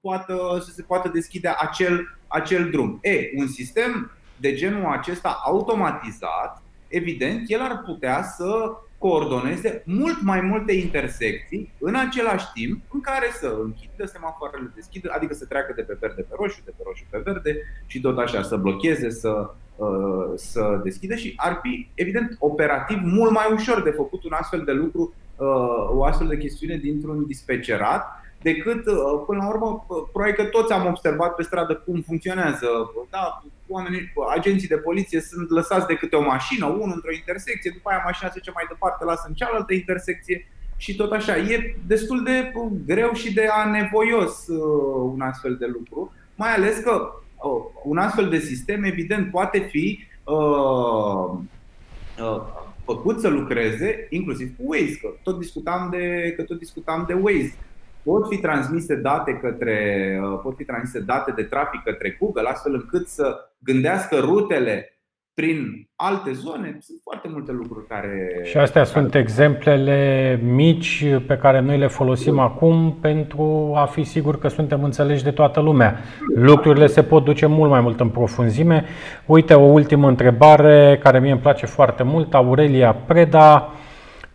poată, 0.00 0.58
să 0.64 0.70
se 0.70 0.82
poată 0.82 1.08
deschide 1.08 1.54
acel, 1.58 2.18
acel 2.26 2.70
drum. 2.70 2.98
E, 3.02 3.30
un 3.36 3.46
sistem 3.46 4.10
de 4.36 4.54
genul 4.54 4.84
acesta 4.84 5.40
automatizat, 5.44 6.62
evident, 6.88 7.50
el 7.50 7.60
ar 7.60 7.82
putea 7.84 8.22
să 8.22 8.72
coordoneze 9.04 9.82
mult 9.86 10.22
mai 10.22 10.40
multe 10.40 10.72
intersecții 10.72 11.72
în 11.78 11.94
același 11.94 12.46
timp 12.54 12.82
în 12.92 13.00
care 13.00 13.28
să 13.40 13.58
închidă 13.62 14.04
semafoarele, 14.04 14.72
deschidă, 14.74 15.12
adică 15.16 15.34
să 15.34 15.44
treacă 15.46 15.72
de 15.76 15.82
pe 15.82 15.96
verde 16.00 16.22
pe 16.22 16.34
roșu, 16.40 16.60
de 16.64 16.72
pe 16.76 16.82
roșu 16.86 17.04
pe 17.10 17.22
verde 17.24 17.56
și 17.86 18.00
tot 18.00 18.18
așa 18.18 18.42
să 18.42 18.56
blocheze, 18.56 19.10
să, 19.10 19.50
uh, 19.76 20.32
să 20.34 20.80
deschidă 20.82 21.14
și 21.14 21.32
ar 21.36 21.58
fi, 21.62 21.88
evident, 21.94 22.36
operativ 22.38 22.98
mult 23.02 23.30
mai 23.30 23.52
ușor 23.52 23.82
de 23.82 23.90
făcut 23.90 24.24
un 24.24 24.32
astfel 24.32 24.62
de 24.64 24.72
lucru 24.72 25.14
Uh, 25.42 25.96
o 25.96 26.04
astfel 26.04 26.26
de 26.26 26.36
chestiune 26.36 26.76
dintr-un 26.76 27.26
dispecerat 27.26 28.06
decât, 28.42 28.86
uh, 28.86 29.22
până 29.26 29.38
la 29.42 29.48
urmă, 29.48 29.84
uh, 29.88 30.02
probabil 30.12 30.34
că 30.34 30.44
toți 30.44 30.72
am 30.72 30.86
observat 30.86 31.34
pe 31.34 31.42
stradă 31.42 31.74
cum 31.74 32.02
funcționează. 32.06 32.66
Da, 33.10 33.42
oamenii, 33.68 34.12
agenții 34.36 34.68
de 34.68 34.76
poliție 34.76 35.20
sunt 35.20 35.50
lăsați 35.50 35.86
de 35.86 35.94
câte 35.94 36.16
o 36.16 36.22
mașină, 36.22 36.66
unul 36.66 36.92
într-o 36.94 37.12
intersecție, 37.12 37.70
după 37.74 37.90
aia 37.90 38.02
mașina 38.04 38.28
se 38.28 38.38
duce 38.38 38.50
mai 38.54 38.64
departe, 38.68 39.04
lasă 39.04 39.24
în 39.28 39.34
cealaltă 39.34 39.72
intersecție 39.74 40.46
și 40.76 40.96
tot 40.96 41.12
așa. 41.12 41.36
E 41.36 41.76
destul 41.86 42.22
de 42.22 42.52
greu 42.86 43.12
și 43.12 43.34
de 43.34 43.46
anevoios 43.46 44.46
un 45.12 45.20
astfel 45.20 45.56
de 45.56 45.66
lucru, 45.66 46.12
mai 46.34 46.54
ales 46.54 46.78
că 46.78 47.12
un 47.84 47.98
astfel 47.98 48.28
de 48.28 48.38
sistem, 48.38 48.84
evident, 48.84 49.30
poate 49.30 49.58
fi 49.58 49.98
uh, 50.24 51.38
uh, 52.18 52.42
făcut 52.84 53.20
să 53.20 53.28
lucreze, 53.28 54.06
inclusiv 54.10 54.56
cu 54.56 54.62
Waze, 54.66 54.98
că 55.00 55.08
tot 55.22 55.38
discutam 55.38 55.88
de, 55.90 56.32
că 56.36 56.42
tot 56.42 56.58
discutam 56.58 57.04
de 57.06 57.12
Waze. 57.12 57.54
Pot 58.04 58.28
fi 58.28 58.38
transmise 58.38 58.94
date 58.94 59.32
către, 59.32 59.76
uh, 60.22 60.40
pot 60.42 60.56
fi 60.56 60.64
transmise 60.64 61.00
date 61.00 61.32
de 61.36 61.42
trafic 61.42 61.82
către 61.82 62.16
Google, 62.20 62.48
astfel 62.48 62.74
încât 62.74 63.08
să 63.08 63.36
gândească 63.58 64.16
rutele 64.18 64.86
prin 65.34 65.88
alte 65.96 66.32
zone, 66.32 66.78
sunt 66.80 66.98
foarte 67.02 67.28
multe 67.32 67.52
lucruri 67.52 67.86
care. 67.86 68.40
Și 68.44 68.56
astea 68.56 68.82
care... 68.82 68.94
sunt 68.94 69.14
exemplele 69.14 70.40
mici 70.42 71.06
pe 71.26 71.36
care 71.36 71.60
noi 71.60 71.78
le 71.78 71.86
folosim 71.86 72.38
acum 72.38 72.98
pentru 73.00 73.72
a 73.74 73.84
fi 73.84 74.04
sigur 74.04 74.38
că 74.38 74.48
suntem 74.48 74.84
înțeleși 74.84 75.22
de 75.22 75.30
toată 75.30 75.60
lumea. 75.60 75.96
Lucrurile 76.34 76.86
se 76.86 77.02
pot 77.02 77.24
duce 77.24 77.46
mult 77.46 77.70
mai 77.70 77.80
mult 77.80 78.00
în 78.00 78.08
profunzime. 78.08 78.84
Uite, 79.26 79.54
o 79.54 79.64
ultimă 79.64 80.08
întrebare 80.08 80.98
care 81.02 81.18
mie 81.18 81.32
îmi 81.32 81.40
place 81.40 81.66
foarte 81.66 82.02
mult. 82.02 82.34
Aurelia 82.34 82.94
Preda 82.94 83.72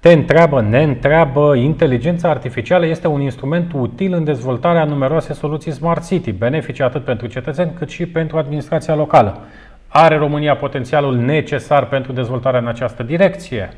te 0.07 0.13
întreabă, 0.13 0.61
ne 0.61 0.83
întreabă, 0.83 1.55
inteligența 1.55 2.29
artificială 2.29 2.85
este 2.85 3.07
un 3.07 3.21
instrument 3.21 3.71
util 3.73 4.13
în 4.13 4.23
dezvoltarea 4.23 4.85
numeroase 4.85 5.33
soluții 5.33 5.71
Smart 5.71 6.05
City, 6.05 6.31
benefice 6.31 6.83
atât 6.83 7.03
pentru 7.03 7.27
cetățeni 7.27 7.73
cât 7.73 7.89
și 7.89 8.07
pentru 8.07 8.37
administrația 8.37 8.95
locală. 8.95 9.45
Are 9.87 10.17
România 10.17 10.55
potențialul 10.55 11.15
necesar 11.15 11.87
pentru 11.87 12.11
dezvoltarea 12.11 12.59
în 12.59 12.67
această 12.67 13.03
direcție? 13.03 13.73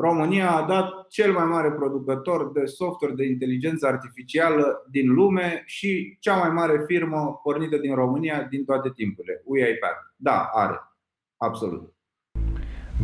România 0.00 0.50
a 0.50 0.66
dat 0.66 1.06
cel 1.08 1.32
mai 1.32 1.44
mare 1.44 1.70
producător 1.70 2.52
de 2.52 2.64
software 2.64 3.14
de 3.14 3.26
inteligență 3.26 3.86
artificială 3.86 4.86
din 4.90 5.12
lume 5.12 5.62
și 5.66 6.16
cea 6.20 6.36
mai 6.36 6.48
mare 6.50 6.82
firmă 6.86 7.40
pornită 7.42 7.76
din 7.76 7.94
România 7.94 8.46
din 8.50 8.64
toate 8.64 8.90
timpurile, 8.94 9.42
UiPath. 9.44 10.00
Da, 10.16 10.48
are. 10.52 10.78
Absolut. 11.36 11.91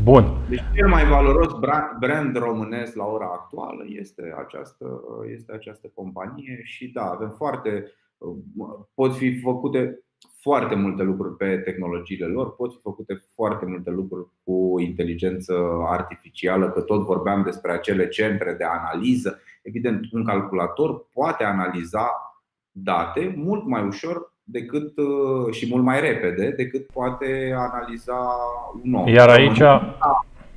Bun. 0.02 0.24
Deci 0.48 0.62
cel 0.74 0.88
mai 0.88 1.04
valoros 1.04 1.52
brand 1.98 2.36
românesc 2.36 2.94
la 2.94 3.04
ora 3.04 3.24
actuală 3.24 3.84
este 3.86 4.34
această, 4.38 5.00
este 5.32 5.52
această 5.52 5.90
companie 5.94 6.60
și 6.62 6.88
da, 6.88 7.02
avem 7.02 7.30
foarte 7.30 7.92
pot 8.94 9.16
fi 9.16 9.40
făcute 9.40 10.02
foarte 10.40 10.74
multe 10.74 11.02
lucruri 11.02 11.36
pe 11.36 11.56
tehnologiile 11.56 12.26
lor, 12.26 12.54
pot 12.54 12.72
fi 12.72 12.80
făcute 12.80 13.22
foarte 13.34 13.66
multe 13.66 13.90
lucruri 13.90 14.28
cu 14.44 14.80
inteligență 14.80 15.54
artificială, 15.86 16.70
că 16.70 16.80
tot 16.80 17.04
vorbeam 17.04 17.42
despre 17.42 17.72
acele 17.72 18.08
centre 18.08 18.52
de 18.52 18.64
analiză. 18.64 19.40
Evident, 19.62 20.12
un 20.12 20.24
calculator 20.24 21.08
poate 21.12 21.44
analiza 21.44 22.10
date 22.70 23.34
mult 23.36 23.66
mai 23.66 23.86
ușor 23.86 24.36
decât 24.50 24.98
uh, 24.98 25.54
și 25.54 25.66
mult 25.70 25.84
mai 25.84 26.00
repede 26.00 26.50
decât 26.50 26.86
poate 26.86 27.54
analiza 27.56 28.16
un 28.84 28.94
om. 28.94 29.08
Iar 29.08 29.28
aici 29.28 29.60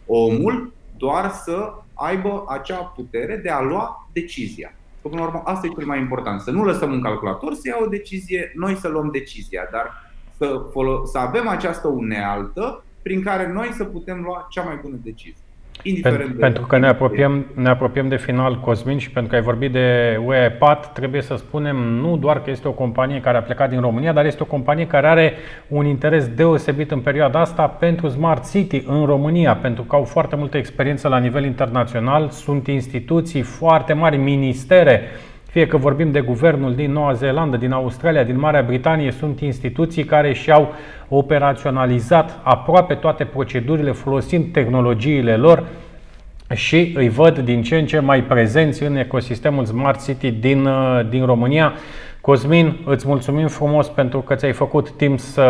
omul 0.06 0.74
doar 0.98 1.30
să 1.30 1.74
aibă 1.94 2.46
acea 2.48 2.76
putere 2.76 3.36
de 3.36 3.50
a 3.50 3.62
lua 3.62 4.08
decizia. 4.14 4.74
Că 5.02 5.08
până 5.08 5.22
la 5.22 5.28
urmă 5.28 5.42
asta 5.46 5.68
e 5.68 5.74
cel 5.78 5.88
mai 5.88 6.00
important, 6.00 6.42
să 6.42 6.52
nu 6.52 6.64
lăsăm 6.64 6.92
un 6.92 7.02
calculator 7.02 7.54
să 7.54 7.62
ia 7.68 7.78
o 7.82 7.88
decizie, 7.88 8.52
noi 8.56 8.76
să 8.76 8.88
luăm 8.88 9.10
decizia, 9.12 9.68
dar 9.72 10.10
să, 10.38 10.66
folo- 10.70 11.06
să 11.06 11.18
avem 11.18 11.48
această 11.48 11.88
unealtă 11.88 12.84
prin 13.02 13.24
care 13.24 13.52
noi 13.52 13.68
să 13.68 13.84
putem 13.84 14.22
lua 14.22 14.48
cea 14.50 14.62
mai 14.62 14.80
bună 14.82 14.96
decizie. 15.04 15.44
Indiferent 15.84 16.20
pentru, 16.20 16.34
de 16.34 16.40
pentru 16.40 16.66
că 16.66 16.78
ne 16.78 16.88
apropiem, 16.88 17.46
ne 17.54 17.70
apropiem 17.70 18.08
de 18.08 18.18
final, 18.18 18.60
Cosmin, 18.60 18.98
și 18.98 19.12
pentru 19.12 19.32
că 19.32 19.38
ai 19.38 19.44
vorbit 19.44 19.72
de 19.72 20.20
UEPAT, 20.26 20.94
trebuie 20.94 21.22
să 21.22 21.36
spunem 21.36 21.76
nu 21.76 22.18
doar 22.18 22.42
că 22.42 22.50
este 22.50 22.68
o 22.68 22.72
companie 22.72 23.20
care 23.20 23.38
a 23.38 23.42
plecat 23.42 23.70
din 23.70 23.80
România, 23.80 24.14
dar 24.14 24.26
este 24.26 24.44
o 24.44 24.46
companie 24.46 24.88
care 24.88 25.08
are 25.08 25.34
un 25.68 25.86
interes 25.86 26.28
deosebit 26.28 26.92
în 26.92 27.00
perioada 27.00 27.40
asta 27.40 27.68
pentru 27.68 28.08
Smart 28.08 28.50
City 28.52 28.84
în 28.88 29.06
România, 29.06 29.56
pentru 29.56 29.84
că 29.84 29.96
au 29.96 30.04
foarte 30.04 30.36
multă 30.36 30.58
experiență 30.58 31.08
la 31.08 31.18
nivel 31.18 31.46
internațional, 31.46 32.30
sunt 32.30 32.68
instituții 32.68 33.42
foarte 33.42 33.94
mari, 33.94 34.18
ministere 34.18 35.02
fie 35.52 35.68
că 35.68 35.78
vorbim 35.78 36.12
de 36.12 36.22
guvernul 36.22 36.76
din 36.76 36.92
Noua 36.92 37.14
Zeelandă, 37.14 37.58
din 37.58 37.72
Australia, 37.72 38.24
din 38.24 38.40
Marea 38.40 38.62
Britanie, 38.62 39.12
sunt 39.12 39.40
instituții 39.40 40.04
care 40.04 40.34
și-au 40.34 40.74
operaționalizat 41.14 42.40
aproape 42.44 42.94
toate 42.94 43.24
procedurile 43.24 43.92
folosind 43.92 44.46
tehnologiile 44.52 45.36
lor 45.36 45.64
și 46.54 46.92
îi 46.96 47.10
văd 47.10 47.40
din 47.40 47.64
ce 47.64 47.78
în 47.78 47.86
ce 47.86 48.00
mai 48.00 48.24
prezenți 48.24 48.84
în 48.84 48.96
ecosistemul 48.96 49.66
Smart 49.66 50.04
City 50.04 50.32
din, 50.32 50.66
uh, 50.66 51.02
din 51.10 51.26
România. 51.26 51.74
Cosmin, 52.22 52.78
îți 52.86 53.08
mulțumim 53.08 53.48
frumos 53.48 53.88
pentru 53.88 54.20
că 54.20 54.36
ți-ai 54.36 54.52
făcut 54.52 54.92
timp 54.92 55.20
să, 55.20 55.48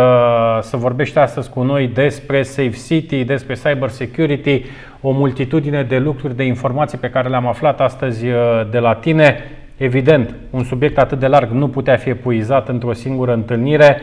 să 0.61 0.77
vorbești 0.77 1.17
astăzi 1.17 1.49
cu 1.49 1.61
noi 1.61 1.87
despre 1.87 2.43
Safe 2.43 2.75
City, 2.87 3.23
despre 3.23 3.53
cyber 3.53 3.89
security, 3.89 4.65
o 5.01 5.11
multitudine 5.11 5.83
de 5.83 5.97
lucruri, 5.97 6.35
de 6.35 6.43
informații 6.43 6.97
pe 6.97 7.09
care 7.09 7.29
le-am 7.29 7.47
aflat 7.47 7.81
astăzi 7.81 8.27
uh, 8.27 8.35
de 8.71 8.79
la 8.79 8.93
tine. 8.93 9.43
Evident, 9.77 10.35
un 10.49 10.63
subiect 10.63 10.97
atât 10.97 11.19
de 11.19 11.27
larg 11.27 11.49
nu 11.49 11.67
putea 11.67 11.95
fi 11.95 12.09
epuizat 12.09 12.69
într-o 12.69 12.93
singură 12.93 13.33
întâlnire. 13.33 13.97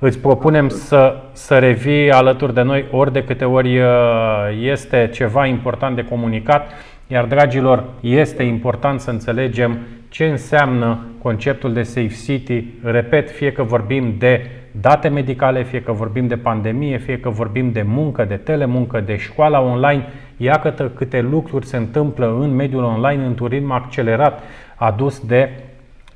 Îți 0.00 0.18
propunem 0.18 0.68
să, 0.68 1.16
să 1.32 1.58
revii 1.58 2.10
alături 2.10 2.54
de 2.54 2.62
noi 2.62 2.84
ori 2.90 3.12
de 3.12 3.24
câte 3.24 3.44
ori 3.44 3.78
uh, 3.78 3.86
este 4.60 5.10
ceva 5.12 5.46
important 5.46 5.96
de 5.96 6.04
comunicat. 6.04 6.70
Iar, 7.06 7.24
dragilor, 7.24 7.84
este 8.00 8.42
important 8.42 9.00
să 9.00 9.10
înțelegem 9.10 9.78
ce 10.08 10.24
înseamnă 10.24 10.98
conceptul 11.22 11.72
de 11.72 11.82
Safe 11.82 12.14
City. 12.24 12.64
Repet, 12.82 13.30
fie 13.30 13.52
că 13.52 13.62
vorbim 13.62 14.14
de 14.18 14.46
date 14.80 15.08
medicale, 15.08 15.62
fie 15.62 15.82
că 15.82 15.92
vorbim 15.92 16.26
de 16.26 16.36
pandemie, 16.36 16.98
fie 16.98 17.20
că 17.20 17.28
vorbim 17.28 17.72
de 17.72 17.82
muncă, 17.86 18.24
de 18.24 18.36
telemuncă, 18.36 19.00
de 19.00 19.16
școala 19.16 19.60
online, 19.60 20.06
iată 20.36 20.90
câte 20.94 21.20
lucruri 21.20 21.66
se 21.66 21.76
întâmplă 21.76 22.36
în 22.40 22.54
mediul 22.54 22.82
online 22.82 23.24
într-un 23.24 23.48
ritm 23.48 23.70
accelerat 23.70 24.42
adus 24.74 25.20
de 25.26 25.50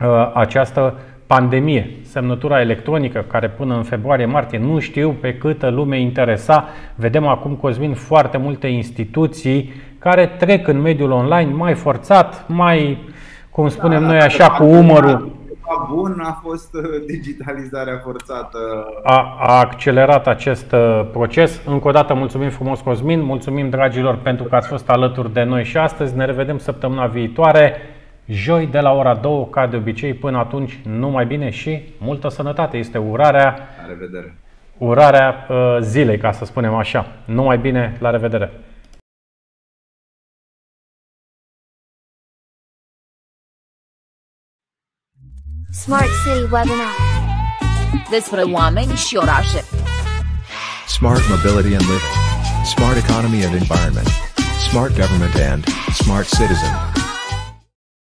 uh, 0.00 0.30
această 0.34 0.94
pandemie. 1.32 1.90
Semnătura 2.02 2.60
electronică, 2.60 3.24
care 3.28 3.48
până 3.48 3.76
în 3.76 3.82
februarie-martie 3.82 4.58
nu 4.58 4.78
știu 4.78 5.16
pe 5.20 5.34
câtă 5.34 5.68
lume 5.68 6.00
interesa. 6.00 6.68
Vedem 6.94 7.26
acum, 7.26 7.54
Cosmin, 7.54 7.94
foarte 7.94 8.36
multe 8.36 8.66
instituții 8.66 9.72
care 9.98 10.26
trec 10.38 10.68
în 10.68 10.80
mediul 10.80 11.10
online 11.10 11.52
mai 11.52 11.74
forțat, 11.74 12.44
mai, 12.48 12.98
cum 13.50 13.68
spunem 13.68 14.00
da, 14.00 14.06
noi 14.06 14.18
așa, 14.18 14.50
cu 14.50 14.64
umărul. 14.64 15.40
Bun 15.88 16.22
a 16.24 16.40
fost 16.42 16.74
uh, 16.74 16.82
digitalizarea 17.06 18.00
forțată. 18.04 18.58
A, 19.02 19.36
a 19.40 19.58
accelerat 19.58 20.26
acest 20.26 20.72
uh, 20.72 21.08
proces. 21.12 21.60
Încă 21.66 21.88
o 21.88 21.90
dată 21.90 22.14
mulțumim 22.14 22.50
frumos, 22.50 22.80
Cosmin, 22.80 23.22
mulțumim 23.22 23.70
dragilor 23.70 24.18
pentru 24.22 24.44
că 24.44 24.54
ați 24.54 24.68
fost 24.68 24.90
alături 24.90 25.32
de 25.32 25.42
noi 25.42 25.64
și 25.64 25.76
astăzi. 25.76 26.16
Ne 26.16 26.24
revedem 26.24 26.58
săptămâna 26.58 27.06
viitoare 27.06 27.76
joi 28.26 28.66
de 28.66 28.80
la 28.80 28.92
ora 28.92 29.14
2, 29.14 29.48
ca 29.50 29.66
de 29.66 29.76
obicei. 29.76 30.14
Până 30.14 30.38
atunci, 30.38 30.80
numai 30.84 31.26
bine 31.26 31.50
și 31.50 31.82
multă 31.98 32.28
sănătate. 32.28 32.76
Este 32.76 32.98
urarea, 32.98 33.56
la 33.80 33.86
revedere. 33.86 34.34
urarea 34.78 35.46
uh, 35.50 35.76
zilei, 35.80 36.18
ca 36.18 36.32
să 36.32 36.44
spunem 36.44 36.74
așa. 36.74 37.06
Numai 37.24 37.58
bine, 37.58 37.96
la 38.00 38.10
revedere! 38.10 38.52
Smart 45.72 46.10
City 46.24 46.42
Webinar 46.42 46.94
Despre 48.10 48.42
oameni 48.42 48.92
și 48.92 49.16
orașe 49.16 49.64
Smart 50.86 51.22
Mobility 51.28 51.74
and 51.74 51.86
Living 51.90 52.14
Smart 52.64 52.96
Economy 52.96 53.44
and 53.44 53.54
Environment 53.54 54.08
Smart 54.70 54.92
Government 55.00 55.34
and 55.52 55.64
Smart 55.94 56.26
Citizen 56.28 56.91